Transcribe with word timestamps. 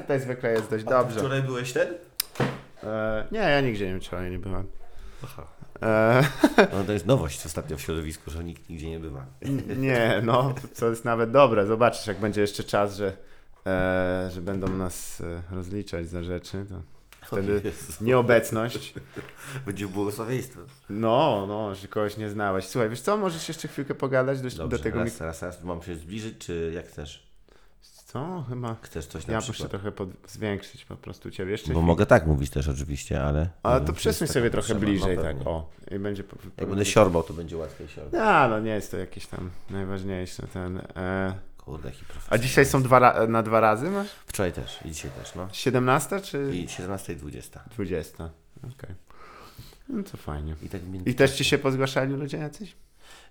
tutaj 0.00 0.20
zwykle 0.20 0.52
jest 0.52 0.70
dość 0.70 0.84
dobrze. 0.84 1.18
Wczoraj 1.18 1.42
byłeś 1.42 1.72
ten? 1.72 1.88
E, 2.84 3.26
nie, 3.32 3.38
ja 3.38 3.60
nigdzie 3.60 3.92
nie 3.94 4.00
wczoraj 4.00 4.30
nie 4.30 4.38
byłem. 4.38 4.66
Aha. 5.24 5.46
E, 5.82 6.22
No 6.76 6.84
to 6.86 6.92
jest 6.92 7.06
nowość 7.06 7.46
ostatnio 7.46 7.76
w 7.76 7.80
środowisku, 7.80 8.30
że 8.30 8.44
nikt 8.44 8.68
nigdzie 8.68 8.90
nie 8.90 9.00
bywa. 9.00 9.26
nie, 9.76 10.20
no, 10.24 10.54
co 10.72 10.90
jest 10.90 11.04
nawet 11.04 11.30
dobre. 11.30 11.66
Zobaczysz, 11.66 12.06
jak 12.06 12.20
będzie 12.20 12.40
jeszcze 12.40 12.64
czas, 12.64 12.96
że, 12.96 13.16
e, 13.66 14.30
że 14.32 14.40
będą 14.40 14.68
nas 14.68 15.20
e, 15.20 15.54
rozliczać 15.54 16.08
za 16.08 16.22
rzeczy, 16.22 16.66
to 16.68 16.82
wtedy 17.26 17.62
nieobecność. 18.00 18.94
Będzie 19.66 19.86
błogosławieństwo. 19.88 20.60
No, 20.90 21.44
no, 21.48 21.74
że 21.74 21.88
kogoś 21.88 22.16
nie 22.16 22.28
znałeś. 22.30 22.66
Słuchaj, 22.66 22.90
wiesz 22.90 23.00
co, 23.00 23.16
możesz 23.16 23.48
jeszcze 23.48 23.68
chwilkę 23.68 23.94
pogadać 23.94 24.40
do, 24.40 24.50
Dobrze, 24.50 24.76
do 24.78 24.82
tego 24.82 24.98
raz, 24.98 25.08
mik- 25.08 25.24
raz, 25.24 25.42
raz. 25.42 25.64
Mam 25.64 25.82
się 25.82 25.94
zbliżyć, 25.96 26.38
czy 26.38 26.72
jak 26.74 26.86
chcesz? 26.86 27.29
Co? 28.12 28.44
Chyba. 28.48 28.76
Chcesz 28.82 29.06
coś 29.06 29.26
na 29.26 29.32
Ja 29.32 29.38
muszę 29.38 29.52
przykład? 29.52 29.70
trochę 29.70 29.92
pod... 29.92 30.08
zwiększyć 30.28 30.84
po 30.84 30.96
prostu 30.96 31.30
ciebie 31.30 31.50
jeszcze. 31.52 31.66
Bo 31.66 31.72
chwilę. 31.72 31.86
mogę 31.86 32.06
tak 32.06 32.26
mówić 32.26 32.50
też 32.50 32.68
oczywiście, 32.68 33.22
ale... 33.24 33.50
Ale 33.62 33.80
to 33.80 33.92
przesuń 33.92 34.28
sobie 34.28 34.50
trochę 34.50 34.68
potrzeba. 34.74 34.80
bliżej, 34.80 35.16
No 35.16 35.22
tak. 35.22 35.36
pewnie. 35.36 35.50
O. 35.50 35.70
I 35.90 35.98
będzie. 35.98 36.24
Po, 36.24 36.36
Jak 36.58 36.68
będę 36.68 36.84
siorbał, 36.84 37.22
to 37.22 37.34
będzie 37.34 37.56
łatwiej 37.56 37.88
siorbać. 37.88 38.20
A, 38.20 38.48
no 38.48 38.60
nie 38.60 38.70
jest 38.70 38.90
to 38.90 38.96
jakieś 38.96 39.26
tam 39.26 39.50
najważniejsze. 39.70 40.46
Ten, 40.46 40.82
e... 40.96 41.34
Kurde, 41.58 41.88
jaki 41.88 42.00
A 42.30 42.38
dzisiaj 42.38 42.66
są 42.66 42.82
dwa 42.82 42.98
ra- 42.98 43.26
na 43.26 43.42
dwa 43.42 43.60
razy 43.60 43.90
masz? 43.90 44.08
Wczoraj 44.26 44.52
też 44.52 44.78
i 44.84 44.88
dzisiaj 44.90 45.10
też, 45.10 45.34
no. 45.34 45.48
17 45.52 46.20
czy 46.20 46.50
I 46.56 46.68
17 46.68 47.12
i 47.12 47.16
20. 47.16 47.60
20? 47.74 48.30
Okej. 48.58 48.94
No 49.88 50.02
to 50.02 50.16
fajnie. 50.16 50.54
I 50.62 50.68
tak. 50.68 50.80
I 51.06 51.14
też 51.14 51.32
ci 51.36 51.44
się 51.44 51.58
pozgłaszali 51.58 52.14
ludzie 52.14 52.38
jacyś? 52.38 52.76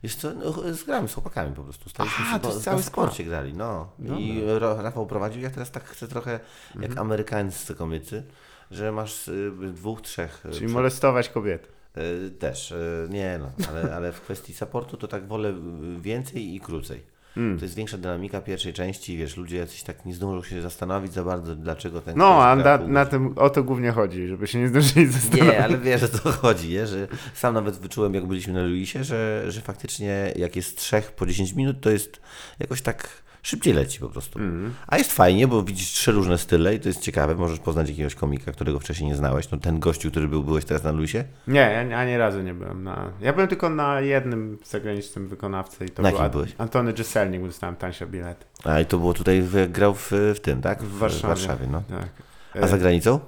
Wiesz 0.03 0.15
co, 0.15 0.33
no, 0.33 0.73
zgramy 0.73 1.07
z 1.07 1.13
chłopakami 1.13 1.55
po 1.55 1.63
prostu. 1.63 1.89
Staliśmy 1.89 2.25
się, 2.25 2.39
to 2.39 2.59
cały 2.59 2.83
sporcie 2.83 3.23
grali, 3.23 3.53
no. 3.53 3.91
I 4.19 4.41
Ro- 4.45 4.81
Rafał 4.81 5.05
prowadził, 5.07 5.41
ja 5.41 5.49
teraz 5.49 5.71
tak 5.71 5.83
chcę 5.83 6.07
trochę 6.07 6.31
jak 6.75 6.83
Mhm. 6.89 6.99
amerykańscy 6.99 7.75
komicy, 7.75 8.23
że 8.71 8.91
masz 8.91 9.27
y, 9.27 9.51
dwóch, 9.73 10.01
trzech... 10.01 10.45
y, 10.45 10.49
Czyli 10.49 10.65
przed- 10.65 10.71
molestować 10.73 11.29
kobiety. 11.29 11.67
y, 11.97 12.31
też, 12.31 12.73
nie 13.09 13.39
no, 13.39 13.51
ale, 13.69 13.95
ale 13.95 14.11
w 14.11 14.21
kwestii 14.21 14.53
supportu 14.63 14.97
to 14.97 15.07
tak 15.07 15.27
wolę 15.27 15.53
więcej 16.01 16.55
i 16.55 16.59
krócej. 16.59 17.18
Mm. 17.37 17.59
To 17.59 17.65
jest 17.65 17.75
większa 17.75 17.97
dynamika 17.97 18.41
pierwszej 18.41 18.73
części, 18.73 19.17
wiesz, 19.17 19.37
ludzie 19.37 19.57
jacyś 19.57 19.83
tak 19.83 20.05
nie 20.05 20.13
zdążą 20.13 20.43
się 20.43 20.61
zastanowić 20.61 21.13
za 21.13 21.23
bardzo, 21.23 21.55
dlaczego 21.55 22.01
ten 22.01 22.17
No, 22.17 22.43
a 22.43 22.55
na, 22.55 22.77
na 22.77 23.05
tym 23.05 23.33
o 23.37 23.49
to 23.49 23.63
głównie 23.63 23.91
chodzi, 23.91 24.27
żeby 24.27 24.47
się 24.47 24.59
nie 24.59 24.67
zdążyli 24.67 25.07
zastanowić. 25.07 25.53
Nie, 25.53 25.63
ale 25.63 25.77
wiesz, 25.77 26.03
o 26.03 26.07
co 26.07 26.31
chodzi, 26.31 26.69
nie? 26.69 26.87
że 26.87 27.07
sam 27.33 27.53
nawet 27.53 27.77
wyczułem, 27.77 28.13
jak 28.13 28.25
byliśmy 28.25 28.53
na 28.53 28.63
Luisie, 28.63 29.03
że, 29.03 29.45
że 29.47 29.61
faktycznie 29.61 30.33
jak 30.35 30.55
jest 30.55 30.77
trzech 30.77 31.11
po 31.11 31.25
10 31.25 31.53
minut, 31.53 31.81
to 31.81 31.89
jest 31.89 32.21
jakoś 32.59 32.81
tak 32.81 33.28
szybciej 33.43 33.73
leci 33.73 33.99
po 33.99 34.09
prostu. 34.09 34.39
Mhm. 34.39 34.73
A 34.87 34.97
jest 34.97 35.13
fajnie, 35.13 35.47
bo 35.47 35.63
widzisz 35.63 35.87
trzy 35.91 36.11
różne 36.11 36.37
style 36.37 36.75
i 36.75 36.79
to 36.79 36.87
jest 36.87 37.01
ciekawe, 37.01 37.35
możesz 37.35 37.59
poznać 37.59 37.89
jakiegoś 37.89 38.15
komika, 38.15 38.51
którego 38.51 38.79
wcześniej 38.79 39.09
nie 39.09 39.15
znałeś. 39.15 39.51
No 39.51 39.57
ten 39.57 39.79
gościu, 39.79 40.11
który 40.11 40.27
był, 40.27 40.43
byłeś 40.43 40.65
teraz 40.65 40.83
na 40.83 40.91
Luisie? 40.91 41.23
Nie, 41.47 41.85
ja 41.89 41.97
ani 41.99 42.17
razu 42.17 42.41
nie 42.41 42.53
byłem 42.53 42.83
na... 42.83 43.11
Ja 43.21 43.33
byłem 43.33 43.47
tylko 43.47 43.69
na 43.69 44.01
jednym 44.01 44.57
zagranicznym 44.65 45.27
wykonawcy 45.27 45.85
i 45.85 45.89
to 45.89 46.01
Na 46.03 46.09
był 46.11 46.19
Ad- 46.19 46.31
byłeś? 46.31 46.55
Antony 46.57 46.93
Giselnik, 46.93 47.41
bo 47.41 47.47
dostałem 47.47 47.75
tańsze 47.75 48.07
bilety. 48.07 48.45
A 48.63 48.79
i 48.79 48.85
to 48.85 48.99
było 48.99 49.13
tutaj, 49.13 49.41
w- 49.41 49.71
grał 49.71 49.93
w, 49.95 50.11
w 50.35 50.39
tym, 50.41 50.61
tak? 50.61 50.83
W 50.83 50.97
Warszawie. 50.97 51.67
no. 51.71 51.83
Tak. 51.89 52.63
A 52.63 52.67
za 52.67 52.77
granicą? 52.77 53.19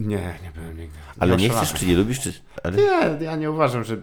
Nie, 0.00 0.34
nie 0.42 0.50
byłem 0.54 0.76
nigdy. 0.78 0.98
Ale 1.18 1.36
nie 1.36 1.48
chcesz, 1.48 1.72
czy 1.72 1.86
nie 1.86 1.94
lubisz? 1.96 2.20
Czy... 2.20 2.32
Ale... 2.64 2.76
Nie, 2.76 3.24
ja 3.24 3.36
nie 3.36 3.50
uważam, 3.50 3.84
że... 3.84 3.94
E, 3.94 3.98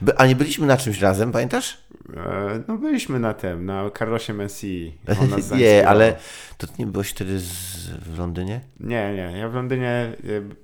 By- 0.00 0.16
A 0.18 0.26
nie 0.26 0.36
byliśmy 0.36 0.66
na 0.66 0.76
czymś 0.76 1.00
razem, 1.00 1.32
pamiętasz? 1.32 1.78
e, 2.16 2.62
no 2.68 2.78
byliśmy 2.78 3.18
na 3.20 3.34
tym, 3.34 3.66
na 3.66 3.90
Carlosie 3.90 4.34
Messi. 4.34 4.98
Nie, 5.58 5.88
ale 5.88 6.16
to 6.58 6.66
ty 6.66 6.72
nie 6.78 6.86
byłeś 6.86 7.10
wtedy 7.10 7.38
z, 7.38 7.46
w 7.86 8.18
Londynie? 8.18 8.60
Nie, 8.80 9.14
nie, 9.14 9.38
ja 9.38 9.48
w 9.48 9.54
Londynie 9.54 9.88
e, 9.90 10.12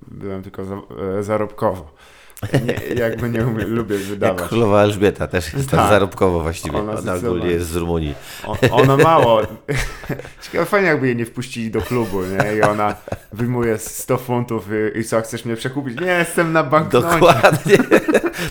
byłem 0.07 0.43
tylko 0.43 0.65
za, 0.65 0.81
zarobkowo. 1.21 1.95
Nie, 2.65 2.95
jakby 2.95 3.29
nie 3.29 3.47
umiem, 3.47 3.75
lubię 3.75 3.95
Jak 3.95 4.03
wydawać. 4.05 4.49
królowa 4.49 4.81
Elżbieta 4.83 5.27
też 5.27 5.53
jest 5.53 5.69
tak 5.69 5.79
Tak. 5.79 5.89
zarobkowo 5.89 6.39
właściwie. 6.39 6.77
Ona 6.77 6.93
Ona, 6.93 7.13
ogólnie 7.13 7.47
jest 7.51 7.67
z 7.67 7.75
Rumunii. 7.75 8.15
O, 8.45 8.57
ona 8.71 8.97
mało. 8.97 9.41
Ciekawe, 10.41 10.65
fajnie 10.65 10.87
jakby 10.87 11.07
jej 11.07 11.15
nie 11.15 11.25
wpuścili 11.25 11.71
do 11.71 11.81
klubu, 11.81 12.21
nie? 12.23 12.55
I 12.57 12.61
ona 12.61 12.95
wyjmuje 13.33 13.77
100 13.77 14.17
funtów 14.17 14.67
i, 14.95 14.99
i 14.99 15.03
co, 15.03 15.21
chcesz 15.21 15.45
mnie 15.45 15.55
przekupić? 15.55 15.99
Nie, 16.01 16.07
jestem 16.07 16.53
na 16.53 16.63
banknocie. 16.63 17.07
Dokładnie. 17.07 17.77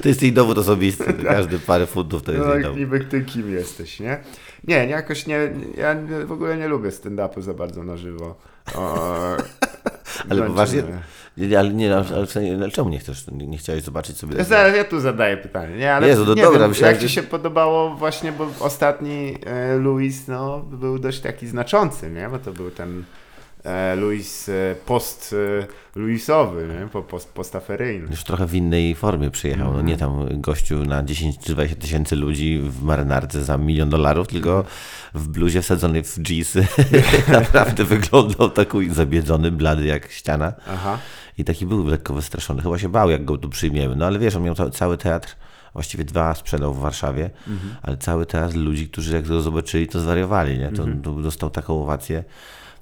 To 0.02 0.08
jest 0.08 0.22
jej 0.22 0.32
dowód 0.32 0.58
osobisty. 0.58 1.14
Każdy 1.24 1.58
parę 1.58 1.86
funtów 1.86 2.22
to 2.22 2.32
jest 2.32 2.44
No 2.44 2.48
jej 2.50 2.54
jak 2.54 2.62
dowód. 2.62 2.78
niby 2.80 3.00
ty 3.00 3.20
kim 3.24 3.50
jesteś, 3.54 4.00
nie? 4.00 4.18
Nie, 4.64 4.86
jakoś 4.86 5.26
nie, 5.26 5.50
ja 5.76 5.96
w 6.26 6.32
ogóle 6.32 6.56
nie 6.56 6.68
lubię 6.68 6.90
stand-upu 6.90 7.42
za 7.42 7.54
bardzo 7.54 7.84
na 7.84 7.96
żywo. 7.96 8.34
O, 8.74 8.96
Ale 10.30 10.40
no, 10.40 10.46
poważnie? 10.46 10.82
nie. 10.82 10.98
Ale, 11.58 11.72
nie, 11.72 11.96
ale, 11.96 12.04
ale 12.56 12.70
czemu 12.70 12.88
nie 12.88 12.98
chcesz? 12.98 13.26
Nie, 13.32 13.58
chciałeś 13.58 13.82
zobaczyć 13.82 14.16
sobie? 14.16 14.36
Ja, 14.36 14.44
zaraz, 14.44 14.76
ja 14.76 14.84
tu 14.84 15.00
zadaję 15.00 15.36
pytanie, 15.36 15.76
nie? 15.76 15.94
Ale 15.94 16.08
Jezu, 16.08 16.24
no 16.26 16.34
nie 16.34 16.42
dobra, 16.42 16.60
wiem, 16.60 16.68
myślałem, 16.68 16.94
jak 16.94 17.02
ci 17.02 17.08
się 17.08 17.22
podobało 17.22 17.94
właśnie, 17.94 18.32
bo 18.32 18.48
ostatni 18.60 19.36
e, 19.46 19.76
Luis, 19.76 20.28
no, 20.28 20.60
był 20.60 20.98
dość 20.98 21.20
taki 21.20 21.46
znaczący, 21.46 22.10
nie? 22.10 22.28
Bo 22.28 22.38
to 22.38 22.52
był 22.52 22.70
ten 22.70 23.04
e, 23.64 23.96
Luis 23.96 24.48
e, 24.48 24.74
post 24.86 25.34
e, 25.62 25.66
Luisowy, 25.98 26.68
nie? 26.80 26.88
Po, 26.88 27.02
post, 27.02 27.28
postaferyjny. 27.28 28.10
Już 28.10 28.24
trochę 28.24 28.46
w 28.46 28.54
innej 28.54 28.94
formie 28.94 29.30
przyjechał. 29.30 29.72
No 29.72 29.82
nie 29.82 29.96
tam 29.96 30.40
gościu 30.40 30.84
na 30.84 31.02
10 31.02 31.38
czy 31.38 31.52
20 31.52 31.76
tysięcy 31.80 32.16
ludzi 32.16 32.60
w 32.62 32.82
marynarce 32.82 33.44
za 33.44 33.58
milion 33.58 33.90
dolarów, 33.90 34.28
tylko 34.28 34.64
w 35.14 35.28
bluzie 35.28 35.62
wsadzonej 35.62 36.04
w 36.04 36.30
jeansy. 36.30 36.66
Naprawdę 37.32 37.84
wyglądał 37.84 38.50
taki 38.50 38.90
zabiedzony, 38.90 39.50
blady 39.50 39.86
jak 39.86 40.10
ściana. 40.10 40.52
Aha. 40.68 40.98
I 41.38 41.44
taki 41.44 41.66
był 41.66 41.86
lekko 41.86 42.14
wystraszony. 42.14 42.62
Chyba 42.62 42.78
się 42.78 42.88
bał, 42.88 43.10
jak 43.10 43.24
go 43.24 43.38
tu 43.38 43.48
przyjmiemy. 43.48 43.96
No 43.96 44.06
ale 44.06 44.18
wiesz, 44.18 44.36
on 44.36 44.42
miał 44.42 44.54
ca- 44.54 44.70
cały 44.70 44.96
teatr, 44.96 45.36
właściwie 45.72 46.04
dwa 46.04 46.34
sprzedał 46.34 46.74
w 46.74 46.78
Warszawie, 46.80 47.30
ale 47.82 47.96
cały 47.96 48.26
teatr 48.26 48.56
ludzi, 48.56 48.88
którzy 48.88 49.14
jak 49.16 49.26
go 49.26 49.40
zobaczyli, 49.40 49.86
to 49.86 50.00
zwariowali, 50.00 50.58
nie? 50.58 50.72
To, 50.72 50.84
to 51.02 51.12
dostał 51.12 51.50
taką 51.50 51.82
owację. 51.82 52.24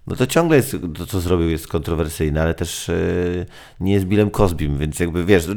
No 0.06 0.16
to 0.16 0.26
ciągle 0.26 0.56
jest, 0.56 0.76
to 0.98 1.06
co 1.06 1.20
zrobił 1.20 1.48
jest 1.50 1.68
kontrowersyjne, 1.68 2.42
ale 2.42 2.54
też 2.54 2.88
e, 2.88 2.94
nie 3.80 3.92
jest 3.92 4.06
Billem 4.06 4.30
Cosbym, 4.30 4.78
więc 4.78 5.00
jakby 5.00 5.24
wiesz, 5.24 5.46
to, 5.46 5.52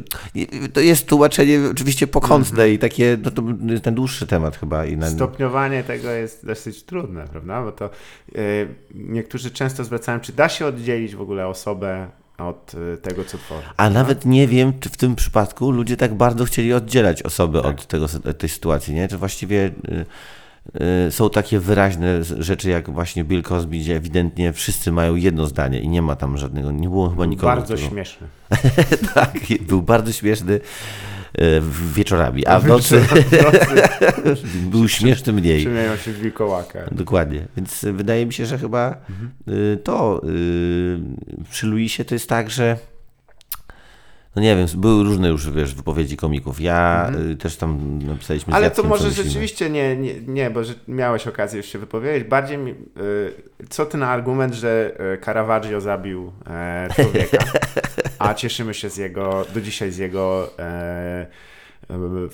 to 0.74 0.80
jest 0.80 1.08
tłumaczenie 1.08 1.60
oczywiście 1.72 2.08
pokątne 2.08 2.70
i 2.70 2.80
takie, 2.80 3.18
no 3.24 3.32
to 3.32 3.44
jest 3.68 3.84
ten 3.84 3.96
dłuższy 3.96 4.28
temat 4.28 4.58
chyba. 4.58 4.86
I 4.86 4.98
na, 4.98 5.10
Stopniowanie 5.10 5.84
tego 5.84 6.10
jest 6.12 6.46
dosyć 6.46 6.84
trudne, 6.84 7.28
prawda? 7.28 7.64
Bo 7.64 7.72
to 7.72 7.86
e, 7.86 7.90
niektórzy 8.96 9.52
często 9.52 9.84
zwracają, 9.84 10.20
czy 10.20 10.34
da 10.34 10.50
się 10.50 10.66
oddzielić 10.66 11.16
w 11.16 11.22
ogóle 11.22 11.48
osobę 11.48 12.08
od 12.48 12.72
e, 12.94 12.98
tego, 12.98 13.24
co 13.26 13.38
tworzy. 13.38 13.68
A 13.78 13.90
nawet 13.90 14.26
nie 14.26 14.48
wiem, 14.48 14.80
czy 14.80 14.90
w 14.90 14.98
tym 14.98 15.16
przypadku 15.16 15.72
ludzie 15.72 15.98
tak 15.98 16.14
bardzo 16.14 16.46
chcieli 16.46 16.74
oddzielać 16.74 17.24
osoby 17.24 17.62
od 17.62 17.88
tego, 17.88 18.08
tej 18.38 18.50
sytuacji, 18.50 18.94
nie? 18.94 19.08
Czy 19.08 19.18
właściwie 19.18 19.72
y, 19.90 20.06
y, 21.08 21.12
są 21.12 21.30
takie 21.30 21.60
wyraźne 21.60 22.24
rzeczy, 22.24 22.70
jak 22.70 22.90
właśnie 22.90 23.24
Bill 23.24 23.44
Cosby, 23.44 23.78
gdzie 23.78 23.96
ewidentnie 23.96 24.54
wszyscy 24.54 24.92
mają 24.92 25.16
jedno 25.16 25.46
zdanie 25.46 25.80
i 25.80 25.90
nie 25.90 26.02
ma 26.02 26.16
tam 26.16 26.38
żadnego, 26.38 26.72
nie 26.72 26.90
było 26.90 27.10
chyba 27.10 27.26
nikogo. 27.26 27.48
Bardzo 27.48 27.74
kto- 27.74 27.90
śmieszny. 27.90 28.28
tak, 29.14 29.34
był 29.62 29.82
bardzo 29.82 30.12
śmieszny 30.12 30.54
y, 30.54 30.62
wieczorami, 31.94 32.46
a 32.46 32.60
w 32.60 32.68
nocy 32.68 33.06
był 34.72 34.88
śmieszny 34.88 35.34
mniej. 35.34 35.62
Przemieniał 35.62 35.98
się 35.98 36.12
w 36.12 36.20
wilkołaka. 36.20 36.80
Dokładnie. 36.92 37.48
Więc 37.58 37.84
y, 37.84 37.94
wydaje 37.94 38.26
mi 38.26 38.34
się, 38.34 38.46
że 38.46 38.58
chyba 38.58 38.96
y, 39.48 39.78
to 39.84 40.22
y, 40.24 41.00
przy 41.50 41.68
Luisie 41.68 42.06
to 42.06 42.16
jest 42.16 42.30
tak, 42.30 42.50
że 42.50 42.78
no 44.36 44.42
nie 44.42 44.56
wiem, 44.56 44.68
były 44.76 45.04
różne 45.04 45.30
już, 45.30 45.50
wiesz, 45.50 45.76
wypowiedzi 45.76 46.18
komików. 46.18 46.62
Ja 46.62 47.12
y, 47.32 47.36
też 47.36 47.58
tam 47.58 48.00
napisaliśmy 48.04 48.54
Ale 48.54 48.72
to 48.72 48.84
może 48.84 49.12
rzeczywiście 49.12 49.70
nie, 49.70 49.98
nie, 49.98 50.14
nie, 50.22 50.50
bo 50.50 50.64
że 50.64 50.74
miałeś 50.88 51.28
okazję 51.28 51.58
już 51.58 51.66
się 51.66 51.80
wypowiedzieć. 51.80 52.30
Bardziej 52.30 52.58
mi, 52.58 52.72
y, 52.72 52.76
co 53.70 53.86
ty 53.86 53.98
na 53.98 54.10
argument, 54.10 54.54
że 54.54 54.92
y, 55.16 55.26
Caravaggio 55.26 55.82
zabił 55.82 56.32
e, 56.48 56.88
człowieka, 56.96 57.38
a 58.20 58.34
cieszymy 58.34 58.74
się 58.74 58.90
z 58.90 58.98
jego, 58.98 59.46
do 59.54 59.62
dzisiaj 59.62 59.92
z 59.92 59.98
jego 59.98 60.50
e, 60.60 61.28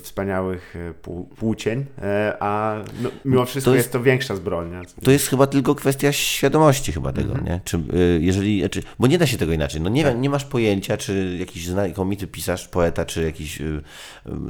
wspaniałych 0.02 0.76
e, 0.76 0.94
płócień, 1.36 1.86
e, 2.02 2.36
a 2.40 2.76
no, 3.02 3.08
mimo 3.24 3.44
wszystko 3.44 3.70
To 3.70 3.74
jest, 3.74 3.84
jest- 3.86 3.92
to 3.92 4.02
większa 4.02 4.36
zbrodnia. 4.36 4.82
To 5.04 5.10
jest 5.10 5.26
chyba 5.28 5.46
tylko 5.46 5.74
kwestia 5.74 6.12
świadomości 6.12 6.92
chyba 6.92 7.12
tego, 7.12 7.28
Mhm. 7.30 7.46
nie? 7.46 7.60
Czy, 7.64 7.80
jeżeli, 8.20 8.60
znaczy, 8.60 8.82
bo 8.98 9.06
nie 9.06 9.18
da 9.18 9.26
się 9.26 9.36
tego 9.36 9.52
inaczej. 9.52 9.80
No 9.80 9.88
nie, 9.90 10.04
Tak. 10.04 10.18
nie 10.18 10.30
masz 10.30 10.44
pojęcia, 10.44 10.96
czy 10.96 11.36
jakiś 11.40 11.66
znakomity 11.66 12.26
pisarz, 12.26 12.68
poeta, 12.68 13.04
czy 13.04 13.22
jakiś 13.22 13.58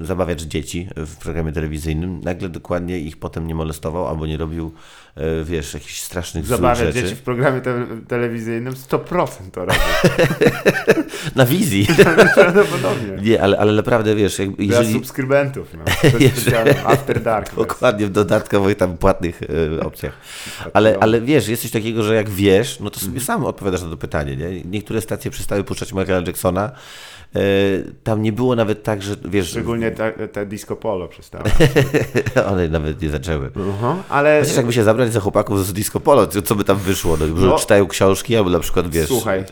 zabawiacz 0.03 0.43
dzieci 0.43 0.89
w 0.97 1.17
programie 1.17 1.53
telewizyjnym 1.53 2.21
nagle 2.21 2.49
dokładnie 2.49 2.99
ich 2.99 3.17
potem 3.17 3.47
nie 3.47 3.55
molestował 3.55 4.07
albo 4.09 4.27
nie 4.27 4.37
robił, 4.37 4.73
wiesz, 5.45 5.75
jakichś 5.75 6.01
strasznych 6.01 6.47
Zabawiać 6.47 6.79
rzeczy. 6.79 7.03
dzieci 7.03 7.15
w 7.15 7.23
programie 7.23 7.61
te, 7.61 7.87
telewizyjnym 8.09 8.75
100% 8.75 9.29
to 9.53 9.65
robi. 9.65 9.79
Na 11.37 11.47
wizji. 11.47 11.87
Prawdopodobnie. 12.35 13.23
Nie, 13.23 13.43
ale, 13.43 13.59
ale 13.59 13.73
naprawdę 13.73 14.15
wiesz, 14.15 14.39
jak, 14.39 14.49
jeżeli 14.49 14.69
dodawali 14.69 14.93
subskrybentów. 14.93 15.69
No. 15.75 15.85
After 16.93 17.23
Dark. 17.23 17.55
dokładnie 17.55 18.07
w 18.07 18.11
dodatkowych 18.11 18.77
tam 18.77 18.99
płatnych 18.99 19.41
e, 19.77 19.81
opcjach. 19.81 20.13
Ale, 20.73 20.97
ale 21.01 21.21
wiesz, 21.21 21.49
jest 21.49 21.63
coś 21.63 21.71
takiego, 21.71 22.03
że 22.03 22.15
jak 22.15 22.31
wiesz, 22.31 22.81
no 22.81 22.91
to 22.91 23.01
sobie 23.01 23.21
sam 23.21 23.45
odpowiadasz 23.45 23.83
na 23.83 23.91
to 23.91 23.97
pytanie. 23.97 24.37
Nie? 24.37 24.63
Niektóre 24.65 25.01
stacje 25.01 25.31
przestały 25.31 25.65
puszczać 25.65 25.93
Michaela 25.93 26.27
Jacksona. 26.27 26.71
E, 27.37 27.41
tam 28.05 28.23
nie 28.23 28.33
było 28.33 28.57
nawet 28.57 28.83
tak, 28.83 29.03
że 29.03 29.15
wiesz, 29.25 29.49
Szczególnie 29.49 29.91
te, 29.91 30.29
te 30.29 30.47
disco 30.47 30.77
polo 30.77 31.09
przestało. 31.09 31.45
one 32.53 32.69
nawet 32.69 33.03
nie 33.03 33.09
zaczęły. 33.11 33.51
Aha, 33.79 33.97
ale 34.09 34.41
Chociaż 34.41 34.57
jakby 34.57 34.73
się 34.73 34.85
zabrać 34.85 35.13
za 35.13 35.21
chłopaków 35.21 35.67
z 35.67 35.73
disco 35.73 36.01
polo, 36.01 36.27
co 36.27 36.43
co 36.43 36.55
by 36.55 36.65
tam 36.65 36.77
wyszło? 36.77 37.17
No, 37.17 37.27
No. 37.27 37.59
czytają 37.59 37.87
książki, 37.87 38.37
albo 38.37 38.51
na 38.51 38.59
przykład 38.61 38.91
wiesz. 38.91 39.09
słuchaj, 39.09 39.45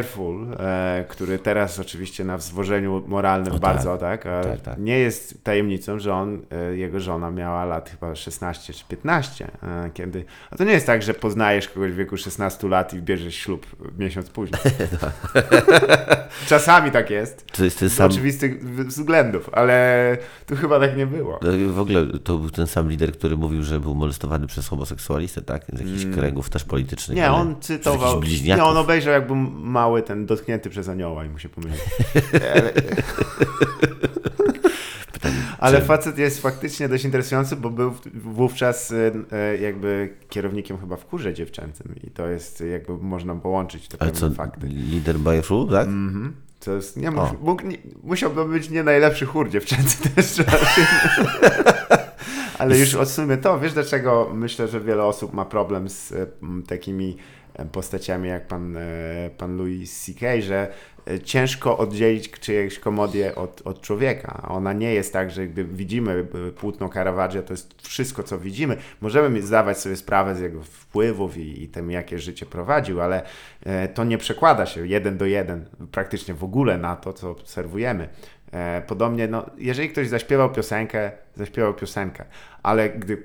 a 0.00 0.02
Fool, 0.02 0.46
e, 0.58 1.04
który 1.08 1.38
teraz 1.38 1.78
oczywiście 1.78 2.24
na 2.24 2.36
wzwożeniu 2.36 3.04
moralnym 3.06 3.58
bardzo, 3.58 3.98
tak, 3.98 4.26
e, 4.26 4.42
Tak, 4.42 4.60
tak. 4.60 4.78
nie 4.78 4.98
jest 4.98 5.44
tajemnicą, 5.44 5.98
że 5.98 6.14
on, 6.14 6.42
e, 6.50 6.76
jego 6.76 7.00
żona 7.00 7.30
miała 7.30 7.64
lat 7.64 7.90
chyba 7.90 8.14
16 8.14 8.72
czy 8.72 8.84
15, 8.88 9.48
e, 9.62 9.90
kiedy, 9.94 10.24
a 10.50 10.56
to 10.56 10.64
nie 10.64 10.72
jest 10.72 10.86
tak, 10.86 11.02
że 11.02 11.14
poznajesz 11.14 11.68
kogoś 11.68 11.92
w 11.92 11.96
wieku 11.96 12.16
16 12.16 12.68
lat 12.68 12.94
i 12.94 13.02
bierzesz 13.02 13.34
ślub 13.34 13.66
miesiąc 13.98 14.30
później. 14.30 14.60
Czasami 16.48 16.83
tak 16.90 17.10
jest. 17.10 17.46
To 17.52 17.64
jest 17.64 17.78
ten 17.78 17.88
Z 17.88 17.92
sam. 17.94 18.10
oczywistych 18.10 18.64
względów, 18.86 19.50
ale 19.52 20.18
tu 20.46 20.56
chyba 20.56 20.80
tak 20.80 20.96
nie 20.96 21.06
było. 21.06 21.40
No 21.42 21.72
W 21.72 21.78
ogóle 21.78 22.06
to 22.24 22.38
był 22.38 22.50
ten 22.50 22.66
sam 22.66 22.88
lider, 22.90 23.12
który 23.12 23.36
mówił, 23.36 23.62
że 23.62 23.80
był 23.80 23.94
molestowany 23.94 24.46
przez 24.46 24.68
homoseksualistę, 24.68 25.42
tak? 25.42 25.64
Z 25.72 25.80
jakichś 25.80 26.06
kręgów 26.14 26.50
też 26.50 26.64
politycznych. 26.64 27.18
Mm. 27.18 27.30
Nie, 27.30 27.36
on 27.36 27.60
cytował. 27.60 28.22
Nie, 28.44 28.64
on 28.64 28.76
obejrzał 28.76 29.12
jakby 29.12 29.34
mały 29.64 30.02
ten 30.02 30.26
dotknięty 30.26 30.70
przez 30.70 30.88
anioła 30.88 31.24
i 31.24 31.28
mu 31.28 31.38
się 31.38 31.48
pomylił. 31.48 31.78
Ale, 35.58 35.76
ale 35.76 35.80
facet 35.80 36.18
jest 36.18 36.42
faktycznie 36.42 36.88
dość 36.88 37.04
interesujący, 37.04 37.56
bo 37.56 37.70
był 37.70 37.92
wówczas 38.14 38.90
y, 38.90 39.12
y, 39.54 39.58
jakby 39.60 40.14
kierownikiem 40.28 40.78
chyba 40.78 40.96
w 40.96 41.06
kurze 41.06 41.34
dziewczęcym 41.34 41.94
i 42.06 42.10
to 42.10 42.26
jest 42.28 42.60
jakby 42.60 42.98
można 42.98 43.34
połączyć 43.34 43.88
te 43.88 44.02
Ale 44.02 44.12
co, 44.12 44.30
fakty. 44.30 44.66
lider 44.66 45.16
rule, 45.50 45.72
tak? 45.72 45.86
Mhm. 45.86 46.32
To 46.64 46.72
jest, 46.72 46.96
nie, 46.96 47.10
mógł, 47.10 47.36
mógł, 47.40 47.66
nie, 47.66 47.78
musiałby 48.02 48.44
być 48.44 48.70
nie 48.70 48.82
najlepszy 48.82 49.26
chór 49.26 49.50
dziewczęcy 49.50 50.02
też. 50.14 50.26
Ale 52.58 52.78
już 52.78 52.94
odsuńmy 52.94 53.36
to. 53.36 53.60
Wiesz 53.60 53.72
dlaczego 53.72 54.30
myślę, 54.34 54.68
że 54.68 54.80
wiele 54.80 55.04
osób 55.04 55.34
ma 55.34 55.44
problem 55.44 55.88
z 55.88 56.12
e, 56.12 56.26
m, 56.42 56.62
takimi 56.68 57.16
postaciami 57.72 58.28
jak 58.28 58.46
pan, 58.46 58.76
e, 58.76 59.30
pan 59.38 59.56
Louis 59.56 60.04
C.K., 60.04 60.40
że 60.40 60.72
ciężko 61.24 61.78
oddzielić 61.78 62.30
czyjeś 62.30 62.78
komedię 62.78 63.34
od, 63.34 63.62
od 63.64 63.80
człowieka. 63.80 64.46
Ona 64.48 64.72
nie 64.72 64.94
jest 64.94 65.12
tak, 65.12 65.30
że 65.30 65.46
gdy 65.46 65.64
widzimy 65.64 66.26
e, 66.48 66.52
płótno 66.52 66.88
Caravaggia, 66.88 67.42
to 67.42 67.52
jest 67.52 67.82
wszystko, 67.82 68.22
co 68.22 68.38
widzimy. 68.38 68.76
Możemy 69.00 69.42
zdawać 69.42 69.78
sobie 69.78 69.96
sprawę 69.96 70.34
z 70.34 70.40
jego 70.40 70.62
wpływów 70.62 71.36
i, 71.36 71.62
i 71.62 71.68
tym, 71.68 71.90
jakie 71.90 72.18
życie 72.18 72.46
prowadził, 72.46 73.00
ale 73.00 73.22
e, 73.62 73.88
to 73.88 74.04
nie 74.04 74.18
przekłada 74.18 74.66
się 74.66 74.86
jeden 74.86 75.18
do 75.18 75.26
jeden 75.26 75.66
praktycznie 75.92 76.34
w 76.34 76.44
ogóle 76.44 76.78
na 76.78 76.96
to, 76.96 77.12
co 77.12 77.30
obserwujemy. 77.30 78.08
E, 78.52 78.82
Podobnie, 78.86 79.28
no, 79.28 79.46
jeżeli 79.58 79.88
ktoś 79.88 80.08
zaśpiewał 80.08 80.52
piosenkę, 80.52 81.12
zaśpiewał 81.36 81.74
piosenkę, 81.74 82.24
ale 82.62 82.90
gdy 82.90 83.22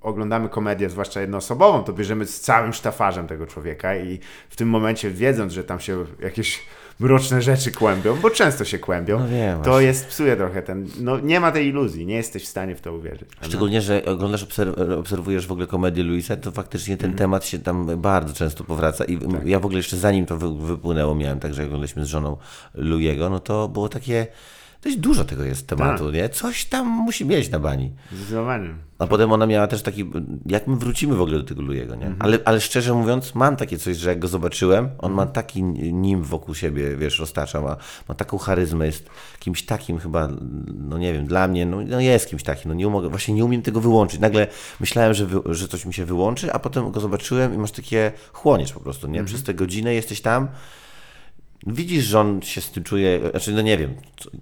oglądamy 0.00 0.48
komedię, 0.48 0.90
zwłaszcza 0.90 1.20
jednoosobową, 1.20 1.84
to 1.84 1.92
bierzemy 1.92 2.26
z 2.26 2.40
całym 2.40 2.72
sztafarzem 2.72 3.26
tego 3.26 3.46
człowieka 3.46 3.96
i 3.96 4.20
w 4.48 4.56
tym 4.56 4.68
momencie, 4.68 5.10
wiedząc, 5.10 5.52
że 5.52 5.64
tam 5.64 5.80
się 5.80 6.04
jakieś 6.20 6.62
mroczne 7.00 7.42
rzeczy 7.42 7.72
kłębią, 7.72 8.16
bo 8.22 8.30
często 8.30 8.64
się 8.64 8.78
kłębią, 8.78 9.18
No 9.18 9.28
wiem, 9.28 9.62
to 9.62 9.80
jest, 9.80 10.06
psuje 10.06 10.36
trochę 10.36 10.62
ten, 10.62 10.86
no 11.00 11.20
nie 11.20 11.40
ma 11.40 11.52
tej 11.52 11.66
iluzji, 11.68 12.06
nie 12.06 12.14
jesteś 12.14 12.44
w 12.44 12.48
stanie 12.48 12.74
w 12.74 12.80
to 12.80 12.92
uwierzyć. 12.94 13.28
Szczególnie, 13.42 13.80
że 13.82 14.04
oglądasz, 14.04 14.46
obserw- 14.46 14.92
obserwujesz 14.98 15.46
w 15.46 15.52
ogóle 15.52 15.66
komedię 15.66 16.02
Luisa, 16.02 16.36
to 16.36 16.52
faktycznie 16.52 16.96
ten 16.96 17.14
temat 17.14 17.44
się 17.44 17.58
tam 17.58 18.00
bardzo 18.00 18.34
często 18.34 18.64
powraca. 18.64 19.04
I 19.04 19.18
ja 19.44 19.60
w 19.60 19.64
ogóle 19.64 19.78
jeszcze 19.78 19.96
zanim 19.96 20.26
to 20.26 20.36
wy, 20.36 20.66
wypłynęło, 20.66 21.14
miałem 21.14 21.40
tak, 21.40 21.54
że 21.54 21.62
jak 21.62 21.68
oglądaliśmy 21.68 22.04
z 22.04 22.08
żoną 22.08 22.36
Louiego, 22.74 23.30
no 23.30 23.40
to 23.40 23.68
było 23.68 23.88
takie. 23.88 24.26
Dość 24.86 24.98
dużo 24.98 25.24
tego 25.24 25.44
jest 25.44 25.66
tematu, 25.66 26.10
nie? 26.10 26.28
Coś 26.28 26.64
tam 26.64 26.86
musi 26.86 27.24
mieć 27.24 27.50
na 27.50 27.58
bani. 27.58 27.92
Zdecydowanie. 28.12 28.74
A 28.98 29.06
potem 29.06 29.32
ona 29.32 29.46
miała 29.46 29.66
też 29.66 29.82
taki, 29.82 30.10
jak 30.46 30.66
my 30.66 30.76
wrócimy 30.76 31.16
w 31.16 31.20
ogóle 31.20 31.38
do 31.38 31.44
tego 31.44 31.62
Louiego, 31.62 31.94
nie? 31.94 32.14
Ale, 32.18 32.38
ale 32.44 32.60
szczerze 32.60 32.94
mówiąc, 32.94 33.34
mam 33.34 33.56
takie 33.56 33.78
coś, 33.78 33.96
że 33.96 34.10
jak 34.10 34.18
go 34.18 34.28
zobaczyłem, 34.28 34.88
on 34.98 35.12
ma 35.12 35.26
taki 35.26 35.62
nim 35.62 36.22
wokół 36.22 36.54
siebie, 36.54 36.96
wiesz, 36.96 37.18
roztacza, 37.18 37.60
ma, 37.60 37.76
ma 38.08 38.14
taką 38.14 38.38
charyzmę, 38.38 38.86
jest 38.86 39.10
kimś 39.38 39.62
takim 39.62 39.98
chyba, 39.98 40.28
no 40.74 40.98
nie 40.98 41.12
wiem, 41.12 41.26
dla 41.26 41.48
mnie, 41.48 41.66
no, 41.66 41.76
no 41.82 42.00
jest 42.00 42.28
kimś 42.28 42.42
takim, 42.42 42.68
no 42.68 42.74
nie 42.74 42.86
mogę, 42.86 43.08
właśnie 43.08 43.34
nie 43.34 43.44
umiem 43.44 43.62
tego 43.62 43.80
wyłączyć. 43.80 44.20
Nagle 44.20 44.46
myślałem, 44.80 45.14
że, 45.14 45.26
wy, 45.26 45.40
że 45.54 45.68
coś 45.68 45.86
mi 45.86 45.94
się 45.94 46.04
wyłączy, 46.04 46.52
a 46.52 46.58
potem 46.58 46.90
go 46.90 47.00
zobaczyłem 47.00 47.54
i 47.54 47.58
masz 47.58 47.72
takie, 47.72 48.12
chłoniesz 48.32 48.72
po 48.72 48.80
prostu, 48.80 49.08
nie? 49.08 49.24
Przez 49.24 49.42
tę 49.42 49.54
godzinę 49.54 49.94
jesteś 49.94 50.20
tam, 50.20 50.48
Widzisz, 51.66 52.04
że 52.04 52.20
on 52.20 52.42
się 52.42 52.60
z 52.60 52.70
tym 52.70 52.84
czuje, 52.84 53.20
znaczy 53.30 53.52
no 53.52 53.62
nie 53.62 53.78
wiem, 53.78 53.94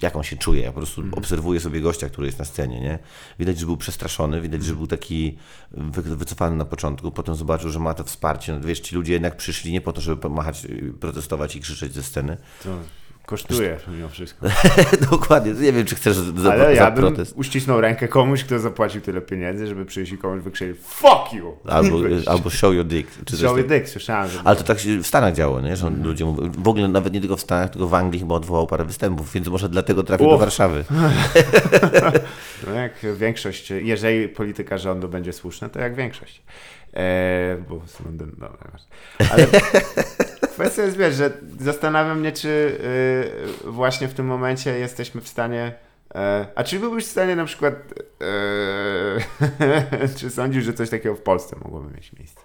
jak 0.02 0.16
on 0.16 0.22
się 0.22 0.36
czuje, 0.36 0.62
ja 0.62 0.72
po 0.72 0.76
prostu 0.76 1.02
obserwuję 1.12 1.60
sobie 1.60 1.80
gościa, 1.80 2.08
który 2.08 2.26
jest 2.26 2.38
na 2.38 2.44
scenie, 2.44 2.80
nie? 2.80 2.98
Widać, 3.38 3.58
że 3.58 3.66
był 3.66 3.76
przestraszony, 3.76 4.40
widać, 4.40 4.64
że 4.64 4.74
był 4.74 4.86
taki 4.86 5.38
wy, 5.70 6.02
wycofany 6.16 6.56
na 6.56 6.64
początku, 6.64 7.10
potem 7.10 7.34
zobaczył, 7.34 7.70
że 7.70 7.78
ma 7.78 7.94
to 7.94 8.04
wsparcie, 8.04 8.52
no 8.52 8.60
wiesz, 8.60 8.80
ci 8.80 8.94
ludzie 8.94 9.12
jednak 9.12 9.36
przyszli 9.36 9.72
nie 9.72 9.80
po 9.80 9.92
to, 9.92 10.00
żeby 10.00 10.22
pomachać, 10.22 10.64
y, 10.64 10.92
protestować 11.00 11.56
i 11.56 11.60
krzyczeć 11.60 11.92
ze 11.92 12.02
sceny. 12.02 12.36
To 12.62 12.78
kosztuje 13.26 13.78
mimo 13.88 14.08
wszystko. 14.08 14.46
Dokładnie, 15.10 15.52
nie 15.52 15.72
wiem, 15.72 15.86
czy 15.86 15.94
chcesz 15.94 16.16
za, 16.16 16.52
Ale 16.52 16.64
za 16.64 16.70
ja 16.70 16.90
bym 16.90 17.00
protest. 17.00 17.36
uścisnął 17.36 17.80
rękę 17.80 18.08
komuś, 18.08 18.44
kto 18.44 18.58
zapłacił 18.58 19.00
tyle 19.00 19.20
pieniędzy, 19.20 19.66
żeby 19.66 19.84
przyjść 19.84 20.12
i 20.12 20.18
komuś 20.18 20.42
wykrzyczeć 20.42 20.76
fuck 20.82 21.32
you! 21.32 21.56
Albo, 21.68 21.98
albo 22.32 22.50
show 22.50 22.74
your 22.74 22.84
dick. 22.84 23.10
Coś 23.26 23.40
Joey 23.40 23.56
takiego. 23.62 23.74
Dick, 23.74 23.88
słyszałem, 23.88 24.30
że 24.30 24.40
Ale 24.44 24.56
to 24.56 24.62
tak 24.62 24.78
się 24.78 24.98
w 24.98 25.06
Stanach 25.06 25.34
działo, 25.34 25.60
nie? 25.60 25.76
że 25.76 25.86
on, 25.86 26.02
ludzie 26.02 26.24
mówią, 26.24 26.50
w 26.58 26.68
ogóle 26.68 26.88
nawet 26.88 27.12
nie 27.12 27.20
tylko 27.20 27.36
w 27.36 27.40
Stanach, 27.40 27.70
tylko 27.70 27.88
w 27.88 27.94
Anglii 27.94 28.20
chyba 28.20 28.34
odwołał 28.34 28.66
parę 28.66 28.84
występów, 28.84 29.32
więc 29.32 29.48
może 29.48 29.68
dlatego 29.68 30.02
trafił 30.02 30.26
do 30.26 30.34
Uch. 30.34 30.40
Warszawy. 30.40 30.84
No 32.66 32.74
jak 32.74 32.92
większość, 33.16 33.70
jeżeli 33.70 34.28
polityka 34.28 34.78
rządu 34.78 35.08
będzie 35.08 35.32
słuszna, 35.32 35.68
to 35.68 35.80
jak 35.80 35.94
większość. 35.94 36.42
Eee, 36.94 37.58
bo 37.68 37.80
z 37.86 38.00
Londynu, 38.00 38.32
nieważne. 38.40 38.88
Ale 39.32 39.46
kwestia 40.84 40.86
jest, 40.86 40.96
wiesz, 40.96 41.14
że 41.14 41.30
zastanawiam 41.64 42.20
mnie, 42.20 42.32
czy 42.32 42.78
yy, 43.64 43.72
właśnie 43.72 44.08
w 44.08 44.14
tym 44.14 44.26
momencie 44.26 44.78
jesteśmy 44.78 45.20
w 45.20 45.28
stanie. 45.28 45.74
E, 46.14 46.46
a 46.54 46.64
czy 46.64 46.78
byłbyś 46.78 47.04
w 47.04 47.10
stanie 47.10 47.36
na 47.36 47.44
przykład. 47.44 47.74
E, 50.00 50.08
czy 50.18 50.30
sądzisz, 50.30 50.64
że 50.64 50.72
coś 50.72 50.90
takiego 50.90 51.14
w 51.14 51.20
Polsce 51.20 51.56
mogłoby 51.64 51.94
mieć 51.94 52.12
miejsce? 52.12 52.40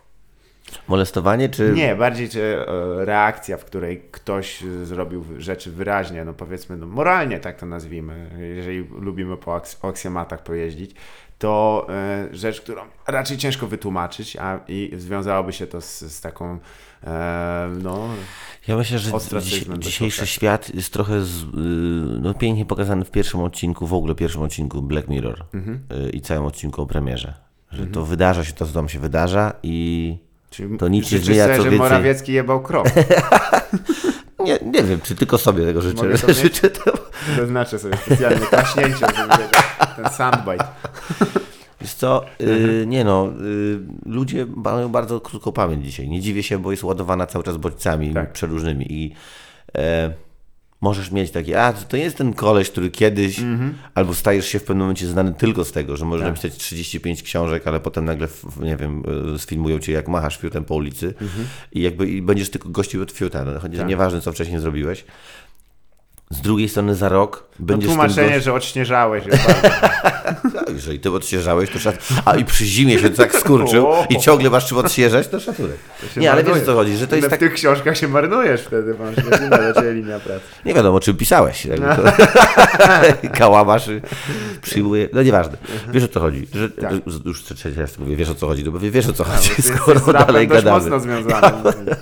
Molestowanie, 0.88 1.50
czy... 1.50 1.72
Nie, 1.76 1.96
bardziej 1.96 2.30
czy 2.30 2.42
e, 2.42 3.06
reakcja, 3.06 3.58
w 3.58 3.66
której 3.66 4.04
ktoś 4.12 4.64
zrobił 4.84 5.26
rzeczy 5.38 5.72
wyraźnie, 5.72 6.26
no 6.26 6.34
powiedzmy, 6.34 6.78
no 6.78 6.86
moralnie 6.88 7.40
tak 7.40 7.60
to 7.60 7.66
nazwijmy, 7.66 8.30
jeżeli 8.56 8.80
lubimy 8.80 9.38
po 9.38 9.52
aks- 9.52 9.90
aksjomatach 9.90 10.44
pojeździć, 10.44 10.96
to 11.40 11.88
e, 11.90 12.28
rzecz, 12.32 12.62
którą 12.62 12.82
raczej 13.08 13.38
ciężko 13.38 13.68
wytłumaczyć, 13.68 14.38
a 14.38 14.60
i 14.68 14.92
związałoby 14.98 15.54
się 15.54 15.68
to 15.68 15.82
z, 15.82 16.00
z 16.00 16.22
taką, 16.22 16.60
e, 17.04 17.70
no, 17.84 18.08
Ja 18.68 18.78
myślę, 18.78 19.00
że 19.00 19.12
dziś, 19.42 19.64
dzisiejszy 19.80 20.28
świat 20.28 20.76
jest 20.76 20.94
trochę 20.94 21.22
z, 21.22 21.44
y, 21.44 21.46
no, 22.22 22.34
pięknie 22.34 22.66
pokazany 22.66 23.06
w 23.06 23.12
pierwszym 23.12 23.40
odcinku, 23.42 23.88
w 23.88 23.94
ogóle 23.94 24.16
pierwszym 24.16 24.42
odcinku 24.42 24.82
Black 24.82 25.08
Mirror 25.08 25.46
Mhm. 25.54 25.80
y, 26.08 26.10
i 26.10 26.22
całym 26.22 26.46
odcinku 26.46 26.82
o 26.82 26.86
premierze. 26.86 27.34
Że 27.72 27.88
to 27.88 28.06
wydarza 28.06 28.44
się 28.44 28.54
to, 28.54 28.66
co 28.66 28.74
tam 28.74 28.90
się 28.90 29.00
wydarza 29.00 29.54
i 29.64 30.18
czyli 30.50 30.78
To 30.78 30.88
nic 30.88 31.04
nie 31.04 31.10
życzysz 31.10 31.26
zmienia, 31.26 31.48
co 31.48 31.54
że 31.56 31.62
więcej- 31.70 31.80
Morawiecki 31.80 32.34
jebał 32.34 32.62
krop. 32.62 32.90
nie, 34.44 34.60
nie 34.66 34.84
wiem, 34.84 35.00
czy 35.04 35.16
tylko 35.16 35.38
sobie 35.38 35.66
tego 35.66 35.82
życzę. 35.82 36.04
Mogę 36.04 36.18
to 36.18 36.34
życzę 36.44 36.70
to. 36.70 36.94
Zaznaczę 37.38 37.80
sobie 37.80 37.98
specjalnie 37.98 38.46
klaśnięcie, 38.46 38.98
żeby 39.00 39.38
wiedzieć, 39.38 39.60
ten 39.96 40.10
soundbite. 40.10 40.66
Wiesz 41.82 41.94
co, 41.94 42.26
Mhm. 42.40 42.70
y, 42.70 42.86
nie 42.88 43.04
no, 43.04 43.30
y, 43.42 43.80
ludzie 44.06 44.46
mają 44.56 44.90
bardzo 44.90 45.22
krótką 45.22 45.52
pamięć 45.52 45.86
dzisiaj. 45.86 46.10
Nie 46.10 46.22
dziwię 46.22 46.44
się, 46.44 46.60
bo 46.60 46.72
jest 46.72 46.84
ładowana 46.84 47.26
cały 47.26 47.44
czas 47.44 47.58
bodźcami 47.58 48.14
Tak. 48.14 48.32
przeróżnymi 48.34 48.86
i 48.94 49.14
e, 49.78 50.14
możesz 50.82 51.12
mieć 51.12 51.32
takie, 51.32 51.62
a 51.64 51.74
to 51.74 51.98
jest 51.98 52.18
ten 52.18 52.34
koleś, 52.34 52.70
który 52.70 52.92
kiedyś, 52.92 53.40
Mhm. 53.40 53.74
albo 53.96 54.14
stajesz 54.14 54.46
się 54.48 54.60
w 54.60 54.64
pewnym 54.64 54.78
momencie 54.82 55.08
znany 55.08 55.34
tylko 55.34 55.66
z 55.66 55.72
tego, 55.72 55.98
że 55.98 56.06
możesz 56.06 56.26
Tak. 56.26 56.36
napisać 56.36 56.58
35 56.60 57.24
książek, 57.24 57.68
ale 57.68 57.80
potem 57.80 58.06
nagle, 58.06 58.28
nie 58.62 58.78
wiem, 58.78 59.04
y, 59.36 59.40
sfilmują 59.40 59.80
cię 59.80 59.92
jak 59.92 60.08
machasz 60.08 60.38
fiutem 60.38 60.64
po 60.66 60.76
ulicy 60.76 61.14
i 61.72 61.82
jakby 61.82 62.10
i 62.10 62.22
będziesz 62.22 62.50
tylko 62.50 62.70
gościł 62.70 63.02
od 63.02 63.12
fiuta, 63.12 63.46
no. 63.46 63.60
Tak. 63.60 63.88
nieważne 63.88 64.22
co 64.22 64.32
wcześniej 64.32 64.60
zrobiłeś. 64.60 65.06
Z 66.32 66.42
drugiej 66.42 66.70
strony 66.70 66.96
za 66.96 67.10
rok 67.10 67.50
No 67.60 67.66
będziesz 67.66 67.90
tym 67.90 67.98
tłumaczenie, 67.98 68.30
gość- 68.34 68.46
że 68.46 68.54
odśnieżałeś. 68.54 69.24
A 70.70 70.72
jeżeli 70.72 71.00
ty 71.00 71.12
odświeżałeś, 71.12 71.70
to 71.70 71.80
szacunek. 71.80 72.24
A 72.26 72.36
i 72.36 72.46
przy 72.46 72.66
zimie 72.66 73.00
się 73.00 73.10
tak 73.10 73.36
skurczył 73.36 73.88
i 74.10 74.20
ciągle 74.20 74.50
masz 74.50 74.68
czym 74.68 74.78
odświeżać, 74.78 75.28
to 75.28 75.40
szacunek. 75.40 75.78
Nie, 76.18 76.32
ale 76.32 76.44
wiesz 76.44 76.52
marnuje. 76.52 76.64
o 76.64 76.66
co 76.66 76.76
chodzi, 76.76 76.98
że 76.98 77.08
to 77.08 77.16
jest 77.16 77.28
w 77.28 77.32
tak... 77.32 77.40
tych 77.40 77.54
książkach 77.54 77.98
się 77.98 78.08
marnujesz 78.08 78.62
wtedy, 78.62 78.96
masz 79.00 79.16
ciebie 79.76 79.94
linia 79.94 80.20
pracy. 80.20 80.46
Nie 80.66 80.74
wiadomo, 80.74 81.00
czym 81.00 81.18
pisałeś. 81.18 81.66
jakby 81.66 81.86
To... 81.86 82.04
Kałamarz 83.40 83.88
y, 83.88 84.02
przyjmuje. 84.62 85.10
No 85.14 85.24
nieważne. 85.24 85.58
Wiesz 85.92 86.04
o 86.04 86.08
co 86.08 86.20
chodzi. 86.20 86.48
Że, 86.54 86.70
Tak. 86.70 86.94
Już 87.26 87.44
trzeci 87.44 87.80
raz 87.80 88.00
mówię, 88.00 88.16
wiesz 88.16 88.30
o 88.30 88.36
co 88.36 88.48
chodzi, 88.48 88.64
no 88.64 88.72
bo 88.72 88.80
wiesz 88.80 89.08
o 89.08 89.14
co 89.14 89.24
Bo 89.24 89.30
chodzi, 89.30 89.50
ty 89.50 89.62
skoro 89.62 90.00
dalej 90.14 90.48
gadamy. 90.48 90.80
mocno 90.80 91.00
związany. 91.00 91.96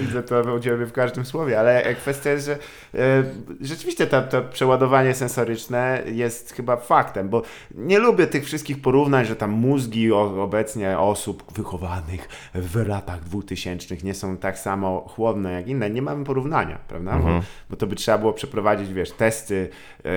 Widzę 0.00 0.22
to 0.22 0.54
u 0.54 0.60
Ciebie 0.60 0.86
w 0.86 0.92
każdym 0.92 1.24
słowie, 1.24 1.60
ale 1.60 1.94
kwestia 1.94 2.30
jest, 2.30 2.46
że 2.46 2.58
e, 2.94 3.24
rzeczywiście 3.60 4.06
to, 4.06 4.22
to 4.22 4.42
przeładowanie 4.42 5.14
sensoryczne 5.14 6.02
jest 6.06 6.52
chyba 6.52 6.76
faktem, 6.76 7.28
bo 7.28 7.42
nie 7.74 7.98
lubię 7.98 8.26
tych 8.26 8.44
wszystkich 8.44 8.82
porównań, 8.82 9.24
że 9.24 9.36
tam 9.36 9.50
mózgi 9.50 10.12
obecnie 10.12 10.98
osób 10.98 11.52
wychowanych 11.54 12.28
w 12.54 12.86
latach 12.86 13.24
2000 13.24 13.96
nie 14.04 14.14
są 14.14 14.36
tak 14.36 14.58
samo 14.58 15.04
chłodne 15.08 15.52
jak 15.52 15.68
inne. 15.68 15.90
Nie 15.90 16.02
mamy 16.02 16.24
porównania, 16.24 16.78
prawda? 16.88 17.18
Bo, 17.18 17.28
bo 17.70 17.76
to 17.76 17.86
by 17.86 17.96
trzeba 17.96 18.18
było 18.18 18.32
przeprowadzić, 18.32 18.92
wiesz, 18.92 19.10
testy 19.10 19.68
e, 20.04 20.08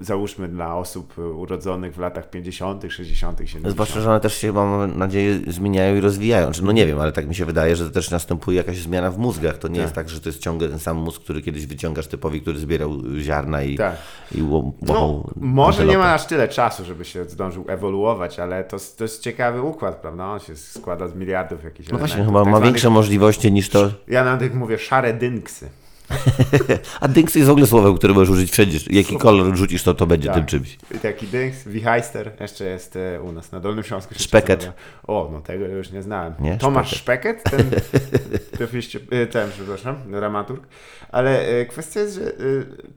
załóżmy 0.00 0.48
dla 0.48 0.76
osób 0.76 1.18
urodzonych 1.18 1.94
w 1.94 1.98
latach 1.98 2.30
50., 2.30 2.82
60., 2.88 3.38
70. 3.38 3.68
Zwłaszcza, 3.74 4.00
że 4.00 4.10
one 4.10 4.20
też 4.20 4.38
się, 4.38 4.52
mam 4.52 4.98
nadzieję, 4.98 5.38
zmieniają 5.48 5.96
i 5.96 6.00
rozwijają. 6.00 6.50
No 6.62 6.72
nie 6.72 6.86
wiem, 6.86 7.00
ale 7.00 7.12
tak 7.12 7.28
mi 7.28 7.34
się 7.34 7.44
wydaje, 7.44 7.76
że 7.76 7.84
to 7.84 7.90
też 7.90 8.10
następuje 8.10 8.56
jakaś 8.56 8.76
zmiana 8.78 9.10
w 9.10 9.18
mózgach. 9.18 9.58
To 9.58 9.68
nie 9.68 9.80
jest 9.80 9.92
tak, 9.94 10.08
że 10.08 10.20
to 10.20 10.28
jest 10.28 10.38
ciągle 10.40 10.68
ten 10.68 10.78
sam 10.78 10.96
mózg, 10.96 11.22
który 11.22 11.42
kiedyś 11.42 11.66
wyciągasz 11.66 12.06
typowi, 12.06 12.40
który 12.40 12.58
zbierał 12.58 12.90
ziarna 13.20 13.62
i, 13.62 13.76
Tak. 13.76 13.96
i 14.34 14.42
ło- 14.42 14.72
No, 14.82 14.92
łochał 14.94 15.30
może 15.36 15.86
nie 15.86 15.98
ma 15.98 16.14
aż 16.14 16.26
tyle 16.26 16.35
czasu, 16.48 16.84
żeby 16.84 17.04
się 17.04 17.24
zdążył 17.24 17.64
ewoluować, 17.68 18.38
ale 18.40 18.64
to, 18.64 18.76
to 18.96 19.04
jest 19.04 19.22
ciekawy 19.22 19.62
układ, 19.62 19.96
prawda? 19.96 20.24
On 20.26 20.40
się 20.40 20.56
składa 20.56 21.08
z 21.08 21.14
miliardów 21.14 21.64
jakichś 21.64 21.88
No 21.88 21.98
właśnie, 21.98 22.16
elementów. 22.16 22.42
chyba 22.42 22.52
tak 22.52 22.60
ma 22.60 22.66
większe 22.66 22.90
możliwości 22.90 23.52
niż 23.52 23.68
to. 23.68 23.90
Ja 24.08 24.24
na 24.24 24.36
tych 24.36 24.54
mówię 24.54 24.78
szare 24.78 25.12
dynksy. 25.14 25.68
A 27.00 27.08
dynks 27.08 27.34
jest 27.34 27.48
w 27.48 27.50
ogóle 27.50 27.66
słowem, 27.66 27.96
które 27.96 28.14
możesz 28.14 28.30
użyć 28.30 28.50
wszędzie. 28.50 28.78
Jaki 28.90 29.16
kolor 29.16 29.56
rzucisz, 29.56 29.82
to 29.82 29.94
to 29.94 30.06
będzie 30.06 30.28
Tak. 30.28 30.36
tym 30.36 30.46
czymś. 30.46 30.78
I 30.94 30.98
taki 30.98 31.26
dynks, 31.26 31.68
wichajster, 31.68 32.32
jeszcze 32.40 32.64
jest 32.64 32.96
e, 32.96 33.22
u 33.22 33.32
nas 33.32 33.52
na 33.52 33.60
Dolnym 33.60 33.84
Śląsku. 33.84 34.14
Szpeket. 34.18 34.72
O, 35.06 35.28
no 35.32 35.40
tego 35.40 35.66
już 35.66 35.90
nie 35.90 36.02
znałem. 36.02 36.34
Nie? 36.40 36.58
Tomasz 36.58 36.96
Szpeket, 36.96 37.42
ten, 37.42 37.70
e, 39.20 39.26
ten, 39.26 39.50
przepraszam, 39.50 39.96
dramaturg. 40.10 40.66
Ale 41.12 41.48
e, 41.48 41.66
kwestia 41.66 42.00
jest, 42.00 42.14
że 42.14 42.32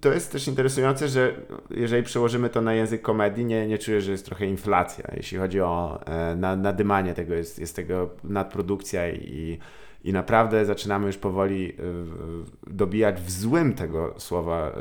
to 0.01 0.13
jest 0.13 0.31
też 0.31 0.47
interesujące, 0.47 1.07
że 1.07 1.33
jeżeli 1.69 2.03
przełożymy 2.03 2.49
to 2.49 2.61
na 2.61 2.73
język 2.73 3.01
komedii, 3.01 3.45
nie, 3.45 3.67
nie 3.67 3.77
czuję, 3.77 4.01
że 4.01 4.11
jest 4.11 4.25
trochę 4.25 4.45
inflacja. 4.45 5.11
Jeśli 5.15 5.37
chodzi 5.37 5.61
o 5.61 5.99
na, 6.35 6.55
nadymanie 6.55 7.13
tego, 7.13 7.33
jest, 7.33 7.59
jest 7.59 7.75
tego 7.75 8.09
nadprodukcja 8.23 9.09
i, 9.09 9.15
i 9.15 9.59
naprawdę 10.05 10.65
zaczynamy 10.65 11.07
już 11.07 11.17
powoli 11.17 11.71
e, 11.71 11.75
dobijać 12.67 13.21
w 13.21 13.31
złym 13.31 13.73
tego 13.73 14.15
słowa, 14.17 14.67
e, 14.67 14.71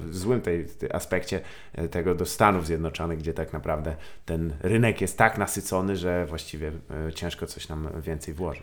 w 0.00 0.10
złym 0.16 0.40
tej, 0.40 0.64
tej 0.64 0.92
aspekcie 0.92 1.40
e, 1.72 1.88
tego 1.88 2.14
do 2.14 2.26
Stanów 2.26 2.66
Zjednoczonych, 2.66 3.18
gdzie 3.18 3.34
tak 3.34 3.52
naprawdę 3.52 3.96
ten 4.24 4.56
rynek 4.60 5.00
jest 5.00 5.18
tak 5.18 5.38
nasycony, 5.38 5.96
że 5.96 6.26
właściwie 6.26 6.72
ciężko 7.14 7.46
coś 7.46 7.68
nam 7.68 7.88
więcej 8.00 8.34
włożyć. 8.34 8.62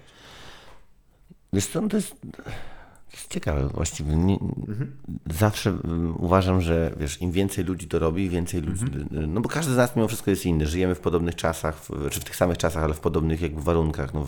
Wiesz 1.53 1.73
no 1.73 1.87
to 1.87 1.97
jest 1.97 2.15
ciekawe 3.29 3.67
właściwie. 3.67 4.15
Nie, 4.15 4.37
Mhm. 4.67 4.91
Zawsze 5.39 5.69
mm, 5.69 6.15
uważam, 6.19 6.61
że 6.61 6.93
wiesz, 6.99 7.21
im 7.21 7.31
więcej 7.31 7.65
ludzi 7.65 7.87
to 7.87 7.99
robi, 7.99 8.29
więcej 8.29 8.61
ludzi. 8.61 8.83
Mhm. 8.83 9.33
No 9.33 9.41
bo 9.41 9.49
każdy 9.49 9.73
z 9.73 9.77
nas 9.77 9.95
mimo 9.95 10.07
wszystko 10.07 10.31
jest 10.31 10.45
inny. 10.45 10.67
Żyjemy 10.67 10.95
w 10.95 10.99
podobnych 10.99 11.35
czasach, 11.35 11.75
w, 11.75 12.09
czy 12.09 12.19
w 12.19 12.23
tych 12.23 12.35
samych 12.35 12.57
czasach, 12.57 12.83
ale 12.83 12.93
w 12.93 12.99
podobnych 12.99 13.41
jakby 13.41 13.61
warunkach. 13.61 14.13
No, 14.13 14.25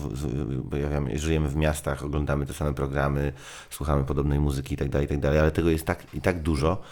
pojawiamy, 0.70 1.18
żyjemy 1.18 1.48
w 1.48 1.56
miastach, 1.56 2.04
oglądamy 2.04 2.46
te 2.46 2.52
same 2.52 2.74
programy, 2.74 3.32
słuchamy 3.70 4.04
podobnej 4.04 4.40
muzyki 4.40 4.74
itd., 4.74 4.90
tak 4.90 5.02
itd., 5.02 5.40
ale 5.40 5.50
tego 5.50 5.70
jest 5.70 5.84
tak 5.84 6.14
i 6.14 6.20
tak 6.20 6.42
dużo. 6.42 6.82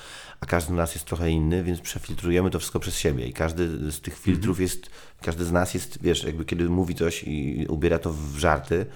A 0.41 0.47
każdy 0.47 0.73
z 0.73 0.77
nas 0.77 0.95
jest 0.95 1.07
trochę 1.07 1.31
inny, 1.31 1.65
więc 1.65 1.81
przefiltrujemy 1.81 2.51
to 2.51 2.59
wszystko 2.59 2.81
przez 2.81 2.99
siebie. 2.99 3.27
I 3.27 3.33
każdy 3.33 3.93
z 3.93 4.01
tych 4.01 4.19
filtrów 4.19 4.61
jest, 4.61 4.91
każdy 5.23 5.45
z 5.45 5.53
nas 5.53 5.75
jest, 5.75 6.03
wiesz, 6.03 6.25
jakby 6.25 6.45
kiedy 6.45 6.69
mówi 6.69 6.95
coś 6.95 7.25
i 7.25 7.67
ubiera 7.69 7.99
to 7.99 8.13
w 8.13 8.39
żarty, 8.39 8.87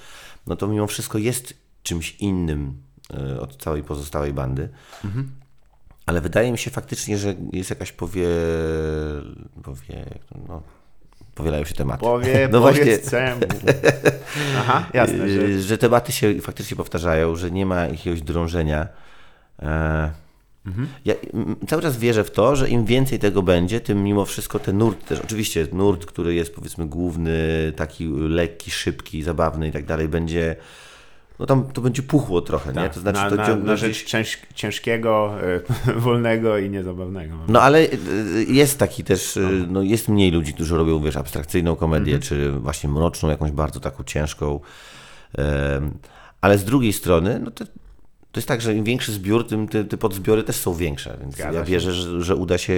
no 0.46 0.56
to 0.56 0.68
mimo 0.68 0.86
wszystko 0.86 1.18
jest 1.18 1.54
czymś 1.82 2.16
innym 2.16 2.87
od 3.40 3.56
całej 3.56 3.82
pozostałej 3.82 4.32
bandy. 4.32 4.68
Ale 6.06 6.20
wydaje 6.20 6.52
mi 6.52 6.58
się 6.58 6.70
faktycznie, 6.70 7.18
że 7.18 7.34
jest 7.52 7.70
jakaś 7.70 7.92
powie... 7.92 8.28
powie 9.62 10.04
no, 10.48 10.62
powielają 11.34 11.64
się 11.64 11.74
tematy. 11.74 12.00
Powie, 12.00 12.48
no 12.52 12.60
właśnie, 12.60 12.98
czemu. 12.98 13.40
Aha, 14.58 14.86
jasne, 14.94 15.28
że... 15.28 15.52
że... 15.52 15.62
że 15.62 15.78
tematy 15.78 16.12
się 16.12 16.40
faktycznie 16.40 16.76
powtarzają, 16.76 17.36
że 17.36 17.50
nie 17.50 17.66
ma 17.66 17.86
jakiegoś 17.86 18.22
drążenia. 18.22 18.88
E, 19.62 20.10
Ja 21.04 21.14
cały 21.68 21.82
czas 21.82 21.96
wierzę 21.96 22.24
w 22.24 22.30
to, 22.30 22.56
że 22.56 22.68
im 22.68 22.84
więcej 22.84 23.18
tego 23.18 23.42
będzie, 23.42 23.80
tym 23.80 24.04
mimo 24.04 24.24
wszystko 24.24 24.58
ten 24.58 24.78
nurt 24.78 25.08
też, 25.08 25.20
oczywiście 25.20 25.66
nurt, 25.72 26.06
który 26.06 26.34
jest 26.34 26.54
powiedzmy 26.54 26.86
główny, 26.86 27.72
taki 27.76 28.08
lekki, 28.08 28.70
szybki, 28.70 29.22
zabawny 29.22 29.68
i 29.68 29.72
tak 29.72 29.86
dalej, 29.86 30.08
będzie, 30.08 30.56
no 31.38 31.46
tam 31.46 31.64
to 31.64 31.80
będzie 31.80 32.02
puchło 32.02 32.40
trochę, 32.40 32.72
nie? 32.72 32.90
To 32.90 33.00
znaczy 33.00 33.18
Tak, 33.18 33.30
na, 33.30 33.46
to 33.46 33.56
na, 33.56 33.56
na 33.56 33.74
gdzieś- 33.74 33.80
rzecz 33.80 34.04
cięż, 34.04 34.38
ciężkiego, 34.54 35.34
e, 35.42 35.60
wolnego 36.06 36.58
i 36.58 36.70
niezabawnego. 36.70 37.36
No 37.48 37.60
ale 37.60 37.82
y, 37.82 38.46
jest 38.48 38.78
taki 38.78 39.04
też, 39.04 39.36
y, 39.36 39.66
no 39.70 39.82
jest 39.82 40.08
mniej 40.08 40.30
ludzi, 40.30 40.54
którzy 40.54 40.76
robią, 40.76 41.00
wiesz, 41.00 41.16
abstrakcyjną 41.16 41.76
komedię, 41.76 42.18
czy 42.18 42.52
właśnie 42.52 42.90
mroczną, 42.90 43.28
jakąś 43.28 43.50
bardzo 43.50 43.80
taką 43.80 44.04
ciężką. 44.04 44.60
Ale 46.40 46.58
z 46.58 46.64
drugiej 46.64 46.92
strony, 46.92 47.40
no 47.44 47.50
to, 47.50 47.64
to 48.32 48.40
jest 48.40 48.48
tak, 48.48 48.60
że 48.60 48.74
im 48.74 48.84
większy 48.84 49.12
zbiór, 49.12 49.46
tym 49.46 49.68
te, 49.68 49.84
te 49.84 49.96
podzbiory 49.96 50.42
też 50.42 50.56
są 50.56 50.74
większe, 50.74 51.16
więc 51.20 51.34
Zgadza 51.34 51.58
ja 51.58 51.64
wierzę, 51.64 51.92
że, 51.92 52.22
że 52.22 52.36
uda 52.36 52.58
się... 52.58 52.72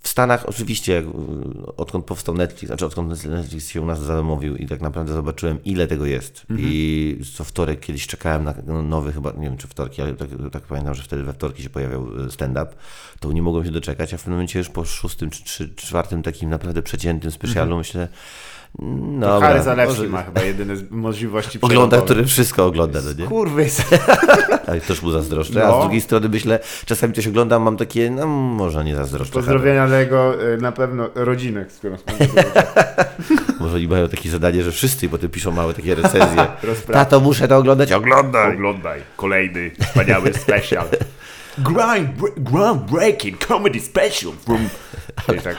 W 0.00 0.08
Stanach 0.08 0.48
oczywiście, 0.48 0.98
y, 0.98 1.76
odkąd 1.76 2.04
powstał 2.04 2.34
Netflix, 2.34 2.66
znaczy 2.66 2.86
odkąd 2.86 3.24
Netflix 3.24 3.68
się 3.68 3.80
u 3.80 3.86
nas 3.86 4.00
zamówił 4.00 4.56
i 4.56 4.66
tak 4.66 4.80
naprawdę 4.80 5.12
zobaczyłem, 5.12 5.64
ile 5.64 5.86
tego 5.86 6.06
jest. 6.06 6.46
I 6.58 7.20
co 7.36 7.44
wtorek 7.44 7.80
kiedyś 7.80 8.06
czekałem 8.06 8.44
na 8.44 8.54
no, 8.66 8.82
nowy 8.82 9.12
chyba, 9.12 9.32
nie 9.32 9.48
wiem 9.48 9.56
czy 9.56 9.68
wtorki, 9.68 10.02
ale 10.02 10.14
tak, 10.14 10.28
tak 10.52 10.62
pamiętam, 10.62 10.94
że 10.94 11.02
wtedy 11.02 11.22
we 11.22 11.32
wtorki 11.32 11.62
się 11.62 11.70
pojawiał 11.70 12.26
y, 12.26 12.30
stand-up, 12.30 12.66
to 13.20 13.32
nie 13.32 13.42
mogłem 13.42 13.64
się 13.64 13.70
doczekać, 13.70 14.14
a 14.14 14.16
w 14.16 14.20
pewnym 14.20 14.34
momencie 14.34 14.58
już 14.58 14.68
po 14.68 14.84
szóstym 14.84 15.30
czy, 15.30 15.44
czy 15.44 15.74
czwartym 15.74 16.22
takim 16.22 16.50
naprawdę 16.50 16.82
przeciętym 16.82 17.30
specjalu 17.30 17.78
myślę, 17.78 18.08
no 18.78 19.40
Harry 19.40 19.62
Zalewski 19.62 20.06
ma 20.08 20.22
chyba 20.22 20.42
jedyne 20.42 20.76
z- 20.76 20.90
możliwości 20.90 21.58
Ogląda, 21.62 22.00
który 22.00 22.24
wszystko 22.24 22.66
ogląda, 22.66 23.00
no 23.04 23.12
nie? 23.22 23.28
Kurwys. 23.28 23.82
Ale 24.66 24.80
też 24.80 25.02
mu 25.02 25.10
zazdroszczę, 25.10 25.64
a 25.64 25.68
No. 25.68 25.78
z 25.78 25.80
drugiej 25.82 26.00
strony 26.00 26.28
myślę, 26.28 26.58
czasami 26.86 27.12
coś 27.14 27.26
oglądam, 27.26 27.62
mam 27.62 27.76
takie, 27.76 28.10
no 28.10 28.26
może 28.26 28.84
nie 28.84 28.96
zazdroszczę. 28.96 29.34
Pozdrowienia 29.34 29.86
dla 29.86 29.98
jego 30.00 30.52
e, 30.52 30.56
na 30.56 30.72
pewno 30.72 31.08
rodziny, 31.14 31.66
z 31.68 31.78
którą 31.78 31.96
Może 33.60 33.80
i 33.80 33.88
mają 33.88 34.08
takie 34.08 34.30
zadanie, 34.30 34.62
że 34.62 34.72
wszyscy 34.72 35.06
i 35.06 35.08
potem 35.08 35.30
piszą 35.30 35.50
małe 35.50 35.74
takie 35.74 35.94
recenzje. 35.94 36.46
Tato, 36.92 37.20
muszę 37.20 37.48
to 37.48 37.56
oglądać. 37.56 37.92
Oglądaj! 37.92 38.54
Oglądaj, 38.54 39.00
kolejny 39.16 39.70
wspaniały 39.80 40.32
special. 40.34 40.86
Grind, 41.58 42.10
groundbreaking 42.36 43.46
comedy 43.46 43.80
special 43.80 44.32
from... 44.32 44.58
Ale, 45.28 45.38
tak. 45.38 45.56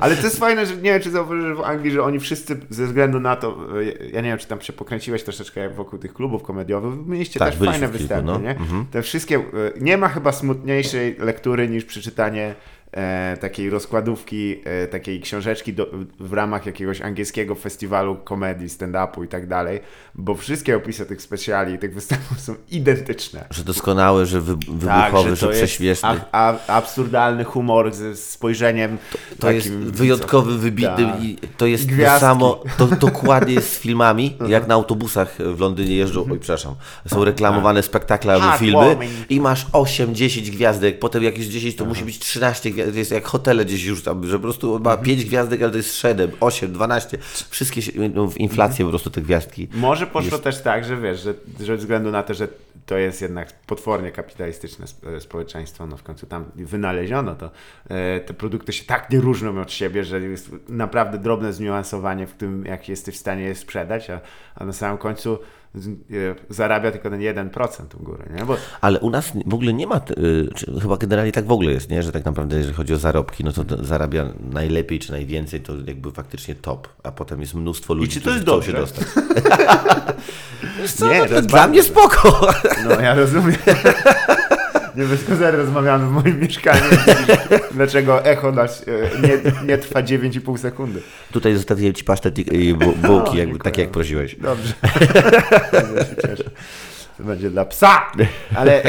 ale... 0.00 0.16
to 0.16 0.22
jest 0.22 0.38
fajne, 0.38 0.66
że 0.66 0.76
nie 0.76 0.82
wiem, 0.82 1.02
czy 1.02 1.10
zauważyłeś 1.10 1.58
w 1.58 1.60
Anglii, 1.60 1.90
że 1.90 2.02
oni 2.02 2.20
wszyscy 2.20 2.60
ze 2.70 2.86
względu 2.86 3.20
na 3.20 3.36
to, 3.36 3.56
e, 3.80 3.84
ja 3.84 4.20
nie 4.20 4.28
wiem, 4.28 4.38
czy 4.38 4.46
tam 4.46 4.60
się 4.60 4.72
pokręciłeś 4.72 5.22
troszeczkę 5.22 5.68
wokół 5.68 5.98
tych 5.98 6.14
klubów 6.14 6.42
komediowych, 6.42 7.06
mieliście 7.06 7.40
Tak, 7.40 7.50
też 7.50 7.58
fajne 7.58 7.78
kilku, 7.78 7.92
występy, 7.92 8.26
no. 8.26 8.38
nie? 8.38 8.56
Te 8.90 9.02
wszystkie, 9.02 9.36
e, 9.36 9.42
nie 9.80 9.96
ma 9.96 10.08
chyba 10.08 10.32
smutniejszej 10.32 11.16
lektury 11.18 11.68
niż 11.68 11.84
przeczytanie 11.84 12.54
e, 12.92 13.36
takiej 13.40 13.70
rozkładówki, 13.70 14.60
e, 14.64 14.86
takiej 14.86 15.20
książeczki 15.20 15.72
do, 15.72 15.86
w 16.20 16.32
ramach 16.32 16.66
jakiegoś 16.66 17.00
angielskiego 17.00 17.54
festiwalu 17.54 18.16
komedii, 18.16 18.68
stand-upu 18.68 19.24
i 19.24 19.28
tak 19.28 19.46
dalej, 19.46 19.80
bo 20.14 20.34
wszystkie 20.34 20.76
opisy 20.76 21.06
tych 21.06 21.22
specjali 21.22 21.74
i 21.74 21.78
tych 21.78 21.94
występów 21.94 22.40
są 22.40 22.54
identyczne. 22.70 23.44
Że 23.50 23.64
doskonały, 23.64 24.26
że 24.26 24.40
wy, 24.40 24.56
wybuchowy, 24.68 25.36
że, 25.36 25.46
to 25.46 25.52
jest 25.52 25.62
prześmieszny. 25.62 26.08
a, 26.08 26.16
a, 26.32 26.66
absurdalny 26.66 27.44
humor 27.44 27.94
ze 27.94 28.16
spojrzeniem 28.16 28.98
To 29.40 29.50
jest 29.50 29.66
takim, 29.66 29.90
wyjątkowy, 29.90 30.58
wybitny 30.58 31.04
Tak. 31.04 31.24
i 31.24 31.38
to 31.56 31.66
jest 31.66 31.88
to 31.88 31.94
Gwiazdki. 31.94 32.20
samo, 32.20 32.62
to 32.78 32.86
dokładnie 33.06 33.54
jest 33.54 33.72
z 33.72 33.78
filmami, 33.78 34.36
jak 34.48 34.66
na 34.66 34.74
autobusach 34.74 35.36
w 35.38 35.60
Londynie 35.60 35.96
jeżdżą, 35.96 36.26
oj 36.30 36.38
przepraszam, 36.38 36.74
są 37.06 37.24
reklamowane 37.24 37.82
spektakle 37.82 38.34
albo 38.34 38.58
filmy 38.58 38.96
i 39.28 39.40
masz 39.40 39.66
8-10 39.66 40.50
gwiazdek, 40.50 40.98
potem 40.98 41.22
jak 41.22 41.38
już 41.38 41.46
10 41.46 41.76
to 41.76 41.84
musi 41.84 42.04
być 42.04 42.18
13 42.18 42.70
gwiazdek 42.70 42.77
gwiazdek, 42.77 42.77
jest 42.84 43.10
jak 43.10 43.24
hotele 43.24 43.64
gdzieś 43.64 43.84
już 43.84 44.02
tam, 44.02 44.26
że 44.26 44.36
po 44.36 44.42
prostu 44.42 44.78
ma 44.78 44.90
Mhm. 44.90 45.04
5 45.04 45.24
gwiazdek, 45.24 45.62
ale 45.62 45.70
to 45.70 45.76
jest 45.76 45.96
7, 45.96 46.30
8, 46.40 46.72
12. 46.72 47.18
Wszystkie 47.50 47.82
się, 47.82 47.92
no, 48.14 48.26
w 48.26 48.38
inflację 48.38 48.84
po 48.84 48.90
prostu 48.90 49.10
te 49.10 49.20
gwiazdki. 49.20 49.68
Może 49.74 50.06
poszło 50.06 50.38
też 50.38 50.62
tak, 50.62 50.84
że 50.84 50.96
wiesz, 50.96 51.20
że, 51.20 51.34
że 51.60 51.66
ze 51.66 51.76
względu 51.76 52.10
na 52.10 52.22
to, 52.22 52.34
że 52.34 52.48
to 52.86 52.98
jest 52.98 53.22
jednak 53.22 53.52
potwornie 53.52 54.12
kapitalistyczne 54.12 54.86
e, 55.16 55.20
społeczeństwo, 55.20 55.86
no 55.86 55.96
w 55.96 56.02
końcu 56.02 56.26
tam 56.26 56.44
wynaleziono 56.54 57.34
to, 57.34 57.50
e, 57.88 58.20
te 58.20 58.34
produkty 58.34 58.72
się 58.72 58.84
tak 58.84 59.10
nie 59.10 59.20
różnią 59.20 59.60
od 59.60 59.72
siebie, 59.72 60.04
że 60.04 60.20
jest 60.20 60.50
naprawdę 60.68 61.18
drobne 61.18 61.52
zniuansowanie 61.52 62.26
w 62.26 62.32
tym, 62.32 62.64
jak 62.64 62.88
jesteś 62.88 63.14
w 63.14 63.18
stanie 63.18 63.42
je 63.42 63.54
sprzedać, 63.54 64.10
a, 64.10 64.20
a 64.54 64.64
na 64.64 64.72
samym 64.72 64.98
końcu 64.98 65.38
zarabia 66.50 66.90
tylko 66.90 67.10
ten 67.10 67.20
1% 67.20 67.82
u 68.00 68.02
góry, 68.02 68.24
nie? 68.38 68.44
Bo 68.44 68.56
Ale 68.80 69.00
u 69.00 69.10
nas 69.10 69.32
w 69.46 69.54
ogóle 69.54 69.72
nie 69.72 69.86
ma, 69.86 70.00
y, 70.18 70.48
czy 70.54 70.80
chyba 70.80 70.96
generalnie 70.96 71.32
tak 71.32 71.46
w 71.46 71.52
ogóle 71.52 71.72
jest, 71.72 71.90
nie? 71.90 72.02
że 72.02 72.12
tak 72.12 72.24
naprawdę 72.24 72.56
jeżeli 72.56 72.74
chodzi 72.74 72.94
o 72.94 72.98
zarobki, 72.98 73.44
no 73.44 73.52
to 73.52 73.64
to 73.64 73.84
zarabia 73.84 74.32
najlepiej 74.52 74.98
czy 74.98 75.12
najwięcej, 75.12 75.60
to 75.60 75.72
jakby 75.86 76.10
faktycznie 76.10 76.54
top, 76.54 76.88
a 77.02 77.12
potem 77.12 77.40
jest 77.40 77.54
mnóstwo 77.54 77.94
ludzi, 77.94 78.12
czy 78.12 78.20
to 78.20 78.20
którzy 78.20 78.36
jest 78.36 78.46
chcą 78.46 78.52
dobrze? 78.54 78.72
się 78.72 78.78
dostać. 78.78 79.06
nie, 81.10 81.20
no, 81.20 81.26
to 81.26 81.34
jest 81.34 81.48
dla 81.48 81.68
mnie 81.68 81.82
spoko. 81.82 82.50
No 82.88 83.00
ja 83.00 83.14
rozumiem. 83.14 83.56
Nie 84.98 85.04
bez 85.04 85.24
kozery 85.24 85.56
rozmawiamy 85.58 86.06
w 86.06 86.10
moim 86.10 86.40
mieszkaniu. 86.40 86.82
Dlaczego 87.74 88.24
echo 88.24 88.52
nas 88.52 88.84
e, 88.88 89.20
nie, 89.28 89.38
nie 89.66 89.78
trwa 89.78 90.02
9,5 90.02 90.58
sekundy. 90.58 91.00
Tutaj 91.32 91.54
zostawiłem 91.54 91.94
ci 91.94 92.04
pasztet 92.04 92.38
i, 92.38 92.56
i 92.56 92.74
bu- 92.74 92.96
bułki, 93.08 93.36
jakby, 93.38 93.58
tak 93.58 93.78
jak 93.78 93.90
prosiłeś. 93.90 94.36
Dobrze. 94.36 94.72
Bardzo 95.72 96.04
się 96.04 96.16
cieszę. 96.22 96.50
To 97.18 97.24
będzie 97.24 97.50
dla 97.50 97.64
psa. 97.64 98.12
Ale. 98.54 98.82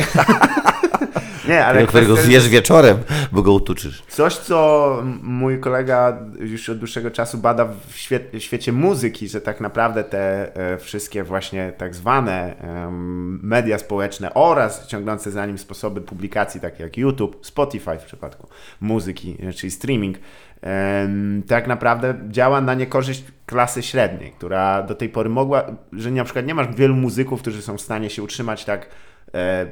Nie, 1.48 1.65
ale. 1.65 1.75
Tego, 1.77 1.88
którego 1.88 2.15
zjesz 2.15 2.50
wieczorem, 2.50 2.98
bo 3.31 3.41
go 3.41 3.53
utuczysz. 3.53 4.03
Coś, 4.08 4.38
co 4.38 4.98
mój 5.22 5.60
kolega 5.60 6.17
już 6.39 6.69
od 6.69 6.77
dłuższego 6.77 7.12
czasu 7.12 7.38
bada 7.38 7.65
w 7.65 7.93
świe- 7.96 8.39
świecie 8.39 8.72
muzyki, 8.72 9.27
że 9.27 9.41
tak 9.41 9.62
naprawdę 9.62 10.03
te 10.03 10.55
e, 10.74 10.77
wszystkie 10.77 11.24
właśnie 11.24 11.74
tak 11.77 11.96
zwane 11.96 12.55
em, 12.62 13.39
media 13.43 13.77
społeczne 13.77 14.34
oraz 14.34 14.88
ciągnące 14.88 15.31
za 15.31 15.46
nim 15.46 15.58
sposoby 15.58 16.01
publikacji, 16.01 16.62
takie 16.62 16.84
jak 16.84 16.98
YouTube, 16.98 17.38
Spotify 17.41 18.00
w 18.00 18.03
przypadku 18.03 18.48
muzyki, 18.81 19.38
e, 19.43 19.53
czyli 19.53 19.72
streaming, 19.72 20.17
em, 20.62 21.43
tak 21.48 21.67
naprawdę 21.67 22.15
działa 22.29 22.62
na 22.62 22.74
niekorzyść 22.74 23.24
klasy 23.46 23.84
średniej, 23.84 24.31
która 24.31 24.84
do 24.84 24.96
tej 24.96 25.10
pory 25.10 25.29
mogła, 25.29 25.63
że 25.93 26.12
na 26.12 26.24
przykład 26.24 26.46
nie 26.46 26.55
masz 26.55 26.75
wielu 26.75 26.96
muzyków, 26.96 27.41
którzy 27.41 27.62
są 27.62 27.77
w 27.77 27.81
stanie 27.81 28.10
się 28.10 28.24
utrzymać 28.24 28.65
tak 28.65 28.81
e, 28.86 28.89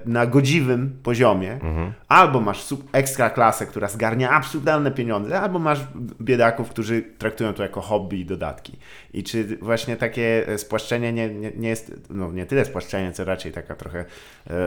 na 0.05 0.25
godziwym 0.25 0.99
poziomie, 1.03 1.59
albo 2.07 2.41
masz 2.41 2.65
ekstra 2.91 3.29
klasę, 3.29 3.65
która 3.65 3.87
zgarnia 3.87 4.29
absurdalne 4.29 4.91
pieniądze, 4.91 5.41
albo 5.41 5.59
masz 5.59 5.79
biedaków, 6.21 6.69
którzy 6.69 7.03
traktują 7.17 7.53
to 7.53 7.63
jako 7.63 7.81
hobby 7.81 8.19
i 8.19 8.25
dodatki. 8.25 8.77
I 9.13 9.23
czy 9.23 9.57
właśnie 9.61 9.97
takie 9.97 10.47
e, 10.47 10.57
spłaszczenie 10.57 11.13
nie, 11.13 11.29
nie, 11.29 11.51
nie 11.51 11.69
jest, 11.69 11.95
no 12.09 12.31
nie 12.31 12.45
tyle 12.45 12.65
spłaszczenie, 12.65 13.11
co 13.11 13.23
raczej 13.23 13.51
taka 13.51 13.75
trochę 13.75 13.99
e, 13.99 14.05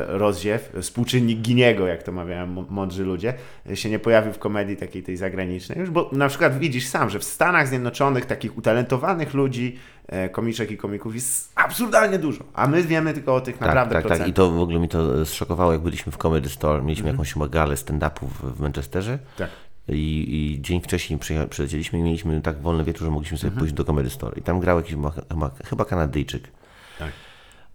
rozziew, 0.06 0.73
współczynnik 0.80 1.38
Giniego, 1.38 1.87
jak 1.87 2.02
to 2.02 2.12
mawiają 2.12 2.47
mądrzy 2.47 3.04
ludzie, 3.04 3.35
e, 3.70 3.76
się 3.76 3.90
nie 3.90 3.99
pojawił 3.99 4.32
w 4.32 4.38
komedii 4.38 4.76
takiej 4.76 5.02
tej 5.02 5.16
zagranicznej 5.16 5.78
już, 5.78 5.90
bo 5.90 6.11
na 6.12 6.28
przykład 6.28 6.59
widzisz 6.59 6.87
sam, 6.87 7.11
że 7.11 7.18
w 7.18 7.25
Stanach 7.25 7.68
Zjednoczonych 7.68 8.26
takich 8.26 8.59
utalentowanych 8.59 9.35
ludzi, 9.35 9.78
e, 10.00 10.00
komiczek 10.33 10.71
i 10.71 10.76
komików 10.76 11.14
jest 11.14 11.52
absurdalnie 11.54 12.19
dużo, 12.19 12.45
a 12.54 12.66
my 12.66 12.83
wiemy 12.83 13.14
tylko 13.14 13.35
o 13.35 13.40
tych 13.40 13.59
Tak, 13.59 13.69
naprawdę 13.69 13.95
tak, 13.95 14.02
tak. 14.02 14.07
procentach. 14.07 14.28
I 14.28 14.33
to 14.33 14.50
w 14.50 14.61
ogóle 14.61 14.78
mi 14.78 14.88
to 14.88 15.26
zszokowało, 15.26 15.73
jak 15.73 15.80
byliśmy 15.80 16.12
w 16.12 16.16
Comedy 16.16 16.49
Store, 16.49 16.83
mieliśmy 16.83 17.11
jakąś 17.11 17.33
chyba 17.33 17.49
galę 17.49 17.75
stand-upów 17.75 18.28
w 18.42 18.61
Manchesterze. 18.61 19.19
Tak. 19.38 19.50
I, 19.88 20.26
I 20.57 20.62
dzień 20.62 20.80
wcześniej 20.80 21.19
przylecieliśmy 21.50 21.99
i 21.99 22.02
mieliśmy 22.02 22.40
tak 22.40 22.61
wolny 22.61 22.85
wieczór, 22.85 23.04
że 23.04 23.11
mogliśmy 23.11 23.38
sobie 23.38 23.57
pójść 23.57 23.75
do 23.75 23.85
Comedy 23.85 24.11
Store. 24.11 24.38
I 24.38 24.42
tam 24.42 24.61
grał 24.61 24.76
jakiś 24.76 24.95
chyba 25.64 25.85
Kanadyjczyk. 25.85 26.49
Tak. 26.99 27.11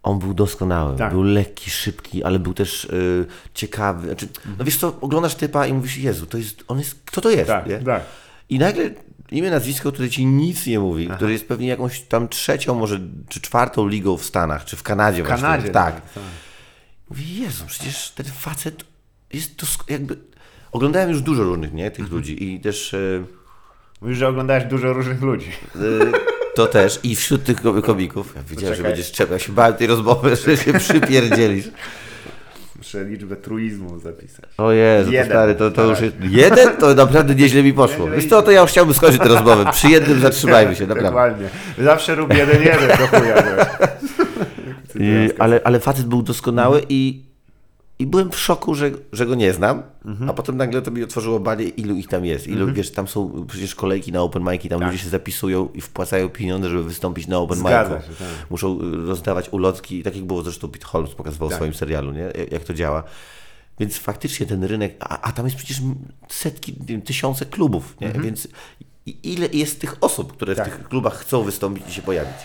On 0.03 0.19
był 0.19 0.33
doskonały, 0.33 0.97
Tak. 0.97 1.11
był 1.11 1.23
lekki, 1.23 1.69
szybki, 1.69 2.23
ale 2.23 2.39
był 2.39 2.53
też 2.53 2.85
y, 2.85 3.25
ciekawy. 3.53 4.07
Znaczy, 4.07 4.27
No 4.57 4.65
wiesz 4.65 4.77
co, 4.77 4.93
oglądasz 5.01 5.35
typa 5.35 5.67
i 5.67 5.73
mówisz, 5.73 5.97
Jezu, 5.97 6.25
to 6.25 6.37
jest, 6.37 6.63
on 6.67 6.79
jest, 6.79 7.01
kto 7.05 7.21
to 7.21 7.29
jest? 7.29 7.47
Tak, 7.47 7.67
nie? 7.67 7.77
tak. 7.79 8.03
I 8.49 8.59
nagle 8.59 8.89
imię, 9.31 9.51
nazwisko, 9.51 9.91
które 9.91 10.09
ci 10.09 10.25
nic 10.25 10.65
nie 10.67 10.79
mówi, 10.79 11.07
które 11.07 11.31
jest 11.31 11.47
pewnie 11.47 11.67
jakąś 11.67 12.01
tam 12.01 12.27
trzecią, 12.27 12.75
może 12.75 12.99
czy 13.29 13.41
czwartą 13.41 13.87
ligą 13.87 14.17
w 14.17 14.25
Stanach, 14.25 14.65
czy 14.65 14.75
w 14.75 14.83
Kanadzie 14.83 15.23
W 15.23 15.27
właśnie. 15.27 15.41
Kanadzie. 15.43 15.69
Tak. 15.69 15.95
tak. 16.01 16.23
Mówię, 17.09 17.23
Jezu, 17.25 17.63
przecież 17.67 18.09
ten 18.11 18.25
facet 18.25 18.83
jest 19.33 19.57
to 19.57 19.65
jakby... 19.89 20.17
Oglądałem 20.71 21.09
już 21.09 21.21
dużo 21.21 21.43
różnych, 21.43 21.73
nie, 21.73 21.91
tych 21.91 21.99
Mhm. 21.99 22.17
ludzi 22.17 22.43
i 22.43 22.59
też... 22.59 22.93
E, 22.93 22.97
Mówisz, 24.01 24.17
że 24.17 24.27
oglądałeś 24.27 24.63
dużo 24.63 24.93
różnych 24.93 25.21
ludzi. 25.21 25.51
e, 25.75 25.79
to 26.55 26.67
też 26.67 26.99
i 27.03 27.15
wśród 27.15 27.43
tych 27.43 27.61
ko- 27.61 27.81
komików. 27.81 28.33
Ja 28.35 28.43
wiedziałem, 28.43 28.59
że 28.61 28.69
Poczekaj. 28.71 28.91
będziesz 28.91 29.11
trzeba. 29.11 29.33
Ja 29.33 29.39
się 29.39 29.51
bałem 29.53 29.73
tej 29.73 29.87
rozmowy, 29.87 30.35
że 30.45 30.57
się 30.57 30.73
przypierdzielisz. 30.73 31.65
Muszę 32.77 33.03
liczbę 33.03 33.35
truizmu 33.35 33.99
zapisać. 33.99 34.45
O 34.57 34.71
Jezu, 34.71 35.05
to 35.05 35.13
Jeden. 35.13 35.29
stary, 35.29 35.55
to, 35.55 35.71
to 35.71 35.83
już 35.83 35.99
jest... 36.01 36.15
Jeden? 36.29 36.77
To 36.77 36.93
naprawdę 36.93 37.35
nieźle 37.35 37.63
mi 37.63 37.73
poszło. 37.73 38.07
Wiesz 38.07 38.29
co, 38.29 38.41
to 38.41 38.51
ja 38.51 38.61
już 38.61 38.71
chciałbym 38.71 38.93
skończyć 38.95 39.21
tę 39.21 39.27
rozmowę. 39.27 39.65
Przy 39.71 39.89
jednym 39.89 40.19
zatrzymajmy 40.19 40.75
się, 40.75 40.87
naprawdę. 40.87 41.09
Dokładnie. 41.09 41.47
Zawsze 41.77 42.15
rób 42.15 42.33
jeden 42.33 42.63
jeden 42.63 42.87
do 42.89 43.07
chuja. 43.07 43.35
wiesz. 43.35 43.67
I, 44.99 45.29
ale, 45.39 45.61
ale 45.63 45.79
facet 45.79 46.05
był 46.05 46.21
doskonały 46.23 46.81
i, 46.89 47.23
i 47.99 48.07
byłem 48.07 48.31
w 48.31 48.39
szoku, 48.39 48.75
że, 48.75 48.91
że 49.11 49.25
go 49.25 49.35
nie 49.35 49.53
znam, 49.53 49.83
a 50.29 50.33
potem 50.33 50.57
nagle 50.57 50.81
to 50.81 50.91
mi 50.91 51.03
otworzyło 51.03 51.39
banie, 51.39 51.63
ilu 51.65 51.95
ich 51.95 52.07
tam 52.07 52.25
jest. 52.25 52.47
Ilu, 52.47 52.73
wiesz, 52.73 52.91
tam 52.91 53.07
są 53.07 53.45
przecież 53.47 53.75
kolejki 53.75 54.11
na 54.11 54.21
open 54.21 54.43
mic'i, 54.43 54.69
tam 54.69 54.83
ludzie 54.83 54.97
się 54.97 55.09
zapisują 55.09 55.69
i 55.73 55.81
wpłacają 55.81 56.29
pieniądze, 56.29 56.69
żeby 56.69 56.83
wystąpić 56.83 57.27
na 57.27 57.37
open 57.37 57.57
mic'u. 57.59 57.89
tak. 57.89 58.03
Muszą 58.49 58.81
y, 58.81 58.95
rozdawać 59.07 59.49
ulotki, 59.49 60.03
tak 60.03 60.15
jak 60.15 60.25
było 60.25 60.41
zresztą 60.43 60.67
Pete 60.69 60.85
Holmes 60.85 61.15
pokazywał 61.15 61.47
w 61.49 61.51
Tak. 61.51 61.57
swoim 61.59 61.73
serialu, 61.73 62.11
nie? 62.11 62.19
Jak- 62.21 62.51
jak 62.51 62.63
to 62.63 62.73
działa. 62.73 63.03
Więc 63.79 63.97
faktycznie 63.97 64.45
ten 64.45 64.63
rynek, 64.63 64.95
a, 64.99 65.21
a 65.21 65.31
tam 65.31 65.45
jest 65.45 65.57
przecież 65.57 65.77
setki, 66.29 66.75
wiem, 66.85 67.01
tysiące 67.01 67.45
klubów, 67.45 67.95
nie? 68.01 68.09
Więc 68.11 68.47
i- 69.05 69.17
ile 69.33 69.47
jest 69.53 69.81
tych 69.81 69.95
osób, 70.01 70.33
które 70.33 70.55
Tak. 70.55 70.67
w 70.67 70.77
tych 70.77 70.87
klubach 70.89 71.13
chcą 71.17 71.43
wystąpić 71.43 71.83
i 71.89 71.91
się 71.93 72.01
pojawić? 72.01 72.37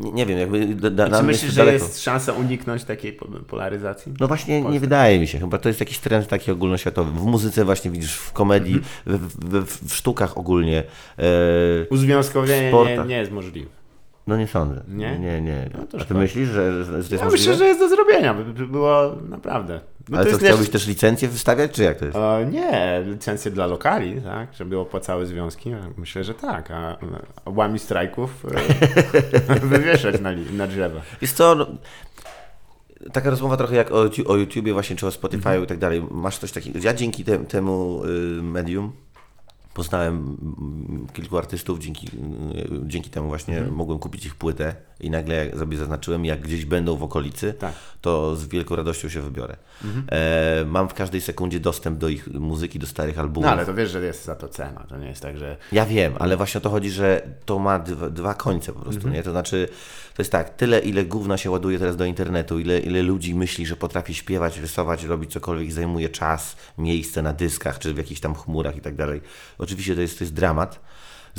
Nie, 0.00 0.12
nie 0.12 0.26
wiem, 0.26 0.38
jakby 0.38 0.66
da, 0.66 0.90
da, 1.08 1.18
Czy 1.18 1.22
myślisz, 1.24 1.52
że 1.52 1.56
daleko. 1.64 1.84
jest 1.84 2.02
szansa 2.02 2.32
uniknąć 2.32 2.84
takiej 2.84 3.12
po- 3.12 3.26
polaryzacji? 3.26 4.12
No 4.20 4.28
właśnie 4.28 4.62
nie 4.62 4.80
wydaje 4.80 5.18
mi 5.20 5.26
się, 5.26 5.38
chyba 5.38 5.58
to 5.58 5.68
jest 5.68 5.80
jakiś 5.80 5.98
trend 5.98 6.28
taki 6.28 6.50
ogólnoświatowy. 6.50 7.10
W 7.20 7.22
muzyce 7.24 7.64
właśnie 7.64 7.90
widzisz, 7.90 8.14
w 8.14 8.32
komedii, 8.32 8.74
Mhm. 9.06 9.18
w, 9.18 9.28
w, 9.28 9.64
w, 9.66 9.88
w 9.90 9.94
sztukach 9.94 10.38
ogólnie. 10.38 10.82
E, 11.18 11.22
Uzwiązkowienie 11.90 12.72
nie, 12.72 13.04
nie 13.06 13.16
jest 13.16 13.32
możliwe. 13.32 13.70
no 14.26 14.36
nie 14.36 14.46
sądzę. 14.46 14.82
Nie? 14.88 15.18
Nie, 15.18 15.40
nie. 15.40 15.70
No 15.74 15.82
A 15.82 15.86
ty 15.86 16.00
szkoda. 16.00 16.20
myślisz, 16.20 16.48
że, 16.48 16.84
że 16.84 16.90
to 16.90 16.96
jest 16.96 17.10
Ja 17.12 17.16
możliwe? 17.24 17.30
myślę, 17.32 17.54
że 17.54 17.64
jest 17.64 17.80
do 17.80 17.88
zrobienia. 17.88 18.34
By 18.34 18.66
było 18.66 19.16
naprawdę. 19.28 19.80
No 20.10 20.16
Ale 20.16 20.24
to, 20.26 20.30
jest 20.30 20.44
chciałbyś 20.44 20.70
też 20.70 20.86
licencję 20.86 21.28
wystawiać, 21.28 21.70
czy 21.72 21.82
jak 21.82 21.98
to 21.98 22.04
jest? 22.04 22.16
E, 22.16 22.46
nie, 22.52 23.02
licencje 23.06 23.50
dla 23.50 23.66
lokali, 23.66 24.22
tak, 24.22 24.54
żeby 24.54 24.78
opłacały 24.78 25.26
związki. 25.26 25.72
Myślę, 25.96 26.24
że 26.24 26.34
tak. 26.34 26.70
A, 26.70 26.96
łami 27.46 27.78
strajków 27.78 28.46
e, 29.50 29.60
wywieszać 29.66 30.20
na, 30.20 30.30
na 30.52 30.66
drzewa. 30.66 31.00
Jest 31.20 31.36
co, 31.36 31.54
no, 31.54 31.66
taka 33.12 33.30
rozmowa 33.30 33.56
trochę 33.56 33.76
jak 33.76 33.90
o, 33.90 34.10
o 34.26 34.36
YouTubie 34.36 34.72
właśnie, 34.72 34.96
czy 34.96 35.06
o 35.06 35.10
Spotify'u 35.10 35.36
Mhm. 35.36 35.64
i 35.64 35.66
tak 35.66 35.78
dalej. 35.78 36.02
Masz 36.10 36.38
coś 36.38 36.52
takiego. 36.52 36.78
Ja 36.82 36.94
dzięki 36.94 37.24
te, 37.24 37.38
temu 37.38 38.02
y, 38.04 38.08
medium 38.42 38.92
poznałem 39.74 40.36
kilku 41.12 41.38
artystów, 41.38 41.78
dzięki, 41.78 42.06
y, 42.06 42.10
dzięki 42.86 43.10
temu 43.10 43.28
właśnie 43.28 43.56
Mhm. 43.56 43.74
mogłem 43.74 43.98
kupić 43.98 44.26
ich 44.26 44.34
płytę 44.34 44.74
i 45.00 45.10
nagle 45.10 45.34
jak 45.34 45.58
sobie 45.58 45.76
zaznaczyłem, 45.76 46.24
jak 46.24 46.40
gdzieś 46.40 46.64
będą 46.64 46.96
w 46.96 47.02
okolicy, 47.02 47.54
Tak. 47.58 47.72
to 48.00 48.36
z 48.36 48.46
wielką 48.46 48.76
radością 48.76 49.08
się 49.08 49.20
wybiorę. 49.20 49.56
Mhm. 49.84 50.04
E, 50.10 50.64
mam 50.64 50.88
w 50.88 50.94
każdej 50.94 51.20
sekundzie 51.20 51.60
dostęp 51.60 51.98
do 51.98 52.08
ich 52.08 52.28
muzyki, 52.28 52.78
do 52.78 52.86
starych 52.86 53.18
albumów. 53.18 53.44
No 53.44 53.52
ale 53.52 53.66
to 53.66 53.74
wiesz, 53.74 53.90
że 53.90 54.04
jest 54.04 54.24
za 54.24 54.34
to 54.34 54.48
cena. 54.48 54.86
To 54.88 54.96
nie 54.98 55.08
jest 55.08 55.22
tak, 55.22 55.38
że 55.38 55.56
Ja 55.72 55.86
wiem, 55.86 56.12
ale 56.18 56.36
właśnie 56.36 56.58
o 56.58 56.60
to 56.60 56.70
chodzi, 56.70 56.90
że 56.90 57.22
to 57.44 57.58
ma 57.58 57.78
dwa, 57.78 58.10
dwa 58.10 58.34
końce 58.34 58.72
po 58.72 58.80
prostu, 58.80 59.08
nie? 59.08 59.22
To 59.22 59.30
znaczy, 59.30 59.68
to 60.16 60.22
jest 60.22 60.32
tak, 60.32 60.56
tyle 60.56 60.78
ile 60.78 61.04
gówna 61.04 61.36
się 61.36 61.50
ładuje 61.50 61.78
teraz 61.78 61.96
do 61.96 62.04
internetu, 62.04 62.58
ile, 62.58 62.78
ile 62.78 63.02
ludzi 63.02 63.34
myśli, 63.34 63.66
że 63.66 63.76
potrafi 63.76 64.14
śpiewać, 64.14 64.58
rysować, 64.58 65.04
robić 65.04 65.32
cokolwiek, 65.32 65.72
zajmuje 65.72 66.08
czas, 66.08 66.56
miejsce 66.78 67.22
na 67.22 67.32
dyskach, 67.32 67.78
czy 67.78 67.94
w 67.94 67.96
jakichś 67.96 68.20
tam 68.20 68.34
chmurach 68.34 68.76
i 68.76 68.80
tak 68.80 68.94
dalej. 68.94 69.20
Oczywiście 69.58 69.94
to 69.94 70.00
jest, 70.00 70.18
to 70.18 70.24
jest 70.24 70.34
dramat. 70.34 70.80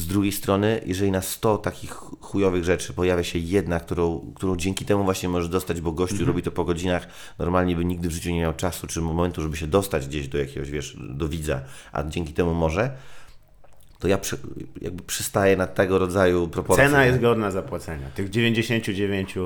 Z 0.02 0.08
drugiej 0.08 0.32
strony, 0.32 0.82
jeżeli 0.86 1.12
na 1.12 1.22
100 1.22 1.58
takich 1.58 1.92
chujowych 2.20 2.64
rzeczy 2.64 2.94
pojawia 2.94 3.24
się 3.24 3.40
jedna, 3.40 3.80
którą, 3.80 4.34
którą 4.36 4.56
dzięki 4.56 4.86
temu 4.86 5.04
właśnie 5.04 5.30
możesz 5.30 5.50
dostać, 5.50 5.82
bo 5.82 5.92
gościu 5.92 6.26
robi 6.26 6.42
to 6.42 6.52
po 6.52 6.64
godzinach, 6.64 7.08
normalnie 7.40 7.76
by 7.76 7.86
nigdy 7.86 8.10
w 8.10 8.12
życiu 8.12 8.30
nie 8.30 8.40
miał 8.40 8.54
czasu 8.54 8.88
czy 8.88 9.02
momentu, 9.02 9.42
żeby 9.42 9.58
się 9.58 9.68
dostać 9.68 10.08
gdzieś 10.08 10.28
do 10.28 10.38
jakiegoś, 10.38 10.72
wiesz, 10.72 10.98
do 11.00 11.28
widza, 11.28 11.62
a 11.92 12.04
dzięki 12.04 12.34
temu 12.34 12.54
może, 12.54 12.92
to 14.00 14.08
ja 14.08 14.18
przy, 14.18 14.38
jakby 14.82 15.04
przystaję 15.04 15.58
na 15.58 15.68
tego 15.68 16.00
rodzaju 16.00 16.48
proporcje. 16.48 16.86
Cena 16.86 17.02
nie? 17.02 17.08
jest 17.08 17.20
godna 17.20 17.52
zapłacenia. 17.52 18.10
Tych 18.16 18.30
99 18.30 19.38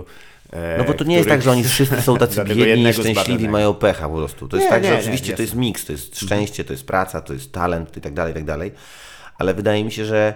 e, 0.54 0.78
No 0.78 0.84
bo 0.84 0.94
to 0.94 1.04
nie 1.04 1.16
jest 1.16 1.30
tak, 1.30 1.42
że 1.42 1.52
oni 1.52 1.64
wszyscy 1.64 2.02
są 2.02 2.18
tacy 2.28 2.44
biedni 2.44 2.64
i 2.64 2.68
jednego 2.68 2.94
szczęśliwi, 2.94 3.24
zbadanego. 3.24 3.52
mają 3.52 3.74
pecha 3.74 4.10
po 4.10 4.16
prostu. 4.16 4.48
To 4.48 4.58
jest 4.58 4.68
Nie, 4.68 4.72
tak, 4.72 4.84
nie, 4.84 4.90
że 4.90 4.96
nie, 4.96 5.02
oczywiście 5.02 5.26
to 5.26 5.32
jasne. 5.32 5.44
jest 5.44 5.56
miks, 5.56 5.86
to 5.86 5.92
jest 5.92 6.20
szczęście, 6.20 6.64
to 6.64 6.74
jest 6.74 6.86
praca, 6.86 7.22
to 7.22 7.34
jest 7.34 7.52
talent 7.52 7.98
i 7.98 8.02
tak 8.02 8.14
dalej, 8.14 8.32
i 8.32 8.36
tak 8.36 8.46
dalej. 8.46 8.72
Ale 9.40 9.54
wydaje 9.54 9.84
mi 9.84 9.92
się, 9.92 10.06
że 10.06 10.34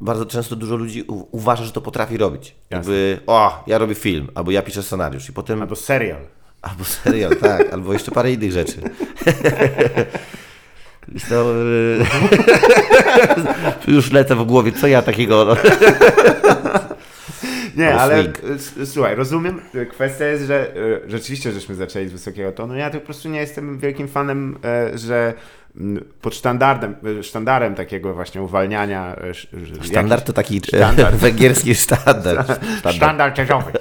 bardzo 0.00 0.26
często 0.26 0.56
dużo 0.56 0.76
ludzi 0.76 1.04
uważa, 1.30 1.64
że 1.64 1.72
to 1.72 1.80
potrafi 1.80 2.16
robić. 2.16 2.54
Jakby, 2.70 3.20
o, 3.26 3.64
ja 3.66 3.78
robię 3.78 3.94
film, 3.94 4.28
albo 4.34 4.50
ja 4.50 4.62
piszę 4.62 4.82
scenariusz 4.82 5.28
i 5.28 5.32
potem, 5.32 5.62
Albo 5.62 5.76
serial. 5.76 6.20
albo 6.62 6.84
serial, 6.84 7.36
tak, 7.46 7.72
albo 7.72 7.92
jeszcze 7.92 8.10
parę 8.10 8.32
innych 8.32 8.52
rzeczy. 8.52 8.80
Co, 11.28 11.54
y, 11.54 11.98
już 13.94 14.12
lecę 14.12 14.36
w 14.36 14.44
głowie, 14.44 14.72
co 14.72 14.86
ja 14.86 15.02
takiego... 15.02 15.44
No. 15.44 15.56
Nie, 17.76 17.94
ale 17.94 18.18
e, 18.80 18.86
słuchaj, 18.86 19.14
rozumiem. 19.16 19.60
e, 19.74 19.86
Kwestia 19.86 20.24
jest, 20.24 20.44
że 20.44 20.76
e, 20.76 21.00
rzeczywiście 21.10 21.52
żeśmy 21.52 21.74
zaczęli 21.74 22.08
z 22.08 22.12
wysokiego 22.12 22.52
tonu. 22.52 22.74
Ja 22.74 22.90
to 22.90 22.98
po 23.00 23.04
prostu 23.06 23.28
nie 23.28 23.40
jestem 23.40 23.78
wielkim 23.78 24.08
fanem, 24.08 24.58
e, 24.64 24.98
że 24.98 25.34
pod 26.22 26.34
sztandarem, 26.34 26.94
e, 27.18 27.22
sztandarem 27.22 27.74
takiego 27.74 28.14
właśnie 28.14 28.42
uwalniania. 28.42 29.16
e, 29.16 29.30
sz- 29.30 29.66
że- 29.66 29.84
Standard 29.88 30.24
to 30.26 30.32
taki 30.32 30.60
Standard. 30.66 31.16
węgierski 31.26 31.74
standard. 31.74 32.48
jakiś- 32.48 32.78
standard. 32.78 32.96
Sztandar 32.96 33.38
jazzowy. 33.38 33.72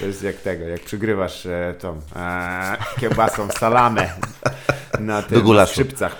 To 0.00 0.06
jest 0.06 0.22
jak 0.22 0.36
tego, 0.36 0.64
jak 0.64 0.80
przygrywasz 0.80 1.46
e, 1.46 1.74
tą 1.78 2.00
e, 2.16 2.76
kiełbasą 3.00 3.48
salamę 3.48 4.10
na 5.00 5.22
gulaszu. 5.42 5.72
skrzypcach. 5.72 6.16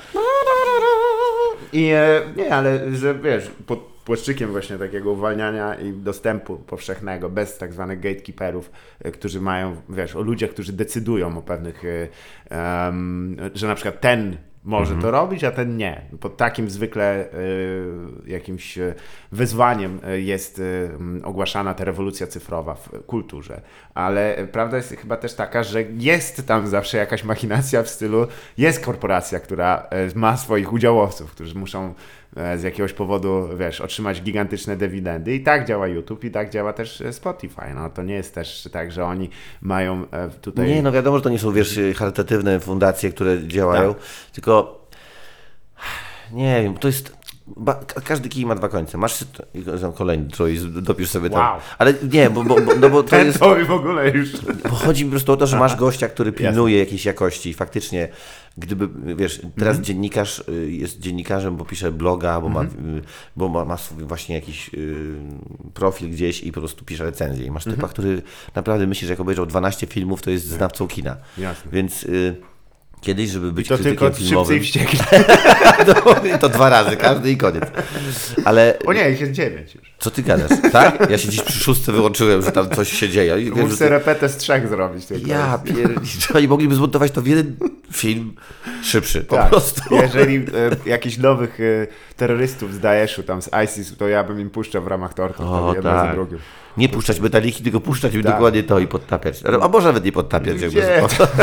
I 1.72 1.90
e, 1.90 2.20
nie, 2.36 2.54
ale 2.54 2.96
że 2.96 3.14
wiesz, 3.14 3.50
pod 3.66 3.78
płaszczykiem 4.04 4.50
właśnie 4.50 4.78
takiego 4.78 5.10
uwalniania 5.12 5.74
i 5.74 5.92
dostępu 5.92 6.56
powszechnego, 6.56 7.30
bez 7.30 7.58
tak 7.58 7.72
zwanych 7.72 8.00
gatekeeperów, 8.00 8.70
e, 9.04 9.10
którzy 9.10 9.40
mają, 9.40 9.76
wiesz, 9.88 10.16
o 10.16 10.20
ludziach, 10.22 10.50
którzy 10.50 10.72
decydują 10.72 11.38
o 11.38 11.42
pewnych, 11.42 11.82
e, 11.84 12.08
em, 12.88 13.36
że 13.54 13.66
na 13.66 13.74
przykład 13.74 14.00
ten 14.00 14.36
może 14.64 14.96
to 14.96 15.10
robić, 15.10 15.44
a 15.44 15.50
ten 15.50 15.76
nie. 15.76 16.02
Pod 16.20 16.36
takim 16.36 16.70
zwykle 16.70 17.04
e, 17.04 17.26
jakimś 18.26 18.78
e, 18.78 18.94
wyzwaniem 19.32 20.00
e, 20.04 20.20
jest 20.20 20.58
e, 20.58 20.62
m, 20.94 21.20
ogłaszana 21.24 21.74
ta 21.74 21.84
rewolucja 21.84 22.26
cyfrowa 22.26 22.74
w 22.74 22.88
kulturze. 23.06 23.60
Ale 23.94 24.36
e, 24.36 24.46
prawda 24.46 24.76
jest 24.76 24.96
chyba 24.96 25.16
też 25.16 25.34
taka, 25.34 25.62
że 25.62 25.82
jest 25.82 26.46
tam 26.46 26.66
zawsze 26.66 26.98
jakaś 26.98 27.24
machinacja 27.24 27.82
w 27.82 27.88
stylu, 27.88 28.26
jest 28.58 28.84
korporacja, 28.84 29.40
która 29.40 29.88
ma 30.14 30.36
swoich 30.36 30.72
udziałowców, 30.72 31.30
którzy 31.30 31.54
muszą 31.58 31.94
z 32.56 32.62
jakiegoś 32.62 32.92
powodu, 32.92 33.48
wiesz, 33.58 33.80
otrzymać 33.80 34.22
gigantyczne 34.22 34.76
dywidendy. 34.76 35.34
I 35.34 35.42
tak 35.42 35.68
działa 35.68 35.88
YouTube, 35.88 36.24
i 36.24 36.30
tak 36.30 36.50
działa 36.50 36.72
też 36.72 37.00
e, 37.00 37.12
Spotify. 37.12 37.74
No 37.74 37.90
to 37.90 38.02
nie 38.02 38.14
jest 38.14 38.34
też 38.34 38.68
tak, 38.72 38.92
że 38.92 39.04
oni 39.04 39.30
mają 39.62 40.04
e, 40.10 40.28
tutaj... 40.28 40.68
Nie, 40.68 40.82
no 40.82 40.92
wiadomo, 40.92 41.16
że 41.16 41.22
to 41.22 41.30
nie 41.30 41.38
są, 41.38 41.52
wiesz, 41.52 41.80
charytatywne 41.96 42.60
fundacje, 42.60 43.10
które 43.10 43.48
działają, 43.48 43.94
Tak. 43.94 44.02
tylko 44.32 44.80
nie 46.32 46.62
wiem, 46.62 46.74
to 46.76 46.88
jest... 46.88 47.20
Ba, 47.56 47.74
ka- 47.74 48.00
każdy 48.00 48.28
kij 48.28 48.46
ma 48.46 48.54
dwa 48.54 48.68
końce. 48.68 48.98
Masz 48.98 49.24
za- 49.74 49.92
kolejny 49.92 50.30
trój, 50.30 50.58
dopisz 50.82 51.10
sobie 51.10 51.30
tam. 51.30 51.38
Wow. 51.40 51.60
Ale 51.78 51.94
nie, 52.12 52.30
bo, 52.30 52.44
bo, 52.44 52.60
bo, 52.60 52.74
no 52.80 52.90
bo 52.90 53.02
to 53.02 53.16
jest... 53.24 53.38
to 53.38 53.56
w 53.66 53.70
ogóle 53.70 54.10
już... 54.10 54.28
Bo 54.62 54.68
chodzi 54.76 55.04
po 55.04 55.10
prostu 55.10 55.32
o 55.32 55.36
to, 55.36 55.46
że 55.46 55.58
masz 55.58 55.76
gościa, 55.76 56.08
który 56.08 56.32
pilnuje 56.32 56.78
jakiejś 56.78 57.04
jakości 57.04 57.50
i 57.50 57.54
faktycznie, 57.54 58.08
gdyby, 58.58 58.88
wiesz, 59.16 59.36
teraz 59.38 59.76
Mhm. 59.76 59.84
dziennikarz 59.84 60.44
y, 60.48 60.70
jest 60.72 61.00
dziennikarzem, 61.00 61.56
bo 61.56 61.64
pisze 61.64 61.92
bloga, 61.92 62.40
bo, 62.40 62.48
ma, 62.48 62.60
Mhm. 62.60 63.02
bo 63.36 63.48
ma, 63.48 63.64
ma 63.64 63.76
właśnie 63.98 64.34
jakiś 64.34 64.70
y, 64.74 64.94
profil 65.74 66.10
gdzieś 66.10 66.42
i 66.42 66.52
po 66.52 66.60
prostu 66.60 66.84
pisze 66.84 67.04
recenzję. 67.04 67.46
I 67.46 67.50
masz 67.50 67.64
typa, 67.64 67.74
Mhm. 67.74 67.92
który 67.92 68.22
naprawdę 68.54 68.86
myśli, 68.86 69.06
że 69.06 69.12
jak 69.12 69.20
obejrzał 69.20 69.46
12 69.46 69.86
filmów, 69.86 70.22
to 70.22 70.30
jest 70.30 70.46
znawcą 70.46 70.88
kina. 70.88 71.16
Jasne. 71.38 71.70
Więc 71.72 72.04
y, 72.04 72.36
kiedyś, 73.00 73.30
żeby 73.30 73.52
być 73.52 73.68
To 73.68 73.78
tylko 73.78 74.04
krytykiem 74.06 74.26
i 74.26 74.28
filmowym, 74.28 74.60
wściekli. 74.60 74.98
to, 75.86 76.14
to 76.40 76.48
dwa 76.48 76.68
razy, 76.68 76.96
każdy 76.96 77.30
i 77.30 77.36
koniec. 77.36 77.64
Ale 78.44 78.78
O 78.86 78.92
nie, 78.92 79.10
jest 79.10 79.32
dziewięć 79.32 79.74
już. 79.74 79.94
co 79.98 80.10
ty 80.10 80.22
gadasz, 80.22 80.50
tak? 80.72 81.10
Ja 81.10 81.18
się 81.18 81.28
dziś 81.28 81.42
przy 81.42 81.58
szóstce 81.58 81.92
wyłączyłem, 81.92 82.42
że 82.42 82.52
tam 82.52 82.70
coś 82.70 82.92
się 82.92 83.08
dzieje. 83.08 83.40
I 83.40 83.70
sobie 83.76 83.90
repetę 83.90 84.28
z 84.28 84.36
trzech 84.36 84.68
zrobić. 84.68 85.06
Tylko. 85.06 85.28
ja 85.28 85.58
pierdziczę, 85.64 86.34
oni 86.34 86.48
mogliby 86.48 86.74
zmontować 86.74 87.12
to 87.12 87.22
w 87.22 87.26
jeden 87.26 87.56
film 87.92 88.34
szybszy, 88.82 89.20
po 89.24 89.36
Tak. 89.36 89.48
prostu. 89.50 89.82
Jeżeli 90.02 90.36
e, 90.36 90.44
jakichś 90.86 91.18
nowych 91.18 91.60
e, 91.60 91.86
terrorystów 92.16 92.74
z 92.74 92.80
Daeszu, 92.80 93.22
tam 93.22 93.42
z 93.42 93.50
ISIS, 93.64 93.96
to 93.96 94.08
ja 94.08 94.24
bym 94.24 94.40
im 94.40 94.50
puszczał 94.50 94.82
w 94.82 94.86
ramach 94.86 95.14
tortu. 95.14 95.42
O, 95.42 95.46
to 95.60 95.74
jedno 95.74 95.90
za 95.90 96.02
tak. 96.02 96.14
drugim. 96.14 96.38
Nie 96.80 96.88
puszczać 96.88 97.20
metaliki, 97.20 97.62
tylko 97.62 97.80
puszczać 97.80 98.12
Tak. 98.12 98.22
dokładnie 98.22 98.62
to 98.62 98.78
i 98.78 98.86
podtapiać. 98.86 99.42
A 99.62 99.68
może 99.68 99.86
nawet 99.88 100.04
nie 100.04 100.12
podtapiać. 100.12 100.60
Jakby, 100.60 100.82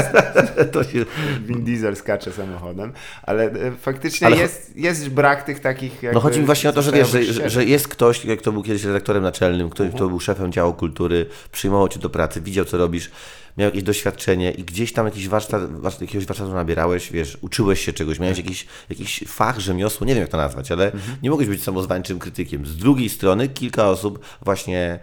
to 0.74 0.84
się... 0.84 1.06
Win 1.42 1.64
Diesel 1.64 1.96
skacze 1.96 2.32
samochodem, 2.32 2.94
ale 3.24 3.44
e, 3.44 3.72
faktycznie 3.82 4.28
Ale 4.28 4.38
jest, 4.38 4.76
jest 4.76 5.10
brak 5.10 5.44
tych 5.44 5.60
takich... 5.60 6.02
No 6.14 6.20
chodzi 6.20 6.40
mi 6.40 6.46
właśnie 6.46 6.70
o 6.70 6.74
to, 6.74 6.82
że 6.82 6.92
wiesz, 6.92 7.10
że, 7.10 7.50
że, 7.50 7.66
jest 7.66 7.88
ktoś, 7.88 8.26
jak 8.26 8.42
to 8.42 8.52
był 8.52 8.64
kiedyś 8.64 8.84
redaktorem 8.84 9.24
naczelnym, 9.24 9.70
ktoś, 9.70 9.86
Mhm. 9.86 9.98
kto 9.98 10.10
był 10.10 10.20
szefem 10.20 10.52
działu 10.52 10.74
kultury, 10.74 11.26
przyjmował 11.52 11.88
cię 11.88 12.00
do 12.00 12.10
pracy, 12.10 12.42
widział 12.42 12.66
co 12.66 12.78
robisz, 12.78 13.12
miał 13.58 13.66
jakieś 13.66 13.84
doświadczenie 13.84 14.52
i 14.52 14.64
gdzieś 14.64 14.94
tam 14.94 15.06
jakiś 15.06 15.28
warsztat, 15.28 15.72
warsztat, 15.82 16.02
jakiegoś 16.02 16.26
warsztatu 16.26 16.54
nabierałeś, 16.54 17.12
wiesz, 17.12 17.38
uczyłeś 17.42 17.86
się 17.86 17.94
czegoś, 17.94 18.20
miałeś 18.20 18.38
jakiś, 18.38 18.68
jakiś 18.90 19.24
fach, 19.28 19.60
rzemiosło, 19.60 20.08
nie 20.08 20.14
wiem 20.14 20.22
jak 20.22 20.32
to 20.32 20.38
nazwać, 20.38 20.72
ale 20.72 20.86
Mhm. 20.92 21.18
nie 21.24 21.30
mogłeś 21.30 21.48
być 21.48 21.64
samozwańczym 21.64 22.20
krytykiem. 22.20 22.66
Z 22.66 22.78
drugiej 22.78 23.10
strony 23.10 23.48
kilka 23.48 23.90
osób 23.90 24.20
właśnie, 24.42 25.00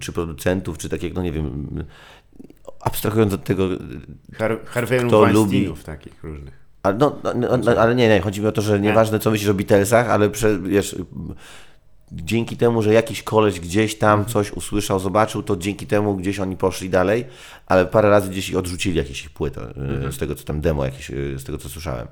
czy 0.00 0.12
producentów, 0.12 0.78
czy 0.78 0.88
tak 0.88 1.02
jak, 1.02 1.14
no 1.14 1.22
nie 1.22 1.32
wiem, 1.32 1.66
abstrahując 2.80 3.32
od 3.32 3.44
tego, 3.44 3.68
Har- 4.32 4.58
kto 4.64 4.86
Weinsteinów 4.86 5.84
takich 5.84 6.24
różnych. 6.24 6.54
ale, 6.82 6.96
no, 6.98 7.18
no, 7.24 7.34
no, 7.34 7.56
no, 7.56 7.72
ale 7.72 7.94
nie, 7.94 8.08
nie, 8.08 8.20
chodzi 8.20 8.40
mi 8.40 8.46
o 8.46 8.52
to, 8.52 8.62
że 8.62 8.80
nieważne 8.80 9.18
co 9.18 9.30
myślisz 9.30 9.50
o 9.50 9.54
Beatlesach, 9.54 10.08
ale 10.10 10.30
prze, 10.30 10.58
wiesz, 10.58 10.96
dzięki 12.12 12.56
temu, 12.56 12.82
że 12.82 12.92
jakiś 12.94 13.22
koleś 13.22 13.60
gdzieś 13.60 13.98
tam 13.98 14.24
coś 14.24 14.52
usłyszał, 14.52 15.00
zobaczył, 15.00 15.42
to 15.42 15.56
dzięki 15.56 15.86
temu 15.86 16.16
gdzieś 16.16 16.38
oni 16.40 16.56
poszli 16.56 16.90
dalej, 16.90 17.24
ale 17.66 17.86
parę 17.86 18.10
razy 18.10 18.30
gdzieś 18.30 18.48
ich 18.48 18.56
odrzucili 18.56 18.96
jakieś 18.96 19.22
ich 19.22 19.30
płyty, 19.30 19.60
e, 20.08 20.12
z 20.12 20.18
tego 20.18 20.34
co 20.34 20.44
tam 20.44 20.60
demo, 20.60 20.84
jakieś, 20.84 21.10
e, 21.10 21.14
z 21.38 21.44
tego 21.44 21.58
co 21.58 21.68
słyszałem. 21.68 22.06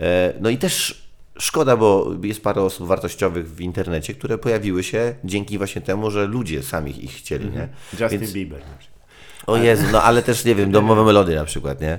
E, 0.00 0.32
No 0.40 0.50
i 0.50 0.58
też 0.58 1.02
szkoda, 1.38 1.76
bo 1.76 2.10
jest 2.22 2.42
parę 2.42 2.62
osób 2.62 2.86
wartościowych 2.88 3.54
w 3.54 3.60
internecie, 3.60 4.14
które 4.14 4.38
pojawiły 4.38 4.82
się 4.84 5.14
dzięki 5.24 5.58
właśnie 5.58 5.82
temu, 5.82 6.10
że 6.10 6.26
ludzie 6.26 6.62
sami 6.62 7.04
ich 7.04 7.12
chcieli, 7.12 7.50
nie? 7.50 7.68
Justin 8.00 8.20
Więc- 8.20 8.32
Bieber 8.32 8.58
na 8.60 8.78
przykład. 8.78 9.02
o 9.46 9.56
Jezu, 9.56 9.84
no 9.92 10.02
ale 10.02 10.22
też, 10.22 10.44
nie 10.44 10.54
wiem, 10.54 10.70
domowe 10.72 11.04
melody 11.04 11.34
na 11.34 11.44
przykład, 11.44 11.80
nie? 11.80 11.98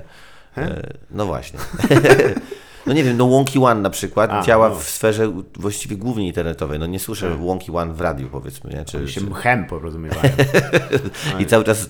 No 1.10 1.26
właśnie. 1.26 1.58
No 2.86 2.92
nie 2.92 3.04
wiem, 3.04 3.16
no 3.16 3.26
Wonky 3.26 3.58
One 3.58 3.80
na 3.80 3.90
przykład 3.90 4.30
A, 4.30 4.42
działa 4.42 4.68
no. 4.68 4.74
w 4.74 4.84
sferze 4.84 5.32
właściwie 5.58 5.96
głównie 5.96 6.26
internetowej. 6.26 6.78
No 6.78 6.86
nie 6.86 6.98
słyszę 6.98 7.30
Wonky 7.30 7.72
One 7.72 7.92
w 7.92 8.00
radiu, 8.00 8.28
powiedzmy, 8.28 8.70
nie? 8.70 8.84
Czy, 8.84 9.08
się 9.08 9.20
czy, 9.20 9.26
mchem 9.26 9.66
porozumiewają. 9.66 10.32
I 11.40 11.46
cały 11.46 11.64
czas 11.64 11.88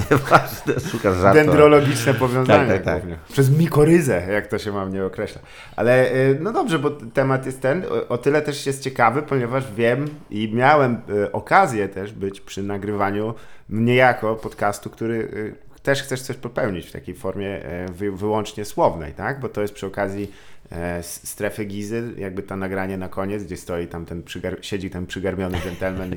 szukasz 0.90 1.16
żartu. 1.16 1.38
Dendrologiczne 1.38 2.14
powiązania 2.14 2.58
Tak, 2.58 2.68
tak, 2.68 2.84
tak. 2.84 2.98
głównie. 2.98 3.18
Przez 3.32 3.50
mikoryzę, 3.50 4.26
jak 4.32 4.46
to 4.46 4.58
się 4.58 4.72
ma 4.72 4.86
mnie 4.86 5.04
określa. 5.04 5.40
Ale 5.76 6.12
y, 6.12 6.38
no 6.40 6.52
dobrze, 6.52 6.78
bo 6.78 6.90
temat 6.90 7.46
jest 7.46 7.60
ten, 7.60 7.84
o, 7.84 8.08
o 8.08 8.18
tyle 8.18 8.42
też 8.42 8.66
jest 8.66 8.82
ciekawy, 8.82 9.22
ponieważ 9.22 9.72
wiem 9.72 10.08
i 10.30 10.54
miałem 10.54 11.00
y, 11.24 11.32
okazję 11.32 11.88
też 11.88 12.12
być 12.12 12.40
przy 12.40 12.62
nagrywaniu 12.62 13.34
niejako 13.70 14.34
podcastu, 14.34 14.90
który 14.90 15.14
y, 15.14 15.65
też 15.86 16.02
chcesz 16.02 16.22
coś 16.22 16.36
popełnić 16.36 16.86
w 16.86 16.92
takiej 16.92 17.14
formie 17.14 17.66
y, 17.88 17.92
wy, 17.92 18.12
wyłącznie 18.12 18.64
słownej, 18.64 19.12
tak? 19.12 19.40
Bo 19.40 19.48
to 19.48 19.62
jest 19.62 19.74
przy 19.74 19.86
okazji 19.86 20.32
e, 20.72 21.02
strefy 21.02 21.64
Gizy, 21.64 22.14
jakby 22.18 22.42
to 22.42 22.56
nagranie 22.56 22.96
na 22.96 23.08
koniec, 23.08 23.44
gdzie 23.44 23.56
stoi 23.56 23.86
tam 23.86 24.06
ten 24.06 24.22
przygar- 24.22 24.62
siedzi 24.62 24.90
ten 24.90 25.06
przygarbiony 25.06 25.60
gentleman 25.64 26.14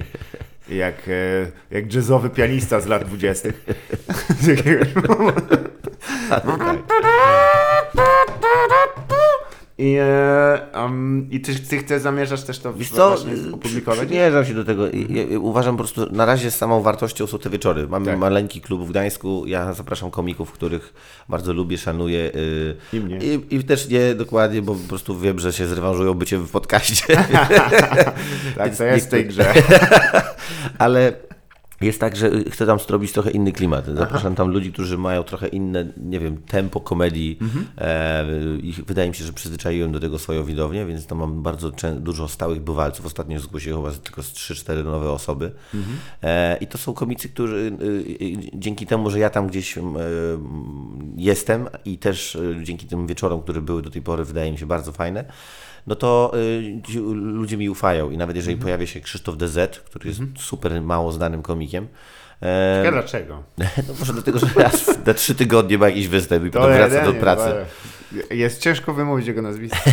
i 0.69 0.75
jak, 0.75 0.95
e, 1.07 1.51
jak 1.71 1.93
jazzowy 1.93 2.29
pianista 2.29 2.79
z 2.79 2.85
lat 2.87 3.05
dwudziestych. 3.05 3.65
I, 9.81 9.97
um, 10.75 11.27
i 11.31 11.41
ty, 11.41 11.55
ty 11.55 11.77
chcesz, 11.77 12.01
zamierzasz 12.01 12.43
też 12.43 12.59
to 12.59 12.73
Wiesz 12.73 12.91
co, 12.91 13.15
opublikować? 13.53 13.99
przymierzam 13.99 14.45
się 14.45 14.53
do 14.53 14.65
tego. 14.65 14.89
I, 14.89 15.37
uważam 15.37 15.77
po 15.77 15.83
prostu, 15.83 16.11
na 16.11 16.25
razie 16.25 16.51
z 16.51 16.55
samą 16.55 16.81
wartością 16.81 17.27
są 17.27 17.39
te 17.39 17.49
wieczory. 17.49 17.87
Mamy 17.87 18.05
Tak. 18.05 18.19
maleńki 18.19 18.61
klub 18.61 18.85
w 18.87 18.89
Gdańsku, 18.89 19.43
ja 19.47 19.73
zapraszam 19.73 20.11
komików, 20.11 20.51
których 20.51 20.93
bardzo 21.29 21.53
lubię, 21.53 21.77
szanuję. 21.77 22.19
y, 22.35 22.75
I 22.93 22.99
mnie. 22.99 23.17
I, 23.17 23.55
I 23.55 23.63
też 23.63 23.89
nie 23.89 24.15
dokładnie, 24.15 24.61
bo 24.61 24.75
po 24.75 24.87
prostu 24.89 25.19
wiem, 25.19 25.39
że 25.39 25.53
się 25.53 25.67
zrewanżują 25.67 26.13
byciem 26.13 26.45
w 26.47 26.51
podcaście. 26.51 27.03
Tak, 28.57 28.75
to 28.75 28.83
jest 28.83 29.07
w 29.07 29.09
tej 29.09 29.25
grze. 29.25 29.53
Ale 30.77 31.13
Jest 31.81 31.99
tak, 31.99 32.15
że 32.15 32.27
y, 32.33 32.51
chcę 32.51 32.65
tam 32.65 32.79
zrobić 32.79 33.11
trochę 33.11 33.31
inny 33.31 33.51
klimat. 33.51 33.85
Zapraszam 33.85 34.35
tam 34.35 34.49
ludzi, 34.49 34.73
którzy 34.73 34.97
mają 34.97 35.23
trochę 35.23 35.47
inne, 35.47 35.85
nie 35.97 36.19
wiem, 36.19 36.37
tempo 36.37 36.79
komedii 36.79 37.37
Mhm. 37.41 37.65
e, 37.77 38.25
i 38.57 38.73
wydaje 38.87 39.09
mi 39.09 39.15
się, 39.15 39.23
że 39.25 39.33
przyzwyczaiłem 39.33 39.91
do 39.91 39.99
tego 39.99 40.19
swoją 40.19 40.43
widownię, 40.43 40.85
więc 40.85 41.05
tam 41.05 41.17
mam 41.17 41.43
bardzo 41.43 41.71
dużo 41.99 42.27
stałych 42.27 42.61
bywalców. 42.61 43.05
Ostatnio 43.05 43.39
zgłosiłem 43.39 43.83
chyba 43.83 43.95
tylko 43.95 44.23
z 44.23 44.33
3-4 44.33 44.85
nowe 44.85 45.11
osoby. 45.11 45.51
Mhm. 45.73 45.97
E, 46.23 46.57
I 46.57 46.67
to 46.67 46.77
są 46.77 46.93
komicy, 46.93 47.29
którzy 47.29 47.71
y, 47.81 48.37
dzięki 48.53 48.85
temu, 48.85 49.09
że 49.09 49.19
ja 49.19 49.29
tam 49.29 49.47
gdzieś 49.47 49.77
y, 49.77 49.81
jestem 51.17 51.67
i 51.85 51.97
też 51.97 52.37
dzięki 52.63 52.87
tym 52.87 53.07
wieczorom, 53.07 53.41
które 53.41 53.61
były 53.61 53.81
do 53.81 53.89
tej 53.89 54.01
pory, 54.01 54.23
wydaje 54.25 54.51
mi 54.51 54.57
się 54.57 54.65
bardzo 54.65 54.91
fajne, 54.91 55.25
no 55.89 55.95
to 55.95 56.31
y, 56.35 56.99
ludzie 57.13 57.57
mi 57.57 57.69
ufają 57.69 58.09
i 58.09 58.17
nawet 58.17 58.35
jeżeli 58.35 58.53
Mhm. 58.53 58.63
pojawia 58.65 58.87
się 58.87 59.01
Krzysztof 59.01 59.37
DZ, 59.37 59.79
który 59.85 60.09
jest 60.09 60.21
super 60.37 60.81
mało 60.81 61.11
znanym 61.11 61.41
komikiem, 61.41 61.87
e, 62.41 62.77
Ciekawe 62.83 63.01
dlaczego? 63.01 63.43
no 63.87 63.93
może 63.99 64.13
dlatego, 64.13 64.39
że 64.39 64.47
raz 64.55 65.05
na 65.05 65.13
trzy 65.13 65.35
tygodnie 65.35 65.77
ma 65.77 65.89
jakiś 65.89 66.07
występ 66.07 66.45
i 66.45 66.51
potem 66.51 66.73
wraca 66.73 67.05
do 67.05 67.13
pracy, 67.13 67.51
Jest 68.31 68.61
ciężko 68.61 68.93
wymówić 68.93 69.27
jego 69.27 69.41
nazwisko. 69.41 69.77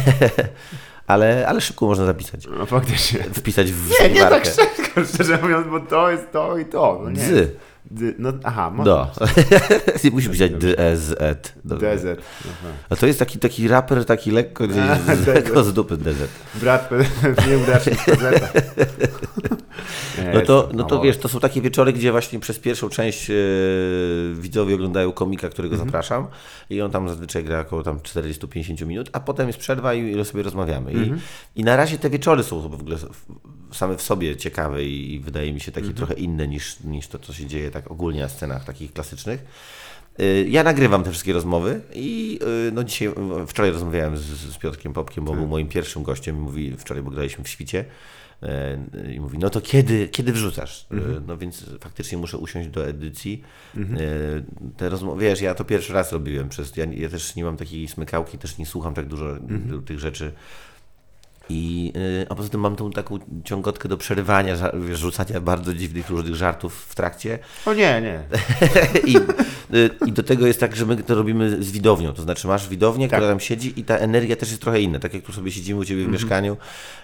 ale, 1.06 1.46
ale 1.48 1.60
szybko 1.60 1.86
można 1.86 2.06
zapisać, 2.06 2.46
No 2.58 2.66
faktycznie. 2.66 3.20
wpisać 3.22 3.72
w 3.72 3.90
Nie, 4.00 4.10
nie 4.10 4.20
tak 4.20 4.42
wyszukiwarkę. 4.44 4.50
szczerze, 4.94 5.14
szczerze 5.14 5.38
mówiąc, 5.42 5.66
bo 5.70 5.80
to 5.80 6.10
jest 6.10 6.32
to 6.32 6.58
i 6.58 6.64
to. 6.64 7.00
No 7.04 7.10
nie. 7.10 7.16
Dzy. 7.16 7.50
Dy, 7.90 8.14
no 8.18 8.32
aha, 8.44 8.70
może. 8.70 8.90
Nie 10.04 10.10
musi 10.10 10.28
D. 10.28 10.74
Dobrze. 11.64 11.96
DZ. 11.96 12.04
Aha. 12.44 12.68
A 12.90 12.96
to 12.96 13.06
jest 13.06 13.18
taki, 13.18 13.38
taki 13.38 13.68
raper, 13.68 14.04
taki 14.04 14.30
lekko 14.30 14.66
DZ. 14.66 15.26
lekko 15.26 15.64
z 15.64 15.72
dupy 15.72 15.96
DZ. 15.96 16.28
Brat 16.54 16.90
nieudacznik 17.48 18.04
PZ. 18.04 18.52
No 20.34 20.40
to, 20.40 20.68
no 20.74 20.84
to 20.84 21.00
wiesz, 21.00 21.16
to 21.18 21.28
są 21.28 21.40
takie 21.40 21.60
wieczory, 21.60 21.92
gdzie 21.92 22.12
właśnie 22.12 22.40
przez 22.40 22.58
pierwszą 22.58 22.88
część 22.88 23.30
e, 23.30 23.34
widzowie 24.34 24.74
oglądają 24.74 25.12
komika, 25.12 25.48
którego 25.48 25.74
Mhm. 25.74 25.88
zapraszam 25.88 26.26
i 26.70 26.80
on 26.82 26.90
tam 26.90 27.08
zazwyczaj 27.08 27.44
gra 27.44 27.60
około 27.60 27.82
tam 27.82 27.98
40-50 27.98 28.86
minut, 28.86 29.10
a 29.12 29.20
potem 29.20 29.46
jest 29.46 29.58
przerwa 29.58 29.94
i, 29.94 30.24
sobie 30.24 30.42
rozmawiamy. 30.42 30.90
Mhm. 30.90 31.20
I, 31.56 31.60
I 31.60 31.64
na 31.64 31.76
razie 31.76 31.98
te 31.98 32.10
wieczory 32.10 32.42
są 32.42 32.60
w 32.60 32.74
ogóle 32.74 32.96
same 33.72 33.96
w 33.96 34.02
sobie 34.02 34.36
ciekawe 34.36 34.84
i, 34.84 35.14
i 35.14 35.20
wydaje 35.20 35.52
mi 35.52 35.60
się 35.60 35.72
takie 35.72 35.86
Mhm. 35.86 35.96
trochę 35.96 36.14
inne 36.14 36.48
niż, 36.48 36.80
niż 36.80 37.08
to, 37.08 37.18
co 37.18 37.32
się 37.32 37.46
dzieje 37.46 37.70
tak 37.70 37.90
ogólnie 37.90 38.20
na 38.20 38.28
scenach 38.28 38.64
takich 38.64 38.92
klasycznych. 38.92 39.44
Y, 40.20 40.46
Ja 40.48 40.62
nagrywam 40.64 41.04
te 41.04 41.10
wszystkie 41.10 41.32
rozmowy 41.32 41.80
i 41.94 42.38
y, 42.68 42.72
no 42.72 42.84
dzisiaj, 42.84 43.08
wczoraj 43.46 43.70
rozmawiałem 43.72 44.16
z, 44.16 44.22
z 44.24 44.58
Piotrkiem 44.58 44.92
Popkiem, 44.92 45.24
bo 45.24 45.34
był 45.34 45.46
moim 45.46 45.68
pierwszym 45.68 46.02
gościem 46.02 46.36
i 46.36 46.40
mówi, 46.40 46.74
wczoraj, 46.78 47.02
bo 47.02 47.10
graliśmy 47.10 47.44
w 47.44 47.48
świcie 47.48 47.84
y, 48.42 49.14
i 49.14 49.20
mówi, 49.20 49.38
no 49.38 49.50
to 49.50 49.60
kiedy, 49.60 50.08
kiedy 50.08 50.32
wrzucasz? 50.32 50.86
Y, 50.92 50.96
No 51.26 51.36
więc 51.38 51.64
faktycznie 51.80 52.18
muszę 52.18 52.38
usiąść 52.38 52.68
do 52.68 52.86
edycji. 52.88 53.42
Y, 53.76 54.44
Te 54.76 54.88
rozmowy, 54.88 55.22
wiesz, 55.22 55.40
ja 55.40 55.54
to 55.54 55.64
pierwszy 55.64 55.92
raz 55.92 56.12
robiłem, 56.12 56.48
przez, 56.48 56.76
ja, 56.76 56.84
ja 56.84 57.08
też 57.08 57.36
nie 57.36 57.44
mam 57.44 57.56
takiej 57.56 57.88
smykałki, 57.88 58.38
też 58.38 58.58
nie 58.58 58.66
słucham 58.66 58.94
tak 58.94 59.06
dużo 59.06 59.36
tych 59.86 59.98
rzeczy. 59.98 60.32
I, 61.48 61.92
y, 61.96 62.26
a 62.28 62.34
poza 62.34 62.48
tym 62.48 62.60
mam 62.60 62.76
tą 62.76 62.90
taką 62.90 63.18
ciągotkę 63.44 63.88
do 63.88 63.96
przerywania, 63.96 64.56
wiesz, 64.88 64.98
rzucania 64.98 65.40
bardzo 65.40 65.74
dziwnych 65.74 66.10
różnych 66.10 66.34
żartów 66.34 66.86
w 66.88 66.94
trakcie. 66.94 67.38
O 67.66 67.74
nie, 67.74 68.02
nie. 68.02 68.22
I, 69.12 69.16
y, 69.76 69.90
I 70.06 70.12
do 70.12 70.22
tego 70.22 70.46
jest 70.46 70.60
tak, 70.60 70.76
że 70.76 70.86
my 70.86 70.96
to 70.96 71.14
robimy 71.14 71.62
z 71.62 71.70
widownią. 71.70 72.12
To 72.12 72.22
znaczy 72.22 72.48
masz 72.48 72.68
widownię, 72.68 73.08
Tak. 73.08 73.18
która 73.18 73.30
tam 73.32 73.40
siedzi 73.40 73.80
i 73.80 73.84
ta 73.84 73.96
energia 73.96 74.36
też 74.36 74.48
jest 74.48 74.62
trochę 74.62 74.80
inna. 74.80 74.98
Tak 74.98 75.14
jak 75.14 75.22
tu 75.22 75.32
sobie 75.32 75.52
siedzimy 75.52 75.80
u 75.80 75.84
Ciebie 75.84 76.04
w 76.04 76.08
mieszkaniu 76.08 76.56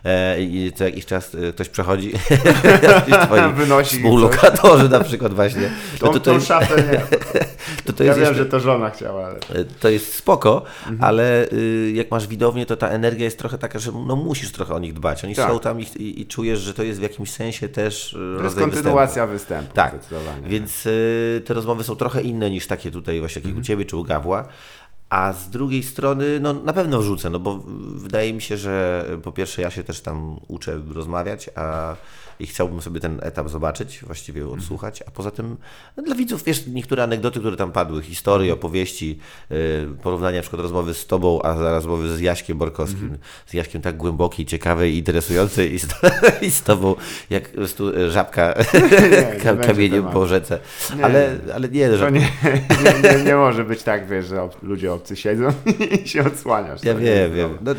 e, 0.05 0.43
i 0.43 0.73
co 0.73 0.85
jakiś 0.85 1.07
czas 1.07 1.35
e, 1.35 1.53
ktoś 1.53 1.69
przechodzi, 1.69 2.13
Wynosi 3.57 3.97
współlokatorzy 3.97 4.89
na 4.89 5.01
przykład 5.01 5.35
właśnie. 5.35 5.71
Tą, 5.99 6.07
No 6.07 6.13
to, 6.13 6.21
to, 6.21 6.33
tą 6.33 6.41
szafę 6.41 6.77
nie. 6.93 7.01
To, 7.85 7.93
to 7.93 8.05
Ja 8.05 8.09
jest 8.09 8.19
wiem, 8.21 8.29
jeszcze, 8.29 8.45
że 8.45 8.51
to 8.51 8.61
żona 8.61 8.91
chciała, 8.91 9.27
ale... 9.27 9.37
e, 9.61 9.65
to 9.81 9.89
jest 9.89 10.15
spoko, 10.15 10.63
Mhm. 10.87 11.05
ale 11.05 11.49
y, 11.53 11.93
jak 11.95 12.11
masz 12.11 12.27
widownię, 12.27 12.67
to 12.67 12.77
ta 12.77 12.89
energia 12.89 13.25
jest 13.25 13.39
trochę 13.39 13.59
taka, 13.59 13.79
że 13.79 13.93
no, 14.07 14.17
musisz 14.17 14.53
trochę 14.53 14.75
o 14.75 14.79
nich 14.79 14.93
dbać. 14.93 15.25
Oni 15.25 15.35
Tak. 15.35 15.51
są 15.51 15.59
tam 15.59 15.81
i, 15.81 15.83
i, 15.83 16.21
i 16.21 16.27
czujesz, 16.27 16.59
że 16.61 16.75
to 16.75 16.83
jest 16.83 17.01
w 17.01 17.03
jakimś 17.03 17.31
sensie 17.31 17.69
też 17.69 18.15
e, 18.35 18.39
To 18.39 18.45
jest 18.45 18.57
kontynuacja 18.59 19.27
występu. 19.27 19.75
Tak, 19.75 19.95
zdecydowanie. 19.95 20.49
więc 20.49 20.87
y, 20.87 21.43
te 21.47 21.55
rozmowy 21.55 21.85
są 21.85 21.97
trochę 21.97 22.23
inne 22.23 22.51
niż 22.51 22.67
takie 22.67 22.91
tutaj 22.91 23.21
właśnie 23.21 23.43
jak 23.45 23.57
u 23.59 23.61
Ciebie 23.61 23.85
czy 23.85 23.97
u 23.97 24.05
Gawła. 24.05 24.45
A 25.11 25.33
z 25.33 25.51
drugiej 25.51 25.83
strony, 25.83 26.41
no 26.41 26.53
na 26.53 26.73
pewno 26.73 26.99
wrzucę, 26.99 27.31
no 27.31 27.39
bo 27.39 27.61
wydaje 27.95 28.33
mi 28.33 28.43
się, 28.43 28.57
że 28.57 29.05
po 29.23 29.33
pierwsze 29.33 29.63
ja 29.63 29.71
się 29.71 29.83
też 29.85 30.01
tam 30.01 30.41
uczę 30.49 30.81
rozmawiać, 30.95 31.51
a 31.55 31.97
i 32.41 32.47
chciałbym 32.47 32.83
sobie 32.83 33.01
ten 33.01 33.19
etap 33.23 33.49
zobaczyć, 33.49 34.01
właściwie 34.07 34.49
odsłuchać, 34.49 35.03
a 35.03 35.11
poza 35.11 35.31
tym 35.31 35.57
no, 35.97 36.03
dla 36.03 36.15
widzów, 36.15 36.45
wiesz, 36.45 36.67
niektóre 36.67 37.03
anegdoty, 37.03 37.41
które 37.41 37.57
tam 37.57 37.73
padły, 37.73 38.03
historie, 38.03 38.53
opowieści, 38.53 39.19
y, 39.51 39.89
porównania 40.03 40.37
na 40.37 40.43
przykład 40.43 40.63
rozmowy 40.63 40.95
z 40.95 41.07
Tobą, 41.07 41.43
a 41.43 41.55
rozmowy 41.55 42.17
z 42.17 42.21
Jaśkiem 42.21 42.59
Borkowskim, 42.59 43.19
z 43.47 43.53
Jaśkiem 43.53 43.83
tak 43.83 43.97
głębokiej, 43.97 44.47
ciekawej, 44.47 44.97
interesującej 44.97 45.75
i 45.75 45.79
z, 45.79 45.87
i 46.43 46.51
z 46.51 46.63
Tobą 46.63 46.95
jak 47.31 47.53
prostu 47.63 47.89
y, 47.89 48.11
żabka 48.11 48.55
nie 48.75 48.81
będzie 49.45 49.67
kamieniem 49.67 50.05
po 50.05 50.27
rzece. 50.27 50.59
Nie. 50.97 51.05
Ale, 51.05 51.39
ale 51.55 51.69
nie, 51.69 51.97
że 51.97 52.13
nie, 52.13 52.21
nie, 52.85 53.11
nie, 53.11 53.25
nie 53.25 53.35
może 53.35 53.65
być 53.65 53.83
tak, 53.83 54.09
wiesz, 54.09 54.27
że 54.27 54.43
ob, 54.43 54.63
ludzie 54.63 54.93
obcy 54.93 55.17
siedzą 55.17 55.49
i 56.05 56.09
się 56.09 56.25
odsłaniasz. 56.25 56.85
ja 56.85 56.93
nie 56.93 57.01
wiem, 57.01 57.17
jest 57.17 57.35
wiem. 57.35 57.59
No, 57.61 57.75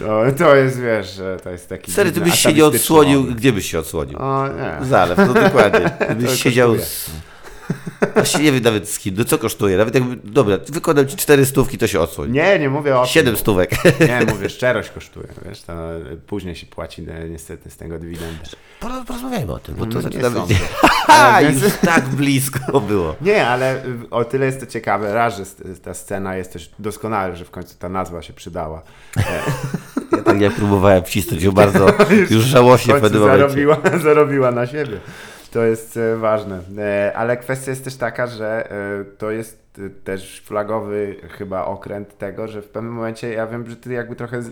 No, 0.00 0.32
to 0.38 0.56
jest, 0.56 0.80
wiesz, 0.80 1.14
że 1.14 1.36
to 1.44 1.50
jest 1.50 1.68
taki... 1.68 1.92
sery, 1.92 2.12
ty 2.12 2.20
byś 2.20 2.34
się 2.34 2.52
nie 2.52 2.64
odsłonił, 2.64 3.24
gdzie 3.24 3.52
byś 3.52 3.70
się 3.70 3.78
odsłonił? 3.78 4.18
O 4.18 4.48
nie. 4.48 4.86
Zalew, 4.86 5.18
no 5.18 5.34
dokładnie. 5.34 5.90
Gdybyś 6.10 6.30
To 6.30 6.36
siedział 6.36 6.78
z... 6.78 7.10
Właściwie 8.14 8.44
nie 8.44 8.52
wiem 8.52 8.62
nawet 8.62 8.88
z 8.90 8.98
kim, 8.98 9.14
no 9.18 9.24
co 9.24 9.38
kosztuje? 9.38 9.76
Nawet 9.76 9.94
jakby, 9.94 10.16
dobra, 10.24 10.58
wykonam 10.68 11.06
ci 11.06 11.16
cztery 11.16 11.46
stówki, 11.46 11.78
to 11.78 11.86
się 11.86 12.00
odsłoń. 12.00 12.30
Nie, 12.30 12.58
nie 12.58 12.70
mówię 12.70 12.96
o 12.96 13.02
tym. 13.02 13.08
Siedem 13.12 13.36
stówek. 13.36 13.70
Nie, 14.00 14.20
mówię, 14.28 14.48
szczerość 14.50 14.90
kosztuje, 14.90 15.26
wiesz, 15.48 15.62
to 15.62 15.72
później 16.26 16.56
się 16.56 16.66
płaci 16.66 17.06
e, 17.10 17.28
niestety 17.28 17.70
z 17.70 17.76
tego 17.76 17.98
dywidendę. 17.98 18.44
Poro- 18.80 19.04
Porozmawiajmy 19.06 19.52
o 19.52 19.58
tym, 19.58 19.74
bo 19.74 19.86
to 19.86 19.94
No, 19.94 20.00
zaczyna 20.00 20.30
być... 20.30 20.58
Ha, 21.06 21.14
Ale 21.34 21.52
już 21.52 21.62
tak 21.84 22.08
blisko 22.08 22.80
było. 22.80 23.16
Nie, 23.20 23.46
ale 23.46 23.82
o 24.10 24.24
tyle 24.24 24.46
jest 24.46 24.60
to 24.60 24.66
ciekawe, 24.66 25.14
raz, 25.14 25.36
że 25.36 25.44
ta 25.82 25.94
scena 25.94 26.36
jest 26.36 26.52
też 26.52 26.70
doskonała, 26.78 27.34
że 27.36 27.44
w 27.44 27.50
końcu 27.50 27.74
ta 27.78 27.88
nazwa 27.88 28.22
się 28.22 28.32
przydała. 28.32 28.82
Ja 30.12 30.22
tak 30.24 30.40
jak 30.40 30.54
próbowałem 30.54 31.04
wcisnąć 31.04 31.42
ją 31.42 31.52
bardzo 31.52 31.86
już 32.30 32.44
żałośnie 32.44 32.94
w 32.94 33.00
pewnym 33.00 33.20
momencie. 33.22 33.38
zarobiła, 33.48 33.76
zarobiła 34.02 34.50
na 34.50 34.66
siebie. 34.66 35.00
To 35.52 35.64
jest 35.64 35.96
e, 35.96 36.16
ważne. 36.16 36.60
E, 36.78 37.12
Ale 37.16 37.36
kwestia 37.36 37.70
jest 37.70 37.84
też 37.84 37.96
taka, 37.96 38.26
że 38.26 38.70
e, 38.70 39.04
to 39.04 39.30
jest 39.30 39.68
też 40.04 40.40
flagowy 40.44 41.16
chyba 41.28 41.64
okręt 41.64 42.18
tego, 42.18 42.48
że 42.48 42.62
w 42.62 42.68
pewnym 42.68 42.92
momencie 42.92 43.32
ja 43.32 43.46
wiem, 43.46 43.70
że 43.70 43.76
ty 43.76 43.92
jakby 43.92 44.16
trochę 44.16 44.42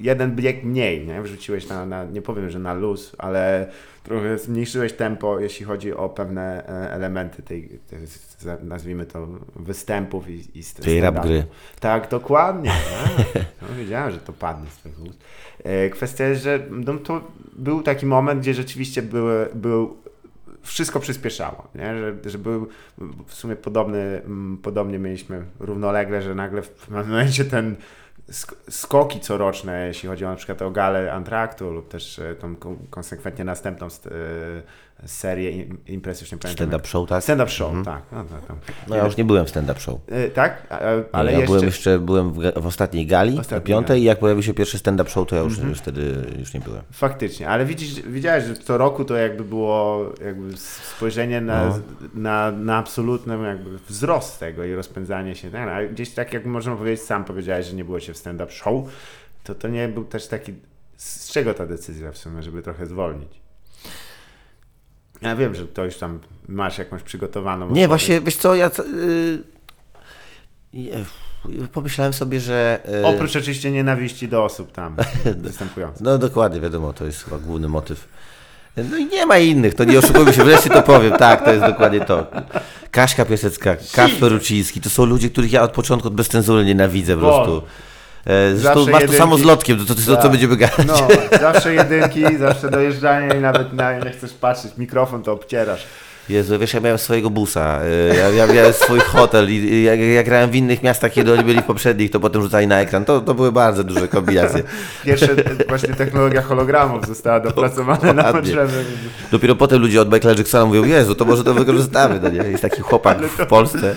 jeden 0.00 0.36
bieg 0.36 0.64
mniej, 0.64 1.06
nie? 1.06 1.22
Wrzuciłeś 1.22 1.68
na, 1.68 1.86
na 1.86 2.04
nie 2.04 2.22
powiem, 2.22 2.50
że 2.50 2.58
na 2.58 2.74
luz, 2.74 3.16
ale 3.18 3.68
trochę 4.02 4.38
zmniejszyłeś 4.38 4.92
tempo, 4.92 5.40
jeśli 5.40 5.66
chodzi 5.66 5.94
o 5.94 6.08
pewne 6.08 6.66
elementy 6.90 7.42
tej, 7.42 7.68
tej 7.68 7.98
nazwijmy 8.62 9.06
to, 9.06 9.28
występów 9.56 10.30
i, 10.30 10.44
i 10.54 10.64
Tej 10.64 11.00
rap 11.00 11.22
gry. 11.22 11.44
Tak, 11.80 12.08
dokładnie. 12.08 12.70
tak. 13.34 13.44
No, 13.62 13.68
wiedziałem, 13.78 14.10
że 14.10 14.18
to 14.18 14.32
padnie 14.32 14.70
z 14.70 14.76
twoich 14.76 15.00
ust. 15.00 15.24
Kwestia 15.90 16.24
jest, 16.24 16.42
że 16.42 16.60
no, 16.70 16.94
to 16.94 17.20
był 17.52 17.82
taki 17.82 18.06
moment, 18.06 18.40
gdzie 18.40 18.54
rzeczywiście 18.54 19.02
były, 19.02 19.48
był, 19.54 19.96
wszystko 20.62 21.00
przyspieszało, 21.00 21.68
nie? 21.74 21.98
Że, 21.98 22.30
że 22.30 22.38
był 22.38 22.68
w 23.26 23.34
sumie 23.34 23.56
podobny, 23.56 23.98
mm, 24.24 24.58
podobnie 24.62 24.98
mieliśmy 24.98 25.44
równolegle, 25.60 26.22
że 26.22 26.34
nagle 26.34 26.62
w 26.62 26.68
pewnym 26.70 27.08
momencie 27.08 27.44
ten 27.44 27.76
sk- 28.30 28.54
skoki 28.70 29.20
coroczne, 29.20 29.86
jeśli 29.86 30.08
chodzi 30.08 30.24
o 30.24 30.28
na 30.28 30.36
przykład 30.36 30.62
o 30.62 30.70
galę 30.70 31.12
Antraktu 31.12 31.70
lub 31.70 31.88
też 31.88 32.18
e, 32.18 32.34
tą 32.34 32.56
kon- 32.56 32.78
konsekwentnie 32.90 33.44
następną 33.44 33.86
st- 33.90 34.06
e, 34.06 34.10
serię 35.06 35.50
im- 35.50 35.78
imprez, 35.86 36.20
już 36.20 36.32
nie 36.32 36.38
pamiętam. 36.38 36.66
Stand-up 36.66 36.88
show, 36.88 37.08
tak? 37.08 37.22
Stand-up 37.22 37.50
show, 37.50 37.72
tak. 37.84 38.02
No, 38.12 38.24
tam. 38.48 38.56
No 38.88 38.96
ja 38.96 39.04
już 39.04 39.16
nie 39.16 39.24
byłem 39.24 39.46
w 39.46 39.48
stand-up 39.50 39.80
show. 39.80 40.00
E, 40.08 40.28
Tak? 40.28 40.66
A- 40.70 40.78
Ale 41.12 41.32
ja 41.32 41.38
jeszcze... 41.38 41.46
byłem 41.52 41.66
jeszcze 41.66 41.98
byłem 41.98 42.32
w, 42.32 42.52
w 42.56 42.66
ostatniej 42.66 43.06
gali, 43.06 43.40
na 43.50 43.60
piątej 43.60 44.00
i 44.00 44.04
jak 44.04 44.18
pojawił 44.18 44.42
się 44.42 44.54
pierwszy 44.54 44.78
stand-up 44.78 45.10
show, 45.10 45.28
to 45.28 45.36
ja 45.36 45.42
już, 45.42 45.58
już 45.58 45.78
wtedy 45.78 46.14
już 46.38 46.54
nie 46.54 46.60
byłem. 46.60 46.82
Faktycznie, 46.92 47.48
ale 47.48 47.64
widzisz, 47.64 48.00
widziałeś, 48.02 48.44
że 48.44 48.54
co 48.54 48.78
roku 48.78 49.04
to 49.04 49.16
jakby 49.16 49.44
było 49.44 50.04
jakby 50.24 50.56
spojrzenie 50.56 51.40
na, 51.40 51.66
No. 51.68 51.78
na, 52.14 52.50
na 52.52 52.76
absolutny 52.76 53.42
jakby 53.42 53.78
wzrost 53.88 54.40
tego 54.40 54.64
i 54.64 54.74
rozpędzanie 54.74 55.34
się. 55.34 55.50
Tak, 55.50 55.68
A 55.68 55.86
gdzieś 55.86 56.10
tak 56.10 56.32
jak 56.32 56.46
można 56.46 56.76
powiedzieć, 56.76 57.04
sam 57.06 57.24
powiedziałeś, 57.24 57.66
że 57.66 57.74
nie 57.76 57.84
było 57.84 58.00
cię 58.00 58.12
w 58.12 58.16
stand-up 58.16 58.52
show, 58.52 58.84
to 59.44 59.54
to 59.54 59.68
nie 59.68 59.88
był 59.88 60.04
też 60.04 60.26
taki, 60.28 60.54
z 60.96 61.32
czego 61.32 61.54
ta 61.54 61.66
decyzja 61.66 62.12
w 62.12 62.18
sumie, 62.18 62.42
żeby 62.42 62.62
trochę 62.62 62.86
zwolnić? 62.86 63.41
Ja 65.22 65.36
wiem, 65.36 65.54
że 65.54 65.66
to 65.66 65.84
już 65.84 65.96
tam 65.96 66.18
masz 66.48 66.78
jakąś 66.78 67.02
przygotowaną 67.02 67.70
Nie, 67.70 67.88
właśnie, 67.88 68.20
wiesz 68.20 68.36
co, 68.36 68.54
ja 68.54 68.66
y, 68.94 69.42
je- 70.72 71.04
pomyślałem 71.72 72.12
sobie, 72.12 72.40
że... 72.40 72.80
y, 73.02 73.06
Oprócz 73.06 73.36
oczywiście 73.36 73.70
nienawiści 73.70 74.28
do 74.28 74.44
osób 74.44 74.72
tam 74.72 74.96
występujących. 75.36 76.00
No 76.02 76.18
dokładnie, 76.18 76.60
wiadomo, 76.60 76.92
to 76.92 77.04
jest 77.04 77.24
chyba 77.24 77.38
główny 77.38 77.68
motyw. 77.68 78.08
No 78.90 78.96
i 78.96 79.06
nie 79.06 79.26
ma 79.26 79.38
innych, 79.38 79.74
to 79.74 79.84
nie 79.84 79.98
oszukujmy 79.98 80.32
się, 80.32 80.44
wreszcie 80.44 80.70
to 80.70 80.82
powiem. 80.82 81.12
Tak, 81.12 81.44
to 81.44 81.52
jest 81.52 81.64
dokładnie 81.66 82.00
to. 82.00 82.26
Kaśka 82.90 83.24
Piasecka, 83.24 83.76
Kasper 83.94 84.32
Ruciński, 84.32 84.80
to 84.80 84.90
są 84.90 85.04
ludzie, 85.04 85.30
których 85.30 85.52
ja 85.52 85.62
od 85.62 85.72
początku 85.72 86.10
bez 86.10 86.28
cenzury 86.28 86.64
nienawidzę 86.64 87.14
po 87.14 87.20
prostu. 87.20 87.62
E, 88.26 88.56
Zresztą 88.56 88.84
Zawsze 88.84 88.90
masz 88.90 89.04
to 89.10 89.12
samo 89.12 89.38
z 89.38 89.42
lotkiem, 89.42 89.78
to, 89.78 89.84
to, 89.84 89.94
to, 89.94 90.00
to 90.06 90.14
Tak. 90.14 90.22
co 90.22 90.30
będziemy 90.30 90.56
gadać. 90.56 90.86
No, 90.86 91.08
zawsze 91.40 91.74
jedynki, 91.74 92.36
zawsze 92.38 92.70
dojeżdżanie 92.70 93.34
i 93.36 93.40
nawet 93.40 93.72
na, 93.72 93.98
nie 93.98 94.10
chcesz 94.10 94.32
patrzeć, 94.32 94.72
mikrofon 94.78 95.22
to 95.22 95.32
obcierasz. 95.32 95.86
Jezu, 96.28 96.58
wiesz, 96.58 96.74
ja 96.74 96.80
miałem 96.80 96.98
swojego 96.98 97.30
busa, 97.30 97.80
e, 98.10 98.16
ja, 98.16 98.28
ja 98.28 98.46
miałem 98.46 98.72
swój 98.72 99.00
hotel 99.00 99.50
i 99.50 99.82
jak, 99.82 100.00
jak 100.00 100.26
grałem 100.26 100.50
w 100.50 100.54
innych 100.54 100.82
miastach, 100.82 101.12
kiedy 101.12 101.32
oni 101.32 101.44
byli 101.44 101.60
w 101.60 101.64
poprzednich, 101.64 102.10
to 102.10 102.20
potem 102.20 102.42
rzucali 102.42 102.66
na 102.66 102.80
ekran. 102.80 103.04
To, 103.04 103.20
to 103.20 103.34
były 103.34 103.52
bardzo 103.52 103.84
duże 103.84 104.08
kombinacje. 104.08 104.62
Pierwsze 105.04 105.32
e, 105.32 105.64
właśnie 105.68 105.94
technologia 105.94 106.42
hologramów 106.42 107.06
została 107.06 107.40
dopracowana 107.40 108.12
na 108.12 108.22
Dokładnie. 108.22 108.40
potrzeby. 108.40 108.84
Dopiero 109.30 109.56
potem 109.56 109.80
ludzie 109.82 110.00
od 110.00 110.12
Michaela 110.12 110.38
Jacksona 110.38 110.66
mówią, 110.66 110.84
Jezu, 110.84 111.14
to 111.14 111.24
może 111.24 111.44
to 111.44 111.54
wykorzystamy, 111.54 112.20
no 112.22 112.28
nie? 112.28 112.38
Jest 112.50 112.62
taki 112.62 112.82
chłopak 112.82 113.18
w 113.22 113.46
Polsce. 113.46 113.96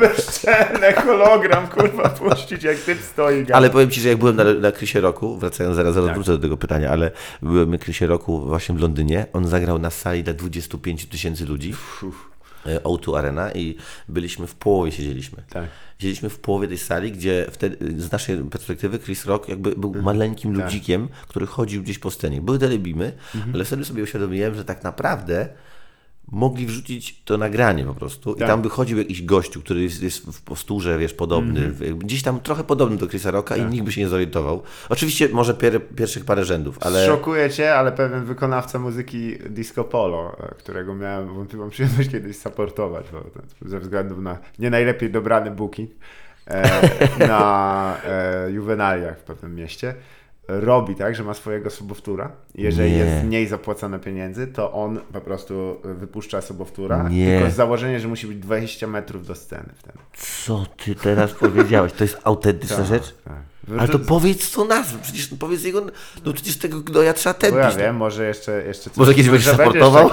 Bezczelny 0.00 0.92
hologram, 0.92 1.66
kurwa, 1.68 2.08
puścić 2.08 2.62
jak 2.62 2.76
typ 2.76 2.98
stoi. 3.02 3.40
gada. 3.40 3.54
Ale 3.54 3.70
powiem 3.70 3.90
Ci, 3.90 4.00
że 4.00 4.08
jak 4.08 4.18
byłem 4.18 4.36
na, 4.36 4.44
na 4.44 4.72
Krysie 4.72 5.00
Roku, 5.00 5.38
wracając 5.38 5.76
zaraz, 5.76 5.94
zaraz 5.94 6.06
Tak. 6.08 6.14
wrócę 6.16 6.32
do 6.32 6.38
tego 6.38 6.56
pytania, 6.56 6.90
ale 6.90 7.10
byłem 7.42 7.70
na 7.70 7.78
Krysie 7.78 8.06
Roku 8.06 8.40
właśnie 8.46 8.74
w 8.74 8.80
Londynie, 8.80 9.26
on 9.32 9.48
zagrał 9.48 9.78
na 9.78 9.90
sali 9.90 10.24
dla 10.24 10.32
25 10.32 11.06
tysięcy 11.06 11.44
ludzi, 11.46 11.57
e, 12.66 12.78
O2 12.80 13.18
Arena 13.18 13.52
i 13.52 13.76
byliśmy 14.08 14.46
w 14.46 14.54
połowie, 14.54 14.92
siedzieliśmy. 14.92 15.42
Tak. 15.50 15.68
Siedzieliśmy 15.98 16.28
w 16.30 16.38
połowie 16.38 16.68
tej 16.68 16.78
sali, 16.78 17.12
gdzie 17.12 17.46
wtedy, 17.50 18.00
z 18.02 18.12
naszej 18.12 18.44
perspektywy 18.44 18.98
Chris 18.98 19.24
Rock 19.24 19.48
jakby 19.48 19.76
był 19.76 19.94
maleńkim 20.02 20.54
Tak. 20.56 20.64
ludzikiem, 20.64 21.08
który 21.28 21.46
chodził 21.46 21.82
gdzieś 21.82 21.98
po 21.98 22.10
scenie. 22.10 22.40
Były 22.40 22.58
telebimy, 22.58 23.12
Mhm. 23.34 23.54
ale 23.54 23.64
wtedy 23.64 23.84
sobie 23.84 24.02
uświadomiłem, 24.02 24.54
że 24.54 24.64
tak 24.64 24.84
naprawdę 24.84 25.48
mogli 26.32 26.66
wrzucić 26.66 27.22
to 27.24 27.36
nagranie 27.38 27.84
po 27.84 27.94
prostu 27.94 28.34
i 28.34 28.38
Tak. 28.38 28.48
tam 28.48 28.62
by 28.62 28.68
chodził 28.68 28.98
jakiś 28.98 29.22
gościu, 29.22 29.60
który 29.60 29.82
jest, 29.82 30.02
jest 30.02 30.26
w 30.26 30.42
posturze, 30.42 30.98
wiesz, 30.98 31.14
podobny, 31.14 31.60
Mhm. 31.66 31.94
w- 31.94 31.98
gdzieś 31.98 32.22
tam 32.22 32.40
trochę 32.40 32.64
podobny 32.64 32.96
do 32.96 33.06
Chrisa 33.08 33.30
Rocka 33.30 33.54
Tak. 33.56 33.64
i 33.64 33.66
nikt 33.70 33.84
by 33.84 33.92
się 33.92 34.00
nie 34.00 34.08
zorientował. 34.08 34.62
Oczywiście 34.88 35.28
może 35.32 35.54
pier, 35.54 35.80
pierwszych 35.96 36.24
parę 36.24 36.44
rzędów, 36.44 36.78
ale 36.80 37.06
Szokuje 37.06 37.50
cię, 37.50 37.74
ale 37.74 37.92
pewien 37.92 38.24
wykonawca 38.24 38.78
muzyki 38.78 39.36
disco 39.50 39.84
polo, 39.84 40.36
e, 40.40 40.54
którego 40.54 40.94
miałem 40.94 41.34
wątpliwą 41.34 41.70
przyjemność 41.70 42.08
kiedyś 42.10 42.38
supportować, 42.38 43.06
bo 43.12 43.24
ze 43.68 43.80
względu 43.80 44.22
na 44.22 44.38
nie 44.58 44.70
najlepiej 44.70 45.10
dobrany 45.10 45.50
booking 45.50 45.90
e, 46.46 46.88
na 47.28 47.96
e, 48.04 48.50
juwenaliach 48.50 49.18
w 49.18 49.22
pewnym 49.22 49.54
mieście, 49.54 49.94
robi 50.48 50.94
tak, 50.94 51.14
że 51.16 51.24
ma 51.24 51.34
swojego 51.34 51.70
subowtóra. 51.70 52.32
Jeżeli 52.54 52.90
Nie. 52.92 52.98
jest 52.98 53.24
mniej 53.26 53.46
zapłacone 53.46 53.98
pieniędzy, 53.98 54.46
to 54.46 54.72
on 54.72 55.00
po 55.12 55.20
prostu 55.20 55.80
wypuszcza 55.84 56.40
subowtóra, 56.40 57.08
Nie. 57.08 57.38
tylko 57.38 57.50
z 57.50 57.54
założeniem, 57.54 58.00
że 58.00 58.08
musi 58.08 58.26
być 58.26 58.38
20 58.38 58.86
metrów 58.86 59.26
do 59.26 59.34
sceny 59.34 59.68
wtedy. 59.76 59.98
co 60.46 60.66
ty 60.84 60.94
teraz 60.94 61.32
powiedziałeś? 61.32 61.92
To 61.92 62.04
jest 62.04 62.18
autentyczna 62.24 62.84
rzecz? 62.84 63.14
Tak. 63.24 63.34
Ale 63.78 63.88
to 63.88 63.98
powiedz 63.98 64.50
co 64.50 64.64
nazwę, 64.64 64.98
przecież 65.02 65.28
powiedz 65.40 65.64
jego, 65.64 65.80
no 66.24 66.32
przecież 66.32 66.58
tego 66.58 66.80
gnoja 66.80 67.12
trzeba 67.14 67.34
Bo 67.40 67.46
ja 67.46 67.62
tępić. 67.62 67.78
wiem, 67.78 67.96
może 67.96 68.26
jeszcze, 68.28 68.64
jeszcze 68.66 68.90
coś, 68.90 68.96
Może 68.96 69.14
kiedyś 69.14 69.30
będziesz 69.30 69.56
będzie 69.56 69.64
supportował? 69.80 70.10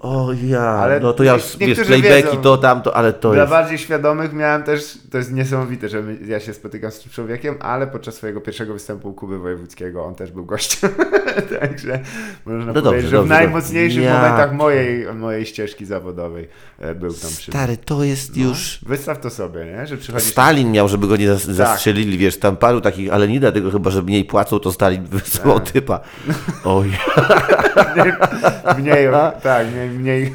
O 0.00 0.28
ja, 0.44 0.60
Ale 0.60 1.00
no 1.00 1.12
to 1.12 1.24
ja 1.24 1.32
już, 1.34 1.56
wiesz, 1.56 1.80
playbacki 1.80 2.36
to 2.38 2.56
tamto, 2.56 2.96
ale 2.96 3.12
to 3.12 3.30
Dla 3.32 3.40
jest... 3.40 3.50
bardziej 3.50 3.78
świadomych 3.78 4.32
miałem 4.32 4.62
też, 4.62 4.98
to 5.10 5.18
jest 5.18 5.32
niesamowite, 5.32 5.88
że 5.88 6.02
ja 6.26 6.40
się 6.40 6.54
spotykam 6.54 6.90
z 6.90 6.98
tym 7.00 7.12
człowiekiem, 7.12 7.54
ale 7.60 7.86
podczas 7.86 8.14
swojego 8.14 8.40
pierwszego 8.40 8.72
występu 8.72 9.12
Kuby 9.12 9.38
Wojewódzkiego 9.38 10.04
on 10.04 10.14
też 10.14 10.32
był 10.32 10.44
gościem. 10.44 10.90
Także 11.60 12.00
można 12.46 12.72
No 12.72 12.82
powiedzieć, 12.82 12.84
dobrze, 12.84 13.08
że 13.08 13.16
dobrze, 13.16 13.26
w 13.26 13.28
najmocniejszych 13.28 14.02
dobrze. 14.02 14.14
Ja- 14.16 14.22
momentach 14.22 14.52
mojej, 14.52 15.14
mojej 15.14 15.46
ścieżki 15.46 15.86
zawodowej 15.86 16.48
e, 16.78 16.94
był 16.94 17.12
tam 17.14 17.30
przy 17.30 17.50
Stary, 17.50 17.76
to 17.76 18.04
jest 18.04 18.36
już... 18.36 18.78
Wystaw 18.86 19.20
to 19.20 19.30
sobie, 19.30 19.64
nie? 19.64 19.86
Że 19.86 19.96
przychodzi 19.96 20.26
Stalin 20.26 20.72
miał, 20.72 20.88
żeby 20.88 21.06
go 21.08 21.16
nie 21.16 21.26
Tak. 21.28 21.36
zas- 21.36 21.50
zastrzelili, 21.52 22.18
wiesz, 22.18 22.38
tam 22.38 22.56
paru 22.56 22.80
takich, 22.80 23.12
ale 23.12 23.28
nie 23.28 23.40
dlatego 23.40 23.70
chyba, 23.70 23.90
że 23.90 24.02
mniej 24.02 24.24
płacą, 24.24 24.58
to 24.58 24.72
Stalin 24.72 25.04
wysyłał 25.10 25.60
Tak. 25.60 25.70
typa. 25.70 26.00
Oj, 26.64 26.90
mniej, 28.78 29.08
tak, 29.42 29.66
mniej, 29.72 29.89
mniej 29.90 30.32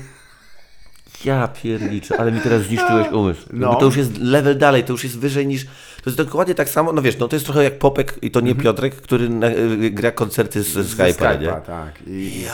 ja 1.26 1.48
pierniczę, 1.48 2.20
ale 2.20 2.32
mi 2.32 2.40
teraz 2.42 2.62
zniszczyłeś 2.62 3.08
umysł. 3.12 3.48
No. 3.54 3.76
To 3.76 3.86
już 3.86 3.98
jest 3.98 4.18
level 4.18 4.58
dalej, 4.58 4.84
to 4.84 4.94
już 4.94 5.04
jest 5.04 5.20
wyżej 5.20 5.48
niż... 5.48 5.66
To 5.66 6.10
jest 6.10 6.18
dokładnie 6.18 6.56
tak 6.56 6.70
samo, 6.70 6.94
no 6.94 7.02
wiesz, 7.02 7.18
no 7.18 7.28
to 7.28 7.36
jest 7.36 7.46
trochę 7.46 7.64
jak 7.64 7.80
Popek 7.80 8.14
i 8.22 8.32
to 8.32 8.42
nie 8.42 8.56
Piotrek, 8.56 8.96
który 8.96 9.30
na, 9.30 9.48
y, 9.48 9.90
gra 9.90 10.12
koncerty 10.12 10.64
z, 10.64 10.68
z 10.68 11.00
Mhm. 11.00 11.12
Skype'a, 11.14 11.42
nie? 11.42 11.48
Tak. 11.48 11.94
I 12.08 12.46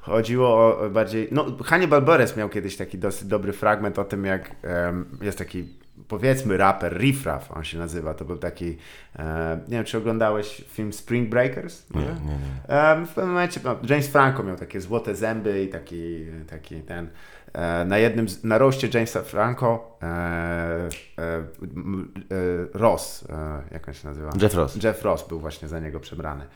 chodziło 0.00 0.48
o 0.48 0.90
bardziej. 0.90 1.28
No, 1.30 1.46
Hannibal 1.64 2.02
Buress 2.02 2.36
miał 2.36 2.48
kiedyś 2.48 2.76
taki 2.76 2.98
dosyć 2.98 3.28
dobry 3.28 3.52
fragment 3.52 3.98
o 3.98 4.04
tym, 4.04 4.24
jak 4.24 4.50
em, 4.62 5.18
jest 5.22 5.38
taki, 5.38 5.64
powiedzmy, 6.10 6.56
raper, 6.56 6.98
Riff 6.98 7.26
Raff 7.26 7.52
on 7.52 7.64
się 7.64 7.78
nazywa. 7.78 8.14
To 8.14 8.24
był 8.24 8.38
taki. 8.38 8.76
E, 9.18 9.60
nie 9.68 9.76
wiem, 9.76 9.84
czy 9.84 9.98
oglądałeś 9.98 10.64
film 10.68 10.92
Spring 10.92 11.28
Breakers? 11.28 11.90
Nie, 11.90 12.00
nie, 12.00 12.06
nie. 12.08 12.68
Em, 12.68 13.06
w 13.06 13.08
pewnym 13.08 13.34
momencie 13.34 13.60
no, 13.64 13.76
James 13.88 14.08
Franco 14.08 14.42
miał 14.42 14.56
takie 14.56 14.80
złote 14.80 15.14
zęby 15.14 15.62
i 15.62 15.68
taki, 15.68 16.26
taki 16.50 16.80
ten. 16.80 17.08
E, 17.52 17.84
na 17.84 17.98
jednym, 17.98 18.28
z, 18.28 18.44
na 18.44 18.58
roście 18.58 18.88
Jamesa 18.94 19.22
Franco 19.22 19.98
e, 20.02 20.06
e, 20.06 20.88
e, 21.18 21.42
Ross, 22.74 23.24
e, 23.28 23.62
jak 23.70 23.88
on 23.88 23.94
się 23.94 24.08
nazywa? 24.08 24.30
Jeff 24.42 24.54
Ross. 24.54 24.84
Jeff 24.84 25.02
Ross 25.02 25.28
był 25.28 25.40
właśnie 25.40 25.68
za 25.68 25.80
niego 25.80 26.00
przebrany. 26.00 26.46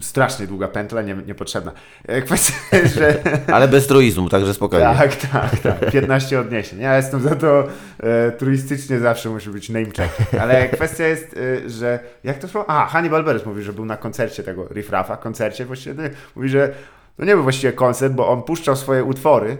Strasznie 0.00 0.46
długa 0.46 0.68
pętla, 0.68 1.02
nie, 1.02 1.14
niepotrzebna. 1.14 1.72
E, 2.08 2.22
Kwestia 2.22 2.54
że 2.96 3.14
Ale 3.54 3.68
bez 3.68 3.86
truizmu, 3.86 4.28
także 4.28 4.54
spokojnie. 4.54 4.86
tak, 4.98 5.16
tak, 5.16 5.58
tak, 5.58 5.90
15 5.90 6.40
odniesień. 6.40 6.80
Ja 6.80 6.96
jestem 6.96 7.20
za 7.22 7.36
to 7.36 7.68
e, 8.00 8.30
turystycznie 8.32 8.98
zawsze 8.98 9.28
musi 9.30 9.50
być 9.50 9.68
name 9.68 9.86
check. 9.96 10.34
Ale 10.40 10.68
kwestia 10.68 11.06
jest, 11.06 11.36
e, 11.64 11.68
że 11.70 11.98
jak 12.24 12.38
to 12.38 12.48
szło? 12.48 12.64
Aha, 12.68 12.86
Hannibal 12.86 13.24
Buress 13.24 13.46
mówi, 13.46 13.62
że 13.62 13.72
był 13.72 13.84
na 13.84 13.96
koncercie 13.96 14.42
tego 14.42 14.68
Riff 14.68 14.90
Raffa, 14.90 15.16
koncercie 15.16 15.64
właściwie. 15.66 15.94
no, 16.02 16.08
Mówi, 16.36 16.48
że 16.48 16.74
to 17.16 17.24
nie 17.24 17.34
był 17.34 17.42
właściwie 17.42 17.72
koncert, 17.72 18.12
bo 18.14 18.28
on 18.28 18.42
puszczał 18.42 18.76
swoje 18.76 19.04
utwory 19.04 19.56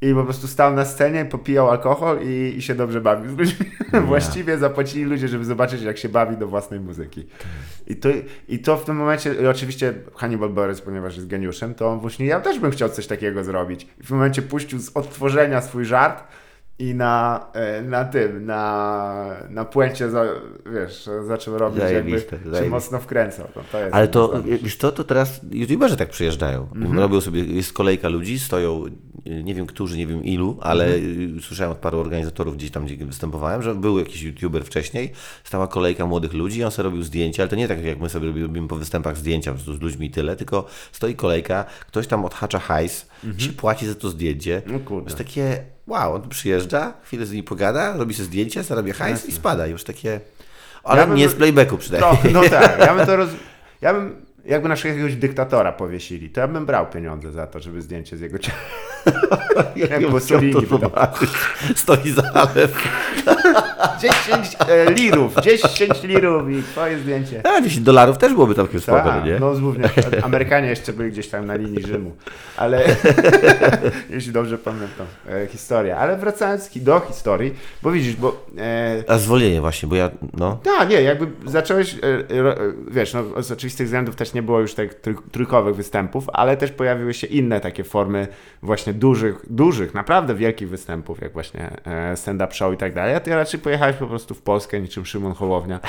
i 0.00 0.14
po 0.14 0.24
prostu 0.24 0.48
stał 0.48 0.74
na 0.74 0.84
scenie, 0.84 1.24
popijał 1.24 1.70
alkohol 1.70 2.18
i, 2.22 2.54
i 2.56 2.62
się 2.62 2.74
dobrze 2.74 3.00
bawił 3.00 3.30
z 3.30 3.38
ludźmi. 3.38 3.66
Właściwie 4.06 4.58
zapłacili 4.58 5.04
ludzie, 5.04 5.28
żeby 5.28 5.44
zobaczyć, 5.44 5.82
jak 5.82 5.98
się 5.98 6.08
bawi 6.08 6.36
do 6.36 6.48
własnej 6.48 6.80
muzyki. 6.80 7.26
I 7.86 7.96
to, 7.96 8.08
I 8.48 8.58
to 8.58 8.76
w 8.76 8.84
tym 8.84 8.96
momencie, 8.96 9.50
oczywiście 9.50 9.94
Hannibal 10.16 10.50
Buress, 10.50 10.80
ponieważ 10.80 11.16
jest 11.16 11.28
geniuszem, 11.28 11.74
to 11.74 11.96
właśnie, 11.96 12.26
ja 12.26 12.40
też 12.40 12.58
bym 12.58 12.70
chciał 12.70 12.88
coś 12.88 13.06
takiego 13.06 13.44
zrobić. 13.44 13.86
I 14.00 14.02
w 14.02 14.08
tym 14.08 14.16
momencie 14.16 14.42
puścił 14.42 14.78
z 14.78 14.90
odtworzenia 14.96 15.60
swój 15.60 15.84
żart 15.84 16.24
i 16.78 16.94
na, 16.94 17.46
e, 17.52 17.82
na 17.82 18.04
tym, 18.04 18.46
na, 18.46 19.36
na 19.50 19.64
puencie, 19.64 20.10
za, 20.10 20.24
wiesz, 20.74 21.08
zaczął 21.26 21.58
robić, 21.58 21.80
Zajebiste, 21.80 22.16
jakby 22.36 22.44
się 22.44 22.50
zajebiste. 22.50 22.70
mocno 22.70 23.00
wkręcał. 23.00 23.48
No, 23.56 23.62
to 23.72 23.78
Ale 23.92 24.08
to, 24.08 24.42
z- 24.42 24.62
wiesz 24.62 24.76
co, 24.76 24.92
to 24.92 25.04
teraz 25.04 25.40
youtuberzy 25.50 25.96
tak 25.96 26.10
przyjeżdżają. 26.10 26.68
Mhm. 26.74 26.98
Robią 26.98 27.20
sobie, 27.20 27.44
jest 27.44 27.72
kolejka 27.72 28.08
ludzi, 28.08 28.38
stoją, 28.38 28.84
y, 29.26 29.42
nie 29.44 29.54
wiem 29.54 29.66
którzy, 29.66 29.98
nie 29.98 30.06
wiem 30.06 30.24
ilu, 30.24 30.58
ale 30.60 30.84
Mhm. 30.94 31.40
słyszałem 31.40 31.72
od 31.72 31.78
paru 31.78 31.98
organizatorów 31.98 32.56
gdzieś 32.56 32.70
tam, 32.70 32.86
gdzie 32.86 33.06
występowałem, 33.06 33.62
że 33.62 33.74
był 33.74 33.98
jakiś 33.98 34.22
youtuber 34.22 34.64
wcześniej, 34.64 35.12
stała 35.44 35.66
kolejka 35.68 36.06
młodych 36.06 36.32
ludzi 36.32 36.58
i 36.60 36.64
on 36.64 36.70
sobie 36.70 36.84
robił 36.84 37.02
zdjęcia, 37.02 37.42
ale 37.42 37.50
to 37.50 37.56
nie 37.56 37.68
tak 37.68 37.84
jak 37.84 38.00
my 38.00 38.08
sobie 38.08 38.26
robimy 38.42 38.68
po 38.68 38.76
występach 38.76 39.16
zdjęcia 39.16 39.54
z 39.56 39.66
ludźmi 39.66 40.10
tyle, 40.10 40.36
tylko 40.36 40.66
stoi 40.92 41.14
kolejka, 41.14 41.64
ktoś 41.86 42.06
tam 42.06 42.24
odhacza 42.24 42.58
hajs, 42.58 43.06
się 43.38 43.52
płaci 43.52 43.86
za 43.86 43.94
to 43.94 44.08
zdjęcie. 44.10 44.56
Mhm. 44.56 44.72
No 44.72 44.88
kurde. 44.88 45.04
Jest 45.04 45.18
takie, 45.18 45.64
wow, 45.86 46.14
on 46.14 46.28
przyjeżdża, 46.28 46.92
chwilę 47.04 47.26
z 47.26 47.30
nimi 47.30 47.42
pogada, 47.42 47.96
robi 47.96 48.14
sobie 48.14 48.26
zdjęcie, 48.26 48.62
zarabia 48.62 48.94
hajs 48.94 49.26
i 49.26 49.32
spada. 49.32 49.66
Już 49.66 49.84
takie, 49.84 50.20
ale 50.84 51.06
bym- 51.06 51.16
nie 51.16 51.28
z 51.28 51.34
playbacku 51.34 51.78
przynajmniej. 51.78 52.12
Trochę, 52.12 52.30
no 52.30 52.42
tak, 52.60 52.78
ja 52.78 52.94
bym 52.94 53.06
to 53.06 53.16
roz... 53.16 53.28
Ja 53.80 53.92
bym, 53.94 54.24
jakby 54.44 54.68
na 54.68 54.74
przykład 54.74 54.94
jakiegoś 54.96 55.16
dyktatora 55.16 55.72
powiesili, 55.72 56.30
to 56.30 56.40
ja 56.40 56.48
bym 56.48 56.66
brał 56.66 56.86
pieniądze 56.86 57.32
za 57.32 57.46
to, 57.46 57.60
żeby 57.60 57.82
zdjęcie 57.82 58.16
z 58.16 58.20
jego 58.20 58.38
ciała. 58.38 58.58
Jak 59.76 60.10
Mussolini. 60.10 60.54
Stoi 61.74 62.10
zalew. 62.10 62.88
10 64.00 64.56
e, 64.68 64.92
lirów, 64.92 65.34
10 65.42 66.02
lirów 66.02 66.50
i 66.50 66.62
twoje 66.62 66.98
zdjęcie. 66.98 67.42
A 67.46 67.60
10 67.60 67.84
dolarów 67.84 68.18
też 68.18 68.32
byłoby 68.32 68.54
całkiem 68.54 68.80
spoko, 68.80 69.02
no 69.04 69.10
Tak, 69.10 69.24
nie? 69.24 69.38
no 69.38 69.54
głównie. 69.54 69.88
Amerykanie 70.22 70.68
jeszcze 70.68 70.92
byli 70.92 71.10
gdzieś 71.10 71.28
tam 71.28 71.46
na 71.46 71.54
linii 71.54 71.82
Rzymu, 71.82 72.12
ale 72.56 72.84
jeśli 74.10 74.32
dobrze 74.32 74.58
pamiętam 74.58 75.06
e, 75.28 75.46
historię. 75.46 75.96
Ale 75.96 76.16
wracając 76.16 76.70
do 76.78 77.00
historii, 77.00 77.54
bo 77.82 77.90
widzisz, 77.90 78.16
bo 78.16 78.46
e, 78.58 79.04
A 79.08 79.18
zwolnienie 79.18 79.60
właśnie, 79.60 79.88
bo 79.88 79.96
ja, 79.96 80.10
no... 80.32 80.60
tak, 80.62 80.88
nie, 80.88 81.02
jakby 81.02 81.50
zacząłeś, 81.50 81.94
e, 81.94 81.98
e, 82.04 82.56
wiesz, 82.90 83.14
no, 83.14 83.42
z 83.42 83.52
oczywistych 83.52 83.86
względów 83.86 84.16
też 84.16 84.34
nie 84.34 84.42
było 84.42 84.60
już 84.60 84.74
tak 84.74 84.94
trój, 84.94 85.16
trójkowych 85.32 85.76
występów, 85.76 86.24
ale 86.32 86.56
też 86.56 86.70
pojawiły 86.70 87.14
się 87.14 87.26
inne 87.26 87.60
takie 87.60 87.84
formy 87.84 88.28
właśnie 88.62 88.92
dużych, 88.92 89.36
dużych, 89.50 89.94
naprawdę 89.94 90.34
wielkich 90.34 90.68
występów, 90.68 91.20
jak 91.20 91.32
właśnie 91.32 91.70
stand-up 92.14 92.54
show 92.54 92.74
i 92.74 92.76
tak 92.76 92.94
dalej, 92.94 93.14
a 93.14 93.20
ty 93.20 93.30
raczej 93.30 93.60
pojechałeś 93.78 93.96
po 93.96 94.06
prostu 94.06 94.34
w 94.34 94.42
Polskę 94.42 94.80
niczym 94.80 95.06
Szymon 95.06 95.34
Hołownia. 95.34 95.80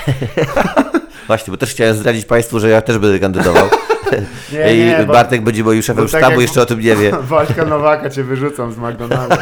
Właśnie, 1.28 1.52
bo 1.52 1.58
też 1.58 1.70
chciałem 1.72 1.96
zdradzić 1.96 2.26
Państwu, 2.26 2.60
że 2.60 2.70
ja 2.70 2.82
też 2.82 2.98
będę 2.98 3.20
kandydował. 3.20 3.68
Nie, 4.54 4.76
I 4.76 4.80
nie, 4.86 5.04
bo- 5.08 5.14
Bartek 5.14 5.42
będzie 5.42 5.64
moim 5.64 5.82
szefem 5.82 6.06
bo 6.06 6.12
tak 6.12 6.22
sztabu, 6.22 6.42
jeszcze 6.42 6.62
o 6.62 6.66
tym 6.66 6.80
nie 6.80 6.96
wie. 6.96 7.12
Waldka 7.22 7.66
Nowaka 7.66 8.10
cię 8.10 8.24
wyrzucą 8.24 8.72
z 8.72 8.78
McDonalda. 8.78 9.38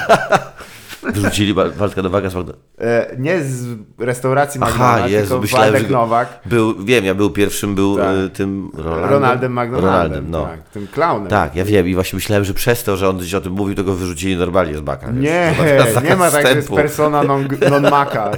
Wrzucili 1.11 1.53
Bartka 1.53 2.01
Nowaka 2.01 2.29
z 2.29 2.35
E, 2.81 3.15
nie 3.17 3.43
z 3.43 3.65
restauracji 3.99 4.61
Aha, 4.63 4.97
McDonald's, 4.97 5.09
Jezu, 5.09 5.27
tylko 5.27 5.41
myślałem, 5.41 5.71
Waldek 5.71 5.87
że- 5.89 5.93
Nowak. 5.93 6.39
Był, 6.45 6.83
wiem, 6.85 7.05
ja 7.05 7.15
był 7.15 7.29
pierwszym, 7.29 7.75
był 7.75 7.97
Tak. 7.97 8.15
y, 8.25 8.29
tym 8.29 8.71
Ronaldem. 8.73 9.09
Ronaldem 9.11 9.51
McDonaldem. 9.51 9.83
Ronaldem, 9.85 10.25
no. 10.31 10.43
Tak, 10.45 10.69
tym 10.69 10.87
klaunem. 10.87 11.27
Tak, 11.27 11.55
ja 11.55 11.65
wiem 11.65 11.87
i 11.87 11.93
właśnie 11.95 12.17
myślałem, 12.17 12.45
że 12.45 12.53
przez 12.53 12.83
to, 12.83 12.97
że 12.97 13.09
on 13.09 13.17
gdzieś 13.17 13.33
o 13.33 13.41
tym 13.41 13.53
mówił, 13.53 13.75
to 13.75 13.83
go 13.83 13.93
wyrzucili 13.93 14.35
normalnie 14.37 14.77
z 14.77 14.81
baka. 14.81 15.07
wiesz. 15.11 15.23
Nie, 15.23 15.55
Zamiast 15.79 16.03
nie 16.09 16.15
ma 16.15 16.31
tak, 16.31 16.47
że 16.47 16.55
jest 16.55 16.69
persona 16.69 17.23
non, 17.23 17.47
non 17.69 17.87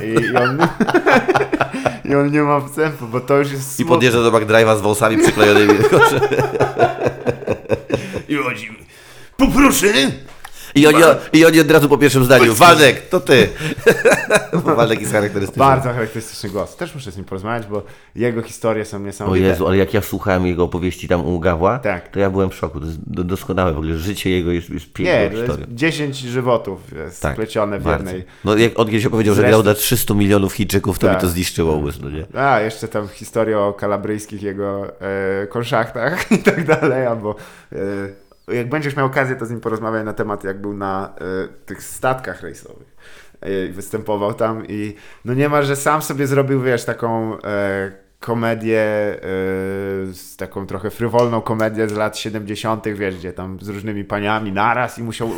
i, 0.03 0.09
i, 0.31 0.35
on, 0.35 0.57
i 2.11 2.15
on 2.15 2.31
nie 2.31 2.41
ma 2.41 2.61
wstępu, 2.61 3.07
bo 3.07 3.19
to 3.19 3.37
już 3.37 3.51
jest 3.51 3.71
I 3.71 3.75
smutne. 3.75 3.95
podjeżdża 3.95 4.21
do 4.23 4.31
McDrive'a 4.31 4.77
z 4.77 4.81
wąsami 4.81 5.17
przyklejonymi. 5.17 5.73
I 8.29 8.35
chodzi 8.35 8.69
poproszę. 9.37 9.87
I 10.75 10.87
oni, 10.87 10.97
I 11.33 11.45
oni 11.45 11.59
od 11.59 11.71
razu 11.71 11.89
po 11.89 11.97
pierwszym 11.97 12.23
zdaniu, 12.25 12.53
Waldek, 12.53 13.09
to 13.09 13.19
ty. 13.19 13.49
Bo 14.65 14.75
Waldek 14.75 14.99
jest 15.01 15.11
charakterystyczny. 15.11 15.59
Bardzo 15.59 15.93
charakterystyczny 15.93 16.49
głos. 16.49 16.75
Też 16.75 16.95
muszę 16.95 17.11
z 17.11 17.15
nim 17.17 17.25
porozmawiać, 17.25 17.67
bo 17.67 17.83
jego 18.15 18.41
historie 18.41 18.85
są 18.85 18.97
O 18.97 18.99
niesamowite. 18.99 19.45
Jezu, 19.47 19.67
ale 19.67 19.77
jak 19.77 19.93
ja 19.93 20.01
słuchałem 20.01 20.45
jego 20.47 20.63
opowieści 20.63 21.07
tam 21.07 21.25
u 21.25 21.39
Gawła, 21.39 21.79
Tak. 21.79 22.09
to 22.09 22.19
ja 22.19 22.29
byłem 22.29 22.49
w 22.49 22.55
szoku. 22.55 22.79
To 22.79 22.85
jest 22.85 22.97
do- 23.07 23.23
doskonałe 23.23 23.73
w 23.73 23.77
ogóle. 23.77 23.97
Życie 23.97 24.29
jego 24.29 24.51
jest, 24.51 24.69
jest 24.69 24.93
piękną 24.93 25.13
Nie, 25.13 25.29
to 25.29 25.35
jest 25.35 25.47
historią. 25.47 25.75
10 25.75 26.17
żywotów 26.19 26.79
jest 26.95 27.21
Tak, 27.21 27.33
splecione 27.33 27.79
w 27.79 27.83
bardzo. 27.83 28.05
jednej. 28.09 28.25
No 28.45 28.57
jak 28.57 28.79
on 28.79 28.85
kiedyś 28.87 29.05
opowiedział, 29.05 29.35
że 29.35 29.41
Zresztą- 29.41 29.49
grał 29.51 29.63
dla 29.63 29.73
300 29.73 30.13
milionów 30.13 30.53
Chińczyków, 30.53 30.99
to 30.99 31.07
Tak. 31.07 31.15
mi 31.15 31.21
to 31.21 31.27
zniszczyło 31.27 31.73
umysł, 31.73 31.99
no 32.03 32.09
nie? 32.09 32.25
A, 32.41 32.59
jeszcze 32.61 32.87
tam 32.87 33.07
historia 33.07 33.59
o 33.59 33.73
kalabryjskich 33.73 34.43
jego 34.43 34.87
e, 35.01 35.47
konszachtach 35.47 36.31
i 36.31 36.37
tak 36.37 36.65
dalej, 36.65 37.05
albo 37.07 37.35
e, 37.71 37.75
jak 38.47 38.69
będziesz 38.69 38.95
miał 38.95 39.05
okazję, 39.05 39.35
to 39.35 39.45
z 39.45 39.49
nim 39.49 39.59
porozmawiaj 39.59 40.03
na 40.03 40.13
temat, 40.13 40.43
jak 40.43 40.61
był 40.61 40.73
na 40.73 41.15
e, 41.17 41.47
tych 41.65 41.83
statkach 41.83 42.41
rejsowych. 42.41 42.95
I 43.67 43.71
występował 43.71 44.33
tam 44.33 44.63
i 44.67 44.95
no 45.25 45.33
nie 45.33 45.49
ma, 45.49 45.61
że 45.61 45.75
sam 45.75 46.01
sobie 46.01 46.27
zrobił, 46.27 46.61
wiesz, 46.61 46.85
taką 46.85 47.41
e, 47.41 47.91
komedię, 48.19 48.85
z 50.11 50.35
taką 50.37 50.67
trochę 50.67 50.89
frywolną 50.89 51.41
komedię 51.41 51.89
z 51.89 51.93
lat 51.93 52.17
70., 52.17 52.87
wiesz, 52.87 53.15
gdzie 53.15 53.33
tam 53.33 53.57
z 53.61 53.69
różnymi 53.69 54.03
paniami 54.03 54.51
naraz 54.51 54.99
i 54.99 55.03
musiał 55.03 55.29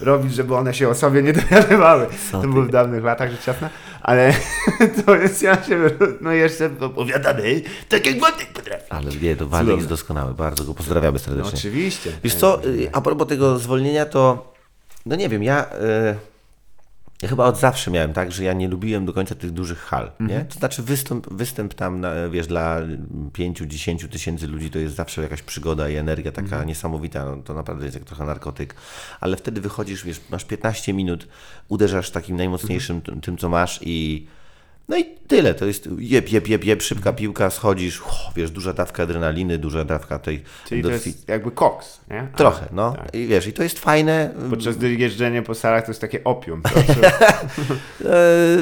robić, 0.00 0.34
żeby 0.34 0.56
one 0.56 0.74
się 0.74 0.88
o 0.88 0.94
sobie 0.94 1.22
nie 1.22 1.32
dowiadywały. 1.32 2.06
To 2.32 2.48
było 2.48 2.62
w 2.62 2.70
dawnych 2.70 3.04
latach, 3.04 3.30
rzecz 3.30 3.46
jasna, 3.46 3.70
ale 4.02 4.34
to 5.06 5.16
jest, 5.16 5.42
ja 5.42 5.64
się, 5.64 5.78
no 6.20 6.32
jeszcze 6.32 6.70
opowiadamy, 6.80 7.60
tak 7.88 8.06
jak 8.06 8.18
Władek 8.18 8.46
potrafi. 8.52 8.84
Ale 8.90 9.10
nie, 9.22 9.36
to 9.36 9.44
Cudowne. 9.44 9.72
jest 9.74 9.88
doskonały, 9.88 10.34
bardzo 10.34 10.64
go 10.64 10.74
pozdrawiamy 10.74 11.12
No, 11.12 11.24
serdecznie. 11.24 11.58
oczywiście. 11.58 12.10
Wiesz 12.24 12.34
co, 12.34 12.64
y, 12.64 12.88
a 12.92 13.00
propos 13.00 13.28
tego 13.28 13.58
zwolnienia, 13.58 14.06
to 14.06 14.52
no 15.06 15.16
nie 15.16 15.28
wiem, 15.28 15.42
ja, 15.42 15.64
y, 15.64 16.31
ja 17.22 17.28
chyba 17.28 17.44
od 17.44 17.58
zawsze 17.58 17.90
miałem 17.90 18.12
tak, 18.12 18.32
że 18.32 18.44
ja 18.44 18.52
nie 18.52 18.68
lubiłem 18.68 19.06
do 19.06 19.12
końca 19.12 19.34
tych 19.34 19.50
dużych 19.50 19.78
hal, 19.78 20.12
nie? 20.20 20.44
To 20.44 20.58
znaczy 20.58 20.82
występ, 20.82 21.32
występ 21.32 21.74
tam, 21.74 22.00
na, 22.00 22.28
wiesz, 22.28 22.46
dla 22.46 22.80
5-10 23.32 24.08
tysięcy 24.08 24.48
ludzi 24.48 24.70
to 24.70 24.78
jest 24.78 24.94
zawsze 24.94 25.22
jakaś 25.22 25.42
przygoda 25.42 25.88
i 25.88 25.96
energia 25.96 26.32
taka 26.32 26.64
niesamowita, 26.64 27.24
no, 27.24 27.36
to 27.36 27.54
naprawdę 27.54 27.84
jest 27.84 27.96
jak 27.96 28.04
trochę 28.04 28.24
narkotyk, 28.24 28.74
ale 29.20 29.36
wtedy 29.36 29.60
wychodzisz, 29.60 30.04
wiesz, 30.04 30.20
masz 30.30 30.44
15 30.44 30.92
minut, 30.92 31.28
uderzasz 31.68 32.10
takim 32.10 32.36
najmocniejszym 32.36 33.00
tym, 33.00 33.20
tym, 33.20 33.36
co 33.36 33.48
masz 33.48 33.80
i 33.82 34.26
no 34.88 34.98
i 34.98 35.04
tyle, 35.04 35.54
to 35.54 35.66
jest 35.66 35.88
jeb, 35.98 36.32
jeb, 36.32 36.64
jeb, 36.64 36.82
szybka 36.82 37.12
piłka, 37.12 37.50
schodzisz, 37.50 38.02
wiesz, 38.36 38.50
duża 38.50 38.72
dawka 38.72 39.02
adrenaliny, 39.02 39.58
duża 39.58 39.84
dawka 39.84 40.18
tej 40.18 40.42
Czyli 40.68 40.82
to 40.82 40.90
jest 40.90 41.28
jakby 41.28 41.50
koks, 41.50 42.00
nie? 42.10 42.28
A, 42.34 42.36
Trochę, 42.36 42.66
no. 42.72 42.92
tak. 42.92 43.14
I 43.14 43.26
wiesz, 43.26 43.46
i 43.46 43.52
to 43.52 43.62
jest 43.62 43.78
fajne. 43.78 44.34
Podczas 44.50 44.76
gdy 44.76 44.94
jeżdżenie 44.94 45.42
po 45.42 45.54
salach 45.54 45.84
to 45.84 45.90
jest 45.90 46.00
takie 46.00 46.24
opium. 46.24 46.62
E, 48.04 48.58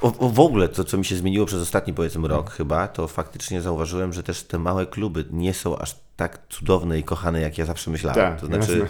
o, 0.00 0.18
o, 0.18 0.28
w 0.28 0.40
ogóle 0.40 0.68
to, 0.68 0.84
co 0.84 0.98
mi 0.98 1.04
się 1.04 1.16
zmieniło 1.16 1.46
przez 1.46 1.62
ostatni, 1.62 1.94
powiedzmy, 1.94 2.28
rok 2.28 2.50
chyba, 2.50 2.88
to 2.88 3.08
faktycznie 3.08 3.60
zauważyłem, 3.60 4.12
że 4.12 4.22
też 4.22 4.42
te 4.42 4.58
małe 4.58 4.86
kluby 4.86 5.24
nie 5.30 5.54
są 5.54 5.78
aż 5.78 5.94
tak 6.16 6.38
cudowne 6.48 6.98
i 6.98 7.02
kochane, 7.02 7.40
jak 7.40 7.58
ja 7.58 7.64
zawsze 7.64 7.90
myślałem. 7.90 8.20
Tak, 8.20 8.40
to 8.40 8.46
znaczy, 8.46 8.86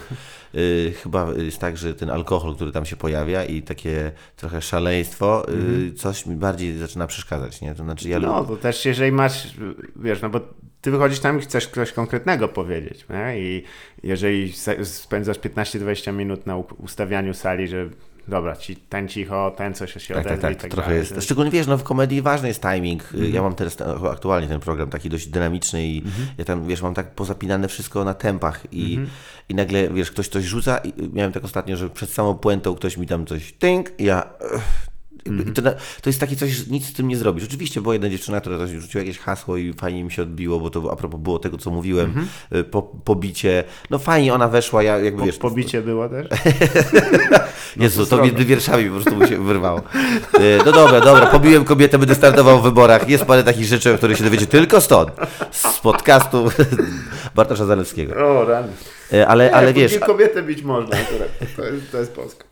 y, 0.55 0.93
chyba 1.03 1.33
jest 1.37 1.59
tak, 1.59 1.77
że 1.77 1.95
ten 1.95 2.11
alkohol, 2.11 2.55
który 2.55 2.73
tam 2.73 2.87
się 2.87 2.97
pojawia 2.97 3.45
i 3.45 3.63
takie 3.63 4.13
trochę 4.37 4.63
szaleństwo, 4.63 5.47
y, 5.89 5.93
coś 5.93 6.27
mi 6.27 6.37
bardziej 6.37 6.79
zaczyna 6.79 7.07
przeszkadzać, 7.07 7.61
nie? 7.61 7.75
To 7.75 7.83
znaczy, 7.83 8.09
ja 8.09 8.19
no, 8.19 8.45
to 8.45 8.57
też 8.57 8.85
jeżeli 8.85 9.13
masz, 9.13 9.55
wiesz, 9.97 10.23
no 10.23 10.31
bo 10.31 10.41
ty 10.81 10.91
wychodzisz 10.91 11.21
tam 11.21 11.39
i 11.39 11.43
chcesz 11.43 11.67
coś 11.67 11.93
konkretnego 11.93 12.49
powiedzieć, 12.49 13.07
nie? 13.11 13.41
I 13.41 13.63
jeżeli 14.03 14.53
spędzasz 14.83 15.39
15-20 15.39 16.13
minut 16.13 16.47
na 16.47 16.57
ustawianiu 16.57 17.35
sali, 17.35 17.69
że 17.69 17.89
dobra, 18.29 18.57
ci, 18.57 18.77
ten 18.77 19.09
cicho, 19.09 19.51
ten 19.57 19.75
coś 19.75 19.93
się 19.93 20.15
Tak, 20.15 20.25
tak, 20.25 20.27
odezwie 20.27 20.43
tak, 20.43 20.53
i 20.53 20.57
to 20.57 20.63
tak 20.63 20.71
trochę 20.71 20.89
dalej. 20.89 20.99
jest. 21.01 21.23
Szczególnie 21.25 21.51
wiesz, 21.51 21.67
no 21.67 21.79
w 21.79 21.83
komedii 21.83 22.23
ważny 22.23 22.49
jest 22.49 22.63
timing. 22.63 23.03
Mhm. 23.15 23.35
Ja 23.35 23.43
mam 23.43 23.55
teraz 23.55 23.77
aktualnie 24.13 24.49
ten 24.49 24.61
program 24.61 24.91
taki 24.91 25.09
dość 25.11 25.27
dynamiczny 25.27 25.87
i 25.87 26.03
ja 26.39 26.45
tam, 26.45 26.67
wiesz, 26.67 26.83
mam 26.83 26.95
tak 26.95 27.15
pozapinane 27.15 27.69
wszystko 27.69 28.05
na 28.05 28.15
tempach 28.15 28.73
i, 28.73 28.91
Mhm. 28.95 29.09
i 29.49 29.55
nagle, 29.55 29.89
wiesz, 29.89 30.11
ktoś 30.11 30.29
coś 30.29 30.45
rzuca 30.45 30.79
i 30.79 30.93
miałem 31.13 31.33
tak 31.33 31.45
ostatnio, 31.45 31.77
że 31.77 31.91
przed 31.91 32.11
samą 32.11 32.35
puentą 32.35 32.75
ktoś 32.75 32.97
mi 32.97 33.07
tam 33.07 33.27
coś 33.27 33.53
tynk 33.53 34.01
i 34.01 34.05
ja... 34.05 34.27
Mhm. 35.29 35.55
To, 35.55 35.63
to 36.03 36.09
jest 36.11 36.21
takie 36.21 36.37
coś, 36.37 36.51
że 36.51 36.65
nic 36.71 36.87
z 36.87 36.93
tym 36.93 37.09
nie 37.09 37.17
zrobisz. 37.17 37.45
Oczywiście 37.45 37.81
była 37.81 37.95
jedna 37.95 38.09
dziewczyna, 38.09 38.41
która 38.41 38.59
coś 38.59 38.71
rzuciła 38.71 39.05
jakieś 39.05 39.19
hasło 39.19 39.57
i 39.57 39.73
fajnie 39.73 40.05
mi 40.05 40.13
się 40.13 40.23
odbiło, 40.23 40.61
bo 40.61 40.71
to 40.71 40.93
a 40.93 40.97
propos 40.97 41.21
było 41.21 41.39
tego, 41.39 41.59
co 41.59 41.71
mówiłem, 41.71 42.07
Mhm. 42.07 42.27
y, 42.55 42.65
po, 42.65 42.83
pobicie. 42.83 43.65
No 43.91 43.99
fajnie 43.99 44.35
ona 44.35 44.49
weszła, 44.49 44.83
ja 44.83 44.99
jakby 44.99 45.21
Po, 45.21 45.27
wiesz... 45.27 45.39
pobicie 45.39 45.83
było 45.83 46.09
też? 46.09 46.27
Jezu, 47.77 48.01
to 48.01 48.07
srogo. 48.07 48.25
między 48.25 48.45
wierszami 48.45 48.85
po 48.85 48.95
prostu 48.95 49.17
mu 49.17 49.27
się 49.27 49.45
wyrwało. 49.45 49.79
E, 50.35 50.41
No 50.67 50.73
dobra, 50.73 51.01
dobra, 51.01 51.27
pobiłem 51.27 51.65
kobietę, 51.65 51.99
będę 51.99 52.15
startował 52.15 52.61
w 52.61 52.63
wyborach. 52.63 53.09
Jest 53.09 53.25
parę 53.25 53.45
takich 53.45 53.65
rzeczy, 53.67 53.95
o 53.95 53.97
których 53.97 54.19
się 54.19 54.25
dowiecie 54.25 54.47
tylko 54.47 54.81
stąd, 54.81 55.11
z 55.51 55.81
podcastu 55.81 56.51
Bartosza 57.35 57.65
Zalewskiego. 57.67 58.15
O, 58.27 58.45
rany. 58.45 58.69
E, 59.13 59.27
Ale, 59.29 59.53
ale 59.53 59.67
Nie, 59.67 59.73
wiesz, 59.75 59.99
kobietę 59.99 60.43
bić 60.43 60.63
można 60.63 60.97
akurat. 60.97 61.29
To 61.57 61.65
jest, 61.65 61.93
to 61.93 61.99
jest 61.99 62.13
Polska. 62.13 62.45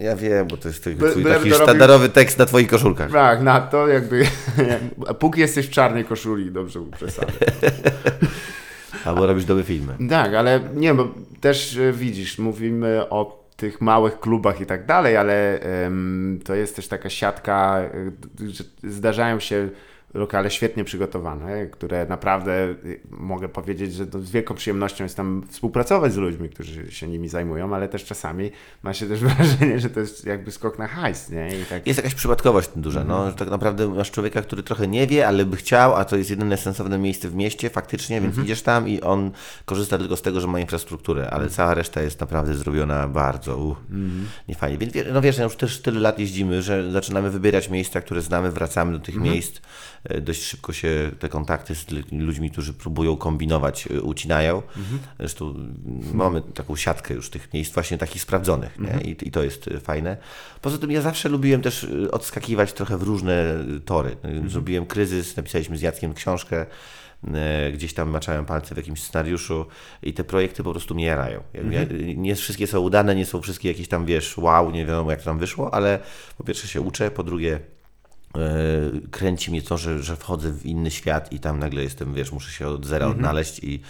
Ja 0.00 0.16
wiem, 0.16 0.46
bo 0.46 0.56
to 0.56 0.68
jest 0.68 0.80
twój 0.80 0.94
By- 0.94 1.08
taki 1.08 1.22
to 1.22 1.28
robił- 1.28 1.54
sztandarowy 1.62 2.08
tekst 2.08 2.38
na 2.38 2.46
twoich 2.46 2.68
koszulkach. 2.68 3.12
Tak, 3.12 3.42
na 3.42 3.60
to 3.60 3.88
jakby, 3.88 4.24
póki 5.18 5.40
jesteś 5.40 5.66
w 5.66 5.70
czarnej 5.70 6.04
koszuli, 6.04 6.50
dobrze 6.52 6.80
przesadzę. 6.96 7.32
Albo 9.04 9.26
robisz 9.26 9.44
dobre 9.44 9.64
filmy. 9.64 9.94
Tak, 10.10 10.34
ale 10.34 10.60
nie, 10.74 10.94
bo 10.94 11.08
też 11.40 11.76
e, 11.76 11.92
widzisz, 11.92 12.38
mówimy 12.38 13.08
o 13.10 13.40
tych 13.56 13.80
małych 13.80 14.20
klubach 14.20 14.60
i 14.60 14.66
tak 14.66 14.86
dalej, 14.86 15.16
ale 15.16 15.60
em, 15.60 16.40
to 16.44 16.54
jest 16.54 16.76
też 16.76 16.88
taka 16.88 17.10
siatka, 17.10 17.80
e, 18.44 18.50
że 18.50 18.64
zdarzają 18.84 19.40
się 19.40 19.68
lokale 20.14 20.50
świetnie 20.50 20.84
przygotowane, 20.84 21.66
które 21.66 22.06
naprawdę 22.06 22.52
e, 22.52 22.74
mogę 23.10 23.48
powiedzieć, 23.48 23.94
że 23.94 24.06
to 24.06 24.20
z 24.20 24.30
wielką 24.30 24.54
przyjemnością 24.54 25.04
jest 25.04 25.16
tam 25.16 25.42
współpracować 25.48 26.12
z 26.12 26.16
ludźmi, 26.16 26.48
którzy 26.48 26.92
się 26.92 27.08
nimi 27.08 27.28
zajmują, 27.28 27.74
ale 27.74 27.88
też 27.88 28.04
czasami 28.04 28.50
ma 28.82 28.94
się 28.94 29.06
też 29.06 29.20
wrażenie, 29.24 29.80
że 29.80 29.90
to 29.90 30.00
jest 30.00 30.26
jakby 30.26 30.50
skok 30.50 30.78
na 30.78 30.86
hajs, 30.86 31.30
nie? 31.30 31.48
Tak, 31.70 31.86
Jest 31.86 31.96
jakaś 31.98 32.14
przypadkowość 32.14 32.68
tym 32.68 32.82
duża, 32.82 33.04
no, 33.04 33.30
że 33.30 33.36
tak 33.36 33.50
naprawdę 33.50 33.88
masz 33.88 34.10
człowieka, 34.10 34.42
który 34.42 34.62
trochę 34.62 34.88
nie 34.88 35.06
wie, 35.06 35.28
ale 35.28 35.44
by 35.44 35.56
chciał, 35.56 35.94
a 35.94 36.04
to 36.04 36.16
jest 36.16 36.30
jedyne 36.30 36.56
sensowne 36.56 36.98
miejsce 36.98 37.28
w 37.28 37.34
mieście 37.34 37.70
faktycznie, 37.70 38.20
więc 38.20 38.38
idziesz 38.38 38.62
tam 38.62 38.88
i 38.88 39.00
on 39.00 39.30
korzysta 39.64 39.98
tylko 39.98 40.16
z 40.16 40.22
tego, 40.22 40.40
że 40.40 40.46
ma 40.46 40.60
infrastrukturę, 40.60 41.30
ale 41.30 41.48
cała 41.48 41.74
reszta 41.74 42.02
jest 42.02 42.20
naprawdę 42.20 42.54
zrobiona 42.54 43.08
bardzo 43.08 43.56
uh, 43.56 43.76
niefajnie. 44.48 44.78
Więc 44.78 44.94
no 45.12 45.20
wiesz, 45.20 45.38
no 45.38 45.44
już 45.44 45.56
też 45.56 45.82
tyle 45.82 46.00
lat 46.00 46.18
jeździmy, 46.18 46.62
że 46.62 46.92
zaczynamy 46.92 47.30
wybierać 47.30 47.70
miejsca, 47.70 48.00
które 48.00 48.22
znamy, 48.22 48.50
wracamy 48.50 48.92
do 48.92 48.98
tych 48.98 49.16
miejsc. 49.16 49.60
E, 50.04 50.20
Dość 50.20 50.42
szybko 50.42 50.72
się 50.72 51.10
te 51.18 51.28
kontakty 51.28 51.74
z 51.74 51.86
ludźmi, 52.12 52.50
którzy 52.50 52.72
próbują 52.74 53.16
kombinować, 53.16 53.86
e, 53.86 54.00
ucinają. 54.00 54.62
Zresztą 55.18 55.50
mm, 55.50 55.76
mamy 56.14 56.42
taką 56.42 56.76
siatkę 56.76 57.14
już 57.14 57.30
tych 57.30 57.52
miejsc 57.54 57.74
właśnie 57.74 57.98
takich 57.98 58.22
sprawdzonych 58.22 58.78
nie? 58.78 59.00
I, 59.10 59.28
i 59.28 59.30
to 59.30 59.42
jest 59.42 59.68
e, 59.68 59.80
fajne. 59.80 60.16
Poza 60.62 60.78
tym 60.78 60.90
ja 60.90 61.00
zawsze 61.00 61.28
lubiłem 61.28 61.62
też 61.62 61.86
odskakiwać 62.12 62.72
trochę 62.72 62.98
w 62.98 63.02
różne 63.02 63.64
tory. 63.84 64.16
E, 64.22 64.48
Zrobiłem 64.48 64.86
kryzys, 64.86 65.36
napisaliśmy 65.36 65.78
z 65.78 65.82
Jackiem 65.82 66.14
książkę, 66.14 66.66
gdzieś 67.72 67.94
tam 67.94 68.10
maczałem 68.10 68.44
palce 68.44 68.74
w 68.74 68.76
jakimś 68.78 69.02
scenariuszu 69.02 69.66
i 70.02 70.12
te 70.14 70.24
projekty 70.24 70.62
po 70.62 70.70
prostu 70.72 70.94
mnie 70.94 71.04
jarają. 71.04 71.42
Ja, 71.54 71.62
ja, 71.62 71.86
nie 72.16 72.34
wszystkie 72.34 72.66
są 72.66 72.80
udane, 72.80 73.14
nie 73.14 73.26
są 73.26 73.42
wszystkie 73.42 73.68
jakieś 73.68 73.88
tam, 73.88 74.06
wiesz, 74.06 74.38
wow, 74.38 74.70
nie 74.70 74.86
wiadomo 74.86 75.10
jak 75.10 75.20
to 75.20 75.24
tam 75.24 75.38
wyszło, 75.38 75.74
ale 75.74 75.98
po 76.38 76.44
pierwsze 76.44 76.68
się 76.68 76.80
uczę, 76.80 77.10
po 77.10 77.22
drugie 77.22 77.60
kręci 79.10 79.50
mnie 79.50 79.62
to, 79.62 79.78
że, 79.78 80.02
że 80.02 80.16
wchodzę 80.16 80.52
w 80.52 80.66
inny 80.66 80.90
świat 80.90 81.32
i 81.32 81.40
tam 81.40 81.58
nagle 81.58 81.82
jestem, 81.82 82.14
wiesz, 82.14 82.32
muszę 82.32 82.50
się 82.50 82.68
od 82.68 82.86
zera 82.86 83.06
odnaleźć 83.06 83.58
i, 83.58 83.80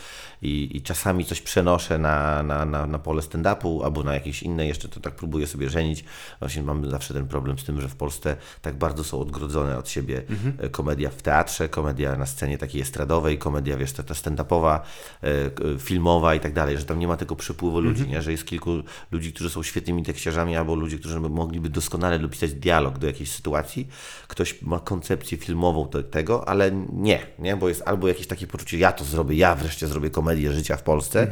i, 0.43 0.77
i 0.77 0.83
czasami 0.83 1.25
coś 1.25 1.41
przenoszę 1.41 1.99
na, 1.99 2.43
na, 2.43 2.65
na, 2.65 2.87
na 2.87 2.99
pole 2.99 3.23
stand-upu 3.23 3.85
albo 3.85 4.03
na 4.03 4.15
jakieś 4.15 4.43
inne, 4.43 4.67
jeszcze 4.67 4.89
to 4.89 5.01
tak 5.01 5.15
próbuję 5.15 5.47
sobie 5.47 5.71
żenić. 5.71 6.05
Właśnie 6.39 6.63
mam 6.63 6.91
zawsze 6.91 7.15
ten 7.15 7.29
problem 7.29 7.59
z 7.59 7.65
tym, 7.65 7.81
że 7.81 7.89
w 7.89 7.97
Polsce 7.97 8.37
tak 8.63 8.75
bardzo 8.75 9.05
są 9.05 9.21
odgrodzone 9.21 9.79
od 9.79 9.89
siebie 9.89 10.23
e, 10.59 10.69
komedia 10.69 11.11
w 11.11 11.23
teatrze, 11.23 11.69
komedia 11.69 12.17
na 12.17 12.27
scenie 12.27 12.59
takiej 12.59 12.83
estradowej, 12.83 13.39
komedia, 13.39 13.77
wiesz, 13.77 13.93
ta, 13.93 14.03
ta 14.03 14.15
stand-upowa, 14.15 14.81
e, 15.23 15.79
filmowa 15.79 16.35
i 16.35 16.41
tak 16.41 16.53
dalej, 16.53 16.79
że 16.79 16.85
tam 16.85 16.99
nie 16.99 17.09
ma 17.09 17.17
tego 17.17 17.37
przepływu 17.37 17.81
ludzi, 17.81 18.09
nie? 18.09 18.23
że 18.23 18.33
jest 18.33 18.47
kilku 18.47 18.71
ludzi, 19.11 19.33
którzy 19.33 19.51
są 19.51 19.63
świetnymi 19.63 20.03
tekściarzami 20.03 20.57
albo 20.57 20.75
ludzie, 20.75 20.99
którzy 20.99 21.21
by 21.21 21.29
mogliby 21.29 21.69
doskonale 21.69 22.19
dopisać 22.19 22.53
dialog 22.53 22.99
do 22.99 23.07
jakiejś 23.07 23.31
sytuacji. 23.33 23.89
Ktoś 24.31 24.63
ma 24.63 24.81
koncepcję 24.81 25.39
filmową 25.39 25.89
te, 25.89 26.03
tego, 26.03 26.49
ale 26.49 26.71
nie, 26.93 27.27
nie, 27.39 27.57
bo 27.57 27.69
jest 27.69 27.83
albo 27.87 28.09
jakieś 28.09 28.27
takie 28.27 28.47
poczucie, 28.47 28.79
ja 28.79 28.93
to 28.93 29.05
zrobię, 29.05 29.37
ja 29.37 29.55
wreszcie 29.55 29.87
zrobię 29.87 30.11
komedię 30.11 30.53
życia 30.53 30.77
w 30.77 30.83
Polsce, 30.83 31.27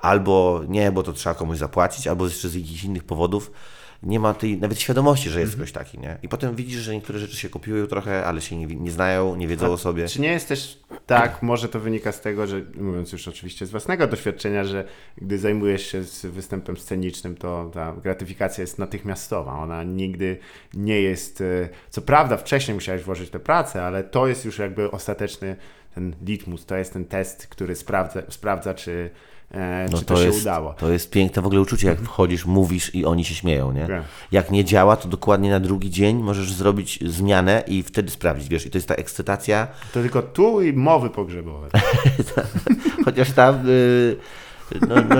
albo 0.00 0.62
nie, 0.68 0.92
bo 0.92 1.02
to 1.02 1.12
trzeba 1.12 1.34
komuś 1.34 1.58
zapłacić, 1.58 2.06
albo 2.06 2.24
jeszcze 2.24 2.48
z 2.48 2.54
jakichś 2.54 2.84
innych 2.84 3.04
powodów 3.04 3.50
nie 4.02 4.20
ma 4.20 4.34
tej 4.34 4.58
nawet 4.58 4.80
świadomości, 4.80 5.30
że 5.30 5.40
jest 5.40 5.56
ktoś 5.56 5.72
taki, 5.72 5.98
nie? 5.98 6.18
I 6.22 6.28
potem 6.28 6.56
widzisz, 6.56 6.80
że 6.80 6.94
niektóre 6.94 7.18
rzeczy 7.18 7.36
się 7.36 7.48
kopiują 7.48 7.86
trochę, 7.86 8.24
ale 8.24 8.40
się 8.40 8.56
nie, 8.56 8.66
nie 8.66 8.90
znają, 8.90 9.36
nie 9.36 9.48
wiedzą 9.48 9.72
o 9.72 9.78
sobie. 9.78 10.08
Czy 10.08 10.20
nie 10.20 10.32
jest 10.32 10.48
też 10.48 10.80
tak, 11.06 11.42
może 11.42 11.68
to 11.68 11.80
wynika 11.80 12.12
z 12.12 12.20
tego, 12.20 12.46
że 12.46 12.62
mówiąc 12.74 13.12
już 13.12 13.28
oczywiście 13.28 13.66
z 13.66 13.70
własnego 13.70 14.06
doświadczenia, 14.06 14.64
że 14.64 14.84
gdy 15.16 15.38
zajmujesz 15.38 15.86
się 15.86 16.02
z 16.02 16.26
występem 16.26 16.76
scenicznym, 16.76 17.34
to 17.36 17.70
ta 17.74 17.92
gratyfikacja 18.02 18.62
jest 18.62 18.78
natychmiastowa. 18.78 19.58
Ona 19.58 19.84
nigdy 19.84 20.38
nie 20.74 21.00
jest. 21.00 21.40
e, 21.40 21.68
Co 21.90 22.02
prawda, 22.02 22.36
wcześniej 22.36 22.74
musiałeś 22.74 23.02
włożyć 23.02 23.30
tę 23.30 23.40
pracę, 23.40 23.84
ale 23.84 24.04
to 24.04 24.26
jest 24.26 24.44
już 24.44 24.58
jakby 24.58 24.90
ostateczny 24.90 25.56
ten 25.94 26.14
litmus, 26.26 26.66
to 26.66 26.76
jest 26.76 26.92
ten 26.92 27.04
test, 27.04 27.46
który 27.46 27.76
sprawdza, 27.76 28.22
sprawdza 28.28 28.74
czy, 28.74 29.10
No 29.92 29.98
czy 29.98 30.04
to, 30.04 30.14
to 30.14 30.20
się 30.20 30.26
jest, 30.26 30.40
udało. 30.40 30.72
to 30.72 30.90
jest 30.92 31.10
piękne 31.10 31.42
w 31.42 31.46
ogóle 31.46 31.60
uczucie, 31.60 31.88
jak 31.88 32.00
wchodzisz, 32.00 32.46
mówisz 32.46 32.94
i 32.94 33.04
oni 33.04 33.24
się 33.24 33.34
śmieją, 33.34 33.72
nie? 33.72 33.86
Tak. 33.86 34.02
Jak 34.32 34.50
nie 34.50 34.64
działa, 34.64 34.96
to 34.96 35.08
dokładnie 35.08 35.50
na 35.50 35.60
drugi 35.60 35.90
dzień 35.90 36.22
możesz 36.22 36.52
zrobić 36.52 36.98
zmianę 37.06 37.64
i 37.66 37.82
wtedy 37.82 38.10
sprawdzić, 38.10 38.48
wiesz, 38.48 38.66
i 38.66 38.70
to 38.70 38.78
jest 38.78 38.88
ta 38.88 38.94
ekscytacja, 38.94 39.66
To 39.92 40.00
tylko 40.02 40.22
tu 40.22 40.62
i 40.62 40.72
mowy 40.72 41.10
pogrzebowe. 41.10 41.68
chociaż 43.04 43.30
tam 43.32 43.68
y, 43.68 44.16
no, 44.88 44.94
no, 44.94 45.16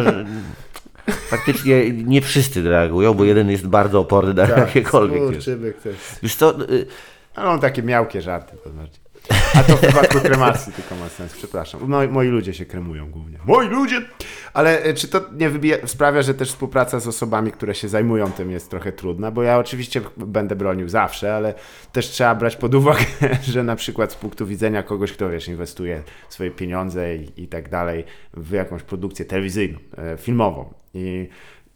faktycznie 1.07 1.91
nie 1.91 2.21
wszyscy 2.21 2.63
reagują, 2.69 3.15
bo 3.15 3.25
jeden 3.25 3.51
jest 3.51 3.67
bardzo 3.67 4.01
oporny 4.01 4.35
na 4.35 4.43
jakiekolwiek. 4.49 5.21
Wiesz. 5.21 5.31
Skurczybyk 5.31 5.83
to 5.83 5.89
jest. 5.89 6.19
wiesz 6.23 6.37
co, 6.37 6.71
y, 6.71 6.87
Ale 7.35 7.49
on 7.51 7.61
takie 7.61 7.83
miałkie 7.83 8.23
żarty 8.23 8.57
to 8.65 8.71
znaczy. 8.71 9.02
A 9.55 9.63
to 9.63 9.77
w 9.77 9.81
przypadku 9.81 10.21
kremacji 10.21 10.73
tylko 10.73 10.97
ma 10.97 11.09
sens, 11.09 11.33
przepraszam. 11.33 11.81
Moi, 11.89 12.09
moi 12.09 12.29
ludzie 12.29 12.55
się 12.55 12.67
kremują 12.67 13.11
głównie. 13.11 13.39
Moi 13.47 13.69
ludzie! 13.69 14.03
Ale 14.55 14.83
e, 14.83 14.95
czy 14.95 15.09
to 15.09 15.21
nie 15.33 15.51
wybija, 15.51 15.77
sprawia, 15.87 16.23
że 16.23 16.35
też 16.35 16.49
współpraca 16.49 17.01
z 17.01 17.09
osobami, 17.09 17.53
które 17.53 17.75
się 17.75 17.89
zajmują 17.89 18.33
tym 18.33 18.51
jest 18.51 18.71
trochę 18.71 18.93
trudna? 18.93 19.31
Bo 19.31 19.43
ja 19.43 19.59
oczywiście 19.59 20.01
będę 20.17 20.57
bronił 20.57 20.89
zawsze, 20.89 21.35
ale 21.35 21.55
też 21.93 22.09
trzeba 22.09 22.35
brać 22.35 22.57
pod 22.57 22.75
uwagę, 22.75 23.05
że 23.53 23.63
na 23.63 23.77
przykład 23.77 24.13
z 24.13 24.15
punktu 24.15 24.47
widzenia 24.47 24.83
kogoś, 24.83 25.13
kto 25.13 25.31
wiesz, 25.31 25.49
inwestuje 25.49 26.03
swoje 26.29 26.51
pieniądze 26.51 27.17
i, 27.17 27.43
i 27.43 27.49
tak 27.49 27.69
dalej 27.69 28.05
w 28.35 28.51
jakąś 28.51 28.83
produkcję 28.83 29.25
telewizyjną, 29.25 29.79
e, 29.99 30.17
filmową 30.17 30.75
i 30.95 31.29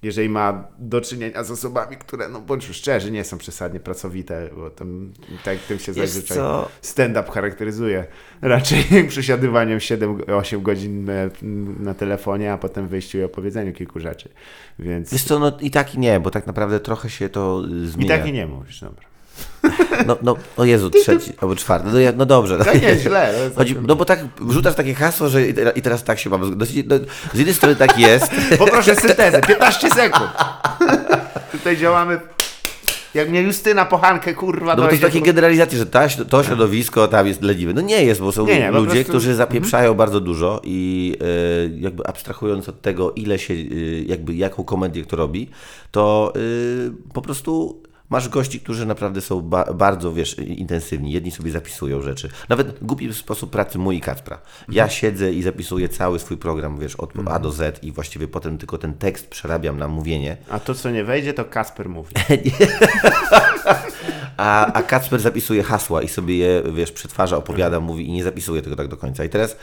jeżeli 0.02 0.28
ma 0.28 0.64
do 0.78 1.00
czynienia 1.00 1.44
z 1.44 1.50
osobami, 1.50 1.96
które, 1.96 2.28
no 2.28 2.40
bądźmy 2.40 2.74
szczerzy, 2.74 3.10
nie 3.10 3.24
są 3.24 3.38
przesadnie 3.38 3.80
pracowite, 3.80 4.48
bo 4.56 4.70
tam, 4.70 5.12
tak 5.44 5.58
tym 5.58 5.78
się 5.78 5.92
zazwyczaj 5.92 6.38
stand-up 6.80 7.30
charakteryzuje. 7.32 8.06
Raczej 8.42 8.84
przesiadywaniem 9.08 9.78
7-8 9.78 10.62
godzin 10.62 11.08
na 11.80 11.94
telefonie, 11.94 12.52
a 12.52 12.58
potem 12.58 12.88
wyjściu 12.88 13.18
i 13.18 13.22
opowiedzeniu 13.22 13.72
kilku 13.72 14.00
rzeczy. 14.00 14.28
Więc 14.78 15.12
wiesz 15.12 15.24
co, 15.24 15.38
no 15.38 15.52
i 15.60 15.70
tak 15.70 15.94
i 15.94 15.98
nie, 15.98 16.20
bo 16.20 16.30
tak 16.30 16.46
naprawdę 16.46 16.80
trochę 16.80 17.10
się 17.10 17.28
to 17.28 17.62
y, 17.64 17.84
i 17.84 17.86
zmienia. 17.86 18.16
tak 18.16 18.26
i 18.26 18.32
nie 18.32 18.46
mówisz, 18.46 18.80
dobra. 18.80 19.05
No, 20.06 20.16
no, 20.22 20.36
o 20.56 20.64
Jezu, 20.64 20.90
trzeci 20.90 21.32
albo 21.40 21.56
czwarty, 21.56 21.88
no, 21.92 21.98
no 22.16 22.26
dobrze. 22.26 22.58
No. 22.58 22.64
Tak 22.64 22.82
nie, 22.82 22.96
źle. 22.98 23.34
Chodzi, 23.56 23.76
no 23.86 23.96
bo 23.96 24.04
tak 24.04 24.20
wrzucasz 24.40 24.74
takie 24.74 24.94
hasło, 24.94 25.28
że 25.28 25.48
i 25.76 25.82
teraz, 25.82 26.04
tak 26.04 26.18
się 26.18 26.30
mam. 26.30 26.40
No, 26.40 26.56
no, 26.56 26.66
z 27.34 27.38
jednej 27.38 27.54
strony 27.54 27.76
tak 27.76 27.98
jest, 27.98 28.30
Poproszę 28.58 28.96
syntezę, 28.96 29.40
15 29.40 29.90
sekund. 29.90 30.30
Tutaj 31.52 31.76
działamy 31.76 32.20
jak 33.14 33.30
mnie 33.30 33.42
Justyna 33.42 33.84
Pochankę, 33.84 34.34
kurwa, 34.34 34.76
no 34.76 34.82
to 34.82 34.90
jest 34.90 35.02
takie 35.02 35.20
generalizacje, 35.20 35.78
że 35.78 35.86
ta, 35.86 36.08
to 36.08 36.42
środowisko 36.44 37.08
tam 37.08 37.26
jest 37.26 37.42
leniwe. 37.42 37.72
No 37.72 37.80
nie 37.80 38.04
jest, 38.04 38.20
bo 38.20 38.32
są 38.32 38.46
Nie, 38.46 38.58
nie, 38.58 38.70
ludzie, 38.70 38.90
prostu- 38.90 39.08
którzy 39.08 39.34
zapieprzają 39.34 39.94
bardzo 39.94 40.20
dużo 40.20 40.60
i 40.64 41.16
e, 41.20 41.80
jakby 41.80 42.06
abstrahując 42.06 42.68
od 42.68 42.82
tego, 42.82 43.12
ile 43.12 43.38
się, 43.38 43.54
e, 43.54 43.66
jakby 44.06 44.34
jaką 44.34 44.64
komedię 44.64 45.02
kto 45.02 45.16
robi, 45.16 45.50
to 45.90 46.32
e, 46.36 46.40
po 47.12 47.22
prostu 47.22 47.82
masz 48.10 48.28
gości, 48.28 48.60
którzy 48.60 48.86
naprawdę 48.86 49.20
są 49.20 49.40
ba 49.40 49.74
bardzo, 49.74 50.12
wiesz, 50.12 50.38
intensywni. 50.38 51.12
Jedni 51.12 51.30
sobie 51.30 51.50
zapisują 51.50 52.02
rzeczy. 52.02 52.28
Nawet 52.48 52.84
głupi 52.84 53.14
sposób 53.14 53.50
pracy 53.50 53.78
mój 53.78 53.96
i 53.96 54.00
Kacpra. 54.00 54.38
Ja 54.68 54.88
siedzę 54.88 55.32
i 55.32 55.42
zapisuję 55.42 55.88
cały 55.88 56.18
swój 56.18 56.36
program, 56.36 56.78
wiesz, 56.78 56.96
od 56.96 57.12
A 57.26 57.38
do 57.38 57.52
Z 57.52 57.84
i 57.84 57.92
właściwie 57.92 58.28
potem 58.28 58.58
tylko 58.58 58.78
ten 58.78 58.94
tekst 58.94 59.28
przerabiam 59.28 59.78
na 59.78 59.88
mówienie. 59.88 60.36
A 60.50 60.60
to, 60.60 60.74
co 60.74 60.90
nie 60.90 61.04
wejdzie, 61.04 61.34
to 61.34 61.44
Kasper 61.44 61.88
mówi. 61.88 62.14
A, 64.36 64.72
a 64.72 64.82
Kacper 64.82 65.20
zapisuje 65.20 65.62
hasła 65.62 66.02
i 66.02 66.08
sobie 66.08 66.36
je, 66.36 66.62
wiesz, 66.74 66.92
przetwarza, 66.92 67.36
opowiada, 67.36 67.80
mówi 67.80 68.08
i 68.08 68.12
nie 68.12 68.24
zapisuje 68.24 68.62
tego 68.62 68.76
tak 68.76 68.88
do 68.88 68.96
końca. 68.96 69.24
I 69.24 69.28
teraz 69.28 69.56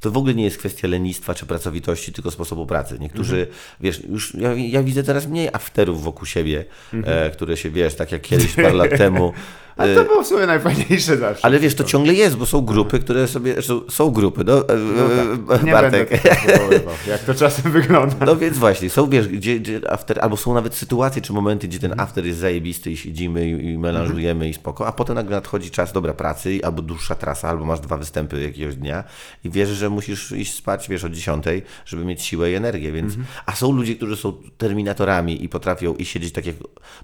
to 0.00 0.10
w 0.10 0.16
ogóle 0.16 0.34
nie 0.34 0.44
jest 0.44 0.58
kwestia 0.58 0.88
lenistwa 0.88 1.34
czy 1.34 1.46
pracowitości, 1.46 2.12
tylko 2.12 2.30
sposobu 2.30 2.66
pracy. 2.66 2.96
Niektórzy, 3.00 3.46
wiesz, 3.80 4.04
już 4.04 4.34
ja, 4.34 4.54
ja 4.54 4.82
widzę 4.82 5.02
teraz 5.02 5.26
mniej 5.26 5.48
afterów 5.48 6.02
wokół 6.02 6.26
siebie, 6.26 6.64
e, 7.04 7.30
które 7.30 7.56
się, 7.56 7.70
wiesz, 7.70 7.94
tak 7.94 8.12
jak 8.12 8.22
kiedyś 8.22 8.54
parę 8.54 8.72
lat 8.72 8.90
temu. 8.98 9.32
A 9.76 9.84
to 9.86 10.04
było 10.04 10.22
w 10.22 10.26
sumie 10.26 10.46
najfajniejsze 10.46 11.16
zawsze. 11.16 11.44
Ale 11.44 11.58
wiesz, 11.58 11.74
to 11.74 11.84
ciągle 11.84 12.14
jest, 12.14 12.36
bo 12.36 12.46
są 12.46 12.60
grupy, 12.60 12.98
które 12.98 13.28
sobie, 13.28 13.54
są 13.88 14.10
grupy, 14.10 14.44
no, 14.44 14.68
e, 14.68 14.76
No 14.76 15.08
tak, 15.48 15.60
e, 15.60 15.64
nie 15.64 15.72
Bartek. 15.72 16.10
będę 16.10 16.80
jak 17.08 17.20
to 17.20 17.34
czasem 17.34 17.72
wygląda. 17.72 18.26
No 18.26 18.36
więc 18.36 18.58
właśnie, 18.58 18.90
są 18.90 19.10
wiesz, 19.10 19.28
gdzie, 19.28 19.60
gdzie 19.60 19.80
after, 19.90 20.20
albo 20.20 20.36
są 20.36 20.54
nawet 20.54 20.74
sytuacje 20.74 21.22
czy 21.22 21.32
momenty, 21.32 21.68
gdzie 21.68 21.78
ten 21.78 22.00
after 22.00 22.26
jest 22.26 22.38
zajebisty 22.38 22.90
i 22.90 22.96
siedzimy 22.96 23.48
i, 23.48 23.78
melanżujemy 23.78 24.48
i 24.48 24.54
spoko, 24.54 24.86
a 24.86 24.92
potem 24.92 25.14
nagle 25.14 25.36
nadchodzi 25.36 25.70
czas 25.70 25.92
dobra 25.92 26.14
pracy 26.14 26.58
albo 26.62 26.82
dłuższa 26.82 27.14
trasa, 27.14 27.48
albo 27.48 27.64
masz 27.64 27.80
dwa 27.80 27.96
występy 27.96 28.42
jakiegoś 28.42 28.76
dnia 28.76 29.04
i 29.44 29.50
wiesz, 29.50 29.68
że 29.68 29.90
musisz 29.90 30.32
iść 30.32 30.54
spać, 30.54 30.88
wiesz, 30.88 31.04
o 31.04 31.08
10, 31.08 31.44
żeby 31.86 32.04
mieć 32.04 32.22
siłę 32.22 32.50
i 32.50 32.54
energię, 32.54 32.92
więc 32.92 33.14
a 33.46 33.54
są 33.54 33.72
ludzie, 33.72 33.94
którzy 33.96 34.16
są 34.16 34.32
terminatorami 34.58 35.44
i 35.44 35.48
potrafią 35.48 35.94
i 35.94 36.04
siedzieć 36.04 36.32
tak 36.32 36.46
jak, 36.46 36.56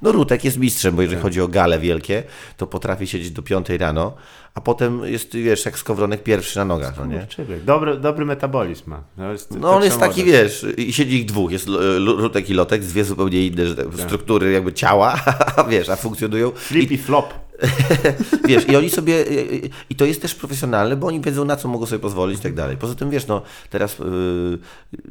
no 0.02 0.12
Rutek 0.12 0.44
jest 0.44 0.58
mistrzem, 0.58 0.96
bo 0.96 1.02
jeżeli 1.02 1.20
chodzi 1.22 1.40
o 1.40 1.48
gale 1.48 1.78
wielkie, 1.78 2.22
to 2.62 2.66
potrafi 2.66 3.06
siedzieć 3.06 3.30
do 3.30 3.42
5 3.42 3.68
rano, 3.70 4.12
a 4.54 4.60
potem 4.60 5.04
jest, 5.04 5.34
wiesz, 5.36 5.64
jak 5.64 5.78
skowronek 5.78 6.22
pierwszy 6.22 6.58
na 6.58 6.64
nogach, 6.64 6.96
no 6.98 7.06
nie? 7.06 7.26
Dobry, 7.64 7.96
dobry 7.96 8.24
metabolizm 8.24 8.90
ma. 8.90 9.02
No, 9.16 9.32
jest, 9.32 9.50
No 9.50 9.70
on 9.70 9.82
jest 9.84 9.98
taki, 10.00 10.24
wiesz, 10.24 10.66
i 10.76 10.92
siedzi 10.92 11.16
ich 11.16 11.24
dwóch, 11.26 11.52
jest 11.52 11.68
L- 11.68 12.04
Lutek 12.04 12.50
i 12.50 12.54
Lotek, 12.54 12.82
dwie 12.82 13.04
zupełnie 13.04 13.46
inne 13.46 13.66
że 13.66 13.76
tak, 13.76 13.86
struktury 14.04 14.52
jakby 14.52 14.72
ciała, 14.72 15.20
a 15.56 15.64
wiesz, 15.64 15.88
a 15.88 15.96
funkcjonują. 15.96 16.50
Flip 16.50 16.90
i 16.90 16.98
flop. 16.98 17.34
Wiesz, 18.48 18.68
i 18.68 18.76
oni 18.76 18.90
sobie, 18.90 19.22
i- 19.22 19.70
i 19.90 19.94
to 19.94 20.04
jest 20.04 20.22
też 20.22 20.34
profesjonalne, 20.34 20.96
bo 20.96 21.06
oni 21.06 21.20
wiedzą 21.20 21.44
na 21.44 21.56
co 21.56 21.68
mogą 21.68 21.86
sobie 21.86 21.98
pozwolić 21.98 22.38
i 22.38 22.42
tak 22.42 22.54
dalej. 22.54 22.76
Poza 22.76 22.94
tym, 22.94 23.10
wiesz, 23.10 23.26
no 23.26 23.42
teraz 23.70 23.98
yy, 23.98 24.58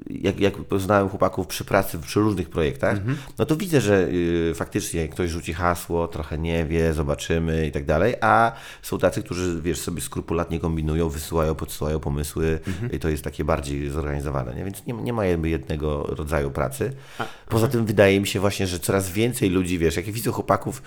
jak, 0.10 0.40
jak 0.40 0.54
poznałem 0.58 1.10
chłopaków 1.10 1.48
przy 1.48 1.66
pracy, 1.66 2.00
przy 2.00 2.20
różnych 2.20 2.50
projektach, 2.50 2.98
no 3.40 3.46
to 3.46 3.56
widzę, 3.56 3.82
że 3.82 4.08
faktycznie 4.56 5.08
ktoś 5.08 5.30
rzuci 5.30 5.54
hasło, 5.54 6.08
trochę 6.08 6.38
nie 6.38 6.66
wie, 6.66 6.94
zobaczymy 6.94 7.68
i 7.68 7.72
tak 7.72 7.86
dalej, 7.86 8.16
a 8.22 8.52
są 8.82 8.98
tacy, 8.98 9.24
którzy, 9.24 9.62
wiesz, 9.62 9.80
sobie 9.80 10.02
skrupulatnie 10.02 10.60
kombinują, 10.60 11.10
wysyłają, 11.10 11.56
podsyłają 11.56 12.00
pomysły 12.00 12.60
i 12.94 13.00
to 13.00 13.10
jest 13.10 13.24
takie 13.24 13.44
bardziej 13.44 13.90
zorganizowane, 13.90 14.56
nie? 14.56 14.64
Więc 14.66 14.86
nie, 14.86 14.94
nie 14.94 15.14
ma 15.14 15.26
jednego 15.26 16.04
rodzaju 16.04 16.52
pracy. 16.52 16.94
Poza 17.50 17.68
tym 17.68 17.86
wydaje 17.86 18.20
mi 18.20 18.28
się 18.28 18.40
właśnie, 18.40 18.68
że 18.68 18.80
coraz 18.80 19.12
więcej 19.12 19.50
ludzi, 19.50 19.78
wiesz, 19.80 19.96
jak 19.96 20.06
widzę 20.06 20.32
chłopaków, 20.32 20.82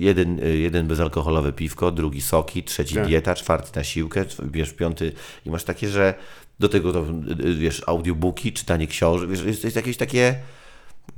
jeden, 0.00 0.38
y, 0.40 0.56
jeden 0.72 0.86
bezalkoholowe 0.88 1.52
piwko, 1.52 1.90
drugi 1.90 2.20
soki, 2.20 2.62
trzeci 2.62 2.94
Tak. 2.94 3.06
dieta, 3.06 3.34
czwarty 3.34 3.70
na 3.76 3.84
siłkę, 3.84 4.24
wiesz, 4.44 4.72
piąty 4.72 5.12
i 5.46 5.50
masz 5.50 5.64
takie, 5.64 5.88
że 5.88 6.14
do 6.60 6.68
tego 6.68 6.92
to, 6.92 7.00
y, 7.00 7.48
y, 7.48 7.54
wiesz, 7.54 7.82
audiobooki, 7.86 8.52
czytanie 8.52 8.86
książek, 8.86 9.30
wiesz, 9.30 9.42
jest, 9.44 9.64
jest 9.64 9.76
jakieś 9.76 9.96
takie... 9.96 10.34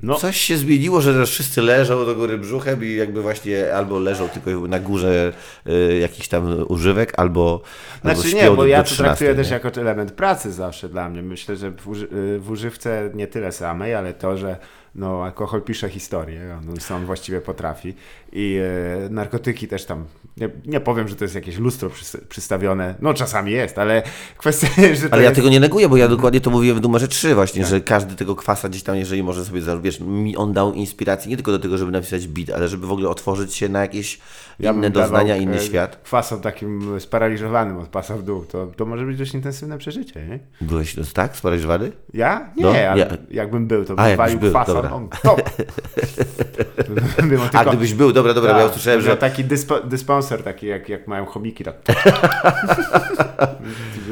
No, 0.02 0.14
Coś 0.14 0.36
się 0.36 0.56
zmieniło, 0.56 1.00
że 1.00 1.12
teraz 1.12 1.30
wszyscy 1.30 1.62
leżą 1.62 2.06
do 2.06 2.14
góry 2.14 2.38
brzuchem 2.38 2.84
i 2.84 2.94
jakby 2.94 3.22
właśnie 3.22 3.74
albo 3.74 3.98
leżą 3.98 4.28
tylko 4.28 4.50
na 4.50 4.80
górze 4.80 5.32
y, 5.66 5.98
jakichś 5.98 6.28
tam 6.28 6.64
używek, 6.68 7.12
albo, 7.16 7.62
albo 8.02 8.14
Znaczy 8.14 8.30
śpią 8.30 8.50
nie, 8.50 8.56
bo 8.56 8.66
ja 8.66 8.82
to 8.82 8.84
13, 8.84 9.04
traktuję 9.04 9.34
też 9.34 9.50
nie? 9.50 9.54
jako 9.54 9.80
element 9.80 10.12
pracy 10.12 10.52
zawsze 10.52 10.88
dla 10.88 11.08
mnie. 11.08 11.22
Myślę, 11.22 11.56
że 11.56 11.70
w, 11.70 11.88
uży, 11.88 12.08
y, 12.36 12.38
w 12.38 12.50
używce 12.50 13.10
nie 13.14 13.26
tyle 13.26 13.52
samej, 13.52 13.94
ale 13.94 14.14
to, 14.14 14.36
że 14.36 14.56
no 14.94 15.24
alkohol 15.24 15.62
pisze 15.62 15.88
historię, 15.88 16.58
on, 16.58 16.96
on 16.96 17.06
właściwie 17.06 17.40
potrafi 17.40 17.94
i 18.32 18.60
e, 19.06 19.08
narkotyki 19.08 19.68
też 19.68 19.84
tam, 19.84 20.04
nie, 20.36 20.48
nie 20.66 20.80
powiem, 20.80 21.08
że 21.08 21.16
to 21.16 21.24
jest 21.24 21.34
jakieś 21.34 21.58
lustro 21.58 21.88
przys- 21.88 22.20
przystawione, 22.28 22.94
no 23.00 23.14
czasami 23.14 23.52
jest, 23.52 23.78
ale 23.78 24.02
kwestia, 24.38 24.66
że 25.00 25.08
Ale 25.10 25.22
ja 25.22 25.28
jest... 25.28 25.36
tego 25.36 25.48
nie 25.48 25.60
neguję, 25.60 25.88
bo 25.88 25.96
ja 25.96 26.08
dokładnie 26.08 26.40
to 26.40 26.50
mówiłem 26.50 26.78
w 26.78 26.82
numerze 26.82 27.08
3 27.08 27.34
właśnie, 27.34 27.64
że 27.64 27.80
każdy 27.80 28.14
tego 28.14 28.36
kwasa 28.36 28.68
gdzieś 28.68 28.82
tam, 28.82 28.96
jeżeli 28.96 29.22
może 29.22 29.44
sobie, 29.44 29.60
wiesz, 29.82 30.00
mi 30.00 30.36
on 30.36 30.52
dał 30.52 30.72
inspirację 30.72 31.30
nie 31.30 31.36
tylko 31.36 31.52
do 31.52 31.58
tego, 31.58 31.78
żeby 31.78 31.92
napisać 31.92 32.26
beat, 32.26 32.50
ale 32.50 32.68
żeby 32.68 32.86
w 32.86 32.92
ogóle 32.92 33.08
otworzyć 33.08 33.54
się 33.54 33.68
na 33.68 33.80
jakieś 33.80 34.20
Ja 34.60 34.72
inne 34.72 34.90
doznania, 34.90 35.36
inny 35.36 35.56
e, 35.56 35.60
świat. 35.60 35.96
Kwasom 35.96 36.40
takim 36.40 37.00
sparaliżowanym 37.00 37.78
od 37.78 37.88
pasa 37.88 38.16
w 38.16 38.22
dół, 38.22 38.44
to, 38.44 38.66
to 38.66 38.86
może 38.86 39.04
być 39.04 39.18
dość 39.18 39.34
intensywne 39.34 39.78
przeżycie, 39.78 40.26
nie? 40.26 40.38
Byłeś 40.60 40.96
tak 41.14 41.36
sparaliżowany? 41.36 41.92
Ja? 42.14 42.50
Nie, 42.56 42.62
No, 42.62 42.68
ale 42.70 42.98
ja- 43.00 43.06
jakbym 43.30 43.66
był, 43.66 43.84
to 43.84 43.96
bym 43.96 44.16
walił 44.16 44.38
był, 44.38 44.52
dobra. 44.66 44.92
On, 44.92 45.08
top. 45.22 45.42
A 47.52 47.64
gdybyś 47.64 47.94
był, 47.94 48.12
dobra, 48.12 48.34
dobra, 48.34 48.52
bo 48.52 48.58
ja 48.58 48.64
Tak, 48.64 48.72
usłyszałem, 48.72 49.00
że 49.00 49.16
taki 49.16 49.44
dyspo, 49.44 49.80
dysponsor, 50.24 50.44
taki 50.44 50.66
jak, 50.66 50.88
jak 50.88 51.06
mają 51.06 51.26
chomiki, 51.26 51.64
tak. 51.64 51.76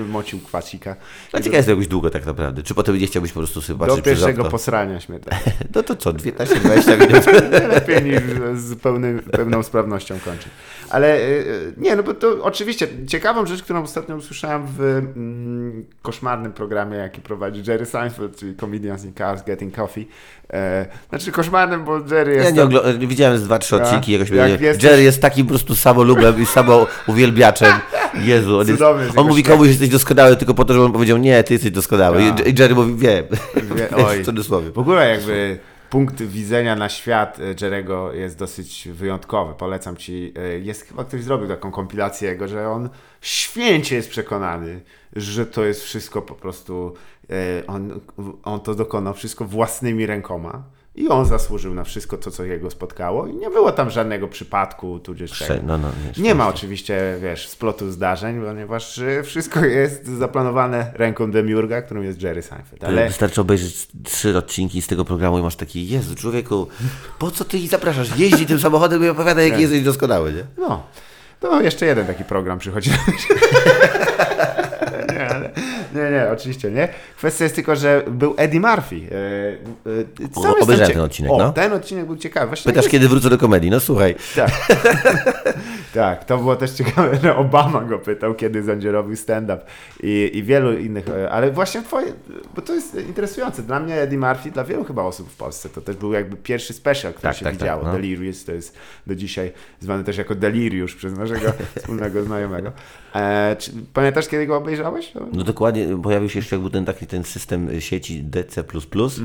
Mocił 0.09 0.41
kwasika. 0.41 0.97
A 1.33 1.39
ciekawe 1.39 1.57
jest 1.57 1.69
jakbyś 1.69 1.89
długo 1.89 2.11
tak 2.11 2.27
naprawdę. 2.27 2.63
Czy 2.63 2.75
potem 2.75 2.99
nie 2.99 3.07
chciałbyś 3.07 3.33
po 3.33 3.41
prostu 3.41 3.61
sobie 3.61 3.79
Do 3.79 3.87
patrzeć 3.87 4.05
przez 4.05 4.19
pierwszego 4.19 4.45
posrania 4.45 5.01
śmietane. 5.01 5.41
No 5.75 5.83
to 5.83 5.97
co, 5.97 6.13
15-20 6.13 7.01
minut? 7.01 7.27
Lepiej 7.75 8.03
niż 8.03 8.23
z 8.61 8.81
pełny, 8.81 9.23
pełną 9.23 9.63
sprawnością 9.63 10.19
kończyć. 10.25 10.49
Ale 10.93 11.17
y, 11.17 11.21
y, 11.21 11.73
nie, 11.77 11.97
no 11.97 12.03
bo 12.03 12.15
to 12.15 12.43
oczywiście 12.43 12.89
ciekawą 13.07 13.47
rzecz, 13.47 13.63
którą 13.63 13.83
ostatnio 13.83 14.17
usłyszałem 14.17 14.67
w 14.67 14.81
mm, 14.81 15.85
koszmarnym 16.03 16.53
programie, 16.53 16.97
jaki 16.97 17.21
prowadzi 17.21 17.63
Jerry 17.67 17.87
Seinfeld, 17.87 18.37
czyli 18.37 18.57
Comedians 18.57 19.05
in 19.05 19.15
Cars 19.15 19.45
Getting 19.45 19.75
Coffee. 19.77 20.09
E, 20.53 20.87
znaczy 21.09 21.33
koszmarnym, 21.33 21.85
bo 21.85 21.99
Jerry 22.11 22.35
jest 22.35 22.57
Ja 22.57 22.65
nie 22.65 22.73
tam- 22.81 22.99
widziałem 22.99 23.39
z 23.39 23.45
dwa, 23.45 23.59
trzy 23.59 23.77
odcinki, 23.77 24.13
jakoś 24.13 24.31
Jak 24.31 24.61
jesteś- 24.61 24.85
Jerry 24.85 25.03
jest 25.03 25.23
takim 25.23 25.47
po 25.47 25.51
prostu 25.51 25.75
samolubem 25.75 26.43
i 26.43 26.47
samo 26.47 26.87
uwielbiaczem. 27.07 27.73
Jezu, 28.15 28.59
on, 28.59 28.69
jest, 28.69 28.83
on 29.17 29.27
mówi 29.29 29.43
komuś, 29.43 29.69
jesteś 29.69 29.89
doskonały, 29.89 30.37
tylko 30.37 30.55
po 30.55 30.65
to, 30.65 30.73
żeby 30.75 30.85
on 30.87 30.93
powiedział, 30.93 31.19
nie, 31.19 31.45
ty 31.45 31.55
jesteś 31.55 31.71
doskonały. 31.71 32.23
I, 32.23 32.61
Jerry 32.61 32.75
mówi, 32.75 32.95
wiem. 32.95 33.25
Wie- 33.55 33.89
w 34.23 34.25
cudzysłowie. 34.25 34.71
W 34.71 34.79
ogóle 34.79 35.09
jakby 35.11 35.59
punkt 35.93 36.23
widzenia 36.23 36.77
na 36.77 36.89
świat 36.89 37.39
e, 37.41 37.55
Jerego 37.61 38.13
jest 38.13 38.39
dosyć 38.39 38.89
wyjątkowy. 38.93 39.55
Polecam 39.55 39.97
ci. 39.97 40.33
e, 40.37 40.59
Jest 40.59 40.83
chyba 40.83 41.05
ktoś 41.05 41.23
zrobił 41.23 41.49
taką 41.49 41.71
kompilację 41.71 42.29
jego, 42.29 42.49
że 42.49 42.69
on 42.69 42.89
święcie 43.21 43.97
jest 43.97 44.11
przekonany, 44.11 44.81
że 45.17 45.47
to 45.47 45.65
jest 45.65 45.83
wszystko 45.83 46.23
po 46.23 46.35
prostu. 46.35 46.95
e, 47.31 47.67
On, 47.67 48.01
on 48.45 48.61
to 48.61 48.75
dokonał 48.75 49.15
wszystko 49.15 49.45
własnymi 49.45 50.07
rękoma. 50.07 50.63
I 50.95 51.09
on 51.09 51.27
zasłużył 51.27 51.75
na 51.75 51.85
wszystko 51.85 52.17
to, 52.17 52.31
co 52.31 52.45
jego 52.45 52.71
spotkało. 52.71 53.27
I 53.27 53.35
nie 53.35 53.51
było 53.51 53.73
tam 53.73 53.91
żadnego 53.91 54.29
przypadku, 54.29 54.99
tudzież 54.99 55.39
tego. 55.39 55.55
No, 55.67 55.79
no, 55.79 55.89
nie, 56.17 56.23
Nie 56.23 56.35
ma 56.35 56.49
oczywiście, 56.49 57.19
wiesz, 57.23 57.49
splotu 57.49 57.91
zdarzeń, 57.91 58.43
ponieważ 58.45 58.99
e, 58.99 59.23
wszystko 59.23 59.65
jest 59.65 60.07
zaplanowane 60.07 60.93
ręką 60.95 61.31
Demiurga, 61.31 61.83
którą 61.83 62.03
jest 62.03 62.23
Jerry 62.23 62.43
Seinfeld. 62.43 62.85
Ale 62.85 63.07
wystarczy 63.07 63.41
obejrzeć 63.41 63.89
trzy 64.05 64.39
odcinki 64.39 64.83
z 64.83 64.87
tego 64.87 65.05
programu 65.05 65.39
i 65.39 65.43
masz 65.43 65.57
taki, 65.57 65.89
Jezu, 65.89 66.15
człowieku, 66.15 66.67
po 67.19 67.31
co 67.31 67.45
ty 67.45 67.59
ich 67.59 67.71
zapraszasz? 67.71 68.19
Jeździ 68.19 68.47
tym 68.47 68.61
samochodem 68.61 69.05
i 69.05 69.09
opowiada, 69.09 69.43
jaki 69.43 69.63
jesteś 69.63 69.83
doskonały, 69.83 70.33
nie? 70.33 70.45
No, 70.59 70.83
to 71.41 71.61
jeszcze 71.61 71.87
jeden 71.87 72.07
taki 72.07 72.25
program 72.25 72.59
przychodzi. 72.59 72.91
nie, 75.95 76.11
nie, 76.11 76.29
oczywiście 76.33 76.71
nie. 76.71 76.89
Kwestia 77.17 77.45
jest 77.45 77.55
tylko, 77.55 77.77
że 77.77 78.03
był 78.11 78.35
Eddie 78.37 78.61
Murphy. 78.61 78.97
E, 78.97 80.25
e, 80.25 80.43
sam 80.43 80.53
O, 80.53 80.63
obejrzałem 80.63 80.93
ten 80.93 81.03
odcinek, 81.03 81.33
o, 81.33 81.39
no. 81.39 81.53
ten 81.53 81.73
odcinek 81.73 82.07
był 82.07 82.17
ciekawy. 82.17 82.47
Właśnie 82.47 82.73
Pytasz, 82.73 82.91
kiedy 82.91 83.09
wrócę 83.09 83.31
do 83.31 83.39
komedii? 83.39 83.71
No 83.71 83.81
słuchaj, 83.81 84.15
Tak. 84.37 84.51
tak, 85.95 86.25
to 86.25 86.39
było 86.39 86.57
też 86.57 86.71
ciekawe, 86.71 87.17
że 87.23 87.37
Obama 87.37 87.81
go 87.81 87.99
pytał, 87.99 88.35
kiedy 88.35 88.63
będzie 88.63 88.93
robił 88.93 89.17
stand-up 89.17 89.65
i, 90.03 90.31
i 90.35 90.43
wielu 90.43 90.79
innych, 90.79 91.09
e, 91.09 91.31
ale 91.31 91.51
właśnie 91.51 91.83
twoje, 91.83 92.13
bo 92.55 92.63
to 92.63 92.75
jest 92.75 92.95
interesujące. 92.95 93.63
Dla 93.63 93.81
mnie 93.81 93.95
Eddie 94.01 94.19
Murphy, 94.19 94.51
dla 94.51 94.65
wielu 94.65 94.85
chyba 94.85 95.03
osób 95.03 95.31
w 95.31 95.37
Polsce, 95.37 95.69
to 95.69 95.81
też 95.81 95.97
był 95.97 96.13
jakby 96.13 96.37
pierwszy 96.37 96.73
special, 96.73 97.13
który 97.13 97.23
Tak, 97.23 97.37
się 97.37 97.45
tak, 97.45 97.53
tak, 97.53 97.61
widziało. 97.61 97.83
no. 97.85 97.93
Delirious 97.93 98.45
to 98.45 98.53
jest 98.53 98.77
do 99.07 99.15
dzisiaj 99.15 99.53
zwany 99.81 100.05
też 100.05 100.19
jako 100.19 100.35
Deliriusz 100.35 100.95
przez 100.95 101.19
naszego 101.19 101.53
wspólnego 101.79 102.23
znajomego. 102.23 102.73
E, 103.15 103.57
czy, 103.59 103.73
pamiętasz, 103.93 104.29
kiedy 104.29 104.47
go 104.47 104.57
obejrzałeś? 104.57 105.13
no 105.33 105.45
dokładnie, 105.45 105.99
pojawił 106.03 106.29
się 106.29 106.39
jeszcze 106.39 106.57
jakby 106.57 106.71
ten 106.71 106.85
taki 106.85 107.07
ten 107.07 107.25
system 107.25 107.81
sieci 107.81 108.25
DC++, 108.25 108.65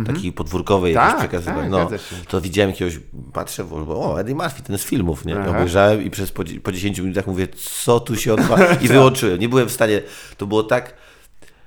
taki 0.06 0.32
podwórkowej 0.32 0.94
Tak, 0.94 1.06
jakiś 1.06 1.20
przekazywania. 1.20 1.86
tak, 1.86 1.92
no, 1.92 1.98
to 2.28 2.42
widziałem 2.42 2.72
jakiegoś, 2.72 3.00
patrzę, 3.34 3.64
bo, 3.64 3.76
o, 4.12 4.20
Eddie 4.20 4.36
Murphy, 4.36 4.64
ten 4.64 4.78
z 4.78 4.84
filmów, 4.84 5.26
nie? 5.26 5.40
Aha. 5.40 5.50
Obejrzałem 5.50 6.04
i 6.04 6.10
przez 6.10 6.32
po, 6.32 6.44
po 6.64 6.72
10 6.72 7.00
minutach 7.00 7.28
mówię, 7.28 7.48
co 7.56 8.00
tu 8.00 8.16
się 8.16 8.34
odbywa? 8.34 8.58
I 8.84 8.88
wyłączyłem. 8.88 9.40
Nie 9.40 9.50
byłem 9.50 9.70
w 9.70 9.72
stanie, 9.72 10.02
to 10.38 10.48
było 10.48 10.64
tak... 10.64 11.07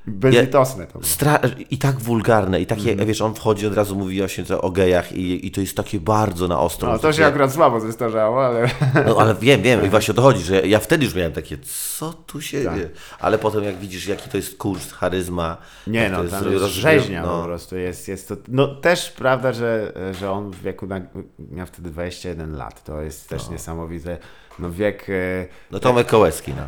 Bezlitosne 0.07 0.87
to 0.87 0.99
było. 0.99 1.55
I 1.71 1.79
tak 1.79 2.01
wulgarne, 2.01 2.61
i 2.61 2.67
takie, 2.67 2.91
Mhm. 2.91 3.09
wiesz, 3.09 3.21
on 3.21 3.35
wchodzi 3.35 3.67
od 3.67 3.75
razu 3.75 3.97
mówi 3.97 4.21
to 4.49 4.61
o 4.61 4.71
gejach 4.71 5.13
i, 5.13 5.47
i 5.47 5.51
to 5.51 5.61
jest 5.61 5.77
takie 5.77 6.01
bardzo 6.01 6.49
na 6.49 6.61
ostro. 6.61 6.93
No, 6.93 6.99
to 6.99 7.13
się 7.13 7.27
akurat 7.27 7.53
słabo 7.53 7.81
zestarzało, 7.81 8.47
ale 8.47 8.71
No 9.07 9.17
ale 9.17 9.35
wiem, 9.35 9.63
wiem, 9.63 9.87
i 9.87 9.89
właśnie 9.89 10.13
o 10.13 10.15
to 10.15 10.23
chodzi, 10.23 10.45
że 10.45 10.67
ja 10.69 10.79
wtedy 10.79 11.05
już 11.05 11.15
miałem 11.15 11.33
takie, 11.33 11.59
co 11.99 12.13
tu 12.13 12.41
się 12.41 12.65
Tak. 12.65 12.75
dzieje? 12.75 12.91
Ale 13.21 13.39
potem 13.39 13.65
jak 13.65 13.79
widzisz, 13.79 14.07
jaki 14.07 14.31
to 14.31 14.37
jest 14.37 14.59
kurs, 14.59 14.93
charyzma. 14.93 15.57
Nie 15.87 16.11
no, 16.11 16.17
to 16.17 16.23
jest 16.23 16.35
tam 16.35 16.53
jest 16.53 16.65
rzeźnia 16.65 17.23
no. 17.23 17.39
po 17.41 17.45
prostu. 17.45 17.77
Jest, 17.77 18.09
jest 18.09 18.29
to, 18.29 18.37
no 18.49 18.75
też 18.75 19.11
prawda, 19.11 19.53
że, 19.53 19.93
że 20.21 20.31
on 20.31 20.51
w 20.51 20.63
wieku, 20.63 20.87
na, 20.87 21.01
miał 21.39 21.67
wtedy 21.67 21.91
21 21.91 22.57
lat. 22.57 22.85
To 22.85 23.01
jest 23.03 23.29
też 23.29 23.49
niesamowite. 23.49 24.19
No 24.61 24.71
wiek, 24.71 25.07
e, 25.11 25.47
No 25.71 25.81
Tomek 25.81 26.07
Kołecki, 26.07 26.53
no. 26.57 26.63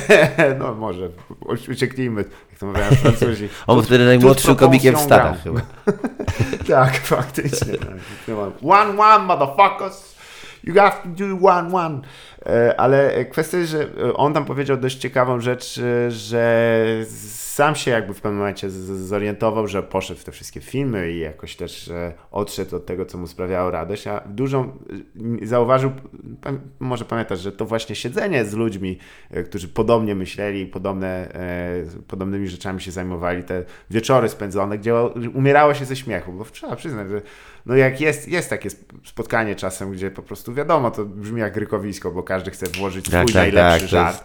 no 0.58 0.74
może 0.74 1.08
ucieknijmy, 1.68 2.24
jak 2.50 2.58
to 2.58 2.66
mówią 2.66 2.82
Francuzi. 2.82 3.48
On 3.66 3.76
był 3.76 3.84
wtedy 3.84 4.04
najmłodszym 4.04 4.56
komikiem 4.56 4.96
w 4.96 5.00
Stanach 5.00 5.42
chyba. 5.42 5.60
tak, 6.74 6.96
faktycznie. 6.96 7.78
tak. 7.78 7.88
One, 8.62 9.02
one, 9.02 9.24
motherfuckers. 9.24 10.10
You 10.64 10.74
have 10.74 11.02
to 11.02 11.08
do 11.08 11.46
one, 11.48 11.74
one. 11.74 12.00
E, 12.46 12.80
Ale 12.80 13.24
kwestia 13.24 13.58
jest, 13.58 13.70
że 13.70 13.82
e, 13.82 14.14
on 14.14 14.34
tam 14.34 14.44
powiedział 14.44 14.76
dość 14.76 14.96
ciekawą 14.96 15.40
rzecz, 15.40 15.78
e, 15.78 16.10
że 16.10 17.04
sam 17.10 17.74
się 17.74 17.90
jakby 17.90 18.14
w 18.14 18.20
pewnym 18.20 18.38
momencie 18.38 18.70
zorientował, 18.70 19.66
że 19.66 19.82
poszedł 19.82 20.20
w 20.20 20.24
te 20.24 20.32
wszystkie 20.32 20.60
filmy 20.60 21.12
i 21.12 21.18
jakoś 21.18 21.56
też 21.56 21.90
odszedł 22.30 22.76
od 22.76 22.86
tego, 22.86 23.06
co 23.06 23.18
mu 23.18 23.26
sprawiało 23.26 23.70
radość, 23.70 24.06
a 24.06 24.20
dużą 24.20 24.72
zauważył, 25.42 25.92
może 26.80 27.04
pamiętasz, 27.04 27.40
że 27.40 27.52
to 27.52 27.64
właśnie 27.64 27.94
siedzenie 27.94 28.44
z 28.44 28.54
ludźmi, 28.54 28.98
którzy 29.44 29.68
podobnie 29.68 30.14
myśleli, 30.14 30.66
podobne, 30.66 31.28
podobnymi 32.08 32.48
rzeczami 32.48 32.80
się 32.80 32.90
zajmowali, 32.90 33.44
te 33.44 33.64
wieczory 33.90 34.28
spędzone, 34.28 34.78
gdzie 34.78 34.94
umierało 35.34 35.74
się 35.74 35.84
ze 35.84 35.96
śmiechu, 35.96 36.32
bo 36.32 36.44
trzeba 36.44 36.76
przyznać, 36.76 37.08
że 37.08 37.22
no 37.66 37.76
jak 37.76 38.00
jest, 38.00 38.28
jest 38.28 38.50
takie 38.50 38.68
sp- 38.74 38.92
spotkanie 39.04 39.56
czasem, 39.56 39.92
gdzie 39.92 40.10
po 40.10 40.22
prostu 40.22 40.54
wiadomo, 40.54 40.90
to 40.90 41.04
brzmi 41.04 41.40
jak 41.40 41.56
rykowisko, 41.56 42.10
bo 42.10 42.22
każdy 42.22 42.50
chce 42.50 42.66
włożyć 42.66 43.04
swój 43.06 43.12
Tak, 43.18 43.26
tak, 43.26 43.34
najlepszy 43.34 43.80
tak, 43.80 43.88
żart. 43.88 44.24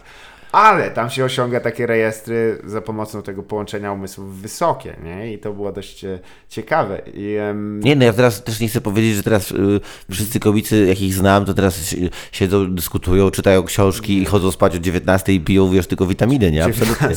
Ale 0.52 0.90
tam 0.90 1.10
się 1.10 1.24
osiąga 1.24 1.60
takie 1.60 1.86
rejestry 1.86 2.58
za 2.64 2.80
pomocą 2.80 3.22
tego 3.22 3.42
połączenia 3.42 3.92
umysłów 3.92 4.40
wysokie, 4.40 4.96
nie? 5.04 5.32
I 5.32 5.38
to 5.38 5.52
było 5.52 5.72
dość 5.72 6.04
e, 6.04 6.18
ciekawe. 6.48 7.02
I, 7.14 7.34
em, 7.34 7.80
Nie, 7.80 7.96
no 7.96 8.04
ja 8.04 8.12
teraz 8.12 8.44
też 8.44 8.60
nie 8.60 8.68
chcę 8.68 8.80
powiedzieć, 8.80 9.14
że 9.16 9.22
teraz 9.22 9.50
y, 9.50 9.80
wszyscy 10.10 10.40
komicy, 10.40 10.86
jakich 10.86 11.14
znam, 11.14 11.44
to 11.44 11.54
teraz 11.54 11.74
si- 11.76 12.10
siedzą, 12.32 12.74
dyskutują, 12.74 13.30
czytają 13.30 13.62
książki 13.62 14.18
i 14.22 14.24
chodzą 14.24 14.50
spać 14.50 14.76
o 14.76 14.78
19 14.78 15.32
i 15.32 15.40
piją, 15.40 15.70
wiesz, 15.70 15.86
tylko 15.86 16.06
witaminy, 16.06 16.50
nie? 16.50 16.64
Absolutnie. 16.64 17.08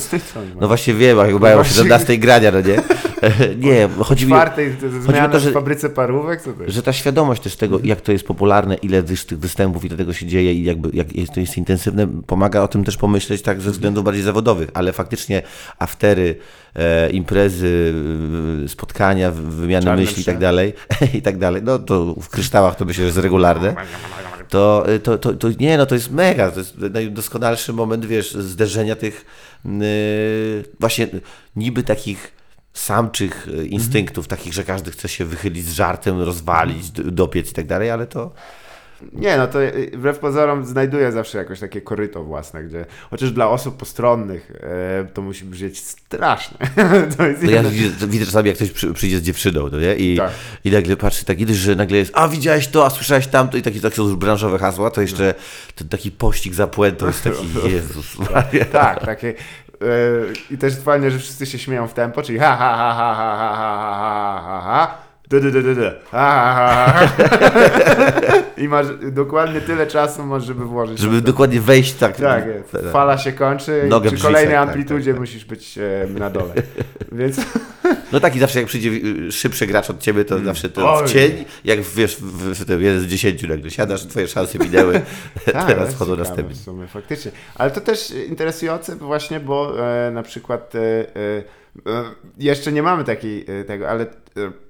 No 0.61 0.67
właśnie 0.67 0.93
wiem, 0.93 1.19
a 1.19 1.27
jak 1.27 1.39
mają 1.39 1.53
o 1.55 1.57
Właśnie- 1.57 1.75
17 1.75 2.17
grania, 2.17 2.51
no 2.51 2.61
nie? 2.61 2.75
nie, 3.69 3.89
chodzi 4.03 4.25
mi, 4.27 4.33
chodzi 5.05 5.19
mi 5.19 5.25
o 5.25 5.29
to, 5.29 5.39
że 5.39 5.49
w 5.49 5.53
fabryce 5.53 5.89
parówek? 5.89 6.41
Co 6.41 6.53
to 6.53 6.63
jest? 6.63 6.75
że 6.75 6.83
ta 6.83 6.93
świadomość 6.93 7.41
też 7.41 7.55
tego, 7.55 7.79
jak 7.83 8.01
to 8.01 8.11
jest 8.11 8.27
popularne, 8.27 8.75
ile 8.75 9.03
tych 9.03 9.39
występów 9.39 9.85
i 9.85 9.89
do 9.89 9.97
tego 9.97 10.13
się 10.13 10.25
dzieje 10.25 10.53
i 10.53 10.63
jakby 10.63 10.89
jak 10.93 11.15
jest, 11.15 11.33
to 11.33 11.39
jest 11.39 11.57
intensywne, 11.57 12.07
pomaga 12.27 12.61
o 12.61 12.67
tym 12.67 12.83
też 12.83 12.97
pomyśleć 12.97 13.18
tak 13.43 13.61
ze 13.61 13.71
względów 13.71 14.03
bardziej 14.03 14.23
zawodowych, 14.23 14.69
ale 14.73 14.93
faktycznie 14.93 15.41
aftery, 15.79 16.35
e, 16.75 17.09
imprezy, 17.09 17.93
spotkania, 18.67 19.31
wymiany 19.31 19.85
Czarne 19.85 20.01
myśli 20.01 20.21
i 20.21 20.25
tak 20.25 20.37
dalej, 20.37 20.73
i 21.19 21.21
tak 21.21 21.37
dalej, 21.37 21.61
no 21.63 21.79
to 21.79 22.15
w 22.21 22.29
kryształach 22.29 22.75
to 22.75 22.85
myślę, 22.85 23.01
że 23.01 23.05
jest 23.05 23.17
regularne, 23.17 23.75
to, 24.49 24.85
to, 25.03 25.17
to, 25.17 25.33
to 25.33 25.47
nie, 25.59 25.77
no 25.77 25.85
to 25.85 25.95
jest 25.95 26.11
mega, 26.11 26.51
to 26.51 26.59
jest 26.59 26.77
najdoskonalszy 26.77 27.73
moment, 27.73 28.05
wiesz, 28.05 28.31
zderzenia 28.33 28.95
tych 28.95 29.25
yy, 29.65 29.71
właśnie 30.79 31.07
niby 31.55 31.83
takich 31.83 32.39
samczych 32.73 33.47
e, 33.47 33.65
instynktów, 33.65 34.27
takich, 34.27 34.53
że 34.53 34.63
każdy 34.63 34.91
chce 34.91 35.09
się 35.09 35.25
wychylić 35.25 35.65
z 35.65 35.73
żartem, 35.73 36.21
rozwalić, 36.21 36.91
dopiec 36.91 37.51
i 37.51 37.53
tak 37.53 37.67
dalej, 37.67 37.91
ale 37.91 38.07
to 38.07 38.31
Nie, 39.13 39.37
no 39.37 39.47
to 39.47 39.63
y, 39.63 39.91
wbrew 39.93 40.19
pozorom 40.19 40.65
znajduję 40.65 41.11
zawsze 41.11 41.37
jakoś 41.37 41.59
takie 41.59 41.81
koryto 41.81 42.23
własne, 42.23 42.63
gdzie 42.63 42.85
chociaż 43.09 43.31
dla 43.31 43.49
osób 43.49 43.77
postronnych 43.77 44.51
e, 44.63 45.07
to 45.13 45.21
musi 45.21 45.45
brzmieć 45.45 45.79
straszne. 45.79 46.57
to 47.17 47.27
jest 47.27 47.43
No 47.43 47.51
ja 47.51 47.63
widzę, 47.63 48.07
widzę 48.07 48.25
czasami, 48.25 48.47
jak 48.47 48.55
ktoś 48.55 48.71
przy, 48.71 48.93
przyjdzie 48.93 49.17
z 49.19 49.21
dziewczyną, 49.21 49.69
no 49.71 49.79
nie? 49.79 49.95
I, 49.95 50.17
Tak. 50.17 50.31
i 50.63 50.71
nagle 50.71 50.97
patrzy, 50.97 51.25
tak 51.25 51.39
idziesz, 51.39 51.57
że 51.57 51.75
nagle 51.75 51.97
jest, 51.97 52.11
a 52.15 52.27
widziałeś 52.27 52.67
to, 52.67 52.85
a 52.85 52.89
słyszałeś 52.89 53.27
tamto 53.27 53.57
i 53.57 53.61
takie, 53.61 53.79
takie 53.79 53.95
są 53.95 54.03
już 54.03 54.15
branżowe 54.15 54.57
hasła, 54.57 54.91
to 54.91 55.01
jeszcze 55.01 55.33
ten 55.75 55.89
taki 55.89 56.11
pościg 56.11 56.53
za 56.53 56.67
puentą 56.67 57.07
jest 57.07 57.23
taki, 57.23 57.47
Jezus 57.73 58.17
Maria. 58.19 58.65
Tak, 58.65 59.05
takie. 59.05 59.29
e, 59.29 59.33
I 60.51 60.57
też 60.57 60.75
fajnie, 60.79 61.11
że 61.11 61.19
wszyscy 61.19 61.45
się 61.45 61.59
śmieją 61.59 61.87
w 61.87 61.93
tempo, 61.93 62.21
czyli 62.21 62.39
ha 62.39 62.57
ha 62.57 62.77
ha 62.77 62.93
ha 62.93 63.15
ha 63.15 63.35
ha 63.35 63.55
ha 63.55 63.95
ha 63.95 64.41
ha 64.45 64.61
ha 64.61 65.08
du, 65.29 65.39
du, 65.39 65.51
du, 65.51 65.63
du, 65.63 65.75
du. 65.75 65.81
Ha, 66.11 66.53
ha, 66.55 66.93
ha, 66.93 67.03
ha. 67.07 68.39
I 68.57 68.67
masz 68.67 68.87
dokładnie 69.11 69.61
tyle 69.61 69.87
czasu, 69.87 70.25
masz, 70.25 70.43
żeby 70.43 70.65
włożyć. 70.65 70.99
Żeby 70.99 71.21
dokładnie 71.21 71.61
wejść 71.61 71.93
tak. 71.93 72.17
Tak, 72.17 72.43
fala 72.91 73.17
się 73.17 73.31
kończy 73.31 73.83
Nogę 73.89 74.09
i 74.09 74.13
przy 74.13 74.23
kolejnej 74.23 74.55
tak, 74.55 74.67
amplitudzie 74.67 75.05
tak, 75.05 75.13
tak. 75.13 75.19
musisz 75.19 75.45
być 75.45 75.77
e, 75.77 76.07
na 76.19 76.29
dole. 76.29 76.53
Więc 77.11 77.41
No 78.11 78.19
tak 78.19 78.35
i 78.35 78.39
zawsze 78.39 78.59
jak 78.59 78.67
przyjdzie 78.67 78.89
y, 78.89 79.31
szybszy 79.31 79.67
gracz 79.67 79.89
od 79.89 79.99
ciebie, 79.99 80.25
to 80.25 80.39
zawsze 80.39 80.69
to 80.69 80.93
Oj. 80.93 81.07
w 81.07 81.11
cień, 81.11 81.45
jak 81.63 81.81
wiesz, 81.81 82.15
w, 82.15 82.65
w, 82.65 82.81
jeden 82.81 82.99
z 82.99 83.05
dziesięciu 83.05 83.47
nagle 83.47 83.71
siadasz, 83.71 84.05
twoje 84.05 84.27
szanse 84.27 84.59
minęły, 84.59 85.01
Tak, 85.53 85.67
teraz 85.71 85.93
wchodzą 85.93 86.15
następni. 86.15 86.55
W 86.55 86.57
sumie, 86.57 86.87
faktycznie. 86.87 87.31
Ale 87.55 87.71
to 87.71 87.81
też 87.81 88.11
interesujące 88.11 88.95
właśnie, 88.95 89.39
bo 89.39 89.87
e, 90.07 90.11
na 90.11 90.23
przykład 90.23 90.75
e, 90.75 90.79
e, 90.79 91.43
e, 91.91 92.03
jeszcze 92.37 92.71
nie 92.71 92.83
mamy 92.83 93.03
takiej 93.03 93.45
e, 93.47 93.63
tego, 93.63 93.89
ale 93.89 94.05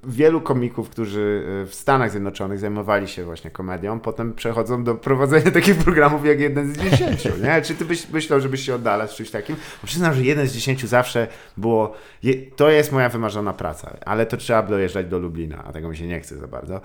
wielu 0.03 0.41
komików, 0.41 0.89
którzy 0.89 1.43
e, 1.63 1.65
w 1.65 1.75
Stanach 1.75 2.11
Zjednoczonych 2.11 2.59
zajmowali 2.59 3.07
się 3.07 3.25
właśnie 3.25 3.51
komedią, 3.51 3.99
potem 3.99 4.33
przechodzą 4.33 4.83
do 4.83 4.95
prowadzenia 4.95 5.51
takich 5.61 5.75
programów 5.75 6.25
jak 6.25 6.39
jeden 6.39 6.73
z 6.73 6.77
dziesięciu, 6.77 7.29
nie? 7.43 7.61
Czy 7.61 7.75
ty 7.75 7.85
byś 7.85 8.09
myślał, 8.09 8.41
żebyś 8.41 8.65
się 8.65 8.75
oddalał 8.75 9.07
z 9.07 9.11
czymś 9.11 9.31
takim? 9.31 9.55
Bo 9.55 9.87
przyznam, 9.87 10.13
że 10.13 10.21
jeden 10.23 10.47
z 10.47 10.53
dziesięciu 10.53 10.87
zawsze 10.87 11.27
było, 11.57 11.93
je, 12.23 12.33
to 12.55 12.69
jest 12.69 12.91
moja 12.91 13.09
wymarzona 13.09 13.53
praca, 13.53 13.97
ale 14.05 14.25
to 14.25 14.37
trzeba 14.37 14.63
dojeżdżać 14.63 15.07
do 15.07 15.19
Lublina, 15.19 15.63
a 15.67 15.71
tego 15.71 15.89
mi 15.89 15.97
się 15.97 16.07
nie 16.07 16.19
chce 16.19 16.37
za 16.37 16.47
bardzo. 16.47 16.81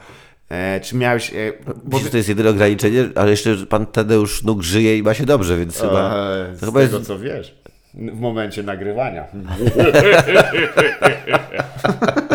E, 0.49 0.81
czy 0.81 0.97
miałeś... 0.97 1.35
E, 1.35 1.53
bo 1.67 1.75
Myślę, 1.85 2.05
że 2.05 2.11
to 2.11 2.17
jest 2.17 2.29
jedyne 2.29 2.51
ograniczenie, 2.51 3.09
ale 3.15 3.31
jeszcze 3.31 3.57
pan 3.67 3.87
Tadeusz 3.87 4.43
Nóg 4.43 4.63
żyje 4.63 4.99
i 4.99 5.03
ma 5.03 5.15
się 5.15 5.27
dobrze, 5.27 5.57
więc 5.57 5.81
chyba... 5.81 6.15
Eee, 6.37 6.53
to 6.53 6.57
z 6.57 6.61
chyba 6.61 6.81
tego, 6.81 6.97
jest- 6.97 7.09
co 7.09 7.19
wiesz. 7.19 7.55
W 7.95 8.21
momencie 8.21 8.63
nagrywania. 8.63 9.25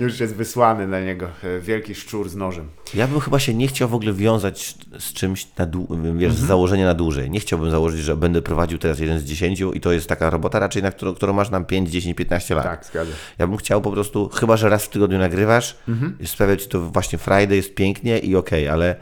Już 0.00 0.20
jest 0.20 0.34
wysłany 0.34 0.86
na 0.86 1.00
niego 1.00 1.26
e, 1.44 1.60
wielki 1.60 1.94
szczur 1.94 2.28
z 2.28 2.36
nożem. 2.36 2.68
Ja 2.94 3.06
bym 3.08 3.20
chyba 3.20 3.38
się 3.38 3.54
nie 3.54 3.68
chciał 3.68 3.88
w 3.88 3.94
ogóle 3.94 4.12
wiązać 4.12 4.74
z 4.98 5.12
czymś 5.12 5.46
na 5.58 5.66
dłu- 5.66 6.02
wiesz, 6.02 6.30
Mhm. 6.30 6.32
z 6.32 6.38
założenia 6.38 6.86
na 6.86 6.94
dłużej. 6.94 7.30
Nie 7.30 7.40
chciałbym 7.40 7.70
założyć, 7.70 8.00
że 8.00 8.16
będę 8.16 8.42
prowadził 8.42 8.78
teraz 8.78 8.98
jeden 8.98 9.18
z 9.18 9.24
dziesięciu 9.24 9.72
i 9.72 9.80
to 9.80 9.92
jest 9.92 10.08
taka 10.08 10.30
robota 10.30 10.58
raczej, 10.58 10.82
na 10.82 10.90
którą, 10.90 11.14
którą 11.14 11.32
masz 11.32 11.50
nam 11.50 11.64
5, 11.64 11.90
10, 11.90 12.16
15 12.16 12.54
lat. 12.54 12.64
Tak, 12.64 12.84
zgadza. 12.84 13.10
się. 13.10 13.16
Ja 13.38 13.46
bym 13.46 13.56
chciał 13.56 13.80
po 13.82 13.90
prostu, 13.92 14.28
chyba 14.28 14.56
że 14.56 14.68
raz 14.68 14.84
w 14.84 14.88
tygodniu 14.88 15.18
nagrywasz, 15.18 15.76
Mhm. 15.88 16.16
sprawia 16.26 16.56
ci 16.56 16.68
to 16.68 16.80
właśnie 16.80 17.18
Friday, 17.18 17.56
jest 17.56 17.74
pięknie 17.74 18.18
i 18.18 18.36
okej, 18.36 18.68
ale 18.68 18.96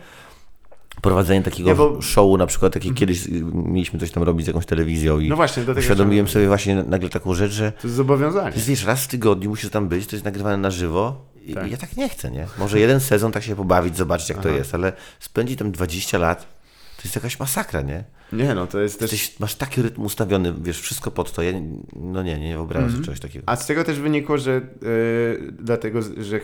prowadzenie 1.03 1.43
takiego 1.43 1.69
Nie, 1.69 1.75
bo- 1.75 2.03
showu, 2.03 2.37
na 2.37 2.47
przykład, 2.47 2.73
takie 2.73 2.95
kiedyś 2.95 3.27
y, 3.27 3.31
mieliśmy 3.55 3.99
coś 4.01 4.11
tam 4.11 4.23
robić 4.23 4.45
z 4.45 4.49
jakąś 4.49 4.67
telewizją 4.67 5.19
i 5.21 5.29
No 5.29 5.37
właśnie, 5.37 5.63
uświadomiłem 5.79 6.29
sobie 6.29 6.47
właśnie 6.49 6.75
nagle 6.83 7.09
taką 7.09 7.35
rzecz, 7.35 7.53
że 7.53 7.73
To 7.73 7.87
jest 7.87 7.97
zobowiązanie. 7.97 8.51
to 8.51 8.57
jest, 8.57 8.69
wiesz, 8.69 8.85
raz 8.85 9.05
w 9.05 9.09
tygodniu 9.09 9.51
musisz 9.51 9.71
tam 9.71 9.89
być, 9.89 10.07
to 10.07 10.17
jest 10.17 10.25
nagrywane 10.25 10.57
na 10.57 10.71
żywo 10.71 11.25
i 11.47 11.55
Tak. 11.55 11.71
ja 11.71 11.77
tak 11.77 11.97
nie 11.97 12.09
chcę, 12.09 12.31
nie? 12.31 12.47
Może 12.59 12.79
jeden 12.81 13.01
sezon 13.01 13.33
tak 13.33 13.43
się 13.43 13.57
pobawić, 13.57 13.97
zobaczyć 13.97 14.29
jak 14.29 14.39
to 14.39 14.49
jest, 14.49 14.75
ale 14.75 14.93
spędzić 15.21 15.59
tam 15.59 15.73
20 15.73 16.19
lat, 16.19 16.41
to 16.97 17.03
jest 17.05 17.15
jakaś 17.17 17.39
masakra, 17.39 17.81
nie? 17.81 18.05
Nie 18.33 18.55
no, 18.55 18.67
to 18.67 18.81
jest 18.81 18.99
też... 19.01 19.13
Jesteś, 19.13 19.41
masz 19.41 19.55
taki 19.55 19.83
rytm 19.83 20.03
ustawiony, 20.03 20.55
wiesz, 20.63 20.81
wszystko 20.81 21.11
pod 21.11 21.33
to, 21.33 21.43
ja, 21.43 21.53
no 21.97 22.23
nie, 22.23 22.39
nie 22.39 22.55
wyobrażam 22.55 22.91
sobie 22.91 23.05
czegoś 23.05 23.21
takiego. 23.21 23.43
A 23.49 23.57
z 23.57 23.67
tego 23.67 23.85
też 23.85 24.01
wynikło, 24.01 24.39
że 24.39 24.53
yy, 24.53 25.53
dlatego, 25.53 26.03
że 26.03 26.41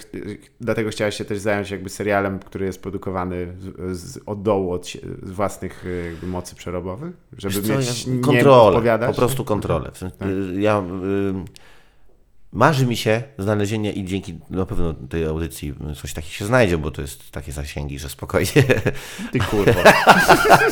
dlatego 0.61 0.91
chciałeś 0.91 1.15
się 1.17 1.25
też 1.25 1.39
zająć 1.39 1.71
jakby 1.71 1.91
serialem, 1.91 2.39
który 2.39 2.67
jest 2.67 2.83
produkowany 2.83 3.47
z, 3.93 3.99
z, 3.99 4.19
od 4.27 4.43
dołu, 4.43 4.73
od, 4.73 4.87
z 5.23 5.31
własnych 5.31 5.85
yy, 5.85 6.11
jakby 6.11 6.27
mocy 6.27 6.55
przerobowych? 6.55 7.13
Żeby 7.39 7.55
Wiesz 7.55 7.67
co, 7.67 7.79
mieć 7.79 8.07
ja- 8.07 8.21
kontrolę, 8.23 8.99
po 9.07 9.15
prostu 9.15 9.45
kontrolę. 9.45 9.91
Y, 10.57 10.61
Ja, 10.61 10.79
y, 10.79 10.85
marzy 12.55 12.87
mi 12.87 12.97
się 12.97 13.23
znalezienie 13.39 13.93
i 13.93 14.05
dzięki 14.05 14.39
na 14.51 14.67
pewno 14.67 14.95
tej 15.09 15.25
audycji 15.27 15.75
coś 16.01 16.13
takiego 16.13 16.33
się 16.33 16.45
znajdzie, 16.45 16.79
bo 16.79 16.91
to 16.91 17.03
jest 17.03 17.31
takie 17.31 17.53
zasięgi, 17.53 17.99
że 17.99 18.09
spokojnie. 18.09 18.63
Ty 19.33 19.39
kurwa. 19.39 19.93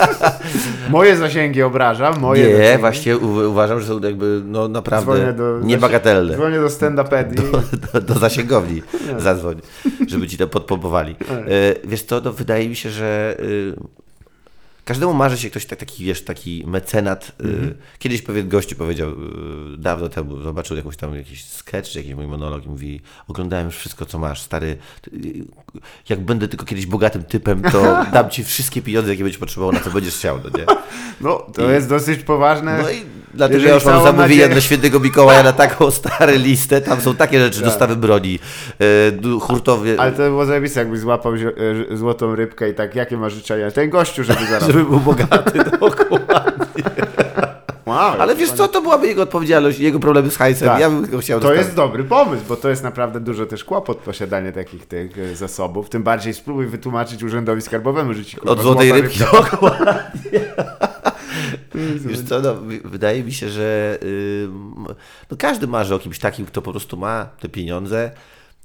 moje 0.90 1.16
zasięgi 1.16 1.62
obrażam, 1.62 2.20
moje 2.20 2.48
Nie, 2.48 2.56
zasięgi. 2.56 2.80
właśnie 2.80 3.18
u, 3.18 3.50
uważam, 3.50 3.80
że 3.80 3.86
są 3.86 4.00
jakby 4.00 4.42
no 4.44 4.68
naprawdę 4.68 5.32
do, 5.32 5.60
niebagatelne. 5.62 6.34
Dzwonię 6.34 6.60
do 6.60 6.66
stand-upedii. 6.66 7.42
Do, 7.92 8.00
do 8.00 8.14
zasięgowni 8.14 8.82
zadzwoń, 9.18 9.60
żeby 10.06 10.28
ci 10.28 10.38
to 10.38 10.48
podpompowali. 10.48 11.16
E, 11.30 11.74
wiesz 11.84 12.02
co, 12.02 12.20
no 12.20 12.32
wydaje 12.32 12.68
mi 12.68 12.76
się, 12.76 12.90
że 12.90 13.36
y, 13.40 13.74
każdemu 14.84 15.14
marzy 15.14 15.38
się 15.38 15.50
ktoś 15.50 15.66
tak, 15.66 15.78
taki, 15.78 16.04
wiesz, 16.04 16.24
taki 16.24 16.64
mecenat. 16.66 17.32
y, 17.40 17.44
Mhm. 17.44 17.74
Kiedyś 17.98 18.22
pewien 18.22 18.48
gościu 18.48 18.76
powiedział 18.76 19.10
y, 19.10 19.14
dawno 19.78 20.08
temu, 20.08 20.42
zobaczył 20.42 20.76
jakąś 20.76 20.96
tam 20.96 21.14
jakiś 21.14 21.44
sketch, 21.44 21.90
czy 21.90 21.98
jakiś 21.98 22.14
mój 22.14 22.26
monolog 22.26 22.66
i 22.66 22.68
mówi, 22.68 23.00
oglądałem 23.28 23.66
już 23.66 23.76
wszystko, 23.76 24.06
co 24.06 24.18
masz, 24.18 24.42
stary, 24.42 24.78
y, 25.14 25.44
jak 26.08 26.20
będę 26.20 26.48
tylko 26.48 26.64
kiedyś 26.66 26.86
bogatym 26.86 27.24
typem, 27.24 27.62
to 27.62 27.82
dam 28.12 28.30
ci 28.30 28.44
wszystkie 28.44 28.82
pieniądze, 28.82 29.10
jakie 29.10 29.22
będziesz 29.22 29.40
potrzebował, 29.40 29.72
na 29.72 29.80
co 29.80 29.90
będziesz 29.90 30.14
chciał, 30.14 30.38
no 30.44 30.58
nie? 30.58 30.66
No, 31.20 31.46
to 31.54 31.70
jest 31.70 31.88
dosyć 31.88 32.22
poważne. 32.22 32.82
No 32.82 32.90
i 32.90 33.02
dlatego 33.34 33.54
Jeżeli 33.54 33.68
ja 33.68 33.74
już 33.74 33.84
mam 33.84 34.02
zamówienia 34.02 34.22
nadzieję- 34.28 34.48
dla 34.48 34.60
świętego 34.60 35.00
Mikołaja 35.00 35.42
na 35.42 35.52
taką 35.64 35.90
starą 35.90 36.32
listę. 36.36 36.80
Tam 36.80 37.00
są 37.00 37.14
takie 37.16 37.40
rzeczy, 37.40 37.62
dostawy 37.62 37.96
broni, 37.96 38.38
e, 39.34 39.38
hurtowie, 39.40 39.94
Ale 39.98 40.12
to 40.12 40.18
by 40.18 40.28
było 40.28 40.44
zajebiste, 40.46 40.80
jakbyś 40.80 41.00
złapał 41.00 41.32
e, 41.34 41.96
złotą 41.96 42.34
rybkę 42.34 42.68
i 42.70 42.74
tak, 42.74 42.94
jakie 42.94 43.16
masz 43.16 43.32
życzenia? 43.32 43.70
Ten 43.70 43.90
gościu, 43.90 44.24
żeby 44.24 44.46
zaraz... 44.50 44.66
żeby 44.66 44.84
był 44.84 45.00
bogaty 45.00 45.58
dokładnie. 45.80 46.84
Wow, 47.86 48.14
Ale 48.18 48.36
wiesz 48.36 48.50
co, 48.50 48.68
to 48.68 48.82
byłaby 48.82 49.06
jego 49.06 49.22
odpowiedzialność, 49.22 49.78
jego 49.78 50.00
problemy 50.00 50.30
z 50.30 50.36
hajsem. 50.36 50.68
Tak. 50.68 50.80
Ja 50.80 50.90
bym 50.90 51.10
go 51.10 51.18
chciał 51.18 51.40
To 51.40 51.48
dostać. 51.48 51.64
jest 51.66 51.76
dobry 51.76 52.04
pomysł, 52.04 52.42
bo 52.48 52.56
to 52.56 52.68
jest 52.68 52.82
naprawdę 52.82 53.20
dużo 53.20 53.46
też 53.46 53.64
kłopot 53.64 53.98
posiadanie 53.98 54.52
takich 54.52 54.86
tych 54.86 55.18
e, 55.18 55.36
zasobów. 55.36 55.88
Tym 55.88 56.02
bardziej 56.02 56.34
spróbuj 56.34 56.66
wytłumaczyć 56.66 57.22
urzędowi 57.22 57.62
skarbowemu, 57.62 58.14
że 58.14 58.24
ci 58.24 58.36
kurwa, 58.36 58.52
Od 58.52 58.60
złotej 58.62 58.92
rybki. 58.92 59.18
rybka- 59.18 59.50
dokładnie. 59.50 60.40
Wiesz 61.98 62.20
co, 62.22 62.40
no, 62.40 62.54
wy- 62.54 62.80
wydaje 62.84 63.24
mi 63.24 63.32
się, 63.32 63.48
że 63.48 63.98
ym, 64.44 64.74
no, 65.30 65.36
każdy 65.36 65.66
marzy 65.66 65.94
o 65.94 65.98
kimś 65.98 66.18
takim, 66.18 66.46
kto 66.46 66.62
po 66.62 66.70
prostu 66.70 66.96
ma 66.96 67.24
te 67.40 67.48
pieniądze 67.48 68.10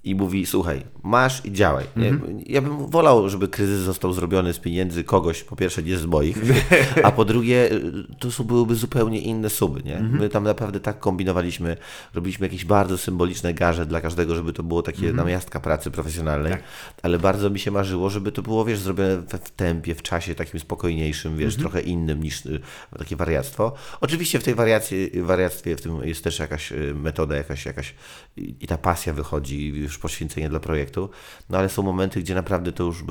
i 0.07 0.15
mówi, 0.15 0.45
słuchaj, 0.45 0.83
masz 1.03 1.45
i 1.45 1.51
działaj. 1.51 1.85
Mhm. 1.95 2.39
Ja 2.45 2.61
bym 2.61 2.87
wolał, 2.89 3.29
żeby 3.29 3.47
kryzys 3.47 3.79
został 3.79 4.13
zrobiony 4.13 4.53
z 4.53 4.59
pieniędzy 4.59 5.03
kogoś, 5.03 5.43
po 5.43 5.55
pierwsze 5.55 5.83
nie 5.83 5.97
z 5.97 6.05
moich, 6.05 6.37
a 7.03 7.11
po 7.11 7.25
drugie 7.25 7.71
y, 7.71 7.81
to 8.19 8.43
byłyby 8.43 8.75
zupełnie 8.75 9.19
inne 9.21 9.49
sumy. 9.49 9.81
Nie? 9.83 9.97
Mhm. 9.97 10.19
My 10.21 10.29
tam 10.29 10.43
naprawdę 10.43 10.79
tak 10.79 10.99
kombinowaliśmy, 10.99 11.77
robiliśmy 12.13 12.45
jakieś 12.45 12.65
bardzo 12.65 12.97
symboliczne 12.97 13.53
garze 13.53 13.85
dla 13.85 14.01
każdego, 14.01 14.35
żeby 14.35 14.53
to 14.53 14.63
było 14.63 14.81
takie 14.81 14.97
Mhm. 14.97 15.15
namiastka 15.15 15.59
pracy 15.59 15.91
profesjonalnej, 15.91 16.51
Tak. 16.51 16.63
ale 17.03 17.19
bardzo 17.19 17.49
mi 17.49 17.59
się 17.59 17.71
marzyło, 17.71 18.09
żeby 18.09 18.31
to 18.31 18.41
było, 18.41 18.65
wiesz, 18.65 18.79
zrobione 18.79 19.17
w, 19.17 19.25
w 19.27 19.49
tempie, 19.51 19.95
w 19.95 20.01
czasie 20.01 20.35
takim 20.35 20.59
spokojniejszym, 20.59 21.37
wiesz, 21.37 21.53
Mhm. 21.55 21.61
trochę 21.61 21.81
innym 21.81 22.23
niż 22.23 22.45
y, 22.45 22.59
takie 22.99 23.15
wariactwo. 23.15 23.73
Oczywiście 24.01 24.39
w 24.39 24.43
tej 24.43 24.55
wariacji, 24.55 25.11
wariactwie 25.21 25.75
w 25.75 25.81
tym 25.81 26.03
jest 26.03 26.23
też 26.23 26.39
jakaś 26.39 26.71
y, 26.71 26.93
metoda, 26.95 27.35
jakaś, 27.35 27.65
jakaś 27.65 27.93
i 28.37 28.55
i 28.61 28.67
ta 28.67 28.77
pasja 28.77 29.13
wychodzi, 29.13 29.67
już 29.67 29.96
poświęcenie 29.97 30.49
dla 30.49 30.59
projektu, 30.59 31.09
no 31.49 31.57
ale 31.57 31.69
są 31.69 31.83
momenty, 31.83 32.19
gdzie 32.19 32.35
naprawdę 32.35 32.71
to 32.71 32.83
już, 32.83 33.03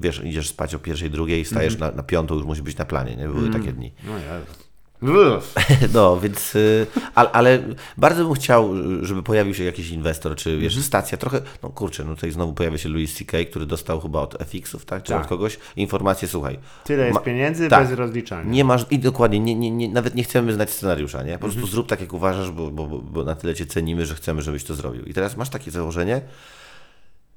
wiesz, 0.00 0.22
idziesz 0.24 0.48
spać 0.48 0.74
o 0.74 0.78
pierwszej, 0.78 1.10
drugiej, 1.10 1.44
stajesz 1.44 1.72
Mhm. 1.74 1.90
na, 1.90 1.96
na 1.96 2.02
piątą, 2.02 2.34
już 2.34 2.44
musi 2.44 2.62
być 2.62 2.76
na 2.76 2.84
planie, 2.84 3.16
nie? 3.16 3.28
Były 3.28 3.50
takie 3.50 3.72
dni. 3.72 3.92
No 4.06 4.12
Jezu. 4.18 4.69
No, 5.94 6.20
więc, 6.20 6.56
y, 6.56 6.86
ale, 7.14 7.30
ale 7.32 7.58
bardzo 7.96 8.24
bym 8.24 8.34
chciał, 8.34 8.70
żeby 9.02 9.22
pojawił 9.22 9.54
się 9.54 9.64
jakiś 9.64 9.90
inwestor, 9.90 10.36
czy 10.36 10.58
wiesz, 10.58 10.72
Mhm. 10.72 10.86
stacja, 10.86 11.18
trochę, 11.18 11.40
no 11.62 11.68
kurczę, 11.68 12.04
no 12.04 12.14
tutaj 12.14 12.30
znowu 12.30 12.52
pojawia 12.52 12.78
się 12.78 12.88
Louis 12.88 13.14
C.K., 13.14 13.38
który 13.50 13.66
dostał 13.66 14.00
chyba 14.00 14.20
od 14.20 14.36
FX-ów, 14.42 14.84
tak, 14.84 15.02
czy 15.02 15.12
Tak. 15.12 15.22
od 15.22 15.28
kogoś, 15.28 15.58
informację, 15.76 16.28
słuchaj, 16.28 16.58
Tyle 16.84 17.04
jest 17.04 17.14
Ma- 17.14 17.20
pieniędzy 17.20 17.68
tak. 17.68 17.88
bez 17.88 17.98
rozliczania. 17.98 18.50
nie 18.50 18.64
masz, 18.64 18.86
i 18.90 18.98
dokładnie, 18.98 19.40
nie, 19.40 19.54
nie, 19.54 19.70
nie, 19.70 19.88
nawet 19.88 20.14
nie 20.14 20.24
chcemy 20.24 20.52
znać 20.52 20.70
scenariusza, 20.70 21.18
nie? 21.22 21.38
Po 21.38 21.46
Mhm. 21.46 21.52
prostu 21.52 21.66
zrób 21.66 21.88
tak, 21.88 22.00
jak 22.00 22.12
uważasz, 22.12 22.50
bo, 22.50 22.70
bo, 22.70 22.86
bo- 22.86 22.98
bo 22.98 23.24
na 23.24 23.34
tyle 23.34 23.54
cię 23.54 23.66
cenimy, 23.66 24.06
że 24.06 24.14
chcemy, 24.14 24.42
żebyś 24.42 24.64
to 24.64 24.74
zrobił. 24.74 25.04
I 25.04 25.14
teraz 25.14 25.36
masz 25.36 25.48
takie 25.48 25.70
założenie, 25.70 26.20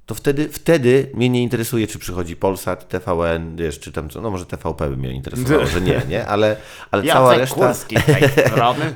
to 0.05 0.15
wtedy, 0.15 0.49
wtedy 0.49 1.09
mnie 1.13 1.29
nie 1.29 1.43
interesuje, 1.43 1.87
czy 1.87 1.99
przychodzi 1.99 2.35
Polsat, 2.35 2.89
TVN, 2.89 3.55
wiesz, 3.55 3.79
czy 3.79 3.91
tam 3.91 4.09
co, 4.09 4.21
no 4.21 4.31
może 4.31 4.45
TVP 4.45 4.89
by 4.89 4.97
mnie 4.97 5.11
interesowało, 5.13 5.65
że 5.65 5.81
nie, 5.81 6.01
nie? 6.09 6.27
Ale, 6.27 6.55
ale 6.91 7.03
cała 7.13 7.29
reszta... 7.37 7.55
Kurski. 7.67 7.95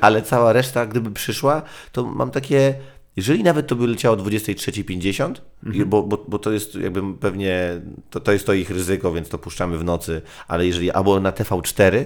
Ale 0.00 0.22
cała 0.22 0.52
reszta, 0.52 0.86
gdyby 0.86 1.10
przyszła, 1.10 1.62
to 1.92 2.04
mam 2.04 2.30
takie. 2.30 2.74
jeżeli 3.16 3.42
nawet 3.42 3.66
to 3.66 3.76
by 3.76 3.86
leciało 3.86 4.16
o 4.16 4.18
23.50, 4.20 5.34
i- 5.72 5.84
bo, 5.84 6.02
bo, 6.02 6.24
bo 6.28 6.38
to 6.38 6.52
jest 6.52 6.74
jakby 6.74 7.14
pewnie, 7.20 7.80
to, 8.10 8.20
to 8.20 8.32
jest 8.32 8.46
to 8.46 8.52
ich 8.52 8.70
ryzyko, 8.70 9.12
więc 9.12 9.28
to 9.28 9.38
puszczamy 9.38 9.78
w 9.78 9.84
nocy, 9.84 10.22
ale 10.48 10.66
jeżeli, 10.66 10.90
albo 10.90 11.20
na 11.20 11.32
TV4, 11.32 12.04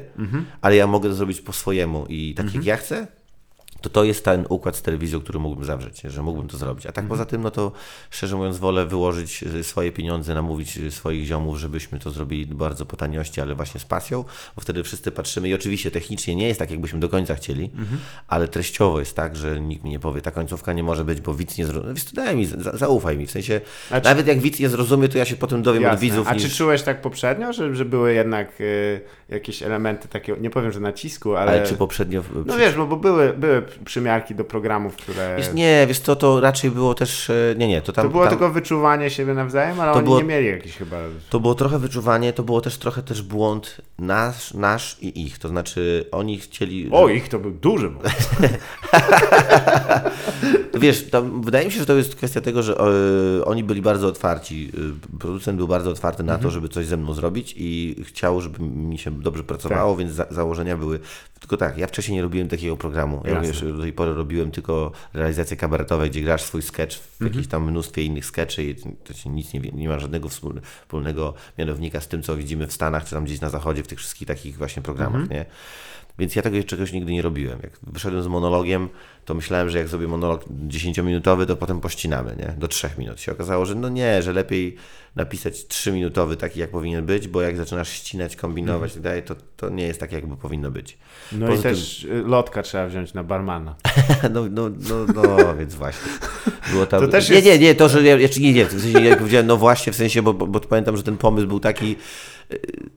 ale 0.60 0.76
ja 0.76 0.86
mogę 0.86 1.08
to 1.08 1.14
zrobić 1.14 1.40
po 1.40 1.52
swojemu 1.52 2.06
i 2.08 2.34
tak 2.34 2.54
jak 2.54 2.64
ja 2.64 2.76
chcę, 2.76 3.06
to 3.82 3.90
to 3.90 4.04
jest 4.04 4.24
ten 4.24 4.44
układ 4.48 4.76
z 4.76 4.82
telewizją, 4.82 5.20
który 5.20 5.38
mógłbym 5.38 5.64
zawrzeć, 5.64 6.00
że 6.00 6.22
mógłbym 6.22 6.48
to 6.48 6.56
zrobić. 6.56 6.86
A 6.86 6.92
tak 6.92 7.04
poza 7.04 7.24
tym, 7.24 7.42
no 7.42 7.50
to 7.50 7.72
szczerze 8.10 8.36
mówiąc, 8.36 8.58
wolę 8.58 8.86
wyłożyć 8.86 9.42
y, 9.42 9.64
swoje 9.64 9.92
pieniądze, 9.92 10.34
namówić 10.34 10.76
y, 10.76 10.90
swoich 10.90 11.24
ziomów, 11.24 11.58
żebyśmy 11.58 11.98
to 11.98 12.10
zrobili 12.10 12.54
bardzo 12.54 12.86
po 12.86 12.96
taniości, 12.96 13.40
ale 13.40 13.54
właśnie 13.54 13.80
z 13.80 13.84
pasją, 13.84 14.24
bo 14.56 14.62
wtedy 14.62 14.82
wszyscy 14.82 15.10
patrzymy 15.10 15.48
i 15.48 15.54
oczywiście 15.54 15.90
technicznie 15.90 16.34
nie 16.36 16.48
jest 16.48 16.58
tak, 16.58 16.70
jakbyśmy 16.70 17.00
do 17.00 17.08
końca 17.08 17.34
chcieli, 17.34 17.70
ale 18.28 18.48
treściowo 18.48 18.98
jest 18.98 19.16
tak, 19.16 19.36
że 19.36 19.60
nikt 19.60 19.84
mi 19.84 19.90
nie 19.90 19.98
powie, 19.98 20.20
ta 20.20 20.30
końcówka 20.30 20.72
nie 20.72 20.82
może 20.82 21.04
być, 21.04 21.20
bo 21.20 21.34
widz 21.34 21.58
nie 21.58 21.66
zrozumie. 21.66 21.94
Wiesz, 21.94 22.04
daj 22.12 22.36
mi, 22.36 22.46
za, 22.46 22.76
zaufaj 22.76 23.16
mi, 23.18 23.26
w 23.26 23.30
sensie, 23.30 23.60
czy- 23.88 24.00
nawet 24.04 24.26
jak 24.26 24.40
widz 24.40 24.60
nie 24.60 24.68
zrozumie, 24.68 25.08
to 25.08 25.18
ja 25.18 25.24
się 25.24 25.36
potem 25.36 25.62
dowiem 25.62 25.82
od 25.82 25.90
Jasne. 25.90 26.00
widzów. 26.00 26.28
A 26.28 26.34
niż... 26.34 26.42
czy 26.42 26.50
czułeś 26.50 26.82
tak 26.82 27.00
poprzednio, 27.00 27.52
że, 27.52 27.74
że 27.74 27.84
były 27.84 28.14
jednak 28.14 28.60
y, 28.60 29.00
jakieś 29.28 29.62
elementy 29.62 30.08
takiego, 30.08 30.38
nie 30.40 30.50
powiem, 30.50 30.72
że 30.72 30.80
nacisku, 30.80 31.36
ale... 31.36 31.50
Ale 31.50 31.66
czy 31.66 31.74
poprzednio... 31.74 32.22
No 32.46 32.56
wiesz, 32.56 32.74
bo, 32.74 32.86
bo 32.86 32.96
były, 32.96 33.32
były 33.32 33.62
przymiarki 33.78 34.34
do 34.34 34.44
programów, 34.44 34.96
które... 34.96 35.34
Wiesz, 35.36 35.52
nie, 35.54 35.84
wiesz 35.88 35.98
co, 35.98 36.16
to 36.16 36.40
raczej 36.40 36.70
było 36.70 36.94
też, 36.94 37.30
e, 37.30 37.34
nie, 37.56 37.68
nie, 37.68 37.82
to 37.82 37.92
tam... 37.92 38.04
to 38.04 38.10
było 38.10 38.22
tam... 38.24 38.30
tylko 38.30 38.50
wyczuwanie 38.50 39.10
siebie 39.10 39.34
nawzajem, 39.34 39.80
ale 39.80 39.92
To 39.92 39.98
oni 39.98 40.04
było- 40.04 40.18
nie 40.18 40.24
mieli 40.24 40.46
jakichś 40.46 40.76
chyba... 40.76 40.96
To 41.30 41.40
było 41.40 41.54
trochę 41.54 41.78
wyczuwanie, 41.78 42.32
to 42.32 42.42
było 42.42 42.60
też 42.60 42.78
trochę 42.78 43.02
też 43.02 43.22
błąd 43.22 43.80
nasz, 43.98 44.54
nasz 44.54 44.96
i 45.00 45.26
ich. 45.26 45.38
To 45.38 45.48
znaczy 45.48 46.04
oni 46.12 46.38
chcieli. 46.38 46.88
O, 46.92 47.08
ich 47.08 47.28
to 47.28 47.38
był 47.38 47.50
duży 47.50 47.90
błąd. 47.90 48.08
To 50.72 50.80
wiesz, 50.80 51.10
tam, 51.10 51.42
wydaje 51.42 51.66
mi 51.66 51.72
się, 51.72 51.78
że 51.80 51.86
to 51.86 51.94
jest 51.96 52.16
kwestia 52.16 52.40
tego, 52.40 52.62
że 52.62 52.76
e, 52.78 53.44
oni 53.44 53.64
byli 53.64 53.82
bardzo 53.82 54.08
otwarci. 54.08 54.72
E, 55.14 55.18
producent 55.18 55.58
był 55.58 55.68
bardzo 55.68 55.90
otwarty 55.90 56.22
na 56.22 56.38
to, 56.38 56.50
żeby 56.50 56.68
coś 56.68 56.86
ze 56.86 56.96
mną 56.96 57.14
zrobić 57.14 57.54
i 57.56 57.96
chciał, 58.04 58.40
żeby 58.40 58.62
mi 58.62 58.98
się 58.98 59.10
dobrze 59.10 59.44
pracowało, 59.44 59.96
więc 59.96 60.12
za, 60.12 60.26
założenia 60.30 60.76
były. 60.76 61.00
Tylko 61.42 61.56
tak, 61.56 61.78
ja 61.78 61.86
wcześniej 61.86 62.16
nie 62.16 62.22
robiłem 62.22 62.48
takiego 62.48 62.76
programu. 62.76 63.22
Ja 63.24 63.40
wiesz, 63.40 63.60
do 63.76 63.82
tej 63.82 63.92
pory 63.92 64.14
robiłem 64.14 64.50
tylko 64.50 64.92
realizacje 65.14 65.56
kabaretowe, 65.56 66.10
gdzie 66.10 66.20
grasz 66.20 66.42
swój 66.42 66.62
sketch 66.62 66.96
w 66.98 67.24
jakimś 67.24 67.46
tam 67.48 67.70
mnóstwie 67.70 68.02
innych 68.02 68.26
sketchy 68.26 68.64
i 68.64 68.74
to 69.04 69.12
się 69.14 69.30
nic 69.30 69.52
nie, 69.52 69.60
nie 69.60 69.88
ma 69.88 69.98
żadnego 69.98 70.28
wspól- 70.28 70.60
wspólnego 70.82 71.34
mianownika 71.58 72.00
z 72.00 72.08
tym, 72.08 72.22
co 72.22 72.36
widzimy 72.36 72.66
w 72.66 72.72
Stanach, 72.72 73.04
czy 73.04 73.10
tam 73.10 73.24
gdzieś 73.24 73.40
na 73.40 73.48
zachodzie, 73.50 73.82
w 73.82 73.86
tych 73.86 73.98
wszystkich 73.98 74.28
takich 74.28 74.58
właśnie 74.58 74.82
programach, 74.82 75.30
nie? 75.30 75.44
Więc 76.18 76.36
ja 76.36 76.42
tego 76.42 76.64
czegoś 76.64 76.92
nigdy 76.92 77.12
nie 77.12 77.22
robiłem. 77.22 77.58
Jak 77.62 77.72
wyszedłem 77.82 78.22
z 78.22 78.26
monologiem, 78.26 78.88
to 79.24 79.34
myślałem, 79.34 79.70
że 79.70 79.78
jak 79.78 79.88
zrobię 79.88 80.08
monolog 80.08 80.44
10-minutowy, 80.68 81.46
to 81.46 81.56
potem 81.56 81.80
pościnamy, 81.80 82.36
nie? 82.38 82.54
Do 82.58 82.68
3 82.68 82.90
minut. 82.98 83.20
Się 83.20 83.32
okazało, 83.32 83.66
że 83.66 83.74
no 83.74 83.88
nie, 83.88 84.22
że 84.22 84.32
lepiej 84.32 84.76
napisać 85.16 85.54
3-minutowy 85.54 86.36
taki, 86.36 86.60
jak 86.60 86.70
powinien 86.70 87.06
być, 87.06 87.28
bo 87.28 87.42
jak 87.42 87.56
zaczynasz 87.56 87.88
ścinać, 87.88 88.36
kombinować 88.36 88.92
tak 88.92 89.02
dalej, 89.02 89.22
to, 89.22 89.34
to 89.56 89.68
nie 89.68 89.86
jest 89.86 90.00
tak, 90.00 90.12
jakby 90.12 90.36
powinno 90.36 90.70
być. 90.70 90.98
No 91.32 91.46
Poza 91.46 91.60
i 91.60 91.62
też 91.62 92.04
y, 92.04 92.22
lotka 92.26 92.62
trzeba 92.62 92.86
wziąć 92.86 93.14
na 93.14 93.24
barmana. 93.24 93.74
No, 94.30 94.44
no, 94.50 94.70
no, 94.70 95.06
no 95.14 95.56
więc 95.56 95.74
właśnie. 95.74 96.12
Było 96.72 96.86
tam... 96.86 97.00
To 97.00 97.08
też 97.08 97.28
nie, 97.28 97.34
jest- 97.34 97.46
nie, 97.46 97.58
nie, 97.58 97.74
to, 97.74 97.88
że 97.88 98.02
ja, 98.02 98.16
jeszcze 98.16 98.40
nie, 98.40 98.52
nie, 98.52 98.66
w 98.66 98.70
sensie, 98.70 99.00
jak 99.00 99.18
powiedziałem, 99.18 99.46
no 99.46 99.56
właśnie, 99.56 99.92
w 99.92 99.96
sensie, 99.96 100.22
bo, 100.22 100.34
bo, 100.34 100.46
bo 100.46 100.60
pamiętam, 100.60 100.96
że 100.96 101.02
ten 101.02 101.16
pomysł 101.16 101.46
był 101.46 101.60
taki, 101.60 101.96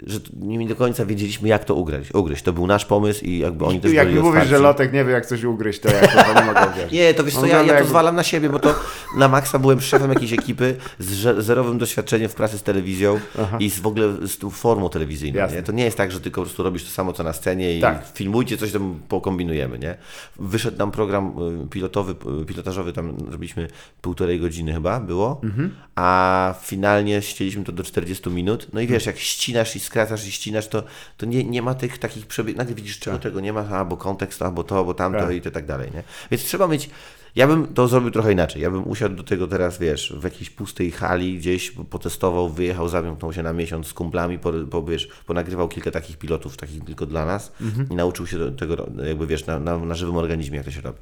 że 0.08 0.20
nie 0.42 0.68
do 0.68 0.76
końca 0.76 1.06
wiedzieliśmy, 1.06 1.48
jak 1.50 1.66
to 1.66 1.76
ugryźć. 1.76 2.12
ugryźć. 2.14 2.44
To 2.44 2.54
był 2.54 2.68
nasz 2.68 2.86
pomysł 2.86 3.26
i 3.26 3.40
jakby 3.40 3.66
oni 3.66 3.80
też 3.80 3.94
Jak 3.94 4.08
byli 4.08 4.18
mi 4.18 4.22
mówisz, 4.24 4.38
otwarci. 4.42 4.50
że 4.50 4.60
lotek 4.60 4.94
nie 4.94 5.06
wie 5.06 5.12
jak 5.12 5.26
coś 5.26 5.44
ugryźć, 5.44 5.80
to 5.80 5.90
ja 5.90 6.08
to 6.08 6.34
nie 6.42 6.46
mogę 6.46 6.68
wiedzieć. 6.76 6.92
Nie, 7.00 7.14
to 7.14 7.24
wiesz 7.24 7.34
co, 7.34 7.40
On 7.42 7.48
ja, 7.48 7.62
ja 7.62 7.68
to 7.68 7.74
jak- 7.74 7.86
zwalam 7.86 8.16
na 8.16 8.24
siebie, 8.24 8.50
bo 8.50 8.60
to 8.60 8.76
na 9.18 9.28
maksa 9.28 9.60
byłem 9.60 9.82
szefem 9.82 10.10
jakiejś 10.14 10.34
ekipy 10.34 10.76
z 11.00 11.44
zerowym 11.46 11.78
doświadczeniem 11.78 12.30
w 12.30 12.36
pracy 12.36 12.58
z 12.58 12.64
telewizją 12.64 13.20
i 13.60 13.70
z 13.70 13.80
w 13.80 13.88
ogóle 13.88 14.28
z 14.28 14.38
tą 14.38 14.50
formą 14.50 14.90
telewizyjną. 14.90 15.38
Jasne. 15.40 15.58
Nie? 15.58 15.64
To 15.64 15.72
nie 15.72 15.84
jest 15.84 15.98
tak, 15.98 16.12
że 16.12 16.22
tylko 16.22 16.42
po 16.42 16.46
prostu 16.46 16.64
robisz 16.64 16.84
to 16.84 16.90
samo, 16.90 17.14
co 17.14 17.24
na 17.24 17.34
scenie 17.34 17.78
i 17.78 17.82
Tak. 17.82 18.04
filmujcie, 18.14 18.58
coś 18.58 18.72
tam 18.72 19.00
pokombinujemy, 19.08 19.80
nie? 19.80 19.98
Wyszedł 20.40 20.78
nam 20.78 20.92
program 20.92 21.34
y, 21.66 21.68
pilotowy, 21.70 22.16
y, 22.42 22.46
pilotażowy, 22.46 22.94
tam 22.94 23.18
zrobiliśmy 23.30 23.68
półtorej 24.02 24.40
godziny 24.40 24.74
chyba 24.74 25.00
było, 25.00 25.40
Mhm. 25.44 25.76
a 25.96 26.54
finalnie 26.62 27.22
ścieliśmy 27.22 27.64
to 27.64 27.72
do 27.72 27.84
40 27.84 28.30
minut. 28.30 28.68
No 28.74 28.82
i 28.82 28.88
wiesz, 28.88 29.06
jak 29.06 29.18
ścinasz 29.46 29.76
i 29.76 29.80
skracasz 29.80 30.28
i 30.28 30.32
ścinasz, 30.32 30.68
to, 30.68 30.84
to 31.18 31.26
nie, 31.26 31.44
nie 31.44 31.62
ma 31.62 31.74
tych 31.76 31.98
takich 31.98 32.26
przebiegów. 32.28 32.58
Nagle 32.58 32.76
widzisz, 32.76 33.00
czego 33.00 33.20
czego 33.20 33.40
nie 33.40 33.54
ma, 33.54 33.68
albo 33.70 33.98
kontekst, 33.98 34.42
albo 34.42 34.64
to, 34.64 34.78
albo 34.78 34.94
tamto 34.94 35.20
Tak. 35.20 35.36
i 35.36 35.42
to 35.42 35.52
tak 35.52 35.66
dalej, 35.66 35.92
nie? 35.94 36.04
Więc 36.32 36.44
trzeba 36.44 36.68
mieć. 36.68 36.90
Ja 37.36 37.48
bym 37.48 37.74
to 37.74 37.88
zrobił 37.88 38.12
trochę 38.12 38.32
inaczej. 38.32 38.62
Ja 38.62 38.72
bym 38.72 38.88
usiadł 38.88 39.16
do 39.16 39.24
tego 39.24 39.48
teraz, 39.48 39.78
wiesz, 39.78 40.14
w 40.18 40.24
jakiejś 40.24 40.50
pustej 40.50 40.92
hali 40.92 41.38
gdzieś, 41.38 41.72
potestował, 41.72 42.50
wyjechał, 42.50 42.90
zamknął 42.90 43.34
się 43.34 43.44
na 43.44 43.54
miesiąc 43.54 43.88
z 43.88 43.94
kumplami, 43.94 44.40
po, 44.40 44.52
po, 44.72 44.84
wiesz, 44.84 45.08
ponagrywał 45.26 45.68
kilka 45.68 45.92
takich 45.92 46.18
pilotów, 46.18 46.58
takich 46.58 46.84
tylko 46.84 47.06
dla 47.06 47.26
nas 47.26 47.52
i 47.92 47.96
nauczył 47.96 48.28
się 48.28 48.38
do 48.38 48.52
tego, 48.52 48.88
jakby 49.08 49.28
wiesz, 49.28 49.46
na, 49.46 49.60
na, 49.60 49.78
na 49.78 49.96
żywym 49.96 50.18
organizmie, 50.18 50.58
jak 50.58 50.66
to 50.66 50.72
się 50.72 50.82
robi. 50.82 51.00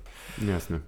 Jasne. 0.48 0.80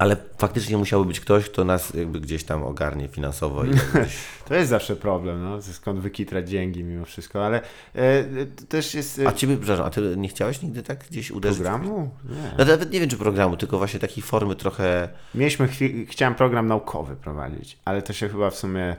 Ale 0.00 0.16
faktycznie 0.38 0.76
musiałby 0.76 1.08
być 1.08 1.20
ktoś, 1.20 1.44
kto 1.44 1.64
nas 1.64 1.94
jakby 1.94 2.20
gdzieś 2.20 2.44
tam 2.44 2.62
ogarnie 2.62 3.08
finansowo. 3.08 3.62
To 4.48 4.54
jest 4.54 4.70
zawsze 4.70 4.96
problem, 4.96 5.42
no, 5.42 5.62
skąd 5.62 6.00
wykitrać 6.00 6.48
dzięki 6.50 6.84
mimo 6.84 7.04
wszystko, 7.04 7.46
ale 7.46 7.60
e, 7.94 8.24
też 8.68 8.94
jest 8.94 9.18
e, 9.18 9.28
A 9.28 9.32
ciebie, 9.32 9.56
przepraszam, 9.56 9.86
a 9.86 9.90
ty 9.90 10.16
nie 10.16 10.28
chciałeś 10.28 10.62
nigdy 10.62 10.82
tak 10.82 11.04
gdzieś 11.10 11.30
uderzyć? 11.30 11.58
w- 11.58 11.62
programu? 11.62 12.10
Nie. 12.28 12.36
No 12.58 12.64
nawet 12.64 12.92
nie 12.92 13.00
wiem, 13.00 13.08
czy 13.08 13.16
programu, 13.16 13.56
tylko 13.56 13.78
właśnie 13.78 14.00
takiej 14.00 14.22
formy 14.22 14.56
trochę... 14.56 15.08
Mieliśmy, 15.34 15.68
chciałem 16.08 16.34
program 16.34 16.66
naukowy 16.66 17.16
prowadzić, 17.16 17.78
ale 17.84 18.02
to 18.02 18.12
się 18.12 18.28
chyba 18.28 18.50
w 18.50 18.56
sumie 18.56 18.96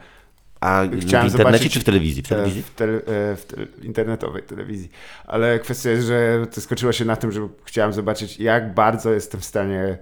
A 0.60 0.84
w 0.84 0.88
Chciałem 0.88 1.28
internecie 1.28 1.30
zobaczyć, 1.38 1.74
czy 1.74 1.80
w 1.80 1.84
telewizji? 1.84 2.24
W 2.24 2.28
telewizji? 2.28 2.64
w, 2.64 2.70
tele, 2.70 2.94
e, 2.94 3.36
w 3.36 3.46
te, 3.46 3.86
internetowej 3.86 4.44
telewizji. 4.44 4.92
Ale 5.26 5.60
kwestia 5.60 5.90
jest, 5.90 6.08
że 6.08 6.48
to 6.52 6.62
skończyło 6.62 6.92
się 6.92 7.06
na 7.06 7.16
tym, 7.16 7.32
że 7.32 7.48
chciałem 7.66 7.94
zobaczyć, 7.94 8.40
jak 8.40 8.74
bardzo 8.74 9.14
jestem 9.14 9.42
w 9.42 9.46
stanie 9.46 9.98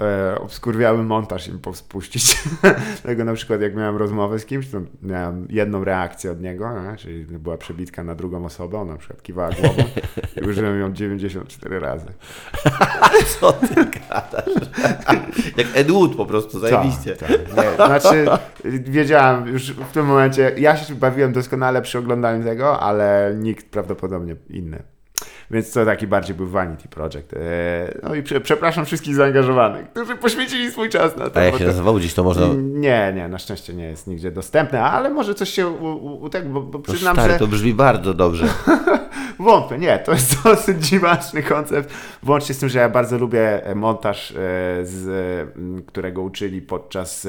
e, 0.00 0.38
obskurwiały 0.40 1.02
montaż 1.02 1.48
im 1.48 1.60
spuścić. 1.72 2.42
Tego 3.02 3.24
na 3.24 3.34
przykład, 3.34 3.60
jak 3.60 3.76
miałem 3.76 3.96
rozmowę 3.96 4.38
z 4.38 4.46
kimś, 4.46 4.68
to 4.68 4.80
miałem 5.02 5.46
jedną 5.50 5.84
reakcję 5.84 6.30
od 6.32 6.40
niego, 6.40 6.82
nie? 6.82 6.96
czyli 6.96 7.24
była 7.24 7.56
przebitka 7.56 8.04
na 8.04 8.14
drugą 8.14 8.44
osobę, 8.44 8.78
on 8.78 8.88
na 8.88 8.96
przykład 8.96 9.22
kiwała 9.22 9.50
głową 9.50 9.82
i 10.36 10.48
użyłem 10.48 10.80
ją 10.80 10.92
94 10.92 11.80
razy. 11.80 12.06
Co 13.40 13.52
ty 13.52 13.74
gadasz? 13.74 14.70
Jak 15.56 15.66
Ed 15.74 15.90
Wood 15.90 16.16
po 16.16 16.26
prostu, 16.26 16.58
zajebiście. 16.58 17.16
Tak, 17.16 17.30
tak. 17.56 17.74
Znaczy, 17.74 18.26
wiedziałem 18.64 19.48
już 19.48 19.72
w 19.72 19.92
tym 19.92 20.06
momencie, 20.06 20.52
ja 20.58 20.76
się 20.76 20.94
bawiłem 20.94 21.32
doskonale 21.32 21.82
przy 21.82 21.98
oglądaniu 21.98 22.44
tego, 22.44 22.80
ale 22.80 23.34
nikt 23.38 23.70
prawdopodobnie 23.70 24.36
inny. 24.50 24.95
Więc 25.50 25.72
to 25.72 25.84
taki 25.84 26.06
bardziej 26.06 26.36
był 26.36 26.46
vanity 26.46 26.88
project. 26.88 27.32
Eee, 27.32 27.40
No 28.02 28.14
i 28.14 28.22
prze, 28.22 28.40
przepraszam 28.40 28.84
wszystkich 28.84 29.14
zaangażowanych, 29.14 29.90
którzy 29.90 30.16
poświęcili 30.16 30.70
swój 30.70 30.88
czas 30.88 31.16
na 31.16 31.30
to. 31.30 31.40
A 31.40 31.42
jak 31.42 31.58
się 31.58 31.66
nazywało 31.66 31.98
gdzieś 31.98 32.14
to 32.14 32.24
można... 32.24 32.46
Nie, 32.56 33.12
nie, 33.16 33.28
na 33.28 33.38
szczęście 33.38 33.74
nie 33.74 33.84
jest 33.84 34.06
nigdzie 34.06 34.30
dostępne, 34.30 34.82
ale 34.82 35.10
może 35.10 35.34
coś 35.34 35.50
się 35.50 35.68
u, 35.68 35.86
u, 35.86 36.22
u 36.22 36.28
tego, 36.28 36.48
bo, 36.48 36.60
bo 36.60 36.78
No 36.78 36.84
przyznam, 36.84 37.16
stary, 37.16 37.32
że 37.32 37.38
to 37.38 37.46
brzmi 37.46 37.74
bardzo 37.74 38.14
dobrze. 38.14 38.46
wątpię, 39.38 39.78
nie, 39.78 39.98
to 39.98 40.12
jest 40.12 40.42
dosyć 40.44 40.86
dziwaczny 40.86 41.42
koncept, 41.42 41.94
włącznie 42.22 42.54
z 42.54 42.58
tym, 42.58 42.68
że 42.68 42.78
ja 42.78 42.88
bardzo 42.88 43.18
lubię 43.18 43.66
e, 43.66 43.74
montaż, 43.74 44.30
e, 44.30 44.34
z, 44.82 45.08
e, 45.08 45.82
którego 45.86 46.22
uczyli 46.22 46.62
podczas, 46.62 47.26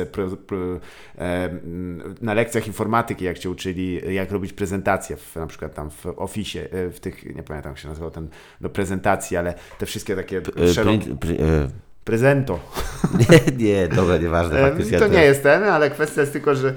na 2.22 2.34
lekcjach 2.34 2.68
informatyki, 2.68 3.26
jak 3.26 3.39
cię 3.39 3.49
uczyli, 3.49 4.14
jak 4.14 4.32
robić 4.32 4.53
prezentacje, 4.53 5.18
w, 5.18 5.36
na 5.36 5.47
przykład 5.47 5.74
tam 5.74 5.89
w 5.89 6.05
Office, 6.05 6.60
w 6.72 6.99
tych, 6.99 7.36
nie 7.36 7.43
pamiętam 7.43 7.72
jak 7.72 7.80
się 7.80 7.88
nazywał 7.88 8.12
ten, 8.12 8.28
do 8.62 8.70
prezentacji, 8.70 9.38
ale 9.38 9.53
te 9.78 9.86
wszystkie 9.86 10.16
takie 10.16 10.41
szerokie, 10.74 11.18
prezento. 12.08 12.60
Nie, 13.30 13.58
nie, 13.58 13.88
dobra, 13.88 14.18
nieważne. 14.18 14.62
Faktycznie. 14.62 14.99
To 14.99 15.08
nie 15.08 15.24
jest 15.24 15.43
ten, 15.43 15.64
ale 15.64 15.89
kwestia 15.89 16.22
jest 16.22 16.34
tylko, 16.34 16.55
że 16.55 16.74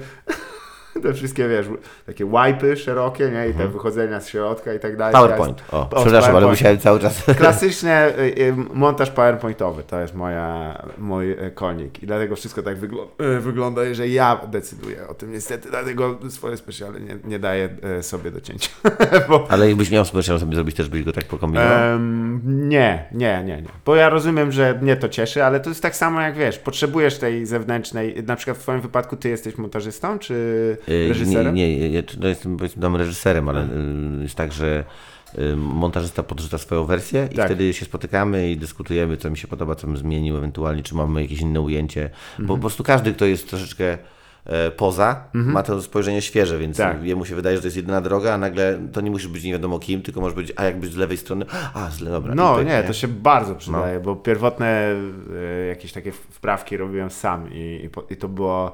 te 1.03 1.13
wszystkie, 1.13 1.47
wiesz, 1.47 1.65
takie 2.05 2.25
wipy 2.25 2.77
szerokie, 2.77 3.29
nie? 3.29 3.49
I 3.49 3.53
te 3.53 3.67
wychodzenia 3.67 4.19
z 4.21 4.27
środka 4.29 4.73
i 4.73 4.79
tak 4.79 4.97
dalej. 4.97 5.13
PowerPoint. 5.13 5.63
O, 5.71 5.79
O, 5.81 5.85
przepraszam, 5.85 6.13
ale 6.13 6.21
PowerPoint. 6.23 6.51
musiałem 6.59 6.77
cały 6.77 6.99
czas... 6.99 7.23
Klasyczny 7.37 7.91
y, 8.19 8.53
montaż 8.73 9.09
PowerPointowy 9.11 9.83
to 9.83 9.99
jest 10.01 10.15
moja, 10.15 10.77
mój 10.97 11.31
y, 11.31 11.51
konik 11.55 12.03
i 12.03 12.07
dlatego 12.07 12.35
wszystko 12.35 12.63
tak 12.63 12.77
wygl- 12.77 13.07
y, 13.37 13.39
wygląda, 13.39 13.81
że 13.93 14.07
ja 14.07 14.41
decyduję 14.51 15.07
o 15.07 15.13
tym 15.13 15.31
niestety, 15.31 15.69
dlatego 15.69 16.19
swoje 16.29 16.57
specjale 16.57 16.99
nie, 16.99 17.17
nie 17.23 17.39
daję 17.39 17.69
sobie 18.01 18.31
do 18.31 18.41
cięcia. 18.41 18.69
Bo, 19.29 19.45
Ale 19.49 19.67
jakbyś 19.67 19.91
miał 19.91 20.05
specjal 20.05 20.39
sobie 20.39 20.55
zrobić, 20.55 20.75
też 20.75 20.89
byś 20.89 21.03
go 21.03 21.11
tak 21.11 21.25
pokombinował? 21.25 21.77
em, 21.77 22.41
nie, 22.69 23.05
nie, 23.11 23.43
nie, 23.45 23.61
nie. 23.61 23.69
Bo 23.85 23.95
ja 23.95 24.09
rozumiem, 24.09 24.51
że 24.51 24.79
mnie 24.81 24.95
to 24.95 25.09
cieszy, 25.09 25.43
ale 25.43 25.59
to 25.59 25.69
jest 25.69 25.81
tak 25.81 25.95
samo 25.95 26.21
jak 26.21 26.35
wiesz, 26.35 26.59
potrzebujesz 26.59 27.17
tej 27.17 27.45
zewnętrznej, 27.45 28.23
na 28.27 28.35
przykład 28.35 28.57
w 28.57 28.61
twoim 28.61 28.81
wypadku 28.81 29.15
ty 29.17 29.29
jesteś 29.29 29.57
montażystą 29.57 30.19
czy 30.19 30.77
reżyserem? 30.87 31.55
Nie, 31.55 31.79
nie, 31.79 31.89
ja, 31.89 32.01
no 32.19 32.27
jestem 32.27 32.57
powiedzmy 32.57 32.81
tam 32.81 32.95
reżyserem, 32.95 33.49
ale 33.49 33.61
e, 33.61 33.67
jest 34.21 34.35
tak, 34.35 34.53
że 34.53 34.83
y, 35.39 35.55
montażysta 35.55 36.23
podrzuca 36.23 36.57
swoją 36.57 36.85
wersję 36.85 37.29
i 37.31 37.35
Tak. 37.35 37.45
wtedy 37.45 37.73
się 37.73 37.85
spotykamy 37.85 38.51
i 38.51 38.57
dyskutujemy, 38.57 39.17
co 39.17 39.29
mi 39.29 39.37
się 39.37 39.47
podoba, 39.47 39.75
co 39.75 39.87
bym 39.87 39.97
zmienił 39.97 40.37
ewentualnie, 40.37 40.83
czy 40.83 40.95
mamy 40.95 41.21
jakieś 41.21 41.39
inne 41.39 41.61
ujęcie, 41.61 42.09
bo 42.37 42.41
Mhm. 42.43 42.47
po 42.47 42.57
prostu 42.57 42.83
każdy, 42.83 43.13
kto 43.13 43.25
jest 43.25 43.49
troszeczkę 43.49 43.97
e, 44.45 44.71
poza, 44.71 45.23
ma 45.33 45.63
to 45.63 45.81
spojrzenie 45.81 46.21
świeże, 46.21 46.57
więc 46.59 46.77
Tak. 46.77 47.03
jemu 47.03 47.25
się 47.25 47.35
wydaje, 47.35 47.55
że 47.55 47.61
to 47.61 47.67
jest 47.67 47.77
jedyna 47.77 48.01
droga, 48.01 48.33
a 48.33 48.37
nagle 48.37 48.79
to 48.93 49.01
nie 49.01 49.11
musisz 49.11 49.27
być 49.27 49.43
nie 49.43 49.51
wiadomo 49.51 49.79
kim, 49.79 50.01
tylko 50.01 50.21
może 50.21 50.35
być, 50.35 50.53
a 50.55 50.63
jak 50.63 50.79
być 50.79 50.91
z 50.93 50.95
lewej 50.97 51.17
strony, 51.17 51.45
a 51.73 51.89
z 51.89 51.99
le- 52.01 52.11
dobra. 52.11 52.35
No 52.35 52.61
i 52.61 52.65
nie, 52.65 52.71
tak, 52.71 52.87
to 52.87 52.93
się 52.93 53.07
bardzo 53.07 53.55
przydaje, 53.55 53.99
bo 53.99 54.15
pierwotne 54.15 54.67
e, 55.63 55.67
jakieś 55.67 55.91
takie 55.91 56.11
wprawki 56.11 56.77
robiłem 56.77 57.09
sam 57.09 57.53
i, 57.53 57.89
i, 58.09 58.13
i 58.13 58.17
to 58.17 58.27
było 58.27 58.71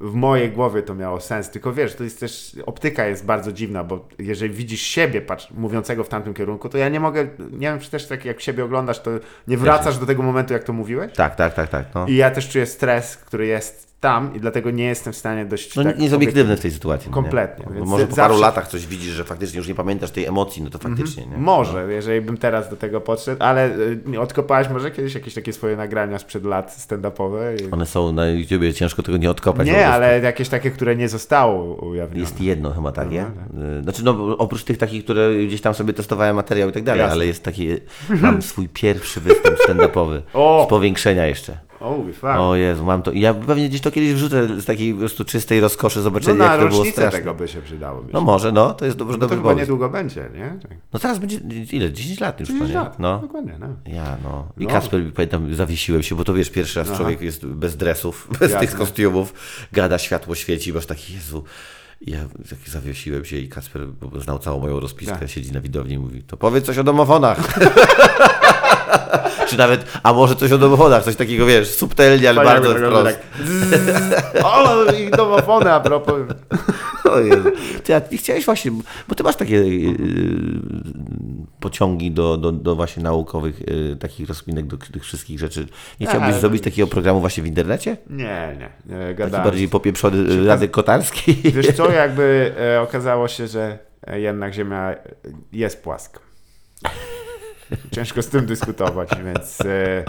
w 0.00 0.14
mojej 0.14 0.50
głowie 0.50 0.82
to 0.82 0.94
miało 0.94 1.20
sens, 1.20 1.50
tylko 1.50 1.72
wiesz, 1.72 1.94
to 1.94 2.04
jest 2.04 2.20
też, 2.20 2.56
optyka 2.66 3.06
jest 3.06 3.24
bardzo 3.24 3.52
dziwna, 3.52 3.84
bo 3.84 4.08
jeżeli 4.18 4.54
widzisz 4.54 4.80
siebie, 4.82 5.20
patrz, 5.20 5.50
mówiącego 5.50 6.04
w 6.04 6.08
tamtym 6.08 6.34
kierunku, 6.34 6.68
to 6.68 6.78
ja 6.78 6.88
nie 6.88 7.00
mogę, 7.00 7.28
nie 7.38 7.68
wiem, 7.68 7.80
czy 7.80 7.90
też 7.90 8.06
tak 8.06 8.24
jak 8.24 8.40
siebie 8.40 8.64
oglądasz, 8.64 9.00
to 9.00 9.10
nie 9.48 9.56
wracasz 9.56 9.98
do 9.98 10.06
tego 10.06 10.22
momentu, 10.22 10.52
jak 10.52 10.64
to 10.64 10.72
mówiłeś? 10.72 11.12
Tak, 11.12 11.36
tak, 11.36 11.54
tak, 11.54 11.68
tak. 11.68 11.86
No, 11.94 12.06
I 12.06 12.16
ja 12.16 12.30
też 12.30 12.48
czuję 12.48 12.66
stres, 12.66 13.16
który 13.16 13.46
jest 13.46 13.87
tam 14.00 14.34
i 14.34 14.40
dlatego 14.40 14.70
nie 14.70 14.84
jestem 14.84 15.12
w 15.12 15.16
stanie 15.16 15.44
dość 15.44 15.76
no 15.76 15.84
tak 15.84 15.96
nie 15.98 16.02
jest 16.04 16.14
obiektywny 16.14 16.56
w 16.56 16.60
tej 16.60 16.70
sytuacji. 16.70 17.10
no 17.10 17.16
nie? 17.16 17.22
Kompletnie, 17.22 17.66
więc 17.74 17.86
może 17.88 18.06
po 18.06 18.14
zawsze- 18.14 18.28
paru 18.30 18.40
latach 18.40 18.68
coś 18.68 18.86
widzisz, 18.86 19.12
że 19.12 19.24
faktycznie 19.24 19.58
już 19.58 19.68
nie 19.68 19.74
pamiętasz 19.74 20.10
tej 20.10 20.24
emocji, 20.26 20.62
no 20.62 20.70
to 20.70 20.78
faktycznie, 20.78 21.26
nie? 21.26 21.36
Może, 21.36 21.92
jeżeli 21.92 22.20
bym 22.20 22.36
teraz 22.36 22.70
do 22.70 22.76
tego 22.76 23.00
podszedł, 23.00 23.42
ale 23.42 23.70
y, 24.14 24.20
odkopałeś 24.20 24.68
może 24.68 24.90
kiedyś 24.90 25.14
jakieś 25.14 25.34
takie 25.34 25.52
swoje 25.52 25.76
nagrania 25.76 26.18
sprzed 26.18 26.44
lat 26.44 26.76
stand-upowe? 26.78 27.62
I... 27.68 27.70
One 27.70 27.86
są 27.86 28.12
na 28.12 28.28
YouTubie, 28.28 28.74
ciężko 28.74 29.02
tego 29.02 29.18
nie 29.18 29.30
odkopać. 29.30 29.66
Nie, 29.66 29.88
ale 29.88 30.20
jakieś 30.20 30.48
takie, 30.48 30.70
które 30.70 30.96
nie 30.96 31.08
zostało 31.08 31.74
ujawnione. 31.86 32.20
Jest 32.20 32.40
jedno 32.40 32.70
chyba 32.70 32.92
takie. 32.92 33.24
No, 33.52 33.64
Y, 33.78 33.82
Znaczy, 33.82 34.04
no 34.04 34.36
oprócz 34.38 34.64
tych 34.64 34.78
takich, 34.78 35.04
które 35.04 35.46
gdzieś 35.46 35.60
tam 35.60 35.74
sobie 35.74 35.92
testowałem 35.92 36.36
materiał 36.36 36.68
i 36.68 36.72
tak 36.72 36.82
dalej, 36.82 37.00
Jasne. 37.00 37.12
ale 37.12 37.26
jest 37.26 37.44
taki, 37.44 37.68
mam 38.22 38.42
swój 38.42 38.68
pierwszy 38.68 39.20
występ 39.20 39.56
stand-upowy. 39.68 40.20
Z 40.66 40.68
powiększenia 40.68 41.26
jeszcze. 41.26 41.67
O, 41.80 41.98
fuck. 42.12 42.24
O 42.24 42.54
Jezu, 42.56 42.84
mam 42.84 43.02
to. 43.02 43.12
Ja 43.12 43.34
pewnie 43.34 43.68
gdzieś 43.68 43.80
to 43.80 43.90
kiedyś 43.90 44.12
wrzucę 44.14 44.60
z 44.60 44.64
takiej 44.64 44.92
po 44.92 44.98
prostu 44.98 45.24
czystej 45.24 45.60
rozkoszy, 45.60 45.98
no 45.98 46.02
zobaczenie 46.02 46.38
na 46.38 46.44
jak 46.44 46.60
to 46.60 46.68
było 46.68 46.84
straszne. 46.84 47.18
tego 47.18 47.34
by 47.34 47.48
się 47.48 47.62
przydało. 47.62 48.04
No 48.12 48.20
może, 48.20 48.52
no, 48.52 48.74
to 48.74 48.84
jest 48.84 48.96
dobrze, 48.96 49.14
to 49.14 49.20
dobry 49.20 49.36
chyba 49.36 49.48
pomysł. 49.48 49.60
niedługo 49.60 49.88
będzie, 49.88 50.28
nie? 50.34 50.58
Tak. 50.62 50.70
No 50.92 50.98
teraz 50.98 51.18
będzie, 51.18 51.36
ile? 51.72 51.92
10 51.92 52.20
lat 52.20 52.40
już, 52.40 52.48
10 52.48 52.62
to, 52.62 52.68
nie? 52.68 52.74
lat, 52.74 52.98
No. 52.98 53.18
dokładnie, 53.18 53.56
no. 53.60 53.66
Ja, 53.86 54.16
no. 54.22 54.48
I 54.58 54.64
No. 54.64 54.70
Kasper, 54.70 55.12
pamiętam, 55.14 55.54
zawiesiłem 55.54 56.02
się, 56.02 56.14
bo 56.14 56.24
to 56.24 56.34
wiesz, 56.34 56.50
pierwszy 56.50 56.78
raz 56.78 56.88
Aha. 56.88 56.96
człowiek 56.96 57.20
jest 57.20 57.46
bez 57.46 57.76
dresów, 57.76 58.28
bez 58.40 58.50
Jasne. 58.52 58.66
tych 58.66 58.76
kostiumów, 58.78 59.34
gada, 59.72 59.98
światło 59.98 60.34
świeci, 60.34 60.72
masz 60.72 60.86
taki, 60.86 61.14
Jezu. 61.14 61.44
Ja 62.00 62.18
tak 62.50 62.58
zawiesiłem 62.66 63.24
się 63.24 63.36
i 63.36 63.48
Kasper 63.48 63.86
znał 64.18 64.38
całą 64.38 64.60
moją 64.60 64.80
rozpiskę, 64.80 65.16
Tak. 65.18 65.30
siedzi 65.30 65.52
na 65.52 65.60
widowni 65.60 65.94
i 65.94 65.98
mówi, 65.98 66.22
to 66.22 66.36
powiedz 66.36 66.64
coś 66.64 66.78
o 66.78 66.84
domofonach. 66.84 67.38
Czy 69.48 69.58
nawet, 69.58 70.00
a 70.02 70.12
może 70.12 70.36
coś 70.36 70.52
o 70.52 70.58
domofonach, 70.58 71.02
coś 71.04 71.16
takiego, 71.16 71.46
wiesz, 71.46 71.70
subtelnie, 71.74 72.28
ale 72.28 72.44
bardzo 72.44 72.74
wprost. 72.74 73.18
tak. 74.34 74.44
O, 74.44 74.84
i 74.92 75.10
domofony 75.10 75.72
a 75.72 75.80
propos. 75.80 76.14
O 77.12 77.20
Jezu. 77.20 77.50
Ty, 77.84 77.94
a 77.94 78.00
ty 78.00 78.16
chciałeś 78.16 78.44
właśnie, 78.44 78.70
bo 79.08 79.14
ty 79.14 79.22
masz 79.22 79.36
takie 79.36 79.56
yy, 79.56 79.94
pociągi 81.60 82.10
do, 82.10 82.36
do, 82.36 82.52
do 82.52 82.76
właśnie 82.76 83.02
naukowych 83.02 83.60
yy, 83.60 83.96
takich 83.96 84.28
rozkminek, 84.28 84.66
do 84.66 84.76
tych 84.76 85.02
wszystkich 85.04 85.38
rzeczy. 85.38 85.66
Nie 86.00 86.06
chciałbyś 86.06 86.28
Ale- 86.30 86.40
zrobić 86.40 86.62
takiego 86.64 86.88
programu 86.88 87.20
właśnie 87.20 87.42
w 87.42 87.46
internecie? 87.46 87.96
Nie, 88.10 88.56
nie, 88.58 88.70
nie 88.96 89.04
Taki 89.06 89.14
gadałem. 89.18 89.44
bardziej 89.44 89.68
popieprzony 89.68 90.46
Radek 90.46 90.70
Kotarski? 90.70 91.34
Wiesz 91.44 91.76
co, 91.76 91.90
jakby 92.02 92.54
e, 92.76 92.80
okazało 92.80 93.28
się, 93.28 93.46
że 93.46 93.78
jednak 94.12 94.54
Ziemia 94.54 94.94
jest 95.52 95.82
płaska. 95.82 96.20
Ciężko 97.90 98.22
z 98.22 98.28
tym 98.28 98.46
dyskutować, 98.46 99.08
więc 99.24 99.60
e, 99.60 100.04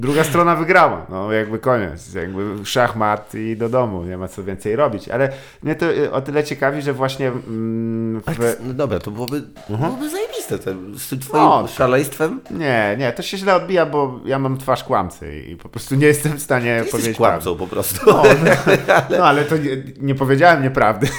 druga 0.00 0.24
strona 0.24 0.56
wygrała. 0.56 1.06
No 1.10 1.32
jakby 1.32 1.58
koniec, 1.58 2.14
jakby 2.14 2.66
szachmat 2.66 3.34
i 3.34 3.56
do 3.56 3.68
domu, 3.68 4.04
nie 4.04 4.16
ma 4.16 4.28
co 4.28 4.44
więcej 4.44 4.76
robić. 4.76 5.08
Ale 5.08 5.32
mnie 5.62 5.74
to 5.74 5.86
e, 5.86 6.12
o 6.12 6.20
tyle 6.20 6.44
ciekawi, 6.44 6.82
że 6.82 6.92
właśnie 6.92 7.28
mm, 7.28 8.20
w... 8.26 8.56
No 8.66 8.74
dobra, 8.74 8.98
to 8.98 9.10
byłoby, 9.10 9.42
byłoby 9.68 10.10
zajebiste 10.10 10.58
to, 10.58 10.70
z 10.98 11.08
tym 11.08 11.18
twoim 11.18 11.42
No. 11.44 11.66
szaleństwem. 11.68 12.40
Nie, 12.50 12.96
nie, 12.98 13.12
to 13.12 13.22
się 13.22 13.36
źle 13.36 13.54
odbija, 13.54 13.86
bo 13.86 14.20
ja 14.24 14.38
mam 14.38 14.58
twarz 14.58 14.84
kłamcy 14.84 15.40
i 15.40 15.56
po 15.56 15.68
prostu 15.68 15.94
nie 15.94 16.06
jestem 16.06 16.32
w 16.32 16.42
stanie 16.42 16.82
Ty 16.84 16.90
powiedzieć 16.90 17.16
kłamcą 17.16 17.56
po 17.56 17.66
prostu. 17.66 18.04
prawdy. 18.04 18.50
No, 19.10 19.16
no 19.18 19.24
ale 19.24 19.44
to 19.44 19.56
nie, 19.56 19.70
nie 20.00 20.14
powiedziałem 20.14 20.62
nieprawdy. 20.62 21.08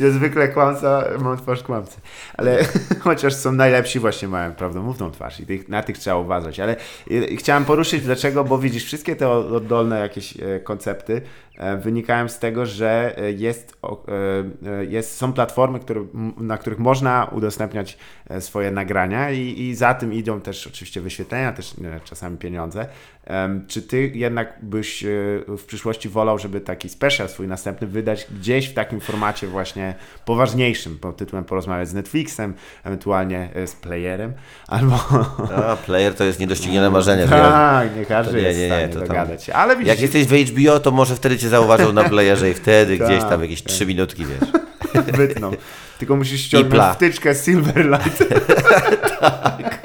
Ja 0.00 0.10
zwykle 0.10 0.48
kłamca, 0.48 1.04
mam 1.18 1.36
twarz 1.36 1.62
kłamcy. 1.62 2.00
Ale 2.36 2.64
chociaż 3.04 3.34
są 3.34 3.52
najlepsi 3.52 3.98
właśnie 3.98 4.28
mają 4.28 4.54
prawdomówną 4.54 5.10
twarz 5.10 5.40
i 5.40 5.46
tych, 5.46 5.68
na 5.68 5.82
tych 5.82 5.98
trzeba 5.98 6.16
uważać. 6.16 6.60
Ale 6.60 6.76
y, 7.10 7.36
chciałem 7.36 7.64
poruszyć 7.64 8.02
dlaczego, 8.02 8.44
bo 8.44 8.58
widzisz, 8.58 8.84
wszystkie 8.84 9.16
te 9.16 9.28
oddolne 9.30 10.00
jakieś 10.00 10.36
e, 10.36 10.60
koncepty 10.60 11.22
e, 11.49 11.49
wynikają 11.82 12.28
z 12.28 12.38
tego, 12.38 12.66
że 12.66 13.18
e, 13.18 13.32
jest, 13.32 13.78
e, 13.84 14.70
e, 14.70 14.84
jest, 14.84 15.16
są 15.16 15.32
platformy, 15.32 15.80
które, 15.80 16.04
na 16.36 16.58
których 16.58 16.78
można 16.78 17.24
udostępniać 17.32 17.98
e, 18.28 18.40
swoje 18.40 18.70
nagrania 18.70 19.30
i, 19.30 19.60
i 19.60 19.74
za 19.74 19.94
tym 19.94 20.12
idą 20.12 20.40
też 20.40 20.66
oczywiście 20.66 21.00
wyświetlenia, 21.00 21.52
też 21.52 21.74
e, 21.84 22.00
czasami 22.04 22.36
pieniądze. 22.36 22.86
Czy 23.68 23.82
ty 23.82 24.12
jednak 24.14 24.58
byś 24.62 25.04
e, 25.04 25.08
w 25.48 25.64
przyszłości 25.66 26.08
wolał, 26.08 26.38
żeby 26.38 26.60
taki 26.60 26.88
special 26.88 27.28
swój 27.28 27.48
następny 27.48 27.86
wydać 27.86 28.26
gdzieś 28.38 28.68
w 28.68 28.74
takim 28.74 29.00
formacie 29.00 29.46
właśnie 29.46 29.94
poważniejszym, 30.24 30.98
pod 30.98 31.16
tytułem 31.16 31.44
porozmawiać 31.44 31.88
z 31.88 31.94
Netflixem, 31.94 32.54
ewentualnie 32.84 33.50
e, 33.54 33.66
z 33.66 33.74
playerem, 33.74 34.32
albo... 34.68 34.96
A, 35.56 35.76
player 35.76 36.14
to 36.14 36.24
jest 36.24 36.40
niedoścignione 36.40 36.90
marzenie. 36.90 37.26
Tak, 37.50 37.96
nie 37.96 38.06
każdy 38.06 38.32
to 38.32 38.38
nie, 38.38 38.44
jest 38.44 38.58
nie, 38.58 38.66
w 38.66 38.70
nie, 38.70 38.76
stanie 38.76 38.92
to 38.92 38.98
tam- 38.98 39.08
dogadać. 39.08 39.50
Ale 39.50 39.76
widzisz, 39.76 39.88
Jak 39.88 40.00
jesteś 40.00 40.26
w 40.26 40.50
HBO, 40.50 40.80
to 40.80 40.90
może 40.90 41.16
wtedy 41.16 41.38
cię 41.38 41.48
zauważą 41.50 41.92
na 41.92 42.04
playerze 42.04 42.50
i 42.50 42.54
wtedy 42.54 42.98
Tak, 42.98 43.06
gdzieś 43.08 43.20
tam 43.20 43.42
jakieś 43.42 43.62
tak. 43.62 43.72
trzy 43.72 43.86
minutki, 43.86 44.26
wiesz. 44.26 44.50
wytną. 45.18 45.50
Tylko 45.98 46.16
musisz 46.16 46.40
ściągnąć 46.40 46.94
wtyczkę 46.94 47.34
Silverlight. 47.34 48.24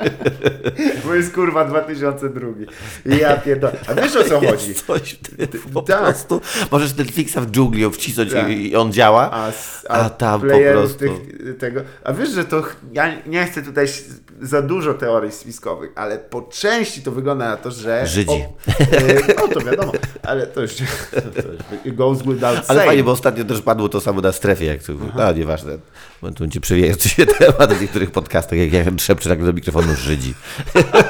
Bo 1.05 1.13
jest 1.15 1.33
kurwa 1.33 1.65
2002. 1.65 2.47
I 3.05 3.17
ja 3.17 3.37
pierdolę. 3.37 3.77
A 3.87 3.93
wiesz 3.93 4.15
o 4.15 4.23
co 4.23 4.39
chodzi? 4.39 4.69
Jest 4.69 4.85
coś 4.87 5.11
wtedy 5.23 5.59
po 5.73 5.81
Tak. 5.81 5.99
prostu. 6.03 6.41
Możesz 6.71 6.95
Netflixa 6.97 7.35
w 7.41 7.51
dżungli 7.51 7.91
wcisnąć 7.91 8.31
Tak. 8.33 8.49
i, 8.49 8.75
on 8.75 8.93
działa. 8.93 9.31
A, 9.31 9.47
s- 9.49 9.85
A 9.89 10.09
tam 10.09 10.41
po 10.41 10.47
prostu. 10.71 10.99
Tych, 10.99 11.57
tego. 11.59 11.81
A 12.03 12.13
wiesz, 12.13 12.29
że 12.29 12.45
to. 12.45 12.63
Ja 12.93 13.11
nie 13.25 13.45
chcę 13.45 13.61
tutaj 13.61 13.87
za 14.41 14.61
dużo 14.61 14.93
teorii 14.93 15.31
spiskowych, 15.31 15.91
ale 15.95 16.17
po 16.19 16.41
części 16.41 17.01
to 17.01 17.11
wygląda 17.11 17.49
na 17.49 17.57
to, 17.57 17.71
że. 17.71 18.07
Żydzi. 18.07 18.29
O, 18.31 18.73
e, 18.79 19.35
no 19.37 19.47
to 19.47 19.59
wiadomo, 19.61 19.91
ale 20.23 20.47
to 20.47 20.61
już. 20.61 20.75
To 20.75 20.81
już 21.85 21.95
goes 21.95 22.17
without 22.17 22.43
Ale 22.43 22.63
saying. 22.65 22.85
fajnie, 22.85 23.03
bo 23.03 23.11
ostatnio 23.11 23.45
też 23.45 23.61
padło 23.61 23.89
to 23.89 24.01
samo 24.01 24.21
na 24.21 24.31
strefie, 24.31 24.65
jak 24.65 24.83
tu, 24.83 24.93
no 25.17 25.31
nieważne. 25.33 25.77
Tu 26.31 26.47
ci 26.47 26.61
przewieje 26.61 26.93
się 26.93 27.25
temat 27.25 27.73
w 27.73 27.81
niektórych 27.81 28.11
podcastach, 28.11 28.59
jak 28.59 28.73
ja 28.73 28.83
szepczę 28.97 29.29
tak 29.29 29.43
do 29.43 29.53
mikrofonu 29.53 29.95
Żydzi. 29.95 30.33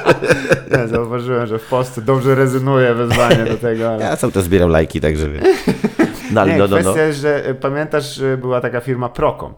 Nie, 0.72 0.88
zauważyłem, 0.88 1.46
że 1.46 1.58
w 1.58 1.66
Polsce 1.68 2.02
dobrze 2.02 2.34
rezonuje 2.34 2.94
wezwanie 2.94 3.44
do 3.44 3.56
tego, 3.56 3.88
ale. 3.88 4.04
Ja 4.04 4.16
cały 4.16 4.32
czas 4.32 4.44
zbieram 4.44 4.70
lajki, 4.70 5.00
także 5.00 5.28
wiem. 5.30 5.42
No 6.32 6.40
ale 6.40 6.52
Nie, 6.52 6.58
no, 6.58 6.68
no, 6.68 6.76
no. 6.76 6.82
kwestia 6.82 7.02
jest, 7.02 7.20
że 7.20 7.46
e, 7.46 7.54
pamiętasz, 7.54 8.20
była 8.38 8.60
taka 8.60 8.80
firma 8.80 9.08
Procom. 9.08 9.54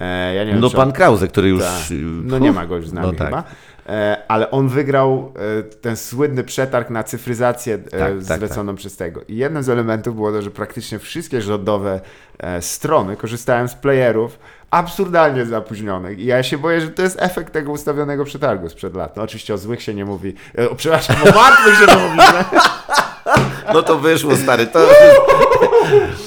E, 0.00 0.34
ja 0.34 0.44
wiem, 0.44 0.60
No 0.60 0.70
pan 0.70 0.92
Krause, 0.92 1.28
który 1.28 1.48
już... 1.48 1.62
Tak. 1.62 1.96
No 2.24 2.38
nie 2.38 2.52
ma 2.52 2.66
go 2.66 2.76
już 2.76 2.88
z 2.88 2.92
nami 2.92 3.06
No 3.06 3.12
tak. 3.12 3.26
chyba. 3.26 3.44
E, 3.88 4.22
ale 4.28 4.50
on 4.50 4.68
wygrał 4.68 5.32
e, 5.58 5.62
ten 5.62 5.96
słynny 5.96 6.44
przetarg 6.44 6.90
na 6.90 7.04
cyfryzację 7.04 7.74
e, 7.74 7.78
Tak, 7.78 8.12
tak, 8.28 8.38
zleconą 8.38 8.74
przez 8.74 8.96
tego. 8.96 9.20
I 9.28 9.36
jednym 9.36 9.62
z 9.62 9.68
elementów 9.68 10.14
było 10.14 10.32
to, 10.32 10.42
że 10.42 10.50
praktycznie 10.50 10.98
wszystkie 10.98 11.42
rządowe 11.42 12.00
e, 12.38 12.62
strony 12.62 13.16
korzystają 13.16 13.68
z 13.68 13.74
playerów 13.74 14.38
absurdalnie 14.76 15.46
zapóźnionych. 15.46 16.18
I 16.18 16.24
ja 16.26 16.42
się 16.42 16.58
boję, 16.58 16.80
że 16.80 16.88
to 16.88 17.02
jest 17.02 17.16
efekt 17.22 17.52
tego 17.52 17.72
ustawionego 17.72 18.24
przetargu 18.24 18.68
sprzed 18.68 18.94
lat. 18.94 19.16
No 19.16 19.22
oczywiście 19.22 19.54
o 19.54 19.58
złych 19.58 19.82
się 19.82 19.94
nie 19.94 20.04
mówi. 20.04 20.34
E, 20.58 20.70
o, 20.70 20.74
przepraszam, 20.74 21.16
o 21.22 21.34
martwych 21.34 21.78
się 21.78 21.86
to 21.86 21.98
mówi. 21.98 22.18
że- 22.20 22.44
No 23.74 23.82
to 23.82 23.98
wyszło, 23.98 24.36
stary, 24.36 24.66
to... 24.66 24.78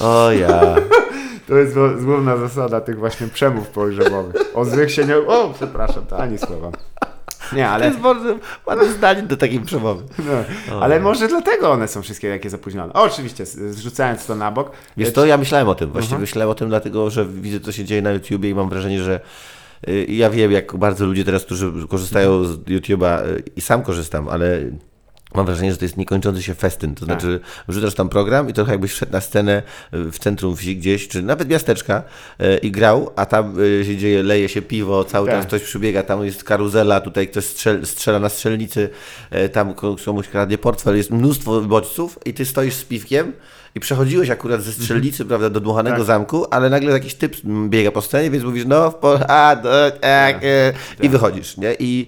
O 0.01 0.31
ja... 0.31 0.59
To 1.47 1.55
jest 1.57 1.73
główna 1.99 2.37
zasada 2.37 2.81
tych 2.81 2.99
właśnie 2.99 3.27
przemów 3.27 3.67
pogrzebowych. 3.67 4.35
O 4.53 4.65
złych 4.65 4.91
się 4.91 5.05
nie... 5.05 5.17
O, 5.17 5.53
przepraszam, 5.55 6.05
to 6.05 6.17
ani 6.17 6.37
słowa. 6.37 6.71
Nie, 7.53 7.63
To 7.63 7.69
ale... 7.69 7.85
jest 7.85 7.99
bardzo 7.99 8.35
ładne 8.65 8.91
zdanie 8.91 9.21
do 9.21 9.37
takiej 9.37 9.59
przemowy. 9.59 10.03
No, 10.19 10.81
ale 10.81 10.99
może 10.99 11.27
dlatego 11.27 11.71
one 11.71 11.87
są 11.87 12.01
wszystkie 12.01 12.31
takie 12.31 12.49
zapóźnione. 12.49 12.93
O, 12.93 13.03
oczywiście, 13.03 13.45
zrzucając 13.45 14.25
to 14.25 14.35
na 14.35 14.51
bok. 14.51 14.71
Wiesz 14.97 15.13
to 15.13 15.25
ja 15.25 15.37
myślałem 15.37 15.69
o 15.69 15.75
tym, 15.75 15.91
właściwie 15.91 16.17
myślałem 16.19 16.49
o 16.49 16.55
tym 16.55 16.69
dlatego, 16.69 17.09
że 17.09 17.25
widzę 17.25 17.59
co 17.59 17.71
się 17.71 17.85
dzieje 17.85 18.01
na 18.01 18.11
YouTubie 18.11 18.49
i 18.49 18.55
mam 18.55 18.69
wrażenie, 18.69 19.03
że 19.03 19.19
y, 19.87 20.05
ja 20.09 20.29
wiem 20.29 20.51
jak 20.51 20.77
bardzo 20.77 21.05
ludzie 21.05 21.25
teraz, 21.25 21.45
którzy 21.45 21.71
korzystają 21.89 22.43
z 22.43 22.57
YouTube'a 22.57 23.25
y, 23.27 23.43
i 23.55 23.61
sam 23.61 23.83
korzystam, 23.83 24.29
ale 24.29 24.59
Mam 25.35 25.45
wrażenie, 25.45 25.71
że 25.71 25.77
to 25.77 25.85
jest 25.85 25.97
niekończący 25.97 26.43
się 26.43 26.53
festyn. 26.55 26.95
To 26.95 27.05
znaczy, 27.05 27.39
wrzucasz 27.67 27.93
tam 27.95 28.09
program 28.09 28.49
i 28.49 28.53
trochę 28.53 28.71
jakbyś 28.71 28.91
wszedł 28.91 29.11
na 29.11 29.21
scenę 29.21 29.63
y, 29.93 30.11
w 30.11 30.19
centrum 30.19 30.55
wsi 30.55 30.77
gdzieś, 30.77 31.07
czy 31.07 31.21
nawet 31.21 31.49
miasteczka 31.49 32.03
y, 32.41 32.57
i 32.57 32.71
grał, 32.71 33.11
a 33.15 33.25
tam 33.25 33.59
y, 33.59 33.85
się 33.85 33.97
dzieje, 33.97 34.23
leje 34.23 34.49
się 34.49 34.61
piwo, 34.61 35.03
cały 35.03 35.27
Tak. 35.27 35.35
czas 35.37 35.45
ktoś 35.45 35.61
przybiega, 35.63 36.03
tam 36.03 36.25
jest 36.25 36.43
karuzela, 36.43 37.01
tutaj 37.01 37.27
ktoś 37.27 37.45
strzel, 37.45 37.85
strzela 37.85 38.19
na 38.19 38.29
strzelnicy, 38.29 38.89
tam 39.53 39.73
ko- 39.73 39.95
komuś 40.05 40.27
kradnie 40.27 40.57
portfel, 40.57 40.97
jest 40.97 41.11
mnóstwo 41.11 41.61
bodźców 41.61 42.19
i 42.25 42.33
ty 42.33 42.45
stoisz 42.45 42.73
z 42.73 42.83
piwkiem 42.83 43.33
i 43.75 43.79
przechodziłeś 43.79 44.29
akurat 44.29 44.61
ze 44.61 44.71
strzelnicy, 44.73 45.25
prawda, 45.25 45.49
do 45.49 45.59
dmuchanego 45.59 45.97
Tak. 45.97 46.05
zamku, 46.05 46.45
ale 46.51 46.69
nagle 46.69 46.91
jakiś 46.91 47.13
typ 47.15 47.35
biega 47.67 47.91
po 47.91 48.01
scenie, 48.01 48.31
więc 48.31 48.43
mówisz, 48.43 48.65
no, 48.67 48.91
w 48.91 48.95
po, 48.95 49.29
a, 49.29 49.55
do, 49.55 49.91
tak, 50.01 50.43
e, 50.43 50.73
i 51.01 51.09
wychodzisz, 51.09 51.57
nie? 51.57 51.75
I 51.79 52.07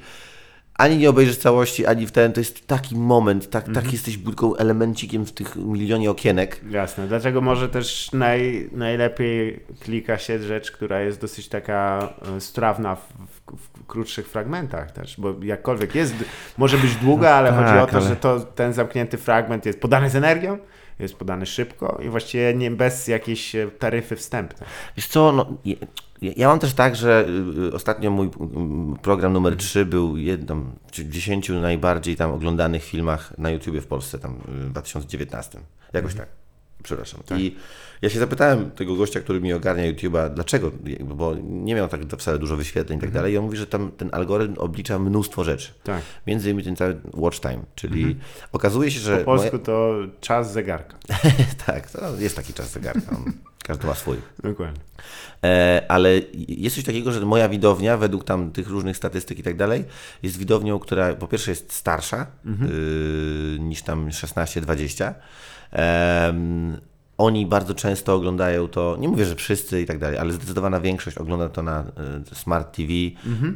ani 0.82 0.98
nie 0.98 1.10
obejrzysz 1.10 1.38
całości, 1.38 1.86
ani 1.86 2.08
w 2.08 2.12
ten, 2.12 2.34
to 2.34 2.40
jest 2.40 2.68
taki 2.68 2.96
moment, 2.96 3.50
tak, 3.50 3.66
tak 3.74 3.94
jesteś 3.94 4.18
tylko 4.18 4.60
elemencikiem 4.60 5.26
w 5.26 5.32
tych 5.32 5.56
milionie 5.56 6.12
okienek. 6.12 6.62
Jasne. 6.70 7.08
Dlatego 7.08 7.42
może 7.42 7.70
też 7.70 8.12
naj, 8.14 8.70
najlepiej 8.72 9.64
klika 9.80 10.18
się 10.18 10.40
rzecz, 10.40 10.72
która 10.72 11.02
jest 11.02 11.22
dosyć 11.22 11.48
taka 11.48 12.10
e, 12.38 12.42
strawna 12.42 12.96
w, 12.96 13.14
w, 13.48 13.86
krótszych 13.88 14.28
fragmentach 14.30 14.92
też, 14.92 15.20
bo 15.20 15.36
jakkolwiek 15.44 15.96
jest, 15.96 16.16
może 16.58 16.78
być 16.78 16.96
długa, 16.96 17.30
ale 17.30 17.50
tak, 17.50 17.58
chodzi 17.66 17.80
o 17.80 17.88
to, 17.88 17.98
ale- 17.98 18.08
że 18.08 18.16
to, 18.16 18.40
ten 18.40 18.74
zamknięty 18.74 19.18
fragment 19.18 19.66
jest 19.66 19.80
podany 19.80 20.10
z 20.10 20.16
energią, 20.16 20.58
jest 21.00 21.16
podany 21.16 21.46
szybko 21.46 22.00
i 22.06 22.10
właściwie 22.10 22.54
nie 22.54 22.72
bez 22.72 23.08
jakiejś 23.08 23.56
e, 23.56 23.68
taryfy 23.68 24.16
wstępnej. 24.16 24.70
Wiesz 24.98 25.08
co, 25.08 25.32
no, 25.32 25.58
ja, 26.22 26.48
mam 26.48 26.60
też 26.60 26.74
tak, 26.74 26.96
że 26.96 27.26
y, 27.70 27.74
ostatnio 27.74 28.12
mój 28.12 28.30
mm, 28.40 28.96
program 29.02 29.34
numer 29.34 29.58
3 29.58 29.86
był 29.86 30.18
jedną 30.18 30.66
z 30.92 31.00
10 31.00 31.50
najbardziej 31.50 32.16
tam 32.16 32.32
oglądanych 32.32 32.84
filmach 32.84 33.38
na 33.38 33.50
YouTubie 33.50 33.82
w 33.82 33.88
Polsce, 33.88 34.20
tam 34.20 34.32
y, 34.34 34.52
w 34.52 34.72
2019. 34.72 35.60
Jakoś 35.94 36.16
tak. 36.16 36.28
Przepraszam. 36.84 37.22
I 37.38 37.56
ja 38.02 38.10
się 38.10 38.20
zapytałem 38.20 38.72
tego 38.72 38.96
gościa, 38.96 39.20
który 39.20 39.42
mi 39.42 39.54
ogarnia 39.54 39.94
YouTube'a, 39.94 40.34
dlaczego, 40.34 40.72
bo 41.06 41.36
nie 41.44 41.76
miał 41.76 41.88
tak 41.88 42.02
wcale 42.18 42.40
dużo 42.40 42.58
wyświetleń 42.58 42.98
i 42.98 43.02
tak 43.02 43.12
dalej. 43.12 43.34
I 43.34 43.38
on 43.38 43.46
mówi, 43.46 43.58
że 43.58 43.68
tam 43.68 43.92
ten 43.92 44.10
algorytm 44.12 44.54
oblicza 44.58 45.00
mnóstwo 45.00 45.44
rzeczy. 45.44 45.74
Tak. 45.84 46.02
Między 46.28 46.50
innymi 46.50 46.64
ten 46.64 46.76
cały 46.76 47.02
watch 47.14 47.40
time, 47.40 47.60
czyli 47.76 48.16
okazuje 48.52 48.92
się, 48.92 49.00
że... 49.00 49.18
Po 49.18 49.26
polsku 49.26 49.60
to 49.60 49.94
czas 50.22 50.54
zegarka. 50.54 50.98
tak, 51.66 51.92
to 51.92 52.16
jest 52.20 52.36
taki 52.36 52.54
czas 52.54 52.72
zegarka. 52.72 53.18
Każdy 53.64 53.88
ma 53.88 53.96
swój. 53.96 54.18
Dokładnie. 54.44 54.82
E, 55.44 55.86
ale 55.88 56.10
jest 56.48 56.76
coś 56.76 56.86
takiego, 56.86 57.12
że 57.12 57.26
moja 57.26 57.50
widownia, 57.50 57.98
według 57.98 58.24
tam 58.24 58.52
tych 58.52 58.68
różnych 58.68 58.98
statystyk 58.98 59.40
i 59.40 59.44
tak 59.44 59.58
dalej, 59.58 59.84
jest 60.24 60.38
widownią, 60.38 60.80
która 60.80 61.14
po 61.14 61.28
pierwsze 61.28 61.52
jest 61.52 61.74
starsza 61.74 62.28
y, 62.46 63.60
niż 63.60 63.82
tam 63.82 64.10
16-20. 64.10 65.14
Oni 67.22 67.46
bardzo 67.46 67.74
często 67.74 68.16
oglądają 68.16 68.68
to, 68.68 68.98
nie 69.00 69.08
mówię, 69.08 69.26
że 69.26 69.36
wszyscy 69.36 69.82
i 69.82 69.86
tak 69.86 69.98
dalej, 69.98 70.18
ale 70.18 70.34
zdecydowana 70.34 70.80
większość 70.80 71.18
ogląda 71.18 71.50
to 71.50 71.64
na 71.64 71.84
y, 72.32 72.36
smart 72.36 72.76
TV, 72.76 72.90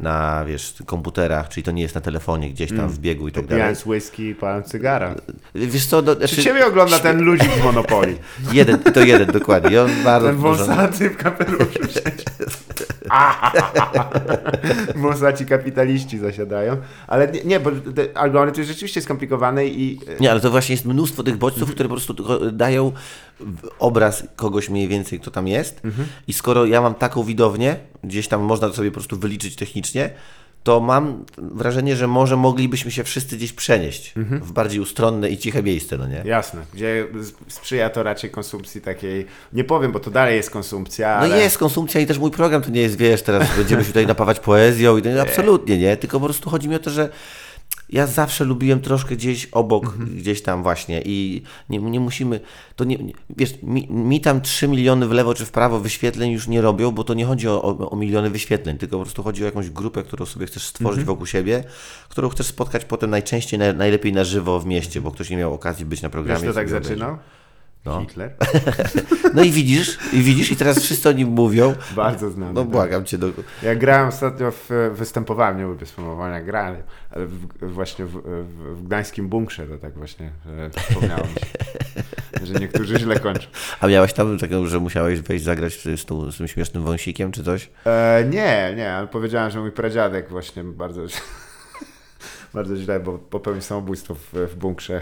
na 0.01 0.45
wiesz, 0.47 0.73
komputerach, 0.85 1.49
czyli 1.49 1.63
to 1.63 1.71
nie 1.71 1.81
jest 1.81 1.95
na 1.95 2.01
telefonie 2.01 2.49
gdzieś 2.49 2.69
tam 2.69 2.89
w 2.89 2.99
biegu 2.99 3.27
i 3.27 3.31
tak 3.31 3.45
dalej. 3.45 3.47
Popijając 3.47 3.85
whisky 3.85 4.23
i 4.23 4.35
paląc 4.35 4.67
cygara. 4.67 5.15
Wiesz 5.55 5.85
co, 5.85 6.01
do, 6.01 6.15
Czy 6.15 6.19
znaczy, 6.19 6.43
ciebie 6.43 6.67
ogląda 6.67 6.99
ten 6.99 7.21
ludzik 7.21 7.51
z 7.61 7.63
Monopolii? 7.63 8.17
jeden, 8.53 8.79
to 8.79 9.03
jeden 9.03 9.31
dokładnie. 9.31 9.71
I 9.71 9.77
on 9.77 9.89
bardzo 10.03 10.27
Ten 10.27 10.37
wąsaty 10.37 11.09
w 11.09 11.17
kapeluszu 11.17 11.79
Wąsaci 14.95 15.45
kapitaliści 15.45 16.17
zasiadają. 16.17 16.77
Ale 17.07 17.27
nie, 17.27 17.43
nie 17.43 17.59
bo 17.59 17.71
algorytm 18.13 18.59
jest 18.59 18.71
rzeczywiście 18.71 19.01
skomplikowany 19.01 19.67
i 19.67 19.99
Nie, 20.19 20.31
ale 20.31 20.39
to 20.39 20.51
właśnie 20.51 20.75
jest 20.75 20.85
mnóstwo 20.85 21.23
tych 21.23 21.37
bodźców, 21.37 21.71
które 21.71 21.89
po 21.89 21.95
prostu 21.95 22.15
dają 22.51 22.91
obraz 23.79 24.23
kogoś 24.35 24.69
mniej 24.69 24.87
więcej, 24.87 25.19
kto 25.19 25.31
tam 25.31 25.47
jest. 25.47 25.81
I 26.27 26.33
skoro 26.33 26.65
ja 26.65 26.81
mam 26.81 26.95
taką 26.95 27.23
widownię, 27.23 27.75
gdzieś 28.03 28.27
tam 28.27 28.41
można 28.41 28.67
to 28.67 28.73
sobie 28.73 28.91
po 28.91 28.95
prostu 28.95 29.17
wyliczyć 29.17 29.55
technicznie, 29.55 30.09
to 30.65 30.79
mam 30.79 31.25
wrażenie, 31.37 31.95
że 31.95 32.07
może 32.07 32.37
moglibyśmy 32.37 32.91
się 32.91 33.03
wszyscy 33.03 33.37
gdzieś 33.37 33.53
przenieść 33.53 34.13
w 34.15 34.51
bardziej 34.51 34.79
ustronne 34.79 35.29
i 35.29 35.37
ciche 35.37 35.63
miejsce, 35.63 35.97
no 35.97 36.07
nie? 36.07 36.21
jasne, 36.25 36.61
gdzie 36.73 37.07
sprzyja 37.47 37.89
to 37.89 38.03
raczej 38.03 38.29
konsumpcji 38.29 38.81
takiej, 38.81 39.25
nie 39.53 39.63
powiem, 39.63 39.91
bo 39.91 39.99
to 39.99 40.11
dalej 40.11 40.35
jest 40.35 40.49
konsumpcja, 40.49 41.17
No 41.19 41.25
ale... 41.25 41.41
jest 41.41 41.57
konsumpcja 41.57 42.01
i 42.01 42.05
też 42.05 42.17
mój 42.17 42.31
program 42.31 42.61
to 42.61 42.69
nie 42.69 42.81
jest, 42.81 42.97
wiesz, 42.97 43.21
teraz 43.21 43.57
będziemy 43.57 43.81
się 43.81 43.87
tutaj 43.87 44.07
napawać 44.07 44.39
poezją 44.39 44.97
i 44.97 45.01
to, 45.01 45.09
absolutnie 45.21 45.77
nie, 45.77 45.97
tylko 45.97 46.19
po 46.19 46.25
prostu 46.25 46.49
chodzi 46.49 46.69
mi 46.69 46.75
o 46.75 46.79
to, 46.79 46.89
że 46.89 47.09
ja 47.89 48.07
zawsze 48.07 48.43
lubiłem 48.45 48.81
troszkę 48.81 49.15
gdzieś 49.15 49.45
obok, 49.45 49.85
Mhm. 49.85 50.15
gdzieś 50.17 50.41
tam 50.41 50.63
właśnie 50.63 51.01
i 51.05 51.41
nie, 51.69 51.79
nie 51.79 51.99
musimy, 51.99 52.39
to 52.75 52.83
nie, 52.83 52.95
nie 52.97 53.13
wiesz, 53.37 53.53
mi, 53.63 53.87
mi 53.91 54.21
tam 54.21 54.41
3 54.41 54.67
miliony 54.67 55.07
w 55.07 55.11
lewo 55.11 55.33
czy 55.33 55.45
w 55.45 55.51
prawo 55.51 55.79
wyświetleń 55.79 56.31
już 56.31 56.47
nie 56.47 56.61
robią, 56.61 56.91
bo 56.91 57.03
to 57.03 57.13
nie 57.13 57.25
chodzi 57.25 57.47
o, 57.47 57.63
o, 57.63 57.89
o 57.89 57.95
miliony 57.95 58.29
wyświetleń, 58.29 58.77
tylko 58.77 58.97
po 58.97 59.03
prostu 59.03 59.23
chodzi 59.23 59.43
o 59.43 59.45
jakąś 59.45 59.69
grupę, 59.69 60.03
którą 60.03 60.25
sobie 60.25 60.45
chcesz 60.45 60.63
stworzyć 60.63 60.99
Mhm. 60.99 61.05
wokół 61.05 61.25
siebie, 61.25 61.63
którą 62.09 62.29
chcesz 62.29 62.47
spotkać 62.47 62.85
potem 62.85 63.09
najczęściej, 63.09 63.59
naj, 63.59 63.75
najlepiej 63.75 64.13
na 64.13 64.23
żywo 64.23 64.59
w 64.59 64.65
mieście, 64.65 65.01
bo 65.01 65.11
ktoś 65.11 65.29
nie 65.29 65.37
miał 65.37 65.53
okazji 65.53 65.85
być 65.85 66.01
na 66.01 66.09
programie. 66.09 66.41
Wiesz, 66.41 66.51
kto 66.51 66.59
tak 66.61 66.67
obejrzy. 66.67 66.95
No. 67.85 67.99
Hitler. 67.99 68.31
No 69.33 69.43
i 69.43 69.51
widzisz, 69.51 69.97
i 70.13 70.21
widzisz, 70.21 70.51
i 70.51 70.55
teraz 70.55 70.79
wszyscy 70.79 71.09
o 71.09 71.11
nim 71.11 71.27
mówią. 71.29 71.75
Bardzo 71.95 72.31
znany. 72.31 72.53
No 72.53 72.61
tak. 72.61 72.69
błagam 72.69 73.05
cię, 73.05 73.17
do, 73.17 73.27
Ja 73.63 73.75
grałem 73.75 74.07
ostatnio, 74.07 74.51
w, 74.51 74.69
występowałem, 74.93 75.57
nie 75.57 75.63
lubię 75.63 75.85
sformułowania, 75.85 76.41
grałem, 76.41 76.75
ale 77.11 77.25
w, 77.25 77.47
właśnie 77.61 78.05
w, 78.05 78.11
w, 78.11 78.77
w 78.77 78.83
gdańskim 78.83 79.29
bunkrze, 79.29 79.67
to 79.67 79.77
tak 79.77 79.97
właśnie 79.97 80.31
że 80.75 80.81
się, 80.81 82.53
że 82.53 82.53
niektórzy 82.53 82.99
źle 82.99 83.19
kończą. 83.19 83.47
A 83.79 83.87
miałeś 83.87 84.13
tam 84.13 84.37
taką, 84.39 84.65
że 84.65 84.79
musiałeś 84.79 85.21
wejść 85.21 85.45
zagrać 85.45 85.73
z, 85.73 86.05
tą, 86.05 86.31
z 86.31 86.37
tym 86.37 86.47
śmiesznym 86.47 86.83
wąsikiem 86.83 87.31
czy 87.31 87.43
coś? 87.43 87.69
E, 87.85 88.25
nie, 88.29 88.73
nie, 88.77 88.93
ale 88.93 89.07
powiedziałem, 89.07 89.51
że 89.51 89.59
mój 89.59 89.71
pradziadek 89.71 90.29
właśnie 90.29 90.63
bardzo, 90.63 91.01
bardzo 92.53 92.77
źle, 92.77 92.99
bo 92.99 93.17
popełnił 93.17 93.61
samobójstwo 93.61 94.15
w, 94.15 94.33
w 94.33 94.55
bunkrze. 94.55 95.01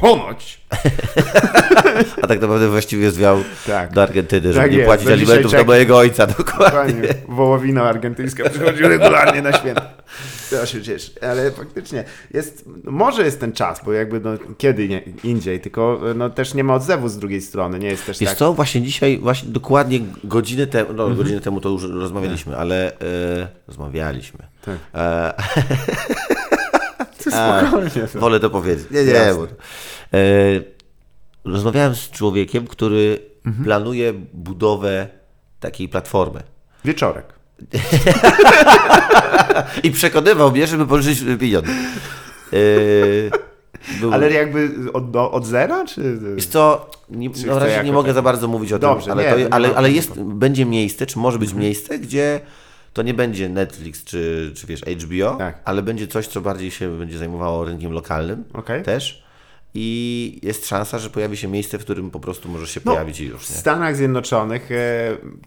Ponoć! 0.00 0.60
A 2.22 2.26
tak 2.26 2.40
naprawdę 2.40 2.68
właściwie 2.68 3.10
zwiał 3.10 3.38
Tak. 3.66 3.92
do 3.92 4.02
Argentyny, 4.02 4.52
żeby 4.52 4.54
Tak 4.64 4.70
nie 4.70 4.76
jest, 4.76 4.86
płacić 4.86 5.06
do 5.06 5.12
alimentów 5.12 5.42
do 5.44 5.50
czeka. 5.50 5.64
mojego 5.64 5.96
ojca. 5.98 6.26
Dokładnie. 6.38 6.66
Dokładnie. 6.66 7.08
Wołowina 7.28 7.82
argentyńska 7.82 8.50
przychodzi 8.50 8.82
regularnie 8.82 9.42
na 9.42 9.52
święta. 9.52 9.90
To 10.50 10.66
się 10.66 10.82
cieszy. 10.82 11.10
Ale 11.22 11.50
faktycznie 11.50 12.04
jest, 12.34 12.64
może 12.84 13.22
jest 13.24 13.40
ten 13.40 13.52
czas, 13.52 13.80
bo 13.84 13.92
jakby 13.92 14.20
no, 14.20 14.30
kiedy 14.58 14.88
nie, 14.88 15.02
indziej, 15.24 15.60
tylko 15.60 16.00
no, 16.14 16.30
też 16.30 16.54
nie 16.54 16.64
ma 16.64 16.74
odzewu 16.74 17.08
z 17.08 17.18
drugiej 17.18 17.40
strony. 17.40 17.78
Nie 17.78 17.88
jest 17.88 18.06
też 18.06 18.18
Wiesz 18.18 18.30
tak. 18.30 18.38
co, 18.38 18.54
właśnie 18.54 18.82
dzisiaj, 18.82 19.18
właśnie 19.18 19.48
dokładnie 19.48 20.00
godzinę 20.24 20.66
temu, 20.66 20.92
no 20.92 21.10
godzinę 21.10 21.40
temu 21.40 21.60
to 21.60 21.68
już 21.68 21.82
rozmawialiśmy, 21.82 22.56
ale 22.56 22.92
e, 22.92 23.48
rozmawialiśmy. 23.68 24.38
Tak. 24.64 24.76
E, 24.94 25.34
Ty 27.30 27.60
spokojnie. 27.60 28.08
to. 28.12 28.18
wolę 28.18 28.40
to 28.40 28.50
powiedzieć. 28.50 28.86
Nie, 28.90 29.04
nie. 29.04 29.12
Jasne. 29.12 29.42
Bo, 29.42 29.46
e, 30.18 30.20
rozmawiałem 31.44 31.94
z 31.94 32.10
człowiekiem, 32.10 32.66
który 32.66 33.18
Mhm. 33.46 33.64
planuje 33.64 34.12
budowę 34.32 35.08
takiej 35.60 35.88
platformy. 35.88 36.42
Wieczorek. 36.84 37.24
I 39.82 39.90
przekonywał 39.90 40.50
mnie, 40.50 40.66
żeby 40.66 40.86
pożyczyć 40.86 41.24
pieniądze. 41.40 41.70
Yy, 42.52 43.30
był, 44.00 44.12
Ale 44.12 44.32
jakby 44.32 44.70
od, 44.92 45.16
od 45.16 45.46
zera, 45.46 45.84
czy... 45.86 46.18
Wiesz 46.36 46.46
co, 46.46 46.90
nie, 47.10 47.30
Czy 47.30 47.46
na 47.46 47.56
chce 47.56 47.66
razie 47.66 47.84
nie 47.84 47.92
mogę 47.92 48.06
tak- 48.08 48.14
za 48.14 48.22
bardzo 48.22 48.48
mówić 48.48 48.72
o 48.72 48.78
Dobrze, 48.78 49.04
tym, 49.06 49.12
ale, 49.12 49.24
nie, 49.24 49.30
to, 49.32 49.38
nie 49.38 49.54
ale, 49.54 49.68
ma 49.68 49.74
ale 49.74 49.90
jest, 49.90 50.20
będzie 50.20 50.66
miejsce, 50.66 51.06
czy 51.06 51.18
może 51.18 51.38
być 51.38 51.48
Mhm. 51.48 51.62
miejsce, 51.64 51.98
gdzie 51.98 52.40
to 52.94 53.02
nie 53.02 53.14
będzie 53.14 53.48
Netflix 53.48 54.04
czy, 54.04 54.52
czy 54.56 54.66
wiesz, 54.66 54.80
HBO, 54.80 55.36
Tak. 55.36 55.58
ale 55.64 55.82
będzie 55.82 56.06
coś, 56.08 56.26
co 56.26 56.40
bardziej 56.40 56.70
się 56.70 56.98
będzie 56.98 57.18
zajmowało 57.18 57.64
rynkiem 57.64 57.92
lokalnym 57.92 58.44
Okej. 58.52 58.82
też. 58.82 59.24
I 59.76 60.38
jest 60.42 60.66
szansa, 60.68 60.98
że 60.98 61.10
pojawi 61.10 61.36
się 61.36 61.48
miejsce, 61.48 61.78
w 61.78 61.80
którym 61.84 62.10
po 62.10 62.20
prostu 62.20 62.48
możesz 62.48 62.70
się 62.70 62.80
No, 62.84 62.92
pojawić 62.92 63.20
i 63.20 63.26
już. 63.26 63.46
W 63.46 63.50
Nie? 63.50 63.56
Stanach 63.56 63.96
Zjednoczonych 63.96 64.72
e, 64.72 64.76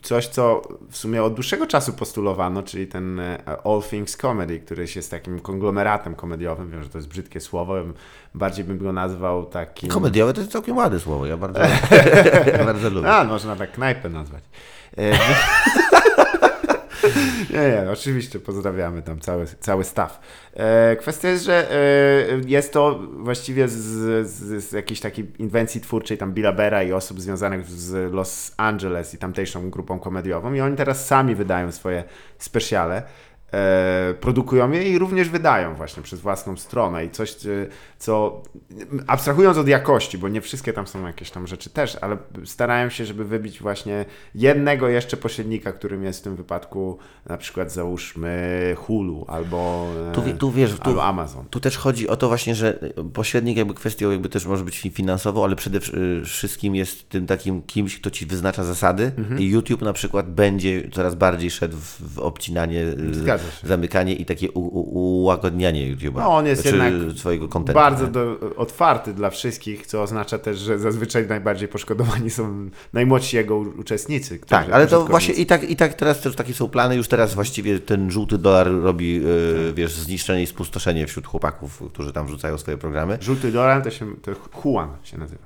coś, 0.01 0.27
co 0.27 0.61
w 0.91 0.97
sumie 0.97 1.23
od 1.23 1.33
dłuższego 1.33 1.67
czasu 1.67 1.93
postulowano, 1.93 2.63
czyli 2.63 2.87
ten 2.87 3.19
e, 3.19 3.37
All 3.63 3.81
Things 3.89 4.17
Comedy, 4.17 4.59
który 4.59 4.85
jest 4.95 5.11
takim 5.11 5.39
konglomeratem 5.39 6.15
komediowym. 6.15 6.71
Wiem, 6.71 6.83
że 6.83 6.89
to 6.89 6.97
jest 6.97 7.07
brzydkie 7.07 7.39
słowo, 7.39 7.75
bardziej 8.35 8.65
bym 8.65 8.77
go 8.77 8.93
nazwał 8.93 9.45
takim... 9.45 9.89
Komediowe 9.89 10.33
to 10.33 10.41
jest 10.41 10.51
całkiem 10.51 10.77
ładne 10.77 10.99
słowo, 10.99 11.25
ja 11.25 11.37
bardzo, 11.37 11.59
ja 12.57 12.65
bardzo 12.73 12.89
lubię. 12.89 13.09
A, 13.13 13.23
można 13.23 13.55
tak 13.55 13.71
knajpę 13.71 14.09
nazwać. 14.09 14.43
Nie, 17.53 17.69
nie, 17.69 17.91
oczywiście 17.91 18.39
pozdrawiamy 18.39 19.01
tam 19.01 19.19
cały, 19.19 19.45
cały 19.59 19.83
staw. 19.83 20.19
E, 20.53 20.95
kwestia 20.95 21.29
jest, 21.29 21.45
że 21.45 21.71
e, 21.71 21.75
jest 22.45 22.73
to 22.73 22.99
właściwie 23.17 23.67
z, 23.67 23.75
z, 24.27 24.63
z 24.63 24.71
jakiejś 24.71 24.99
takiej 24.99 25.31
inwencji 25.39 25.81
twórczej 25.81 26.17
tam 26.17 26.33
Billa 26.33 26.53
Bera 26.53 26.83
i 26.83 26.93
osób 26.93 27.21
związanych 27.21 27.69
z 27.69 28.13
Los 28.13 28.53
Angeles 28.57 29.13
i 29.13 29.17
tamtejszą 29.17 29.69
grupą 29.69 29.99
komediową 29.99 30.53
i 30.53 30.61
oni 30.61 30.75
teraz 30.75 31.05
sami 31.05 31.35
wydają 31.35 31.71
swoje 31.71 32.03
specjale. 32.37 33.03
e, 33.53 34.13
produkują 34.13 34.71
je 34.71 34.83
i 34.83 34.97
również 34.97 35.29
wydają 35.29 35.75
właśnie 35.75 36.03
przez 36.03 36.19
własną 36.19 36.57
stronę 36.57 37.05
i 37.05 37.09
coś, 37.09 37.45
e, 37.45 37.67
co 37.99 38.41
abstrahując 39.07 39.57
od 39.57 39.67
jakości, 39.67 40.17
bo 40.17 40.29
nie 40.29 40.41
wszystkie 40.41 40.73
tam 40.73 40.87
są 40.87 41.07
jakieś 41.07 41.31
tam 41.31 41.47
rzeczy 41.47 41.69
też, 41.69 41.97
ale 42.01 42.17
starają 42.45 42.89
się, 42.89 43.05
żeby 43.05 43.25
wybić 43.25 43.59
właśnie 43.61 44.05
jednego 44.35 44.89
jeszcze 44.89 45.17
pośrednika, 45.17 45.71
którym 45.71 46.03
jest 46.03 46.19
w 46.19 46.23
tym 46.23 46.35
wypadku 46.35 46.97
na 47.25 47.37
przykład 47.37 47.71
załóżmy 47.71 48.75
Hulu 48.77 49.25
albo, 49.27 49.87
e, 50.09 50.11
Tu, 50.11 50.21
tu 50.39 50.51
wiesz, 50.51 50.71
tu, 50.73 50.89
albo 50.89 51.03
Amazon. 51.03 51.45
tu 51.49 51.59
też 51.59 51.77
chodzi 51.77 52.07
o 52.07 52.15
to 52.17 52.27
właśnie, 52.27 52.55
że 52.55 52.79
pośrednik 53.13 53.57
jakby 53.57 53.73
kwestią 53.73 54.11
jakby 54.11 54.29
też 54.29 54.45
może 54.45 54.63
być 54.63 54.79
finansowo, 54.79 55.43
ale 55.43 55.55
przede 55.55 55.79
wszy- 55.79 56.21
wszystkim 56.25 56.75
jest 56.75 57.09
tym 57.09 57.27
takim 57.27 57.61
kimś, 57.61 57.99
kto 57.99 58.11
ci 58.11 58.25
wyznacza 58.25 58.63
zasady 58.63 59.11
Mhm. 59.17 59.39
i 59.41 59.45
YouTube 59.45 59.81
na 59.81 59.93
przykład 59.93 60.31
będzie 60.31 60.89
coraz 60.93 61.15
bardziej 61.15 61.51
szedł 61.51 61.77
w, 61.77 62.13
w 62.15 62.19
obcinanie, 62.19 62.81
y, 62.81 63.67
zamykanie 63.67 64.13
i 64.15 64.25
takie 64.25 64.51
u, 64.51 64.59
u, 64.59 65.21
ułagodnianie 65.21 65.95
YouTube'a. 65.95 66.15
No, 66.19 66.35
on 66.35 66.45
jest 66.45 66.61
Znaczy, 66.61 66.77
jednak 66.77 67.17
swojego 67.17 67.47
kontentu. 67.47 67.79
Bardzo 67.91 68.07
do, 68.07 68.39
otwarty 68.55 69.13
dla 69.13 69.29
wszystkich, 69.29 69.87
co 69.87 70.01
oznacza 70.01 70.37
też, 70.37 70.57
że 70.57 70.79
zazwyczaj 70.79 71.27
najbardziej 71.27 71.67
poszkodowani 71.67 72.29
są 72.29 72.69
najmłodsi 72.93 73.35
jego 73.35 73.57
uczestnicy. 73.57 74.39
Tak, 74.39 74.69
ale 74.71 74.87
to 74.87 75.05
właśnie 75.05 75.33
i 75.33 75.45
tak, 75.45 75.69
i 75.69 75.75
tak 75.75 75.93
teraz 75.93 76.21
też 76.21 76.35
takie 76.35 76.53
są 76.53 76.69
plany. 76.69 76.95
Już 76.95 77.07
teraz 77.07 77.33
właściwie 77.33 77.79
ten 77.79 78.11
żółty 78.11 78.37
dolar 78.37 78.67
robi, 78.81 79.19
Tak. 79.19 79.29
y, 79.29 79.73
wiesz, 79.73 79.93
zniszczenie 79.93 80.43
i 80.43 80.47
spustoszenie 80.47 81.07
wśród 81.07 81.27
chłopaków, 81.27 81.83
którzy 81.93 82.13
tam 82.13 82.27
wrzucają 82.27 82.57
swoje 82.57 82.77
programy. 82.77 83.17
Żółty 83.21 83.51
dolar 83.51 83.83
to, 83.83 83.91
się, 83.91 84.15
to 84.21 84.31
Juan 84.65 84.89
się 85.03 85.17
nazywa. 85.17 85.43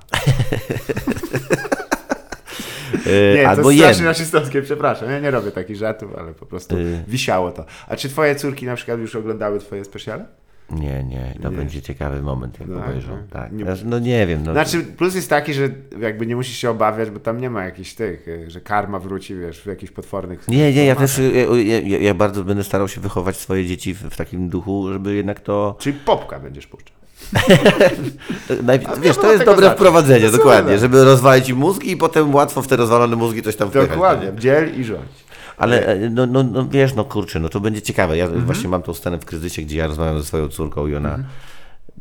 Y, 3.08 3.34
Nie, 3.36 3.50
Albo 3.50 3.64
to 3.64 3.72
strasznie 3.78 4.06
rasistowskie, 4.06 4.62
przepraszam. 4.62 5.10
Ja 5.10 5.20
nie 5.20 5.32
robię 5.32 5.52
takich 5.52 5.76
żartów, 5.76 6.12
ale 6.18 6.34
po 6.34 6.46
prostu 6.46 6.76
Y. 6.78 7.04
wisiało 7.08 7.52
to. 7.52 7.66
A 7.88 7.96
czy 7.96 8.10
twoje 8.10 8.36
córki 8.36 8.66
na 8.66 8.76
przykład 8.76 9.00
już 9.00 9.16
oglądały 9.16 9.60
twoje 9.60 9.86
specjale? 9.86 10.26
Nie, 10.74 11.04
nie, 11.04 11.34
to 11.44 11.50
Nie. 11.50 11.58
będzie 11.58 11.82
ciekawy 11.82 12.22
moment, 12.22 12.60
jak 12.60 12.70
Tak, 12.70 12.78
obejrzą. 12.78 13.18
tak. 13.18 13.28
Tak. 13.44 13.52
Nie- 13.54 13.66
No 13.86 14.00
nie 14.00 14.28
wiem. 14.28 14.44
No, 14.46 14.52
Znaczy, 14.52 14.84
plus 14.84 15.16
jest 15.16 15.30
taki, 15.30 15.54
że 15.54 15.70
jakby 16.00 16.26
nie 16.28 16.36
musisz 16.36 16.58
się 16.58 16.70
obawiać, 16.70 17.10
bo 17.10 17.20
tam 17.20 17.42
nie 17.42 17.50
ma 17.50 17.64
jakichś 17.64 17.94
tych, 17.94 18.28
y, 18.28 18.50
że 18.50 18.62
karma 18.62 19.00
wróci, 19.00 19.36
wiesz, 19.36 19.62
w 19.62 19.66
jakichś 19.66 19.92
potwornych... 19.92 20.48
Nie, 20.48 20.74
nie, 20.74 20.86
ja 20.86 20.96
też, 20.96 21.20
y, 21.20 21.32
ja, 21.64 21.80
ja, 21.80 21.98
ja 21.98 22.14
bardzo 22.14 22.44
będę 22.44 22.64
starał 22.64 22.88
się 22.88 23.02
wychować 23.02 23.38
swoje 23.38 23.66
dzieci 23.66 23.94
w, 23.94 23.98
w 24.04 24.16
takim 24.18 24.50
duchu, 24.50 24.94
żeby 24.94 25.16
jednak 25.16 25.40
to... 25.40 25.76
Czyli 25.80 25.98
popka 26.06 26.40
będziesz 26.40 26.68
puszczał. 26.68 26.96
Wiesz, 29.02 29.18
to 29.18 29.32
jest 29.32 29.46
dobre 29.46 29.56
znaczenia. 29.62 29.70
wprowadzenie, 29.76 30.26
No 30.26 30.32
dokładnie, 30.38 30.64
cudem. 30.64 30.80
żeby 30.80 31.04
rozwalić 31.04 31.54
mózgi 31.54 31.92
i 31.92 31.98
potem 31.98 32.36
łatwo 32.36 32.62
w 32.62 32.68
te 32.68 32.76
rozwalone 32.76 33.16
mózgi 33.16 33.42
coś 33.42 33.56
tam 33.56 33.70
wpychać. 33.70 33.90
Dokładnie, 33.90 34.32
dziel 34.40 34.80
i 34.80 34.84
rządź. 34.84 35.31
Ale 35.62 35.86
e, 35.88 36.10
no, 36.10 36.26
no, 36.26 36.44
no 36.44 36.68
wiesz, 36.68 36.94
no 36.96 37.04
kurczę, 37.04 37.40
no 37.40 37.50
to 37.50 37.60
będzie 37.60 37.82
ciekawe. 37.82 38.18
Ja 38.18 38.26
Mhm. 38.26 38.46
właśnie 38.46 38.70
mam 38.70 38.82
tą 38.82 38.94
scenę 38.94 39.20
w 39.20 39.26
kryzysie, 39.26 39.62
gdzie 39.62 39.78
ja 39.78 39.88
rozmawiam 39.88 40.18
ze 40.18 40.24
swoją 40.24 40.48
córką 40.48 40.88
i 40.88 40.96
ona... 40.96 41.20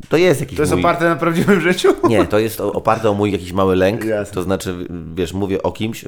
To 0.09 0.17
jest 0.17 0.41
jakiś 0.41 0.57
To 0.57 0.63
jest 0.63 0.73
mój... 0.73 0.81
oparte 0.81 1.09
na 1.09 1.17
prawdziwym 1.17 1.61
życiu? 1.61 1.89
Nie, 2.09 2.27
to 2.27 2.39
jest 2.39 2.61
oparte 2.61 3.11
o 3.11 3.15
mój 3.15 3.33
jakiś 3.33 3.53
mały 3.53 3.77
lęk. 3.77 4.05
Jasne. 4.05 4.35
To 4.35 4.43
znaczy, 4.43 4.87
wiesz, 5.15 5.33
mówię 5.33 5.63
o 5.63 5.73
kimś, 5.73 6.05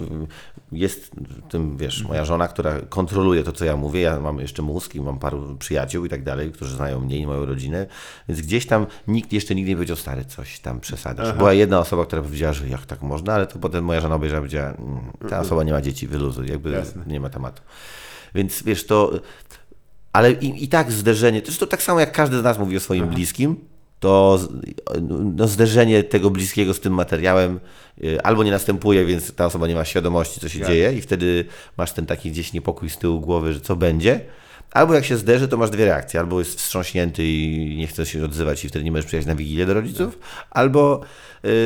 jest 0.72 1.10
tym, 1.50 1.76
wiesz, 1.76 2.04
moja 2.04 2.24
żona, 2.24 2.48
która 2.48 2.80
kontroluje 2.88 3.42
to, 3.42 3.52
co 3.52 3.64
ja 3.64 3.76
mówię. 3.76 4.00
Ja 4.00 4.20
mam 4.20 4.38
jeszcze 4.38 4.62
mózg 4.62 4.94
i 4.94 5.00
mam 5.00 5.18
paru 5.18 5.56
przyjaciół 5.58 6.04
i 6.04 6.08
tak 6.08 6.22
dalej, 6.24 6.52
którzy 6.52 6.76
znają 6.76 7.00
mnie 7.00 7.16
i 7.18 7.26
moją 7.26 7.46
rodzinę. 7.46 7.86
Więc 8.28 8.40
gdzieś 8.40 8.66
tam 8.66 8.86
nikt 9.08 9.32
jeszcze 9.32 9.54
nigdy 9.54 9.70
nie 9.70 9.76
powiedział, 9.76 9.96
stary, 9.96 10.24
coś 10.24 10.60
tam 10.60 10.80
przesadzasz. 10.80 11.32
Była 11.36 11.52
jedna 11.52 11.78
osoba, 11.78 12.06
która 12.06 12.22
powiedziała, 12.22 12.52
że 12.52 12.68
jak 12.68 12.86
tak 12.86 13.02
można, 13.02 13.34
ale 13.34 13.46
to 13.46 13.58
potem 13.58 13.84
moja 13.84 14.00
żona 14.00 14.14
obejrzała 14.14 14.38
i 14.40 14.42
powiedziała, 14.42 14.68
"Mm, 14.70 15.30
ta 15.30 15.40
osoba 15.40 15.64
nie 15.64 15.72
ma 15.72 15.82
dzieci, 15.82 16.08
wyluzuj, 16.08 16.48
jakby 16.48 16.70
Jasne. 16.70 17.02
nie 17.06 17.20
ma 17.20 17.30
tematu. 17.30 17.62
Więc 18.34 18.62
wiesz, 18.62 18.86
to... 18.86 19.12
Ale 20.12 20.32
i, 20.32 20.64
i 20.64 20.68
tak 20.68 20.92
zderzenie, 20.92 21.42
to 21.42 21.48
jest 21.48 21.60
to 21.60 21.66
tak 21.66 21.82
samo 21.82 22.00
jak 22.00 22.12
każdy 22.12 22.38
z 22.38 22.42
nas 22.42 22.58
mówi 22.58 22.76
o 22.76 22.80
swoim 22.80 23.06
bliskim, 23.08 23.56
to 24.02 24.38
no, 25.36 25.48
zderzenie 25.48 26.02
tego 26.02 26.30
bliskiego 26.30 26.74
z 26.74 26.80
tym 26.80 26.92
materiałem 26.94 27.60
y, 28.04 28.22
albo 28.22 28.44
nie 28.44 28.50
następuje, 28.50 29.06
więc 29.06 29.34
ta 29.34 29.46
osoba 29.46 29.66
nie 29.66 29.74
ma 29.74 29.84
świadomości, 29.84 30.40
co 30.40 30.48
się 30.48 30.58
Tak. 30.58 30.68
dzieje 30.68 30.92
i 30.92 31.00
wtedy 31.00 31.44
masz 31.76 31.92
ten 31.92 32.06
taki 32.06 32.30
gdzieś 32.30 32.52
niepokój 32.52 32.90
z 32.90 32.98
tyłu 32.98 33.20
głowy, 33.20 33.52
że 33.52 33.60
co 33.60 33.76
będzie. 33.76 34.20
Albo 34.72 34.94
jak 34.94 35.04
się 35.04 35.16
zderzy, 35.16 35.48
to 35.48 35.56
masz 35.56 35.70
dwie 35.70 35.84
reakcje. 35.84 36.20
Albo 36.20 36.38
jest 36.38 36.58
wstrząśnięty 36.58 37.24
i 37.24 37.76
nie 37.78 37.86
chce 37.86 38.06
się 38.06 38.24
odzywać 38.24 38.64
i 38.64 38.68
wtedy 38.68 38.84
nie 38.84 38.90
możesz 38.92 39.06
przyjechać 39.06 39.26
na 39.26 39.34
Wigilię 39.34 39.66
do 39.66 39.74
rodziców, 39.74 40.18
albo 40.50 41.00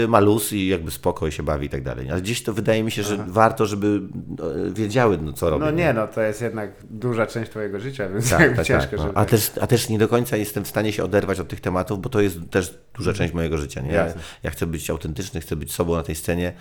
y, 0.05 0.09
ma 0.09 0.20
luz 0.20 0.53
i 0.53 0.66
jakby 0.69 0.91
spoko 0.91 1.27
i 1.27 1.33
się 1.33 1.43
bawi 1.43 1.66
i 1.66 1.69
tak 1.70 1.83
dalej. 1.83 2.11
Ale 2.11 2.20
gdzieś 2.23 2.43
to 2.43 2.53
wydaje 2.53 2.83
mi 2.83 2.91
się, 2.91 3.03
że 3.03 3.24
warto, 3.28 3.66
żeby 3.66 4.01
no, 4.39 4.45
wiedziały, 4.73 5.19
no, 5.23 5.33
co 5.33 5.51
robią. 5.51 5.65
No 5.65 5.70
nie, 5.70 5.93
no 5.93 6.09
to 6.09 6.20
jest 6.20 6.43
jednak 6.43 6.70
duża 6.91 7.27
część 7.27 7.51
twojego 7.51 7.81
życia, 7.81 8.09
więc 8.09 8.31
Tak, 8.31 8.41
jakby 8.41 8.57
tak, 8.57 8.66
ciężko, 8.66 8.91
tak, 8.91 8.99
no. 8.99 9.07
żeby... 9.07 9.19
a, 9.19 9.24
też, 9.24 9.51
a 9.61 9.66
też 9.66 9.89
nie 9.89 9.99
do 9.99 10.09
końca 10.09 10.37
jestem 10.37 10.65
w 10.65 10.69
stanie 10.69 10.93
się 10.93 11.05
oderwać 11.05 11.41
od 11.41 11.49
tych 11.49 11.61
tematów, 11.61 12.01
bo 12.01 12.09
to 12.09 12.20
jest 12.20 12.39
też 12.51 12.78
duża 12.95 13.12
część 13.12 13.35
mojego 13.35 13.59
życia. 13.59 13.81
Nie? 13.81 13.93
Ja, 13.93 14.07
Mhm. 14.07 14.24
Ja 14.43 14.51
chcę 14.51 14.66
być 14.66 14.91
autentyczny, 14.91 15.41
chcę 15.41 15.57
być 15.57 15.73
sobą 15.73 15.95
na 15.97 16.03
tej 16.03 16.15
scenie. 16.15 16.53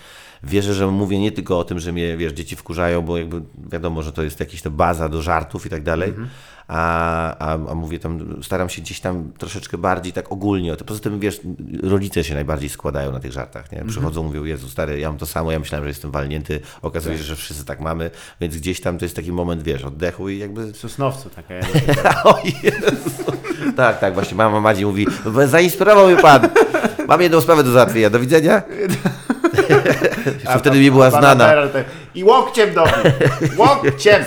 Wierzę, 0.45 0.73
że 0.73 0.87
mówię 0.87 1.19
nie 1.19 1.31
tylko 1.31 1.59
o 1.59 1.63
tym, 1.63 1.79
że 1.79 1.91
mnie 1.91 2.17
wiesz, 2.17 2.33
dzieci 2.33 2.55
wkurzają, 2.55 3.01
bo 3.01 3.17
jakby 3.17 3.41
wiadomo, 3.71 4.01
że 4.01 4.11
to 4.11 4.23
jest 4.23 4.39
jakaś 4.39 4.61
to 4.61 4.71
baza 4.71 5.09
do 5.09 5.21
żartów 5.21 5.65
i 5.65 5.69
tak 5.69 5.83
dalej. 5.83 6.09
Mhm. 6.09 6.27
A, 6.67 7.37
a, 7.37 7.53
a 7.53 7.75
mówię 7.75 7.99
tam, 7.99 8.43
staram 8.43 8.69
się 8.69 8.81
gdzieś 8.81 8.99
tam 8.99 9.31
troszeczkę 9.37 9.77
bardziej 9.77 10.13
tak 10.13 10.31
ogólnie. 10.31 10.75
to. 10.75 10.85
Poza 10.85 10.99
tym 10.99 11.19
wiesz, 11.19 11.41
rodzice 11.83 12.23
się 12.23 12.33
najbardziej 12.33 12.69
składają 12.69 13.11
na 13.11 13.19
tych 13.19 13.31
żartach. 13.31 13.63
Mhm. 13.63 13.81
Nie? 13.81 13.89
Przychodzą, 13.89 14.23
mówią, 14.23 14.43
Jezu, 14.43 14.69
stary, 14.69 14.99
ja 14.99 15.09
mam 15.09 15.17
to 15.17 15.25
samo, 15.25 15.51
ja 15.51 15.59
myślałem, 15.59 15.83
że 15.83 15.89
jestem 15.89 16.11
walnięty, 16.11 16.59
okazuje 16.81 17.17
się, 17.17 17.23
że 17.23 17.35
wszyscy 17.35 17.65
tak 17.65 17.79
mamy, 17.79 18.11
więc 18.41 18.57
gdzieś 18.57 18.81
tam 18.81 18.97
to 18.97 19.05
jest 19.05 19.15
taki 19.15 19.31
moment, 19.31 19.63
wiesz, 19.63 19.83
oddechu 19.83 20.29
i 20.29 20.37
jakby 20.37 20.73
W 20.73 20.77
Sosnowcu 20.77 21.29
taka 21.29 21.53
ja 22.03 22.23
o 22.23 22.39
Jezu. 22.63 23.31
Tak, 23.75 23.99
tak, 23.99 24.13
właśnie 24.13 24.37
mama 24.37 24.61
Madzi 24.61 24.85
mówi, 24.85 25.07
zainspirował 25.47 26.07
mnie 26.07 26.17
pan. 26.17 26.49
Mam 27.07 27.21
jedną 27.21 27.41
sprawę 27.41 27.63
do 27.63 27.71
załatwienia, 27.71 28.09
do 28.09 28.19
widzenia. 28.19 28.61
Jeszcze 30.39 30.59
wtedy 30.59 30.79
mi 30.79 30.91
była 30.91 31.09
znana. 31.09 31.53
I 32.15 32.23
łokciem 32.23 32.73
dobił. 32.73 32.93
Łokciem! 33.57 34.23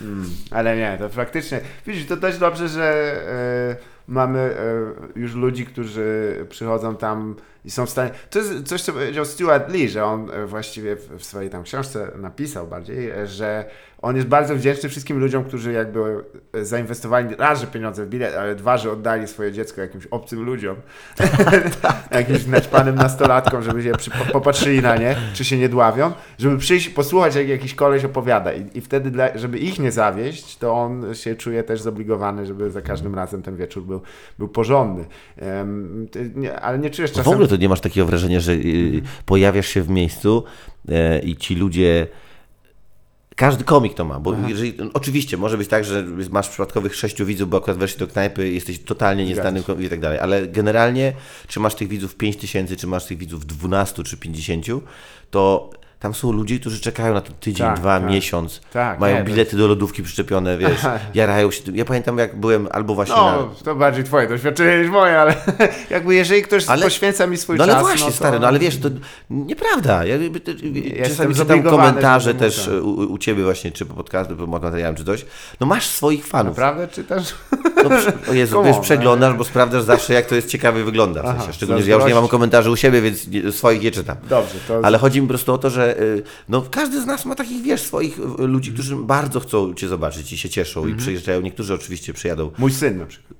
Mm, 0.00 0.30
ale 0.50 0.76
nie, 0.76 0.96
to 0.98 1.08
faktycznie. 1.08 1.60
Widzisz, 1.86 2.06
to 2.06 2.16
też 2.16 2.38
dobrze, 2.38 2.68
że 2.68 3.14
e, 3.28 3.76
mamy 4.08 4.38
e, 4.38 5.20
już 5.20 5.34
ludzi, 5.34 5.66
którzy 5.66 6.36
przychodzą 6.48 6.96
tam 6.96 7.36
i 7.64 7.70
są 7.70 7.86
w 7.86 7.90
stanie. 7.90 8.10
To 8.30 8.38
jest 8.38 8.62
coś, 8.62 8.82
co 8.82 8.92
powiedział 8.92 9.24
Stuart 9.24 9.72
Lee, 9.72 9.88
że 9.88 10.04
on 10.04 10.30
e, 10.30 10.46
właściwie 10.46 10.96
w, 10.96 11.16
w 11.18 11.24
swojej 11.24 11.50
tam 11.50 11.62
książce 11.62 12.12
napisał 12.16 12.66
bardziej, 12.66 13.12
że 13.24 13.64
on 14.02 14.16
jest 14.16 14.28
bardzo 14.28 14.56
wdzięczny 14.56 14.88
wszystkim 14.88 15.18
ludziom, 15.18 15.44
którzy 15.44 15.72
jakby 15.72 16.24
e, 16.52 16.64
zainwestowali 16.64 17.36
raz, 17.38 17.60
że 17.60 17.66
pieniądze 17.66 18.06
w 18.06 18.08
bilet, 18.08 18.34
ale 18.34 18.54
dwa, 18.54 18.78
że 18.78 18.92
oddali 18.92 19.28
swoje 19.28 19.52
dziecko 19.52 19.80
jakimś 19.80 20.06
obcym 20.06 20.42
ludziom, 20.42 20.76
jakimś 22.10 22.46
naćpanym 22.46 22.94
nastolatkom, 22.94 23.62
żeby 23.62 23.82
się 23.82 23.92
popatrzyli 24.32 24.82
na 24.82 24.96
nie, 24.96 25.16
czy 25.34 25.44
się 25.44 25.58
nie 25.58 25.68
dławią, 25.68 26.12
żeby 26.38 26.58
przyjść, 26.58 26.88
posłuchać, 26.88 27.34
jak 27.34 27.48
jakiś 27.48 27.74
koleś 27.74 28.04
opowiada 28.04 28.52
i, 28.52 28.66
i 28.74 28.80
wtedy, 28.80 29.10
dla, 29.10 29.38
żeby 29.38 29.58
ich 29.58 29.78
nie 29.78 29.92
zawieść, 29.92 30.58
to 30.58 30.74
on 30.74 31.14
się 31.14 31.34
czuje 31.34 31.62
też 31.62 31.80
zobligowany, 31.80 32.46
żeby 32.46 32.70
za 32.70 32.82
każdym 32.82 33.14
razem 33.14 33.42
ten 33.42 33.56
wieczór 33.56 33.82
był, 33.82 34.00
był 34.38 34.48
porządny. 34.48 35.04
Ty, 36.10 36.30
nie, 36.34 36.60
ale 36.60 36.78
nie 36.78 36.90
czujesz 36.90 37.10
W 37.10 37.14
czasem... 37.14 37.32
ogóle 37.32 37.48
to 37.48 37.56
nie 37.56 37.68
masz 37.68 37.80
takiego 37.80 38.06
wrażenia, 38.06 38.40
że 38.40 38.52
y, 38.52 39.02
pojawiasz 39.26 39.66
się 39.66 39.82
w 39.82 39.90
miejscu 39.90 40.44
e, 40.88 41.18
i 41.18 41.36
ci 41.36 41.54
ludzie. 41.54 42.06
Każdy 43.36 43.64
komik 43.64 43.94
to 43.94 44.04
ma, 44.04 44.20
bo 44.20 44.34
jeżeli, 44.48 44.74
oczywiście 44.94 45.36
może 45.36 45.58
być 45.58 45.68
tak, 45.68 45.84
że 45.84 46.04
masz 46.30 46.48
przypadkowych 46.48 46.94
sześciu 46.96 47.26
widzów, 47.26 47.50
bo 47.50 47.56
akurat 47.56 47.78
weszli 47.78 47.98
do 47.98 48.06
knajpy, 48.06 48.50
jesteś 48.50 48.78
totalnie 48.78 49.24
nieznanym 49.24 49.64
i 49.80 49.88
tak 49.88 50.00
dalej, 50.00 50.18
ale 50.18 50.46
generalnie, 50.46 51.12
czy 51.48 51.60
masz 51.60 51.74
tych 51.74 51.88
widzów 51.88 52.16
5 52.16 52.36
tysięcy, 52.36 52.76
czy 52.76 52.86
masz 52.86 53.04
tych 53.04 53.18
widzów 53.18 53.46
12 53.46 54.02
czy 54.02 54.16
50, 54.16 54.66
to 55.30 55.70
tam 56.02 56.14
są 56.14 56.32
ludzie, 56.32 56.58
którzy 56.58 56.80
czekają 56.80 57.14
na 57.14 57.20
to 57.20 57.32
tydzień, 57.40 57.66
Tak, 57.66 57.76
dwa, 57.80 58.00
tak. 58.00 58.10
miesiąc, 58.10 58.60
Tak, 58.72 58.98
mają 59.00 59.14
nie, 59.16 59.22
to 59.22 59.26
bilety 59.26 59.56
do 59.56 59.66
lodówki 59.68 60.02
przyczepione, 60.02 60.58
wiesz, 60.58 60.80
jarają 61.14 61.50
się. 61.50 61.62
Ja 61.74 61.84
pamiętam, 61.84 62.18
jak 62.18 62.40
byłem 62.40 62.68
albo 62.72 62.94
właśnie 62.94 63.16
na... 63.16 63.36
No, 63.36 63.50
to 63.64 63.74
bardziej 63.74 64.04
twoje 64.04 64.28
doświadczenie 64.28 64.82
niż 64.82 64.90
moje, 64.90 65.20
ale 65.20 65.34
jakby 65.90 66.14
jeżeli 66.14 66.42
ktoś 66.42 66.68
Ale- 66.68 66.84
poświęca 66.84 67.26
mi 67.26 67.36
swój 67.36 67.56
No 67.56 67.64
ale 67.64 67.72
czas... 67.72 67.82
właśnie, 67.82 68.04
no 68.04 68.10
to... 68.10 68.16
stary, 68.16 68.38
no 68.38 68.46
ale 68.46 68.58
wiesz, 68.58 68.78
to 68.78 68.88
nieprawda. 69.30 70.04
Ja, 70.04 70.16
jestem 70.16 71.04
czasami 71.04 71.34
czytam 71.34 71.62
komentarze 71.62 72.34
też 72.34 72.68
u, 72.68 72.90
u 72.90 73.18
ciebie 73.18 73.44
właśnie, 73.44 73.72
czy 73.72 73.86
po 73.86 73.94
podcastu, 73.94 74.36
po 74.36 74.46
materiałem, 74.46 74.94
czy 74.94 75.04
coś. 75.04 75.24
No 75.60 75.66
masz 75.66 75.86
swoich 75.86 76.26
fanów. 76.26 76.56
Naprawdę 76.56 76.88
czytasz? 76.88 77.34
No, 77.84 77.90
o 78.30 78.34
Jezu, 78.34 78.56
Come 78.56 78.68
wiesz, 78.68 78.76
on, 78.76 78.82
przeglądasz, 78.82 79.34
bo 79.34 79.44
sprawdzasz 79.44 79.82
zawsze, 79.82 80.14
jak 80.14 80.26
to 80.26 80.34
jest 80.34 80.48
ciekawie 80.48 80.84
wygląda. 80.84 81.22
W 81.22 81.26
sensie. 81.26 81.40
Aha, 81.42 81.52
Szczególnie, 81.52 81.82
że 81.82 81.90
ja 81.90 81.96
już 81.96 82.04
nie 82.06 82.14
mam 82.14 82.28
komentarzy 82.28 82.70
u 82.70 82.76
siebie, 82.76 83.00
więc 83.00 83.26
swoich 83.56 83.82
nie 83.82 83.90
czytam. 83.90 84.16
Dobrze, 84.28 84.54
to... 84.68 84.80
Ale 84.82 84.98
chodzi 84.98 85.20
mi 85.20 85.26
po 85.26 85.28
prostu 85.28 85.52
o 85.52 85.58
to, 85.58 85.70
że 85.70 85.91
że 85.96 86.02
y, 86.02 86.22
no, 86.48 86.62
każdy 86.70 87.00
z 87.02 87.06
nas 87.06 87.24
ma 87.24 87.34
takich, 87.34 87.62
wiesz, 87.62 87.82
swoich 87.82 88.18
y, 88.18 88.46
ludzi, 88.46 88.72
którzy 88.72 88.96
bardzo 88.96 89.40
chcą 89.40 89.74
Cię 89.74 89.88
zobaczyć 89.88 90.32
i 90.32 90.38
się 90.38 90.48
cieszą 90.48 90.86
i 90.86 90.94
przyjeżdżają. 90.94 91.40
Niektórzy 91.40 91.74
oczywiście 91.74 92.12
przyjadą 92.12 92.50
Mój 92.58 92.72
syn 92.72 92.98
na 92.98 93.06
przykład. 93.06 93.32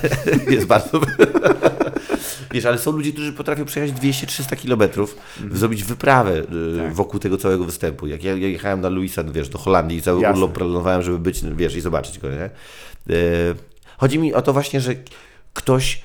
jest 0.50 0.66
bardzo. 0.66 1.00
Wiesz, 2.52 2.64
ale 2.64 2.78
są 2.78 2.92
ludzie, 2.92 3.12
którzy 3.12 3.32
potrafią 3.32 3.64
przejechać 3.64 4.00
200-300 4.00 4.56
kilometrów, 4.56 5.16
zrobić 5.52 5.84
wyprawę 5.84 6.38
y, 6.38 6.44
Tak. 6.78 6.94
wokół 6.94 7.20
tego 7.20 7.36
całego 7.36 7.64
występu. 7.64 8.06
Jak 8.06 8.24
ja, 8.24 8.36
ja 8.36 8.48
jechałem 8.48 8.80
na 8.80 8.88
Luisa, 8.88 9.24
wiesz, 9.24 9.48
do 9.48 9.58
Holandii 9.58 9.98
i 9.98 10.02
cały 10.02 10.20
Jasne. 10.20 10.34
urlop 10.34 10.52
planowałem, 10.58 11.02
żeby 11.02 11.18
być, 11.18 11.40
wiesz, 11.56 11.76
i 11.76 11.80
zobaczyć 11.80 12.18
go, 12.18 12.28
nie? 12.30 12.50
Chodzi 13.96 14.18
mi 14.18 14.34
o 14.34 14.42
to 14.42 14.52
właśnie, 14.52 14.80
że 14.80 14.94
ktoś 15.52 16.02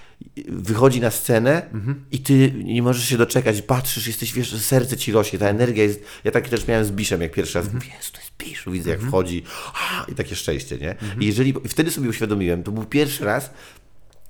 wychodzi 0.48 1.02
na 1.02 1.12
scenę 1.12 1.70
Mhm. 1.74 2.06
i 2.12 2.20
ty 2.20 2.52
nie 2.64 2.82
możesz 2.84 3.10
się 3.10 3.18
doczekać, 3.18 3.62
patrzysz, 3.62 4.08
jesteś, 4.08 4.34
wiesz, 4.34 4.56
serce 4.62 4.98
ci 4.98 5.12
rośnie, 5.12 5.40
ta 5.40 5.48
energia 5.48 5.84
jest, 5.84 6.02
ja 6.24 6.32
tak 6.32 6.50
też 6.50 6.68
miałem 6.68 6.86
z 6.86 6.92
Biszem, 6.92 7.22
jak 7.22 7.32
pierwszy 7.32 7.60
raz, 7.60 7.66
Mhm. 7.68 7.84
jest, 7.98 8.12
to 8.12 8.18
jest 8.20 8.32
Bisz, 8.40 8.64
widzę 8.68 8.90
jak 8.90 9.02
wchodzi 9.02 9.44
a, 9.74 10.06
i 10.12 10.16
takie 10.16 10.36
szczęście, 10.36 10.78
nie? 10.78 10.96
I 11.20 11.26
jeżeli, 11.26 11.54
wtedy 11.68 11.92
sobie 11.92 12.10
uświadomiłem, 12.10 12.64
to 12.64 12.72
był 12.72 12.86
pierwszy 12.86 13.26
raz, 13.26 13.50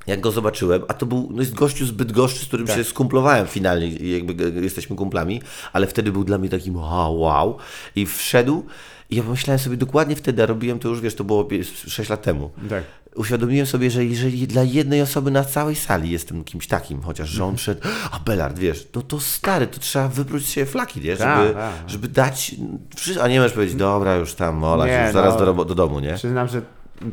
jak 0.08 0.20
go 0.20 0.32
zobaczyłem, 0.32 0.82
a 0.88 0.94
to 0.94 1.06
był, 1.06 1.30
no 1.34 1.42
jest 1.42 1.54
gościu 1.54 1.86
zbyt 1.86 2.12
goszczy, 2.12 2.40
z 2.46 2.48
którym 2.48 2.68
się 2.68 2.84
skumplowałem 2.84 3.48
finalnie, 3.48 3.88
jakby 3.92 4.34
g- 4.36 4.62
jesteśmy 4.62 4.96
kumplami, 4.96 5.42
ale 5.74 5.88
wtedy 5.88 6.12
był 6.12 6.24
dla 6.24 6.38
mnie 6.38 6.50
takim 6.50 6.76
wow, 6.76 7.20
wow. 7.20 7.58
I 7.96 8.06
wszedł 8.06 8.66
i 9.10 9.16
ja 9.16 9.24
pomyślałem 9.24 9.60
sobie 9.60 9.78
dokładnie 9.78 10.16
wtedy, 10.16 10.44
a 10.44 10.46
robiłem 10.46 10.80
to 10.80 10.90
już, 10.90 11.02
wiesz, 11.02 11.16
to 11.16 11.24
było 11.24 11.48
6 11.88 12.10
lat 12.10 12.22
temu. 12.22 12.52
Tak. 12.70 12.84
Uświadomiłem 13.18 13.66
sobie, 13.66 13.92
że 13.92 14.06
jeżeli 14.06 14.48
dla 14.48 14.64
jednej 14.64 15.02
osoby 15.02 15.32
na 15.32 15.44
całej 15.44 15.76
sali 15.76 16.10
jestem 16.10 16.44
kimś 16.44 16.68
takim, 16.68 17.02
chociaż 17.02 17.30
że 17.30 17.44
on 17.44 17.50
Mhm. 17.50 17.58
przed, 17.58 17.82
a 18.12 18.20
Belard, 18.20 18.60
wiesz, 18.60 18.88
no 18.96 19.02
to 19.02 19.20
stary, 19.20 19.68
to 19.68 19.80
trzeba 19.80 20.08
wypróć 20.08 20.46
się 20.46 20.66
flaki, 20.66 21.02
nie? 21.02 21.18
Tak, 21.18 21.40
Żeby, 21.42 21.54
tak. 21.54 21.74
żeby 21.88 22.08
dać, 22.08 22.56
a 23.22 23.28
nie 23.28 23.40
możesz 23.40 23.54
powiedzieć, 23.54 23.76
dobra, 23.76 24.16
już 24.16 24.34
tam, 24.34 24.56
mola, 24.56 24.88
Nie, 24.88 25.04
już 25.04 25.14
zaraz 25.14 25.40
no. 25.40 25.54
do, 25.54 25.66
do 25.66 25.76
domu, 25.76 26.00
nie? 26.00 26.14
Przyznam, 26.14 26.48
że 26.48 26.62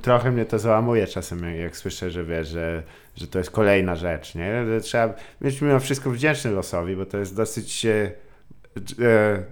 trochę 0.02 0.30
mnie 0.30 0.44
to 0.44 0.58
załamuje 0.58 1.06
czasem, 1.06 1.56
jak, 1.56 1.76
słyszę, 1.76 2.10
że 2.10 2.24
wiesz, 2.24 2.48
że, 2.48 2.82
że 3.16 3.26
to 3.26 3.38
jest 3.38 3.50
kolejna 3.50 3.96
rzecz, 3.96 4.34
nie? 4.34 4.66
Że 4.66 4.80
trzeba 4.80 5.14
być 5.40 5.60
mimo 5.60 5.80
wszystko 5.80 6.10
wdzięczny 6.10 6.50
losowi, 6.50 6.96
bo 6.96 7.06
to 7.06 7.18
jest 7.18 7.36
dosyć 7.36 7.86
e, 7.86 8.12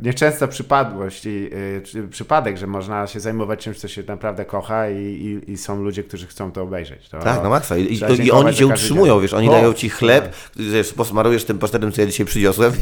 nieczęsta 0.02 0.48
przypadłość 0.48 1.26
i 1.26 1.50
e, 1.76 1.80
czy- 1.80 2.08
przypadek, 2.08 2.56
że 2.58 2.66
można 2.66 3.06
się 3.06 3.20
zajmować 3.20 3.60
czymś, 3.60 3.78
co 3.78 3.88
się 3.88 4.02
naprawdę 4.02 4.44
kocha 4.44 4.90
i, 4.90 4.96
i, 4.96 5.50
i 5.52 5.56
są 5.56 5.82
ludzie, 5.82 6.04
którzy 6.04 6.26
chcą 6.26 6.52
to 6.52 6.62
obejrzeć. 6.62 7.08
To, 7.08 7.18
Tak, 7.18 7.42
na 7.42 7.48
maksa. 7.48 7.76
I, 7.76 7.98
i, 8.24 8.30
oni 8.30 8.54
cię 8.54 8.66
utrzymują, 8.66 9.14
dzień. 9.14 9.22
wiesz, 9.22 9.34
oni 9.34 9.48
O, 9.48 9.52
dają 9.52 9.72
ci 9.74 9.88
chleb, 9.90 10.24
tak. 10.24 10.32
wiesz, 10.56 10.92
posmarujesz 10.92 11.44
tym 11.44 11.58
pasztetem, 11.58 11.92
co 11.92 12.00
ja 12.00 12.06
dzisiaj 12.06 12.26
przyniosłem 12.26 12.72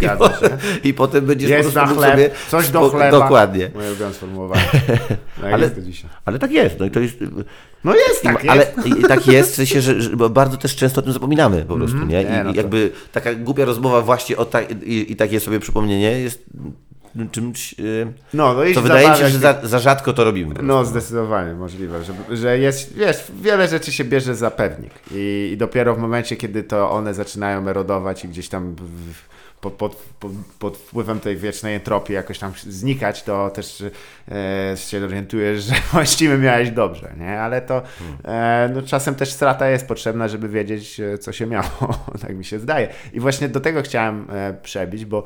i, 0.85 0.89
i 0.89 0.95
potem 0.95 1.27
będziesz 1.27 1.51
Jest 1.51 1.75
po 1.75 1.81
na 1.81 1.87
chleb, 1.87 2.11
sobie... 2.11 2.31
coś 2.49 2.69
do 2.69 2.89
chleba. 2.91 3.11
Dokładnie. 3.11 3.71
Moje 3.75 3.89
ulubione 3.89 4.15
sformułowanie. 4.15 4.63
Ale-. 5.53 5.71
Ale 6.25 6.39
tak 6.39 6.51
jest, 6.53 6.79
no 6.79 6.87
i 6.87 6.91
to 6.91 7.01
jest... 7.01 7.17
No 7.85 7.95
jest 7.95 8.23
tak, 8.23 8.45
ale 8.49 8.73
jest. 8.77 8.87
i, 8.99 9.03
tak 9.03 9.27
jest, 9.27 9.53
w 9.53 9.55
sensie, 9.55 9.81
że, 9.81 10.01
że 10.03 10.17
bardzo 10.17 10.57
też 10.57 10.77
często 10.77 11.01
o 11.01 11.03
tym 11.03 11.13
zapominamy 11.13 11.65
po 11.69 11.77
prostu, 11.77 12.07
nie? 12.07 12.23
I, 12.23 12.25
Nie, 12.25 12.45
no 12.45 12.51
to- 12.51 12.57
jakby 12.57 12.93
taka 13.13 13.35
głupia 13.35 13.65
rozmowa 13.65 14.01
właśnie 14.01 14.37
o 14.37 14.45
ta, 14.45 14.61
i, 14.63 15.13
i 15.13 15.17
takie 15.17 15.41
sobie 15.41 15.61
przypomnienie 15.61 16.21
jest 16.21 16.45
czymś, 17.31 17.79
yy, 17.79 18.13
No, 18.35 18.55
no 18.55 18.61
co 18.75 18.83
wydaje 18.83 19.11
mi 19.11 19.17
się, 19.17 19.29
że 19.29 19.39
za, 19.39 19.61
za 19.63 19.79
rzadko 19.79 20.13
to 20.13 20.25
robimy. 20.25 20.55
No, 20.63 20.85
zdecydowanie 20.85 21.55
możliwe, 21.55 22.05
że, 22.05 22.37
że 22.37 22.59
jest, 22.59 22.95
wiesz, 22.95 23.17
wiele 23.43 23.69
rzeczy 23.69 23.93
się 23.93 24.05
bierze 24.05 24.35
za 24.35 24.51
pewnik 24.51 24.93
I, 25.13 25.51
i 25.53 25.57
dopiero 25.57 25.95
w 25.95 25.99
momencie, 25.99 26.37
kiedy 26.37 26.63
to 26.63 26.91
one 26.91 27.15
zaczynają 27.15 27.69
erodować 27.69 28.25
i 28.25 28.29
gdzieś 28.29 28.49
tam 28.49 28.75
w, 28.75 29.13
pod, 29.61 29.73
pod, 29.75 30.05
pod, 30.59 30.77
wpływem 30.77 31.21
tej 31.21 31.37
wiecznej 31.37 31.75
entropii 31.75 32.15
jakoś 32.15 32.39
tam 32.39 32.53
znikać, 32.67 33.23
to 33.23 33.51
też 33.51 33.85
e, 34.29 34.77
się 34.77 35.05
orientujesz, 35.05 35.65
że 35.65 35.75
właściwie 35.93 36.39
miałeś 36.39 36.71
dobrze, 36.71 37.15
nie? 37.19 37.41
Ale 37.41 37.63
to 37.63 37.83
e, 38.25 38.71
no, 38.75 38.83
czasem 38.83 39.15
też 39.15 39.33
strata 39.33 39.71
jest 39.71 39.89
potrzebna, 39.89 40.29
żeby 40.29 40.49
wiedzieć, 40.49 41.01
e, 41.01 41.19
co 41.19 41.33
się 41.33 41.47
miało, 41.47 42.05
tak 42.23 42.37
mi 42.37 42.45
się 42.45 42.59
zdaje. 42.59 42.89
I 43.13 43.21
właśnie 43.21 43.49
do 43.49 43.61
tego 43.61 43.83
chciałem 43.83 44.27
e, 44.31 44.55
przebić, 44.63 45.05
bo 45.05 45.25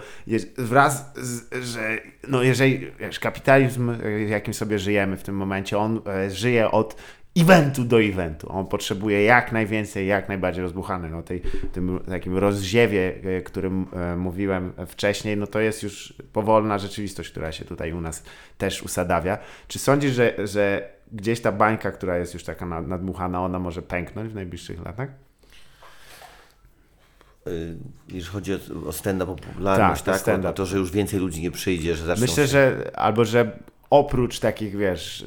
wraz 0.58 1.12
z, 1.16 1.54
że 1.64 1.98
no 2.28 2.42
jeżeli 2.42 2.92
wiesz, 2.98 3.20
kapitalizm, 3.20 3.90
e, 3.90 4.22
jakim 4.22 4.54
sobie 4.54 4.78
żyjemy 4.78 5.16
w 5.16 5.22
tym 5.22 5.36
momencie, 5.36 5.78
on 5.78 6.00
żyje 6.28 6.70
od 6.70 6.96
eventu 7.36 7.84
do 7.84 8.02
eventu. 8.02 8.52
On 8.52 8.66
potrzebuje 8.66 9.22
jak 9.24 9.52
najwięcej, 9.52 10.06
jak 10.06 10.28
najbardziej 10.28 10.62
rozbuchany. 10.62 11.10
No 11.10 11.22
tej, 11.22 11.42
tym 11.72 12.00
takim 12.08 12.38
rozziewie, 12.38 13.14
e, 13.38 13.40
którym 13.42 13.86
e, 13.92 14.16
mówiłem 14.16 14.72
wcześniej, 14.86 15.36
no 15.36 15.46
to 15.46 15.60
jest 15.60 15.82
już 15.82 16.14
powolna 16.32 16.78
rzeczywistość, 16.78 17.30
która 17.30 17.52
się 17.52 17.64
tutaj 17.64 17.92
u 17.92 18.00
nas 18.00 18.22
też 18.58 18.82
usadawia. 18.82 19.38
Czy 19.68 19.78
sądzisz, 19.78 20.12
że, 20.14 20.34
że 20.44 20.88
gdzieś 21.12 21.40
ta 21.40 21.52
bańka, 21.52 21.92
która 21.92 22.18
jest 22.18 22.34
już 22.34 22.44
taka 22.44 22.66
na- 22.66 22.82
nadmuchana, 22.82 23.44
ona 23.44 23.58
może 23.58 23.82
pęknąć 23.82 24.32
w 24.32 24.34
najbliższych 24.34 24.84
latach? 24.84 25.08
Y, 27.46 27.76
Jeżeli 28.08 28.24
chodzi 28.32 28.54
o, 28.54 28.58
o 28.86 28.92
stand-up 28.92 29.36
popularność, 29.42 30.02
Tak, 30.02 30.06
to 30.06 30.12
tak, 30.12 30.20
stand-up. 30.20 30.48
o 30.48 30.52
to, 30.52 30.66
że 30.66 30.76
już 30.76 30.90
więcej 30.90 31.20
ludzi 31.20 31.42
nie 31.42 31.50
przyjdzie, 31.50 31.94
że 31.96 32.04
zaczną 32.06 32.22
Myślę, 32.26 32.44
się... 32.44 32.52
że 32.52 32.90
albo 32.94 33.24
że 33.24 33.58
oprócz 33.90 34.38
takich, 34.40 34.76
wiesz, 34.76 35.24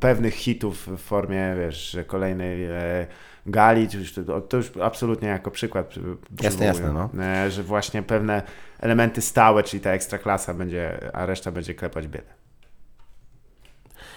pewnych 0.00 0.34
hitów 0.34 0.88
w 0.88 0.96
formie, 0.98 1.54
wiesz, 1.58 1.96
kolejnej 2.06 2.64
e, 2.64 3.06
gali, 3.46 3.88
to, 4.26 4.40
to 4.40 4.56
już 4.56 4.70
absolutnie 4.82 5.28
jako 5.28 5.50
przykład 5.50 5.86
przy- 5.86 6.00
Jasne, 6.42 6.66
jasne, 6.66 6.82
przywołuję, 6.84 7.26
e, 7.26 7.50
że 7.50 7.62
właśnie 7.62 8.02
pewne 8.02 8.42
elementy 8.78 9.20
stałe, 9.22 9.62
czyli 9.62 9.80
ta 9.82 9.90
ekstraklasa 9.90 10.54
będzie, 10.54 11.10
a 11.16 11.26
reszta 11.26 11.52
będzie 11.52 11.74
klepać 11.74 12.08
biedę. 12.08 12.40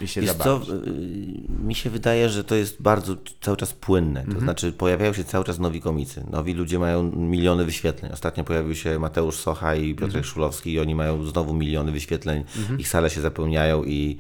I 0.02 0.08
się 0.08 0.22
Wiesz 0.22 0.32
co, 0.34 0.58
y, 0.58 1.64
mi 1.64 1.76
się 1.76 1.90
wydaje, 1.90 2.30
że 2.30 2.44
to 2.44 2.56
jest 2.56 2.82
bardzo 2.82 3.16
cały 3.42 3.58
czas 3.58 3.74
płynne. 3.74 4.20
To 4.22 4.26
Mhm. 4.28 4.44
znaczy 4.44 4.72
pojawiają 4.72 5.14
się 5.14 5.24
cały 5.24 5.46
czas 5.46 5.60
nowi 5.60 5.82
komicy. 5.82 6.24
Nowi 6.32 6.54
ludzie 6.54 6.80
mają 6.80 7.04
miliony 7.12 7.66
wyświetleń. 7.66 8.12
Ostatnio 8.12 8.44
pojawił 8.44 8.76
się 8.76 9.00
Mateusz 9.00 9.36
Socha 9.36 9.76
i 9.76 9.90
Piotrek 9.92 10.04
Mhm. 10.08 10.24
Szulowski 10.24 10.74
i 10.74 10.80
oni 10.80 10.96
mają 10.96 11.24
znowu 11.24 11.54
miliony 11.54 11.92
wyświetleń. 11.92 12.44
Ich 12.78 12.88
sale 12.88 13.10
się 13.10 13.22
zapełniają 13.22 13.84
i 13.84 14.18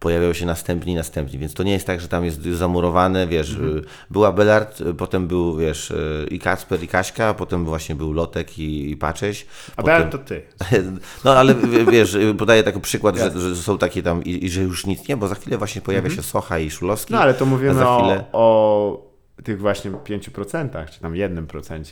pojawiają 0.00 0.32
się 0.32 0.46
następni 0.46 0.94
następni, 0.94 1.38
więc 1.38 1.54
to 1.54 1.62
nie 1.62 1.72
jest 1.72 1.86
tak, 1.86 2.00
że 2.00 2.08
tam 2.08 2.24
jest 2.24 2.42
zamurowane, 2.42 3.26
wiesz, 3.26 3.50
Mhm. 3.50 3.78
y, 3.78 3.82
była 4.10 4.32
Belard, 4.32 4.80
y, 4.80 4.94
potem 4.94 5.26
był, 5.28 5.56
wiesz, 5.56 5.90
y, 5.90 6.26
i 6.30 6.38
Kacper 6.38 6.82
i 6.82 6.88
Kaśka, 6.88 7.34
potem 7.34 7.64
właśnie 7.64 7.94
był 7.94 8.12
Lotek 8.12 8.58
i, 8.58 8.90
i 8.90 8.96
Pacześ. 8.96 9.46
A 9.76 9.82
potem... 9.82 10.10
To 10.10 10.18
ty. 10.18 10.42
No 11.24 11.36
ale 11.36 11.54
wiesz, 11.90 12.16
podaję 12.38 12.62
taki 12.62 12.80
przykład, 12.80 13.16
że, 13.16 13.54
że 13.54 13.56
są 13.56 13.78
takie 13.78 14.02
tam 14.02 14.24
i, 14.24 14.44
i 14.44 14.50
że 14.50 14.62
już 14.62 14.86
nic 14.86 15.08
nie, 15.08 15.16
bo 15.16 15.28
za 15.28 15.34
chwilę 15.34 15.58
właśnie 15.58 15.80
pojawia 15.80 16.10
się 16.10 16.22
Socha 16.22 16.58
i 16.58 16.70
Szulowski. 16.70 17.12
No 17.12 17.20
ale 17.20 17.34
to 17.34 17.46
mówimy 17.46 17.74
za 17.74 17.90
o, 17.90 17.98
chwilę... 17.98 18.24
o 18.32 19.07
tych 19.44 19.60
właśnie 19.60 19.90
5%, 19.90 20.88
czy 20.90 21.00
tam 21.00 21.12
1%. 21.12 21.82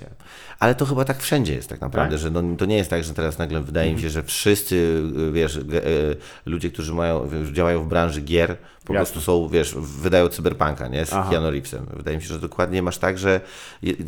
Ale 0.59 0.75
to 0.75 0.87
chyba 0.87 1.05
tak 1.05 1.21
wszędzie 1.23 1.55
jest 1.55 1.69
tak 1.69 1.81
naprawdę, 1.81 2.11
Tak? 2.11 2.19
że 2.21 2.31
no, 2.31 2.43
to 2.59 2.65
nie 2.67 2.77
jest 2.77 2.91
tak, 2.91 3.05
że 3.05 3.15
teraz 3.15 3.39
nagle 3.39 3.61
wydaje 3.61 3.95
mi 3.95 4.01
się, 4.01 4.11
że 4.11 4.23
wszyscy, 4.23 4.75
y, 5.29 5.33
wiesz, 5.33 5.59
ge- 5.59 5.75
y, 5.87 6.17
ludzie, 6.47 6.71
którzy 6.71 6.95
mają, 6.95 7.31
działają 7.53 7.83
w 7.83 7.87
branży 7.89 8.21
gier, 8.21 8.57
po 8.85 8.95
Jasne. 8.95 8.95
prostu 9.13 9.21
są, 9.21 9.49
wiesz, 9.49 9.75
wydają 9.79 10.29
cyberpunka, 10.29 10.89
nie, 10.89 11.07
z 11.07 11.13
Aha. 11.13 11.31
Keanu 11.31 11.51
Reevesem. 11.51 11.87
Wydaje 11.97 12.17
mi 12.17 12.23
się, 12.23 12.29
że 12.29 12.39
dokładnie 12.39 12.83
masz 12.83 12.99
tak, 12.99 13.19
że 13.19 13.41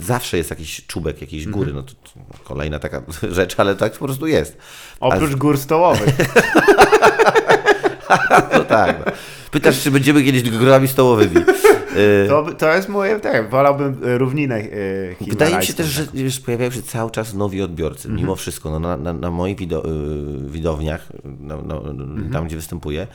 zawsze 0.00 0.36
jest 0.36 0.50
jakiś 0.50 0.86
czubek, 0.86 1.20
jakiejś 1.20 1.46
Mhm. 1.46 1.58
góry, 1.64 1.72
no 1.74 1.82
to, 1.82 1.92
to 1.92 2.44
kolejna 2.44 2.78
taka 2.78 3.02
rzecz, 3.30 3.54
ale 3.60 3.74
tak 3.76 3.92
po 3.92 4.04
prostu 4.04 4.26
jest. 4.26 4.56
Oprócz 5.00 5.34
gór 5.34 5.58
stołowych. 5.58 6.14
No 8.52 8.64
tak. 8.64 8.96
No. 9.06 9.12
Pytasz, 9.50 9.82
czy 9.82 9.90
będziemy 9.90 10.22
kiedyś 10.24 10.50
górami 10.50 10.88
stołowymi. 10.88 11.36
Y, 11.36 12.26
To, 12.28 12.54
to 12.54 12.74
jest 12.74 12.88
moje, 12.88 13.20
tak, 13.20 13.50
wolałbym 13.50 14.00
e, 14.04 14.18
równinę 14.18 14.54
e, 14.56 14.60
Wydaje 14.60 15.56
mi 15.56 15.66
się 15.66 15.72
himalajską. 15.72 15.74
też, 15.74 15.86
że 15.86 16.06
wiesz, 16.14 16.40
pojawiają 16.40 16.70
się 16.70 16.82
cały 16.82 17.10
czas 17.10 17.34
nowi 17.34 17.62
odbiorcy. 17.62 18.08
Mimo 18.08 18.36
wszystko, 18.36 18.70
no, 18.70 18.80
na, 18.80 18.96
na, 18.96 19.12
na 19.12 19.30
moich 19.30 19.58
wido, 19.58 19.84
y, 19.84 20.50
widowniach, 20.50 21.08
na, 21.24 21.56
na, 21.56 21.80
tam 22.32 22.46
gdzie 22.46 22.56
występuję, 22.56 23.06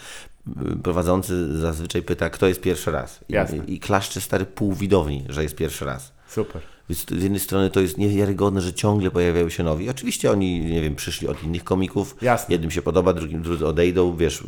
prowadzący 0.84 1.60
zazwyczaj 1.60 2.02
pyta, 2.02 2.30
kto 2.30 2.48
jest 2.48 2.62
pierwszy 2.62 2.92
raz. 2.92 3.20
Jasne. 3.30 3.58
I, 3.68 3.74
I 3.74 3.80
klaszcze 3.80 4.22
stary 4.22 4.46
pół 4.46 4.74
widowni, 4.74 5.26
że 5.30 5.44
jest 5.44 5.56
pierwszy 5.56 5.86
raz. 5.86 6.14
Super. 6.34 6.62
Więc 6.90 7.06
z 7.10 7.24
jednej 7.24 7.40
strony 7.40 7.70
to 7.70 7.80
jest 7.80 7.98
niewiarygodne, 7.98 8.62
że 8.62 8.74
ciągle 8.74 9.12
pojawiają 9.12 9.50
się 9.50 9.64
nowi. 9.64 9.90
Oczywiście 9.90 10.32
oni, 10.32 10.60
nie 10.60 10.82
wiem, 10.82 10.96
przyszli 10.96 11.28
od 11.28 11.44
innych 11.44 11.64
komików. 11.64 12.16
Jasne. 12.22 12.54
Jednym 12.54 12.72
się 12.72 12.82
podoba, 12.82 13.14
drugim 13.14 13.42
drudzy 13.42 13.68
odejdą, 13.68 14.16
wiesz. 14.16 14.44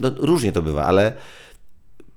No, 0.00 0.10
różnie 0.16 0.52
to 0.52 0.62
bywa, 0.62 0.84
ale 0.84 1.12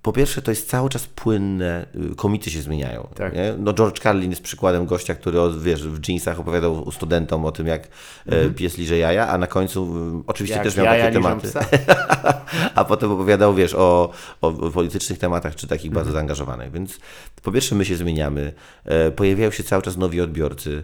po 0.05 0.13
pierwsze 0.13 0.41
to 0.41 0.51
jest 0.51 0.69
cały 0.69 0.89
czas 0.89 1.07
płynne, 1.07 1.85
y, 2.11 2.15
komity 2.15 2.51
się 2.51 2.61
zmieniają. 2.61 3.07
Tak. 3.15 3.33
No 3.57 3.73
George 3.73 3.99
Carlin 3.99 4.29
jest 4.29 4.41
przykładem 4.41 4.85
gościa, 4.85 5.15
który 5.15 5.39
wiesz, 5.59 5.87
w 5.87 6.09
jeansach 6.09 6.39
opowiadał 6.39 6.91
studentom 6.91 7.45
o 7.45 7.51
tym, 7.51 7.67
jak 7.67 7.87
e, 8.25 8.49
pies 8.49 8.77
liże 8.77 8.97
jaja, 8.97 9.27
a 9.27 9.37
na 9.37 9.47
końcu 9.47 9.97
y, 10.19 10.23
oczywiście 10.27 10.55
Mhm. 10.55 10.65
Jak 10.65 10.73
też 10.75 10.83
miał 10.83 10.95
takie 10.95 11.13
tematy. 11.13 11.51
A 12.75 12.85
potem 12.85 13.11
opowiadał, 13.11 13.55
wiesz, 13.55 13.73
o, 13.73 14.11
o 14.41 14.51
politycznych 14.51 15.19
tematach, 15.19 15.55
czy 15.55 15.67
takich 15.67 15.85
Mhm. 15.85 15.95
bardzo 15.95 16.11
zaangażowanych. 16.11 16.71
Więc 16.71 16.99
po 17.41 17.51
pierwsze 17.51 17.75
my 17.75 17.85
się 17.85 17.95
zmieniamy, 17.95 18.53
e, 18.85 19.11
pojawiają 19.11 19.51
się 19.51 19.63
cały 19.63 19.81
czas 19.81 19.97
nowi 19.97 20.21
odbiorcy. 20.21 20.83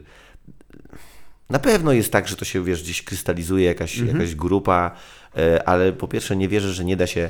Na 1.49 1.59
pewno 1.59 1.91
jest 1.91 2.11
tak, 2.11 2.27
że 2.27 2.35
to 2.35 2.45
się, 2.45 2.63
wiesz, 2.63 2.83
gdzieś 2.83 3.03
krystalizuje 3.03 3.65
jakaś, 3.65 3.97
jakaś 3.97 4.35
grupa, 4.35 4.91
e, 5.37 5.69
ale 5.69 5.93
po 5.93 6.07
pierwsze 6.07 6.35
nie 6.35 6.47
wierzę, 6.47 6.73
że 6.73 6.85
nie 6.85 6.97
da 6.97 7.07
się... 7.07 7.29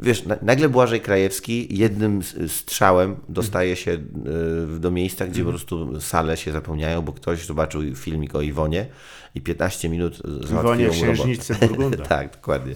Wiesz, 0.00 0.24
na- 0.24 0.36
nagle 0.42 0.68
Błażej 0.68 1.00
Krajewski 1.00 1.78
jednym 1.78 2.20
strzałem 2.48 3.16
dostaje 3.28 3.76
się 3.76 3.90
e, 3.90 4.78
do 4.78 4.90
miejsca, 4.90 5.26
gdzie 5.26 5.44
po 5.44 5.50
prostu 5.50 6.00
sale 6.00 6.36
się 6.36 6.52
zapełniają, 6.52 7.02
bo 7.02 7.12
ktoś 7.12 7.46
zobaczył 7.46 7.82
filmik 7.96 8.34
o 8.34 8.40
Iwonie 8.40 8.86
i 9.34 9.40
15 9.40 9.88
minut 9.88 10.22
załatwiło 10.24 10.60
Iwonie 10.60 10.86
mu. 10.86 10.92
Księżniczce 10.92 11.54
Burgunda. 11.54 12.04
tak, 12.16 12.32
dokładnie. 12.32 12.74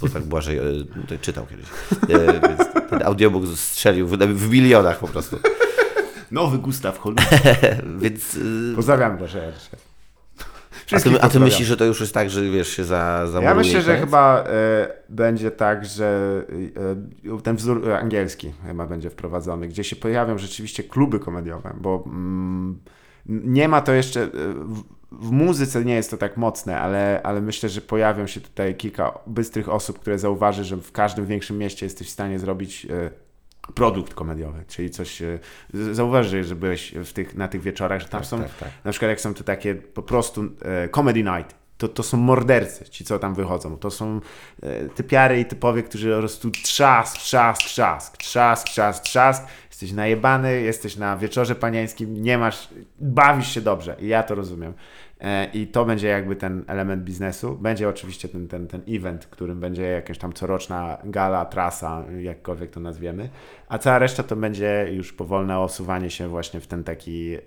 Bo 0.00 0.08
tak 0.08 0.24
Błażej 0.24 0.58
e, 0.58 0.62
to 1.08 1.18
czytał 1.20 1.46
kiedyś. 1.46 1.66
E, 2.02 2.48
więc 2.48 2.90
ten 2.90 3.02
audiobook 3.02 3.46
strzelił 3.56 4.06
w, 4.08 4.50
milionach 4.50 4.98
po 4.98 5.08
prostu. 5.08 5.38
Nowy 6.30 6.58
Gustaw 6.58 6.98
Holub. 6.98 7.20
Więc... 8.02 8.38
Pozdrawiam 8.76 9.18
Boże 9.18 9.52
dzisiaj. 10.88 10.96
A 10.96 11.00
Wszystkich 11.00 11.20
ty, 11.20 11.26
a 11.26 11.28
ty 11.28 11.40
myślisz, 11.40 11.68
że 11.68 11.76
to 11.76 11.84
już 11.84 12.00
jest 12.00 12.14
tak, 12.14 12.30
że 12.30 12.42
wiesz, 12.50 12.68
się 12.68 12.84
za, 12.84 13.26
zamuruje 13.26 13.48
Ja 13.48 13.54
myślę, 13.54 13.82
że 13.82 13.98
chyba 13.98 14.44
e, 14.46 14.88
będzie 15.08 15.50
tak, 15.50 15.84
że 15.84 16.42
e, 17.34 17.42
ten 17.42 17.56
wzór 17.56 17.88
e, 17.88 17.98
angielski 17.98 18.52
chyba 18.66 18.86
będzie 18.86 19.10
wprowadzony, 19.10 19.68
gdzie 19.68 19.84
się 19.84 19.96
pojawią 19.96 20.38
rzeczywiście 20.38 20.82
kluby 20.82 21.20
komediowe, 21.20 21.74
bo 21.80 22.04
mm, 22.06 22.78
nie 23.26 23.68
ma 23.68 23.80
to 23.80 23.92
jeszcze. 23.92 24.22
e, 24.22 24.28
W, 25.10 25.30
muzyce 25.30 25.84
nie 25.84 25.94
jest 25.94 26.10
to 26.10 26.16
tak 26.16 26.36
mocne, 26.36 26.80
ale, 26.80 27.20
ale 27.24 27.40
myślę, 27.40 27.68
że 27.68 27.80
pojawią 27.80 28.26
się 28.26 28.40
tutaj 28.40 28.74
kilka 28.74 29.18
bystrych 29.26 29.68
osób, 29.68 29.98
które 29.98 30.18
zauważy, 30.18 30.64
że 30.64 30.76
w 30.76 30.92
każdym 30.92 31.26
większym 31.26 31.58
mieście 31.58 31.86
jesteś 31.86 32.08
w 32.08 32.10
stanie 32.10 32.38
zrobić 32.38 32.86
produkt 33.74 34.14
komediowy, 34.14 34.64
czyli 34.68 34.90
coś. 34.90 35.22
e, 35.22 35.38
z- 35.72 35.96
Zauważy, 35.96 36.44
że 36.44 36.56
byłeś 36.56 36.92
w 37.04 37.12
tych, 37.12 37.34
na 37.34 37.48
tych 37.48 37.60
wieczorach, 37.62 38.00
że 38.00 38.08
tam 38.08 38.24
są 38.24 38.42
tak, 38.42 38.54
tak. 38.56 38.68
na 38.84 38.90
przykład 38.90 39.08
jak 39.08 39.20
są 39.20 39.34
to 39.34 39.44
takie 39.44 39.74
po 39.74 40.02
prostu 40.02 40.44
e, 40.62 40.88
comedy 40.88 41.22
night, 41.22 41.54
to, 41.78 41.88
to 41.88 42.02
są 42.02 42.16
mordercy, 42.16 42.84
ci 42.84 43.04
co 43.04 43.18
tam 43.18 43.34
wychodzą. 43.34 43.76
To 43.76 43.90
są 43.90 44.20
e, 44.62 44.88
typiary 44.88 45.40
i 45.40 45.44
typowie, 45.44 45.82
którzy 45.82 46.12
po 46.12 46.18
prostu 46.18 46.50
trzask, 46.50 47.18
trzask, 47.18 47.62
trzask, 47.62 48.16
trzask, 48.16 48.66
trzask, 48.68 49.02
trzask. 49.02 49.46
Jesteś 49.70 49.92
najebany, 49.92 50.60
jesteś 50.60 50.96
na 50.96 51.16
wieczorze 51.16 51.54
panieńskim, 51.54 52.22
nie 52.22 52.38
masz, 52.38 52.68
bawisz 53.00 53.54
się 53.54 53.60
dobrze 53.60 53.96
i 54.00 54.08
ja 54.08 54.22
to 54.22 54.34
rozumiem. 54.34 54.72
E, 55.20 55.50
I 55.52 55.66
to 55.66 55.84
będzie 55.84 56.08
jakby 56.08 56.36
ten 56.36 56.64
element 56.66 57.02
biznesu. 57.02 57.56
Będzie 57.56 57.88
oczywiście 57.88 58.28
ten, 58.28 58.48
ten, 58.48 58.66
ten 58.66 58.82
event, 58.88 59.26
którym 59.26 59.60
będzie 59.60 59.82
jakaś 59.82 60.18
tam 60.18 60.32
coroczna 60.32 60.98
gala, 61.04 61.44
trasa, 61.44 62.04
jakkolwiek 62.20 62.70
to 62.70 62.80
nazwiemy. 62.80 63.28
A 63.68 63.78
cała 63.78 63.98
reszta 63.98 64.22
to 64.22 64.36
będzie 64.36 64.88
już 64.92 65.12
powolne 65.12 65.58
osuwanie 65.58 66.10
się 66.10 66.28
właśnie 66.28 66.60
w 66.60 66.66
ten 66.66 66.84
taki, 66.84 67.34
e, 67.34 67.40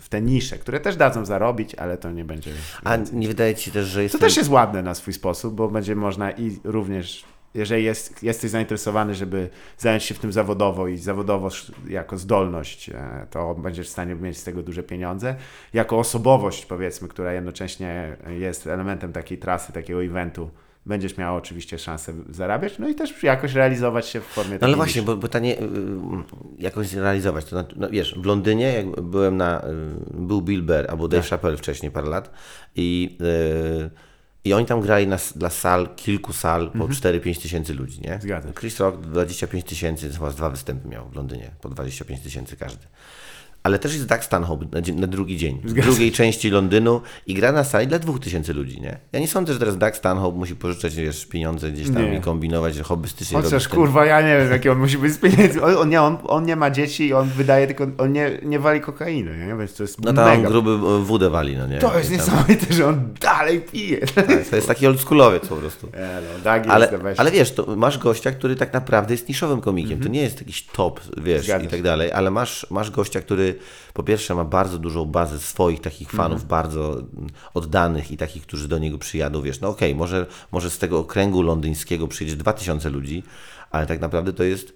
w 0.00 0.08
te 0.08 0.22
nisze, 0.22 0.58
które 0.58 0.80
też 0.80 0.96
dadzą 0.96 1.24
zarobić, 1.24 1.74
ale 1.74 1.98
to 1.98 2.10
nie 2.10 2.24
będzie. 2.24 2.50
A 2.84 2.96
nie 3.12 3.28
wydaje 3.28 3.54
ci 3.54 3.70
też, 3.70 3.86
że 3.86 4.02
jest... 4.02 4.12
To 4.12 4.18
też 4.18 4.36
jest 4.36 4.50
ładne 4.50 4.82
na 4.82 4.94
swój 4.94 5.12
sposób, 5.12 5.54
bo 5.54 5.68
będzie 5.68 5.96
można 5.96 6.30
i 6.30 6.58
również, 6.64 7.24
jeżeli 7.56 7.84
jest, 7.84 8.22
jesteś 8.22 8.50
zainteresowany, 8.50 9.14
żeby 9.14 9.48
zająć 9.78 10.02
się 10.02 10.14
w 10.14 10.18
tym 10.18 10.32
zawodowo 10.32 10.88
i 10.88 10.96
zawodowo 10.96 11.48
jako 11.88 12.18
zdolność, 12.18 12.88
e, 12.88 13.26
to 13.30 13.54
będziesz 13.54 13.86
w 13.86 13.90
stanie 13.90 14.14
mieć 14.14 14.38
z 14.38 14.44
tego 14.44 14.62
duże 14.62 14.82
pieniądze. 14.82 15.36
Jako 15.72 15.98
osobowość, 15.98 16.66
powiedzmy, 16.66 17.08
która 17.08 17.32
jednocześnie 17.32 18.16
jest 18.38 18.66
elementem 18.66 19.12
takiej 19.12 19.38
trasy, 19.38 19.72
takiego 19.72 20.04
eventu, 20.04 20.50
będziesz 20.86 21.16
miał 21.16 21.36
oczywiście 21.36 21.78
szansę 21.78 22.12
zarabiać, 22.30 22.78
no 22.78 22.88
i 22.88 22.94
też 22.94 23.22
jakoś 23.22 23.54
realizować 23.54 24.06
się 24.06 24.20
w 24.20 24.24
formie 24.24 24.58
No 24.60 24.66
ale 24.66 24.76
właśnie, 24.76 25.02
bo 25.02 25.16
pytanie, 25.16 25.60
y, 25.60 25.64
y, 25.64 25.68
jakoś 26.58 26.86
zrealizować. 26.86 27.44
To 27.44 27.64
no 27.76 27.90
wiesz, 27.90 28.18
w 28.18 28.24
Londynie 28.24 28.72
jak 28.72 29.00
byłem 29.00 29.36
na, 29.36 29.64
y, 29.64 29.72
był 30.12 30.42
Bill 30.42 30.62
Burr 30.62 30.86
albo 30.88 31.08
Dave 31.08 31.28
Chappelle 31.28 31.56
wcześniej 31.56 31.92
parę 31.92 32.08
lat 32.08 32.30
i, 32.76 33.18
y, 33.20 33.90
i 34.46 34.52
oni 34.52 34.66
tam 34.66 34.80
grali 34.80 35.06
na, 35.06 35.16
dla 35.36 35.50
sal, 35.50 35.88
kilku 35.96 36.32
sal 36.32 36.70
po 36.70 36.88
4-5 36.88 37.42
tysięcy 37.42 37.74
ludzi, 37.74 38.00
nie? 38.00 38.18
Zgadza 38.22 38.48
się. 38.48 38.54
Chris 38.54 38.80
Rock 38.80 39.00
25 39.00 39.64
tysięcy, 39.64 40.10
chyba 40.12 40.30
z 40.30 40.34
dwa 40.34 40.50
występy 40.50 40.88
miał 40.88 41.08
w 41.08 41.16
Londynie, 41.16 41.50
po 41.60 41.68
25 41.68 42.20
tysięcy 42.20 42.56
każdy. 42.56 42.86
Ale 43.66 43.78
też 43.78 43.94
jest 43.94 44.06
Doug 44.06 44.24
Stanhope 44.24 44.66
na, 44.72 45.00
na 45.00 45.06
drugi 45.06 45.36
dzień, 45.36 45.60
w 45.64 45.72
drugiej 45.72 46.12
części 46.12 46.50
Londynu 46.50 47.00
i 47.26 47.34
gra 47.34 47.52
na 47.52 47.64
sali 47.64 47.86
dla 47.86 47.98
dwóch 47.98 48.20
tysięcy 48.20 48.54
ludzi, 48.54 48.80
nie? 48.80 48.98
Ja 49.12 49.20
nie 49.20 49.28
sądzę, 49.28 49.52
że 49.52 49.58
teraz 49.58 49.78
Doug 49.78 49.96
Stanhope 49.96 50.38
musi 50.38 50.56
pożyczać 50.56 50.94
wiesz, 50.96 51.26
pieniądze 51.26 51.70
gdzieś 51.70 51.86
tam 51.90 52.02
Nie. 52.02 52.16
i 52.16 52.20
kombinować, 52.20 52.74
że 52.74 52.82
hobbystycznie 52.82 53.42
Chociaż 53.42 53.68
kurwa, 53.68 54.06
ja 54.06 54.20
nie 54.20 54.38
wiem, 54.38 54.50
jaki 54.50 54.68
on 54.68 54.78
musi 54.78 54.98
być 54.98 55.12
z 55.12 55.18
pieniędzy. 55.18 55.62
On, 55.62 55.76
on, 55.76 55.88
nie, 55.88 56.02
on, 56.02 56.18
on 56.24 56.44
nie 56.44 56.56
ma 56.56 56.70
dzieci 56.70 57.06
i 57.06 57.12
on 57.12 57.28
wydaje 57.28 57.66
tylko, 57.66 57.86
on 57.98 58.12
nie, 58.12 58.38
nie 58.42 58.58
wali 58.58 58.80
kokainy, 58.80 59.46
nie? 59.46 59.56
Więc 59.56 59.74
to 59.74 59.82
jest 59.82 60.04
No 60.04 60.12
tam 60.12 60.36
mega. 60.36 60.48
gruby 60.48 60.70
e, 60.70 61.04
wódę 61.04 61.30
wali, 61.30 61.56
no 61.56 61.66
nie? 61.66 61.78
To 61.78 61.98
jest 61.98 62.10
tam, 62.10 62.18
niesamowite, 62.18 62.74
że 62.74 62.86
on 62.86 63.14
dalej 63.20 63.60
pije. 63.60 64.06
tak, 64.06 64.26
to 64.50 64.56
jest 64.56 64.68
taki 64.68 64.86
oldschoolowiec 64.86 65.46
po 65.48 65.56
prostu. 65.56 65.86
Nie, 65.96 66.20
no, 66.44 66.50
Ale, 66.72 66.88
jest 67.04 67.20
ale 67.20 67.30
wiesz, 67.30 67.52
to 67.52 67.76
masz 67.76 67.98
gościa, 67.98 68.30
który 68.30 68.56
tak 68.56 68.72
naprawdę 68.72 69.14
jest 69.14 69.28
niszowym 69.28 69.60
komikiem. 69.60 70.00
To 70.00 70.08
nie 70.08 70.22
jest 70.22 70.40
jakiś 70.40 70.66
top, 70.66 71.00
wiesz, 71.16 71.44
Zgadza 71.44 71.64
i 71.64 71.68
tak 71.68 71.82
dalej, 71.82 72.12
ale 72.12 72.30
masz, 72.30 72.66
masz 72.70 72.90
gościa, 72.90 73.20
który 73.20 73.55
po 73.94 74.02
pierwsze 74.02 74.34
ma 74.34 74.44
bardzo 74.44 74.78
dużą 74.78 75.04
bazę 75.04 75.38
swoich 75.38 75.80
takich 75.80 76.10
fanów, 76.10 76.44
bardzo 76.44 76.92
mm, 76.92 77.28
oddanych 77.54 78.10
i 78.10 78.16
takich, 78.16 78.42
którzy 78.42 78.68
do 78.68 78.78
niego 78.78 78.98
przyjadą, 78.98 79.42
wiesz, 79.42 79.60
no 79.60 79.68
okej, 79.68 79.94
może, 79.94 80.26
może 80.52 80.70
z 80.70 80.78
tego 80.78 80.98
okręgu 80.98 81.42
londyńskiego 81.42 82.08
przyjedzie 82.08 82.36
2000 82.36 82.90
ludzi, 82.90 83.22
ale 83.70 83.86
tak 83.86 84.00
naprawdę 84.00 84.32
to 84.32 84.44
jest 84.44 84.72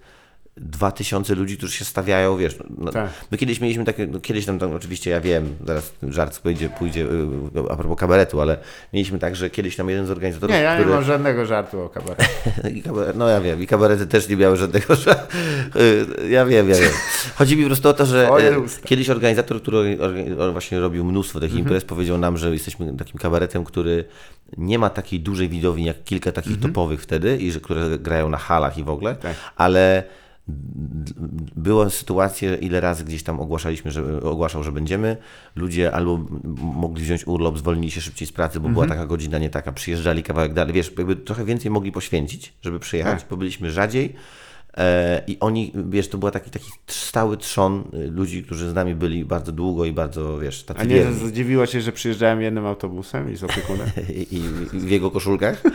2000 0.63 1.35
ludzi, 1.35 1.57
którzy 1.57 1.73
się 1.77 1.85
stawiają, 1.85 2.37
wiesz, 2.37 2.59
no, 2.79 2.93
Tak. 2.93 3.11
my 3.31 3.39
kiedyś 3.39 3.61
mieliśmy 3.61 3.85
takie, 3.85 4.07
no 4.07 4.21
kiedyś 4.21 4.47
tam, 4.47 4.59
tam 4.59 4.73
oczywiście 4.73 5.11
ja 5.11 5.21
wiem, 5.21 5.57
zaraz 5.67 5.93
żart 6.09 6.41
pójdzie, 6.41 6.69
pójdzie 6.69 7.03
y, 7.05 7.71
a 7.71 7.77
propos 7.77 7.99
kabaretu, 7.99 8.41
ale 8.41 8.57
mieliśmy 8.93 9.19
tak, 9.19 9.37
że 9.37 9.51
kiedyś 9.51 9.77
tam 9.77 9.89
jeden 9.91 10.07
z 10.07 10.11
organizatorów, 10.11 10.57
Nie, 10.57 10.63
ja 10.63 10.75
nie 10.75 10.81
który... 10.81 10.95
mam 10.95 11.05
żadnego 11.05 11.47
żartu 11.47 11.81
o 11.81 11.89
kabarecie. 11.89 12.29
No 13.15 13.29
ja 13.29 13.41
wiem, 13.41 13.63
i 13.63 13.67
kabarety 13.67 14.07
też 14.07 14.29
nie 14.29 14.37
miały 14.37 14.57
żadnego 14.57 14.95
ża- 14.95 15.17
y, 15.77 16.29
Ja 16.29 16.45
wiem, 16.47 16.69
ja 16.69 16.75
wiem. 16.77 16.91
Chodzi 17.35 17.57
mi 17.57 17.63
po 17.63 17.69
prostu 17.69 17.89
o 17.89 17.93
to, 17.93 18.07
że 18.07 18.31
usta. 18.65 18.89
kiedyś 18.89 19.11
organizator, 19.11 19.63
który 19.63 19.99
właśnie 20.53 20.81
robił 20.81 21.05
mnóstwo 21.05 21.41
takich 21.41 21.59
imprez, 21.59 21.85
powiedział 21.85 22.19
nam, 22.19 22.37
że 22.39 22.51
jesteśmy 22.53 22.97
takim 22.97 23.19
kabaretem, 23.21 23.65
który 23.65 24.05
nie 24.57 24.79
ma 24.79 24.91
takiej 24.91 25.21
dużej 25.21 25.49
widowni 25.49 25.85
jak 25.85 26.05
kilka 26.05 26.33
takich 26.33 26.61
topowych 26.61 27.03
wtedy, 27.03 27.37
i 27.37 27.53
że 27.53 27.61
które 27.61 27.99
grają 27.99 28.29
na 28.29 28.39
halach 28.39 28.79
i 28.79 28.85
w 28.85 28.89
ogóle, 28.89 29.15
Tak. 29.15 29.35
ale 29.57 30.03
była 31.57 31.91
sytuacja, 31.91 32.57
ile 32.57 32.81
razy 32.81 33.05
gdzieś 33.05 33.23
tam 33.23 33.41
ogłaszaliśmy, 33.41 33.91
że 33.91 34.23
ogłaszał, 34.23 34.63
że 34.65 34.73
będziemy. 34.73 35.17
Ludzie 35.57 35.93
albo 35.93 36.21
mogli 36.61 37.05
wziąć 37.05 37.27
urlop, 37.27 37.59
zwolnili 37.59 37.91
się 37.91 38.01
szybciej 38.01 38.29
z 38.29 38.33
pracy, 38.33 38.61
bo 38.61 38.69
była 38.69 38.87
taka 38.87 39.07
godzina, 39.07 39.39
nie 39.39 39.51
taka, 39.51 39.73
przyjeżdżali 39.73 40.23
kawałek 40.23 40.55
dalej. 40.55 40.75
Wiesz, 40.75 40.93
jakby 40.99 41.17
trochę 41.17 41.45
więcej 41.45 41.71
mogli 41.71 41.93
poświęcić, 41.93 42.53
żeby 42.63 42.81
przyjechać, 42.81 43.21
Tak. 43.21 43.31
bo 43.31 43.37
byliśmy 43.37 43.71
rzadziej. 43.71 44.15
E, 44.77 45.23
I 45.27 45.37
oni, 45.41 45.73
wiesz, 45.91 46.09
to 46.09 46.19
był 46.19 46.31
taki, 46.31 46.51
taki 46.51 46.71
stały 46.87 47.37
trzon 47.37 47.85
y, 47.95 48.11
ludzi, 48.11 48.43
którzy 48.43 48.71
z 48.71 48.75
nami 48.75 48.95
byli 48.95 49.25
bardzo 49.25 49.53
długo 49.53 49.85
i 49.85 49.93
bardzo, 49.93 50.39
wiesz, 50.39 50.63
tacy 50.63 50.81
A 50.81 50.85
nie 50.85 50.95
wierni. 50.95 51.29
zdziwiło 51.29 51.67
cię, 51.67 51.81
że 51.81 51.93
przyjeżdżałem 51.93 52.43
jednym 52.43 52.67
autobusem 52.67 53.33
i 53.33 53.37
z 53.37 53.45
opiekunem? 53.45 53.87
I, 54.31 54.37
i, 54.37 54.41
w 54.81 54.91
jego 54.91 55.11
koszulkach. 55.11 55.63
E, 55.67 55.71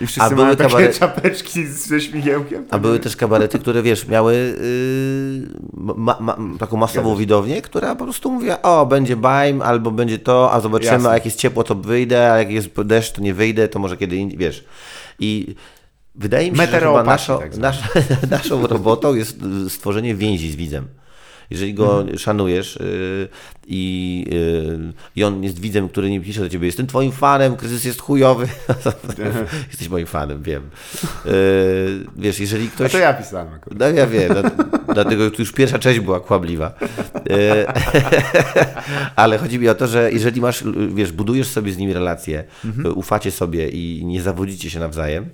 I 0.00 0.04
a 0.04 0.06
wszyscy 0.06 0.30
były 0.34 0.42
mają 0.44 0.56
takie 0.56 0.74
kabaret- 0.74 0.98
czapeczki 0.98 1.66
ze 1.66 2.00
śmigiełkiem? 2.00 2.66
A 2.70 2.78
były 2.78 2.98
też 2.98 3.16
kabarety, 3.16 3.58
które 3.58 3.82
wiesz, 3.82 4.08
miały 4.08 4.34
yy, 4.34 5.94
ma, 5.96 6.16
ma, 6.20 6.36
taką 6.58 6.76
masową 6.76 7.12
się. 7.14 7.18
widownię, 7.20 7.62
która 7.62 7.94
po 7.94 8.04
prostu 8.04 8.30
mówiła, 8.30 8.62
o, 8.62 8.86
będzie 8.86 9.16
bajm, 9.16 9.62
albo 9.62 9.90
będzie 9.90 10.18
to, 10.18 10.52
a 10.52 10.60
zobaczymy, 10.60 10.92
Jasne. 10.92 11.10
a 11.10 11.14
jak 11.14 11.24
jest 11.24 11.38
ciepło, 11.38 11.64
to 11.64 11.74
wyjdę, 11.74 12.32
a 12.32 12.38
jak 12.38 12.50
jest 12.50 12.82
deszcz, 12.82 13.12
to 13.12 13.20
nie 13.22 13.34
wyjdę, 13.34 13.68
to 13.68 13.78
może 13.78 13.96
kiedy 13.96 14.16
indziej, 14.16 14.38
wiesz. 14.38 14.64
I 15.18 15.54
wydaje 16.20 16.52
mi 16.52 16.58
się, 16.58 16.66
że 16.66 16.80
chyba 16.80 17.02
naszą, 17.04 17.38
tak 17.38 17.56
nasza, 17.56 17.88
naszą 18.30 18.66
robotą 18.66 19.14
jest 19.14 19.38
stworzenie 19.68 20.14
więzi 20.14 20.50
z 20.52 20.56
widzem. 20.56 20.86
Jeżeli 21.50 21.74
go 21.74 22.00
Mhm. 22.00 22.18
szanujesz 22.18 22.76
y, 22.76 23.28
i, 23.66 24.24
y, 24.32 24.92
i 25.16 25.24
on 25.24 25.44
jest 25.44 25.60
widzem, 25.60 25.88
który 25.88 26.10
nie 26.10 26.20
pisze 26.20 26.40
do 26.40 26.48
ciebie, 26.48 26.66
jestem 26.66 26.86
twoim 26.86 27.12
fanem, 27.12 27.56
kryzys 27.56 27.84
jest 27.84 28.00
chujowy. 28.00 28.48
Jesteś 29.70 29.88
moim 29.88 30.06
fanem, 30.06 30.42
wiem. 30.42 30.62
Y, 31.26 31.30
wiesz, 32.16 32.40
jeżeli 32.40 32.66
A 32.66 32.70
ktoś... 32.70 32.92
to 32.92 32.98
ja 32.98 33.14
pisałem 33.14 33.48
akurat. 33.54 33.78
No 33.78 33.88
ja 33.88 34.06
wiem, 34.06 34.32
dla- 34.32 34.50
dlatego 34.94 35.24
już 35.38 35.52
pierwsza 35.52 35.78
część 35.78 36.00
była 36.00 36.20
kłabliwa. 36.20 36.72
Ale 39.16 39.38
chodzi 39.38 39.58
mi 39.58 39.68
o 39.68 39.74
to, 39.74 39.86
że 39.86 40.12
jeżeli 40.12 40.40
masz, 40.40 40.64
wiesz, 40.94 41.12
budujesz 41.12 41.46
sobie 41.48 41.72
z 41.72 41.76
nimi 41.78 41.92
relacje, 41.92 42.44
ufacie 42.94 43.30
sobie 43.30 43.68
i 43.68 44.04
nie 44.04 44.22
zawodzicie 44.22 44.70
się 44.70 44.80
nawzajem, 44.80 45.28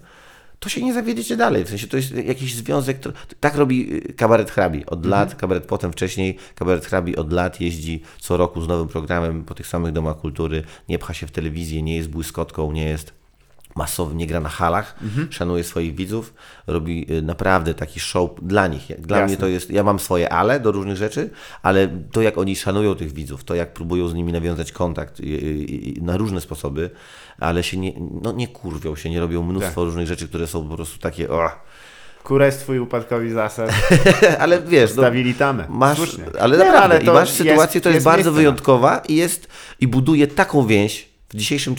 to 0.58 0.68
się 0.68 0.82
nie 0.82 0.94
zawiedziecie 0.94 1.36
dalej. 1.36 1.64
W 1.64 1.68
sensie 1.68 1.86
to 1.86 1.96
jest 1.96 2.14
jakiś 2.14 2.54
związek. 2.54 2.98
To, 2.98 3.12
tak 3.40 3.54
robi 3.54 3.94
y, 3.94 4.12
kabaret 4.12 4.50
hrabi 4.50 4.86
od 4.86 5.06
lat, 5.06 5.34
kabaret 5.34 5.64
potem 5.64 5.92
wcześniej. 5.92 6.36
Kabaret 6.54 6.86
hrabi 6.86 7.16
od 7.16 7.32
lat 7.32 7.60
jeździ 7.60 8.02
co 8.18 8.36
roku 8.36 8.62
z 8.62 8.68
nowym 8.68 8.88
programem 8.88 9.44
po 9.44 9.54
tych 9.54 9.66
samych 9.66 9.92
domach 9.92 10.16
kultury, 10.16 10.62
nie 10.88 10.98
pcha 10.98 11.14
się 11.14 11.26
w 11.26 11.30
telewizję, 11.30 11.82
nie 11.82 11.96
jest 11.96 12.08
błyskotką, 12.08 12.72
nie 12.72 12.84
jest 12.84 13.25
masowy, 13.76 14.14
nie 14.14 14.26
gra 14.26 14.40
na 14.40 14.48
halach, 14.48 14.96
Mhm. 15.02 15.32
szanuje 15.32 15.64
swoich 15.64 15.94
widzów, 15.94 16.34
robi 16.66 17.06
y, 17.12 17.22
naprawdę 17.22 17.74
taki 17.74 18.00
show 18.00 18.30
dla 18.42 18.66
nich. 18.66 18.86
Dla 19.00 19.16
Jasne. 19.18 19.26
mnie 19.26 19.36
to 19.36 19.46
jest, 19.48 19.70
ja 19.70 19.82
mam 19.82 19.98
swoje 19.98 20.32
ale 20.32 20.60
do 20.60 20.72
różnych 20.72 20.96
rzeczy, 20.96 21.30
ale 21.62 21.88
to 22.12 22.22
jak 22.22 22.38
oni 22.38 22.56
szanują 22.56 22.94
tych 22.94 23.12
widzów, 23.12 23.44
to 23.44 23.54
jak 23.54 23.72
próbują 23.72 24.08
z 24.08 24.14
nimi 24.14 24.32
nawiązać 24.32 24.72
kontakt 24.72 25.20
y, 25.20 25.22
y, 25.24 25.94
na 26.02 26.16
różne 26.16 26.40
sposoby, 26.40 26.90
ale 27.40 27.62
się 27.62 27.76
nie, 27.76 27.92
no 28.22 28.32
nie 28.32 28.48
kurwią 28.48 28.96
się, 28.96 29.10
nie 29.10 29.20
robią 29.20 29.42
mnóstwo 29.42 29.74
Tak. 29.80 29.84
różnych 29.84 30.06
rzeczy, 30.06 30.28
które 30.28 30.46
są 30.46 30.68
po 30.68 30.74
prostu 30.76 30.98
takie, 30.98 31.30
o. 31.30 31.50
Kura 32.24 32.46
jest 32.46 32.60
twój 32.60 32.78
upadkowi 32.78 33.30
zasad. 33.30 33.70
ale 34.38 34.62
wiesz, 34.62 34.90
no, 34.96 35.02
Stawili 35.02 35.34
tamę. 35.34 35.66
Masz, 35.68 35.96
Słusznie. 35.98 36.24
ale 36.40 36.58
Nie, 36.58 36.64
naprawdę, 36.64 36.94
ale 36.96 37.04
i 37.04 37.06
masz 37.06 37.30
sytuację, 37.30 37.80
to 37.80 37.88
jest, 37.88 37.94
jest 37.94 38.04
bardzo 38.04 38.16
miejsce 38.18 38.32
wyjątkowa 38.32 38.98
i 39.08 39.14
jest 39.16 39.48
i 39.80 39.88
buduje 39.88 40.26
taką 40.26 40.66
więź 40.66 41.08
w 41.28 41.36
dzisiejszym 41.36 41.74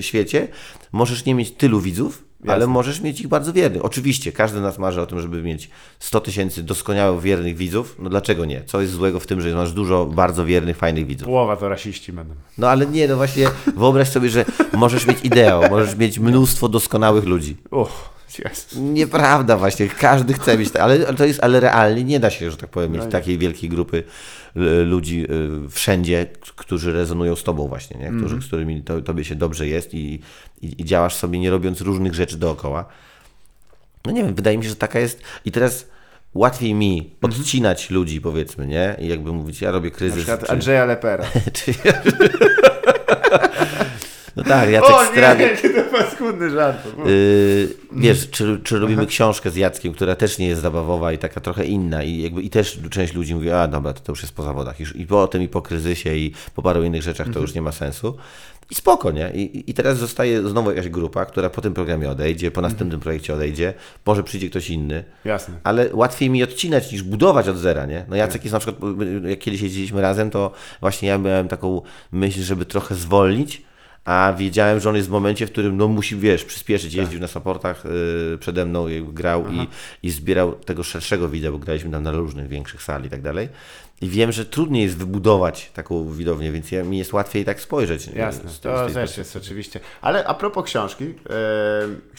świecie. 0.00 0.48
Możesz 0.94 1.24
nie 1.24 1.34
mieć 1.34 1.50
tylu 1.50 1.80
widzów, 1.80 2.24
ale 2.42 2.52
Jasne. 2.52 2.66
możesz 2.66 3.00
mieć 3.00 3.20
ich 3.20 3.28
bardzo 3.28 3.52
wiernych. 3.52 3.84
Oczywiście, 3.84 4.32
każdy 4.32 4.58
z 4.58 4.62
nas 4.62 4.78
marzy 4.78 5.00
o 5.00 5.06
tym, 5.06 5.20
żeby 5.20 5.42
mieć 5.42 5.70
100 5.98 6.20
tysięcy 6.20 6.62
doskonałych, 6.62 7.22
wiernych 7.22 7.56
widzów. 7.56 7.96
No 7.98 8.10
dlaczego 8.10 8.44
nie? 8.44 8.62
Co 8.66 8.80
jest 8.80 8.92
złego 8.92 9.20
w 9.20 9.26
tym, 9.26 9.40
że 9.40 9.54
masz 9.54 9.72
dużo 9.72 10.06
bardzo 10.06 10.44
wiernych, 10.44 10.76
fajnych 10.76 11.06
widzów? 11.06 11.26
Połowa 11.26 11.56
to 11.56 11.68
rasiści 11.68 12.12
będą. 12.12 12.34
No 12.58 12.68
ale 12.68 12.86
nie, 12.86 13.08
no 13.08 13.16
właśnie 13.16 13.46
wyobraź 13.76 14.08
sobie, 14.08 14.28
że 14.30 14.44
możesz 14.72 15.06
mieć 15.06 15.18
ideał, 15.24 15.62
możesz 15.70 15.96
mieć 15.96 16.18
mnóstwo 16.18 16.68
doskonałych 16.68 17.24
ludzi. 17.24 17.56
Uch, 17.70 18.10
jest. 18.38 18.76
Nieprawda 18.80 19.56
właśnie, 19.56 19.88
każdy 19.88 20.34
chce 20.34 20.58
mieć, 20.58 20.76
ale 20.76 20.94
ale 21.06 21.14
to 21.14 21.24
jest, 21.24 21.40
ale 21.44 21.60
realnie 21.60 22.04
nie 22.04 22.20
da 22.20 22.30
się, 22.30 22.50
że 22.50 22.56
tak 22.56 22.70
powiem, 22.70 22.92
mieć 22.92 23.02
No 23.04 23.10
takiej 23.10 23.38
wielkiej 23.38 23.70
grupy 23.70 24.04
ludzi 24.84 25.26
y, 25.66 25.68
wszędzie, 25.70 26.26
którzy 26.56 26.92
rezonują 26.92 27.36
z 27.36 27.42
tobą 27.44 27.68
właśnie, 27.68 28.00
nie? 28.00 28.18
Którzy, 28.18 28.42
z 28.42 28.46
którymi 28.46 28.82
to, 28.82 29.00
tobie 29.00 29.24
się 29.24 29.34
dobrze 29.34 29.66
jest 29.66 29.94
i, 29.94 30.20
i, 30.62 30.80
i 30.82 30.84
działasz 30.84 31.14
sobie 31.14 31.38
nie 31.38 31.50
robiąc 31.50 31.80
różnych 31.80 32.14
rzeczy 32.14 32.36
dookoła. 32.36 32.84
No 34.06 34.12
nie 34.12 34.24
wiem, 34.24 34.34
wydaje 34.34 34.58
mi 34.58 34.64
się, 34.64 34.70
że 34.70 34.76
taka 34.76 34.98
jest 34.98 35.22
i 35.44 35.52
teraz 35.52 35.88
łatwiej 36.34 36.74
mi 36.74 37.10
odcinać 37.22 37.90
ludzi 37.90 38.20
powiedzmy, 38.20 38.66
nie? 38.66 38.96
I 39.00 39.08
jakby 39.08 39.32
mówić, 39.32 39.60
ja 39.60 39.70
robię 39.70 39.90
Na 39.90 39.96
kryzys. 39.96 40.16
przykład 40.18 40.40
czy- 40.46 40.52
Andrzeja 40.52 40.84
Lepera. 40.84 41.24
czy- 41.52 41.74
tak, 44.48 44.70
Jacek 44.70 44.96
Strawik. 45.12 45.60
to 45.76 45.98
paskudny 45.98 46.50
żart. 46.50 46.78
Yy, 47.06 47.68
wiesz, 47.92 48.30
czy, 48.30 48.60
czy 48.64 48.78
robimy 48.78 49.06
książkę 49.06 49.50
z 49.50 49.56
Jackiem, 49.56 49.92
która 49.92 50.16
też 50.16 50.38
nie 50.38 50.46
jest 50.46 50.62
zabawowa 50.62 51.12
i 51.12 51.18
taka 51.18 51.40
trochę 51.40 51.64
inna 51.64 52.02
i 52.02 52.22
jakby 52.22 52.42
i 52.42 52.50
też 52.50 52.80
część 52.90 53.14
ludzi 53.14 53.34
mówi, 53.34 53.50
a 53.50 53.68
dobra, 53.68 53.92
to, 53.92 54.00
to 54.00 54.12
już 54.12 54.22
jest 54.22 54.34
po 54.34 54.42
zawodach 54.42 54.80
Już, 54.80 54.96
i 54.96 55.06
po 55.06 55.26
tym 55.26 55.42
i 55.42 55.48
po 55.48 55.62
kryzysie 55.62 56.14
i 56.14 56.32
po 56.54 56.62
paru 56.62 56.82
innych 56.82 57.02
rzeczach 57.02 57.26
to 57.32 57.40
już 57.40 57.54
nie 57.54 57.62
ma 57.62 57.72
sensu. 57.72 58.16
I 58.70 58.74
spoko, 58.74 59.10
nie? 59.10 59.30
I, 59.34 59.70
I 59.70 59.74
teraz 59.74 59.98
zostaje 59.98 60.48
znowu 60.48 60.70
jakaś 60.70 60.88
grupa, 60.88 61.24
która 61.24 61.50
po 61.50 61.60
tym 61.60 61.74
programie 61.74 62.10
odejdzie, 62.10 62.50
po 62.50 62.60
następnym 62.60 63.00
projekcie 63.00 63.34
odejdzie, 63.34 63.74
może 64.06 64.22
przyjdzie 64.22 64.50
ktoś 64.50 64.70
inny. 64.70 65.04
Jasne. 65.24 65.54
Ale 65.64 65.88
łatwiej 65.92 66.30
mi 66.30 66.42
odcinać 66.42 66.92
niż 66.92 67.02
budować 67.02 67.48
od 67.48 67.56
zera, 67.56 67.86
nie? 67.86 68.04
No 68.08 68.16
Jacek 68.16 68.44
jest 68.44 68.52
na 68.52 68.58
przykład, 68.58 68.80
jak 69.24 69.38
kiedyś 69.38 69.60
jeździliśmy 69.60 70.02
razem, 70.02 70.30
to 70.30 70.52
właśnie 70.80 71.08
ja 71.08 71.18
miałem 71.18 71.48
taką 71.48 71.82
myśl, 72.12 72.42
żeby 72.42 72.64
trochę 72.64 72.94
zwolnić, 72.94 73.62
a 74.04 74.34
wiedziałem, 74.38 74.80
że 74.80 74.88
on 74.88 74.96
jest 74.96 75.08
w 75.08 75.12
momencie, 75.12 75.46
w 75.46 75.52
którym 75.52 75.76
no 75.76 75.88
musi, 75.88 76.16
wiesz, 76.16 76.44
przyspieszyć, 76.44 76.94
jeździł 76.94 77.20
na 77.20 77.26
supportach 77.26 77.84
yy, 78.30 78.38
przede 78.38 78.66
mną, 78.66 78.86
grał 79.02 79.44
i, 79.52 79.68
i 80.02 80.10
zbierał 80.10 80.52
tego 80.52 80.82
szerszego 80.82 81.28
wideo, 81.28 81.52
bo 81.52 81.58
graliśmy 81.58 81.90
tam 81.90 82.02
na 82.02 82.12
różnych 82.12 82.48
większych 82.48 82.82
sali 82.82 83.06
i 83.06 83.10
tak 83.10 83.22
dalej. 83.22 83.48
I 84.00 84.08
wiem, 84.08 84.32
że 84.32 84.46
trudniej 84.46 84.82
jest 84.82 84.96
wybudować 84.96 85.70
taką 85.74 86.10
widownię, 86.10 86.52
więc 86.52 86.72
ja, 86.72 86.84
mi 86.84 86.98
jest 86.98 87.12
łatwiej 87.12 87.44
tak 87.44 87.60
spojrzeć. 87.60 88.06
Jasne, 88.06 88.50
z 88.50 88.52
z 88.52 88.60
to 88.60 88.84
tej 88.84 88.94
też 88.94 89.18
jest 89.18 89.36
oczywiście. 89.36 89.80
Ale 90.02 90.24
a 90.24 90.34
propos 90.34 90.64
książki, 90.64 91.04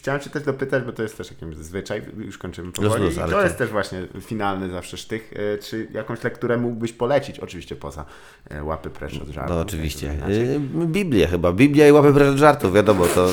chciałem 0.05 0.21
Cię 0.21 0.29
też 0.29 0.43
dopytać, 0.43 0.83
bo 0.83 0.91
to 0.91 1.03
jest 1.03 1.17
też 1.17 1.31
jakiś 1.31 1.57
zwyczaj, 1.57 2.01
już 2.17 2.37
kończymy 2.37 2.71
powoli. 2.71 3.03
luz, 3.03 3.17
ale 3.17 3.31
to 3.31 3.43
jest 3.43 3.57
też 3.57 3.69
właśnie 3.69 4.07
finalny 4.21 4.69
zawsze 4.69 4.97
sztych. 4.97 5.33
E, 5.53 5.57
czy 5.57 5.87
jakąś 5.91 6.23
lekturę 6.23 6.57
mógłbyś 6.57 6.93
polecić? 6.93 7.39
Oczywiście 7.39 7.75
poza 7.75 8.05
e, 8.49 8.63
łapy 8.63 8.89
precz 8.89 9.21
od 9.21 9.27
żartu. 9.27 9.53
No 9.53 9.59
oczywiście. 9.61 10.07
jakby 10.07 10.21
inaczej. 10.35 10.53
Yy, 10.79 10.87
Biblię 10.87 11.27
chyba. 11.27 11.53
Biblia 11.53 11.87
i 11.87 11.91
łapy 11.91 12.13
prezent 12.13 12.37
żartów, 12.39 12.73
wiadomo. 12.73 13.05
To, 13.07 13.29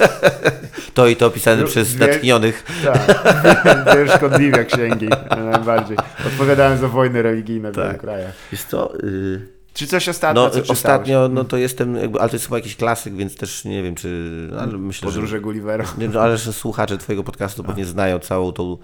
to 0.94 1.08
i 1.08 1.16
to 1.16 1.26
opisane 1.26 1.62
No, 1.62 1.68
przez 1.68 1.94
wie- 1.94 2.06
natchnionych. 2.06 2.64
Tak, 2.84 3.24
to 3.92 3.98
już 3.98 4.10
szkodliwe 4.10 4.64
księgi, 4.64 5.08
najbardziej. 5.52 5.96
Odpowiadałem 6.26 6.78
za 6.78 6.88
wojny 6.88 7.22
religijne 7.22 7.72
w 7.72 7.74
Tak. 7.74 7.86
wielu 7.86 7.98
krajach. 7.98 8.32
Jest 8.52 8.68
to... 8.70 8.92
Yy... 9.02 9.55
Czy 9.76 9.86
coś 9.86 10.08
ostatnio, 10.08 10.42
No 10.42 10.50
co 10.50 10.72
ostatnio, 10.72 11.28
no 11.28 11.44
to 11.44 11.56
jestem, 11.56 11.96
jakby, 11.96 12.20
ale 12.20 12.28
to 12.28 12.36
jest 12.36 12.44
chyba 12.46 12.56
jakiś 12.58 12.76
klasyk, 12.76 13.14
więc 13.14 13.36
też 13.36 13.64
nie 13.64 13.82
wiem, 13.82 13.94
czy, 13.94 14.32
ale 14.60 14.78
myślę, 14.78 15.08
że, 15.08 15.12
Podróże 15.14 15.40
Gullivera. 15.40 15.84
nie, 15.98 16.08
no, 16.08 16.20
ale 16.20 16.38
że 16.38 16.52
słuchacze 16.52 16.98
twojego 16.98 17.24
podcastu 17.24 17.64
pewnie 17.64 17.84
znają 17.84 18.18
całą 18.18 18.52
tą 18.52 18.76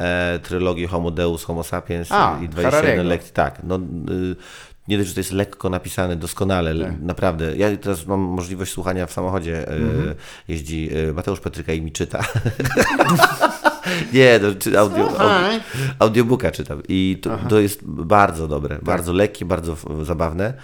e, 0.00 0.38
trylogię 0.42 0.86
Homo 0.88 1.10
Deus, 1.10 1.44
Homo 1.44 1.62
Sapiens 1.62 2.12
A, 2.12 2.38
i 2.42 2.48
21 2.48 2.70
Harariego. 2.70 3.02
lekcji. 3.02 3.32
Tak, 3.32 3.58
no 3.64 3.76
y, 3.76 4.36
nie 4.88 4.96
dość, 4.98 5.08
że 5.08 5.14
to 5.14 5.20
jest 5.20 5.32
lekko 5.32 5.70
napisane, 5.70 6.16
doskonale, 6.16 6.74
Tak. 6.84 7.00
naprawdę. 7.00 7.56
Ja 7.56 7.76
teraz 7.76 8.06
mam 8.06 8.20
możliwość 8.20 8.72
słuchania 8.72 9.06
w 9.06 9.12
samochodzie, 9.12 9.68
e, 9.68 9.72
Mhm. 9.72 10.14
jeździ 10.48 10.90
e, 11.08 11.12
Mateusz 11.12 11.40
Petryka 11.40 11.72
i 11.72 11.82
mi 11.82 11.92
czyta. 11.92 12.20
nie, 14.12 14.40
no, 14.42 14.48
czy 14.58 14.78
audio, 14.78 15.08
audio, 15.08 15.60
audiobooka 15.98 16.50
czytam 16.50 16.82
i 16.88 17.18
to, 17.22 17.38
to 17.48 17.60
jest 17.60 17.80
bardzo 17.84 18.48
dobre, 18.48 18.76
Tak. 18.76 18.84
bardzo 18.84 19.12
lekkie, 19.12 19.44
bardzo 19.44 19.76
zabawne. 20.02 20.54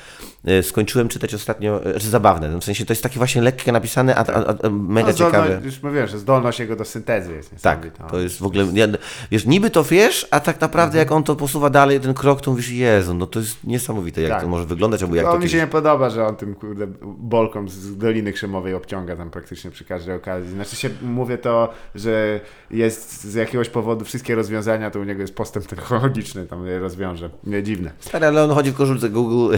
E, 0.45 0.63
Skończyłem 0.63 1.09
czytać 1.09 1.35
ostatnio, 1.35 1.85
e, 1.85 2.01
czy 2.01 2.09
zabawne, 2.09 2.49
no 2.49 2.61
w 2.61 2.65
sensie 2.65 2.87
to 2.87 2.93
jest 2.93 3.03
takie 3.03 3.19
właśnie 3.19 3.43
lekkie 3.43 3.73
napisane, 3.73 4.17
a, 4.17 4.25
a, 4.27 4.55
a 4.65 4.71
mega 4.71 5.07
No, 5.09 5.13
ciekawe. 5.13 5.45
zdolność, 5.45 5.65
już 5.65 5.83
mówiłem, 5.83 6.07
że 6.07 6.19
zdolność 6.19 6.61
jego 6.61 6.77
do 6.77 6.85
syntezy 6.85 7.33
jest 7.33 7.63
Tak, 7.63 7.87
to 8.11 8.21
jest 8.21 8.39
w 8.39 8.45
ogóle, 8.45 8.67
ja, 8.75 8.87
wiesz, 9.31 9.47
niby 9.47 9.71
to 9.71 9.85
wiesz, 9.85 10.27
a 10.31 10.41
tak 10.41 10.61
naprawdę 10.61 10.99
jak 10.99 11.13
on 11.13 11.23
to 11.23 11.37
posuwa 11.37 11.71
dalej, 11.71 12.01
ten 12.01 12.15
krok, 12.15 12.41
to 12.41 12.51
mówisz, 12.51 12.69
Jezu, 12.71 13.15
no 13.15 13.27
to 13.27 13.39
jest 13.39 13.65
niesamowite, 13.65 14.21
jak 14.21 14.31
Tak. 14.31 14.43
to 14.43 14.49
może 14.49 14.65
wyglądać, 14.65 15.03
albo 15.03 15.15
jak 15.15 15.27
to 15.27 15.33
to 15.33 15.39
mi 15.39 15.43
się 15.45 15.49
kiedyś... 15.49 15.63
nie 15.63 15.67
podoba, 15.73 16.11
że 16.11 16.27
on 16.27 16.37
tym 16.37 16.55
kurde 16.55 16.87
bolką 17.03 17.69
z 17.69 17.97
Doliny 17.97 18.33
Krzemowej 18.33 18.75
obciąga 18.75 19.17
tam 19.17 19.31
praktycznie 19.31 19.71
przy 19.71 19.85
każdej 19.85 20.15
okazji. 20.17 20.51
Znaczy 20.51 20.77
się 20.77 20.91
mówię 21.03 21.39
to, 21.39 21.73
że 21.95 22.41
jest 22.71 23.25
z 23.25 23.35
jakiegoś 23.35 23.69
powodu 23.69 24.05
wszystkie 24.05 24.35
rozwiązania, 24.35 24.91
to 24.91 25.01
u 25.01 25.05
niego 25.05 25.21
jest 25.21 25.35
postęp 25.35 25.67
technologiczny, 25.67 26.47
tam 26.47 26.67
je 26.67 26.79
rozwiąże. 26.79 27.31
Nie 27.45 27.63
dziwne. 27.63 27.91
Stary, 28.01 28.27
ale 28.27 28.45
on 28.45 28.51
chodzi 28.51 28.71
w 28.71 28.75
koszulce 28.77 29.09
Google 29.09 29.55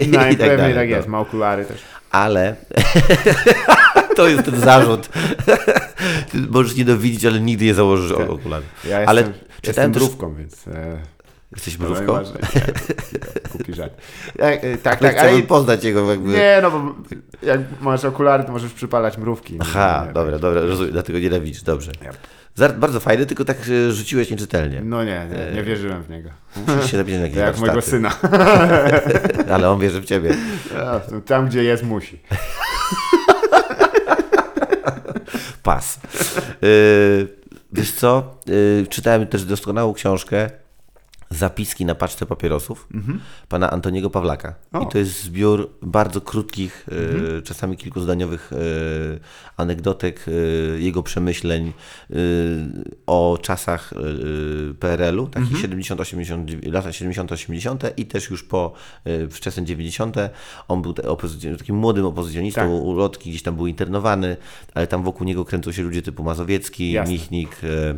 i 0.00 0.08
No 0.26 0.32
i 0.32 0.36
tak 0.36 0.48
pewnie 0.48 0.56
dalej. 0.56 0.74
tak 0.74 0.90
no. 0.90 0.96
jest, 0.96 1.08
ma 1.08 1.20
okulary 1.20 1.64
też. 1.64 1.82
Ale 2.10 2.56
to 4.16 4.28
jest 4.28 4.44
ten 4.44 4.60
zarzut. 4.60 5.08
Ty 6.30 6.38
możesz 6.50 6.76
nie 6.76 6.84
dowiedzieć, 6.84 7.24
ale 7.24 7.40
nigdy 7.40 7.64
nie 7.64 7.74
założysz 7.74 8.16
Tak. 8.16 8.30
okularów. 8.30 8.66
Ja 8.84 9.00
jestem, 9.00 9.08
Ale 9.08 9.22
jestem 9.64 9.92
też- 9.92 10.02
mrówką, 10.02 10.34
więc... 10.34 10.68
E, 10.68 10.98
Jesteś 11.52 11.78
mrówką? 11.78 12.20
Nie, 12.20 12.26
Głupi 13.52 13.74
żart. 13.74 13.92
E, 14.38 14.42
e, 14.42 14.60
tak, 14.76 14.82
Tak, 14.82 14.98
tak, 15.00 15.02
ale... 15.02 15.12
chciałbym 15.28 15.46
poznać 15.46 15.84
jego 15.84 16.10
jakby... 16.10 16.32
Nie, 16.32 16.58
no 16.62 16.70
bo 16.70 16.94
jak 17.42 17.60
masz 17.80 18.04
okulary, 18.04 18.44
to 18.44 18.52
możesz 18.52 18.72
przypalać 18.72 19.18
mrówki. 19.18 19.58
Aha, 19.60 19.98
Nie, 20.00 20.08
nie, 20.08 20.14
dobra, 20.14 20.38
dobra, 20.38 20.60
rozumiem, 20.60 20.92
dlatego 20.92 21.18
nienawidzisz, 21.18 21.62
dobrze. 21.62 21.90
Yep. 21.90 22.16
Bardzo 22.76 23.00
fajny, 23.00 23.26
tylko 23.26 23.44
tak 23.44 23.56
e, 23.88 23.92
rzuciłeś 23.92 24.30
nieczytelnie. 24.30 24.80
No 24.80 25.04
nie, 25.04 25.26
nie, 25.30 25.54
nie 25.54 25.62
wierzyłem 25.62 26.02
w 26.02 26.10
niego. 26.10 26.30
Musisz 26.56 26.90
się 26.90 26.96
napisać 26.96 27.20
na 27.20 27.26
jakieś 27.26 27.38
Jak 27.38 27.58
mojego 27.58 27.82
syna. 27.82 28.10
Ale 29.54 29.70
on 29.70 29.80
wierzy 29.80 30.00
w 30.00 30.04
ciebie. 30.04 30.34
To 31.10 31.20
Tam, 31.20 31.48
gdzie 31.48 31.64
jest, 31.64 31.82
musi. 31.82 32.20
Pas. 35.62 36.00
Yy, 36.62 37.28
wiesz 37.72 37.92
co? 37.92 38.38
Yy, 38.46 38.86
czytałem 38.90 39.26
też 39.26 39.44
doskonałą 39.44 39.94
książkę 39.94 40.50
Zapiski 41.38 41.84
na 41.84 41.94
paczce 41.94 42.26
papierosów 42.26 42.88
pana 43.48 43.70
Antoniego 43.70 44.10
Pawlaka. 44.10 44.54
O. 44.72 44.80
I 44.82 44.86
to 44.86 44.98
jest 44.98 45.22
zbiór 45.22 45.70
bardzo 45.82 46.20
krótkich, 46.20 46.86
yy, 47.34 47.42
czasami 47.42 47.76
kilkuzdaniowych 47.76 48.50
yy, 48.52 49.20
anegdotek, 49.56 50.26
yy, 50.26 50.80
jego 50.80 51.02
przemyśleń 51.02 51.72
o 53.06 53.38
czasach 53.42 53.94
PRL-u, 54.80 55.26
takich 55.26 55.58
70, 55.58 56.00
80, 56.00 56.50
lata 56.66 56.92
70, 56.92 57.32
80 57.32 57.82
i 57.96 58.06
też 58.06 58.30
już 58.30 58.42
po 58.42 58.72
wczesne 59.30 59.64
90. 59.64 60.16
On 60.68 60.82
był 60.82 60.92
takim 61.58 61.76
młodym 61.76 62.06
opozycjonistą, 62.06 62.60
Tak. 62.60 62.70
ulotki, 62.70 63.30
gdzieś 63.30 63.42
tam 63.42 63.56
był 63.56 63.66
internowany, 63.66 64.36
ale 64.74 64.86
tam 64.86 65.02
wokół 65.02 65.26
niego 65.26 65.44
kręcą 65.44 65.72
się 65.72 65.82
ludzie 65.82 66.02
typu 66.02 66.22
Mazowiecki, 66.22 66.92
Jasne. 66.92 67.12
Michnik, 67.12 67.56
e, 67.64 67.94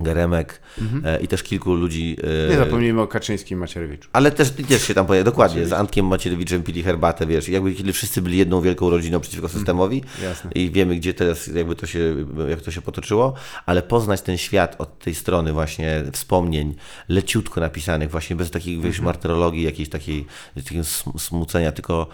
Geremek 0.00 0.60
e, 1.04 1.20
i 1.20 1.28
też 1.28 1.42
kilku 1.42 1.74
ludzi. 1.74 2.16
e, 2.46 2.50
Nie 2.50 2.56
zapomnijmy 2.56 3.00
o 3.02 3.06
Kaczyńskim 3.06 3.58
Macierewiczu. 3.58 4.08
ale 4.12 4.30
też, 4.30 4.50
też 4.50 4.82
się 4.82 4.94
tam 4.94 5.06
pojawia, 5.06 5.24
dokładnie, 5.24 5.66
z 5.66 5.72
Antkiem 5.72 6.06
Macierewiczem 6.06 6.62
pili 6.62 6.82
herbatę, 6.82 7.26
wiesz, 7.26 7.48
jakby 7.48 7.74
kiedy 7.74 7.92
wszyscy 7.92 8.22
byli 8.22 8.38
jedną 8.38 8.60
wielką 8.60 8.90
rodziną 8.90 9.20
przeciwko 9.20 9.48
systemowi 9.48 10.02
Jasne. 10.22 10.50
i 10.54 10.70
wiemy, 10.70 10.96
gdzie 10.96 11.14
teraz 11.14 11.46
jakby 11.46 11.76
to 11.76 11.86
się, 11.86 12.14
jak 12.48 12.60
to 12.60 12.70
się 12.70 12.82
potoczyło, 12.82 13.34
ale 13.66 13.82
poznać 13.82 14.22
ten 14.22 14.38
świat 14.38 14.74
od 14.78 14.98
tej 14.98 15.14
strony 15.14 15.52
właśnie 15.52 16.02
wspomnień, 16.12 16.74
leciutko 17.08 17.60
napisanych, 17.60 18.10
właśnie 18.10 18.36
bez 18.36 18.50
takiej, 18.50 18.80
wiesz, 18.80 19.00
martyrologii, 19.00 19.62
jakiejś 19.62 19.88
takiej, 19.88 20.26
takiego 20.54 20.84
smucenia, 21.18 21.72
tylko 21.72 22.06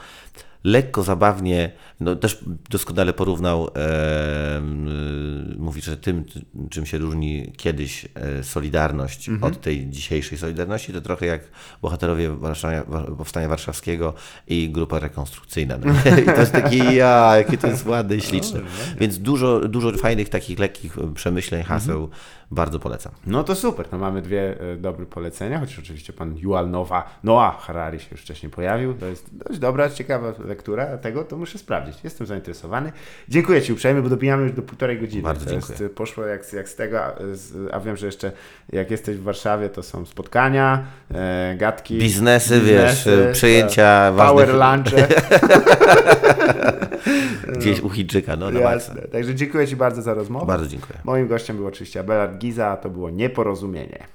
lekko 0.66 1.02
zabawnie, 1.02 1.72
no 2.00 2.16
też 2.16 2.44
doskonale 2.70 3.12
porównał, 3.12 3.68
e, 3.76 4.56
m, 4.56 5.56
mówi, 5.58 5.82
że 5.82 5.96
tym, 5.96 6.24
czym 6.70 6.86
się 6.86 6.98
różni 6.98 7.52
kiedyś 7.56 8.08
e, 8.14 8.44
Solidarność 8.44 9.30
od 9.40 9.60
tej 9.60 9.88
dzisiejszej 9.90 10.38
Solidarności, 10.38 10.92
to 10.92 11.00
trochę 11.00 11.26
jak 11.26 11.40
bohaterowie 11.82 12.30
Warszawa, 12.30 13.02
Powstania 13.02 13.48
Warszawskiego 13.48 14.14
i 14.48 14.70
grupa 14.70 14.98
rekonstrukcyjna. 14.98 15.78
No. 15.84 15.94
I 16.22 16.24
to 16.24 16.40
jest 16.40 16.52
taki, 16.52 16.94
ja, 16.94 17.36
jakie 17.36 17.58
to 17.58 17.66
jest 17.66 17.86
ładne 17.86 18.16
i 18.16 18.20
śliczne. 18.20 18.60
Więc 19.00 19.18
dużo, 19.18 19.68
dużo 19.68 19.92
fajnych 19.92 20.28
takich 20.28 20.58
lekkich 20.58 20.96
przemyśleń, 21.14 21.62
haseł, 21.62 22.10
bardzo 22.50 22.78
polecam. 22.78 23.12
No 23.26 23.44
to 23.44 23.54
super, 23.54 23.88
to 23.88 23.98
mamy 23.98 24.22
dwie 24.22 24.60
e, 24.60 24.76
dobre 24.76 25.06
polecenia, 25.06 25.60
chociaż 25.60 25.78
oczywiście 25.78 26.12
pan 26.12 26.36
Yuval 26.36 26.70
Noah, 26.70 27.18
Noah 27.24 27.60
Harari 27.60 28.00
się 28.00 28.08
już 28.10 28.20
wcześniej 28.20 28.50
pojawił. 28.50 28.94
To 28.94 29.06
jest 29.06 29.36
dość 29.36 29.58
dobra, 29.58 29.90
ciekawa 29.90 30.32
lektura 30.44 30.98
tego, 30.98 31.24
to 31.24 31.36
muszę 31.36 31.58
sprawdzić. 31.58 32.04
Jestem 32.04 32.26
zainteresowany. 32.26 32.92
Dziękuję 33.28 33.62
Ci 33.62 33.72
uprzejmie, 33.72 34.02
bo 34.02 34.08
dobijamy 34.08 34.42
już 34.42 34.52
do 34.52 34.62
półtorej 34.62 35.00
godziny. 35.00 35.22
Bardzo 35.22 35.50
dziękuję. 35.50 35.78
Jest, 35.80 35.94
poszło 35.94 36.24
jak, 36.24 36.52
jak 36.52 36.68
z 36.68 36.74
tego, 36.74 37.00
a, 37.72 37.80
wiem, 37.80 37.96
że 37.96 38.06
jeszcze 38.06 38.32
jak 38.72 38.90
jesteś 38.90 39.16
w 39.16 39.22
Warszawie, 39.22 39.68
to 39.68 39.82
są 39.82 40.06
spotkania, 40.06 40.84
e, 41.14 41.54
gadki. 41.58 41.98
Biznesy, 41.98 42.60
wiesz, 42.60 43.08
przejęcia 43.32 44.08
e, 44.08 44.16
Power 44.16 44.48
ważnych- 44.48 44.76
lunche. 44.76 45.08
Gdzieś 47.58 47.80
u 47.80 47.90
Chińczyka, 47.90 48.36
no 48.36 48.50
na. 48.50 48.60
Jasne. 48.60 49.02
Także 49.02 49.34
dziękuję 49.34 49.68
Ci 49.68 49.76
bardzo 49.76 50.02
za 50.02 50.14
rozmowę. 50.14 50.46
Bardzo 50.46 50.66
dziękuję. 50.66 50.98
Moim 51.04 51.28
gościem 51.28 51.56
był 51.56 51.66
oczywiście 51.66 52.00
Abelard 52.00 52.35
Giza, 52.36 52.76
to 52.76 52.90
było 52.90 53.10
Nieporozumienie. 53.10 54.06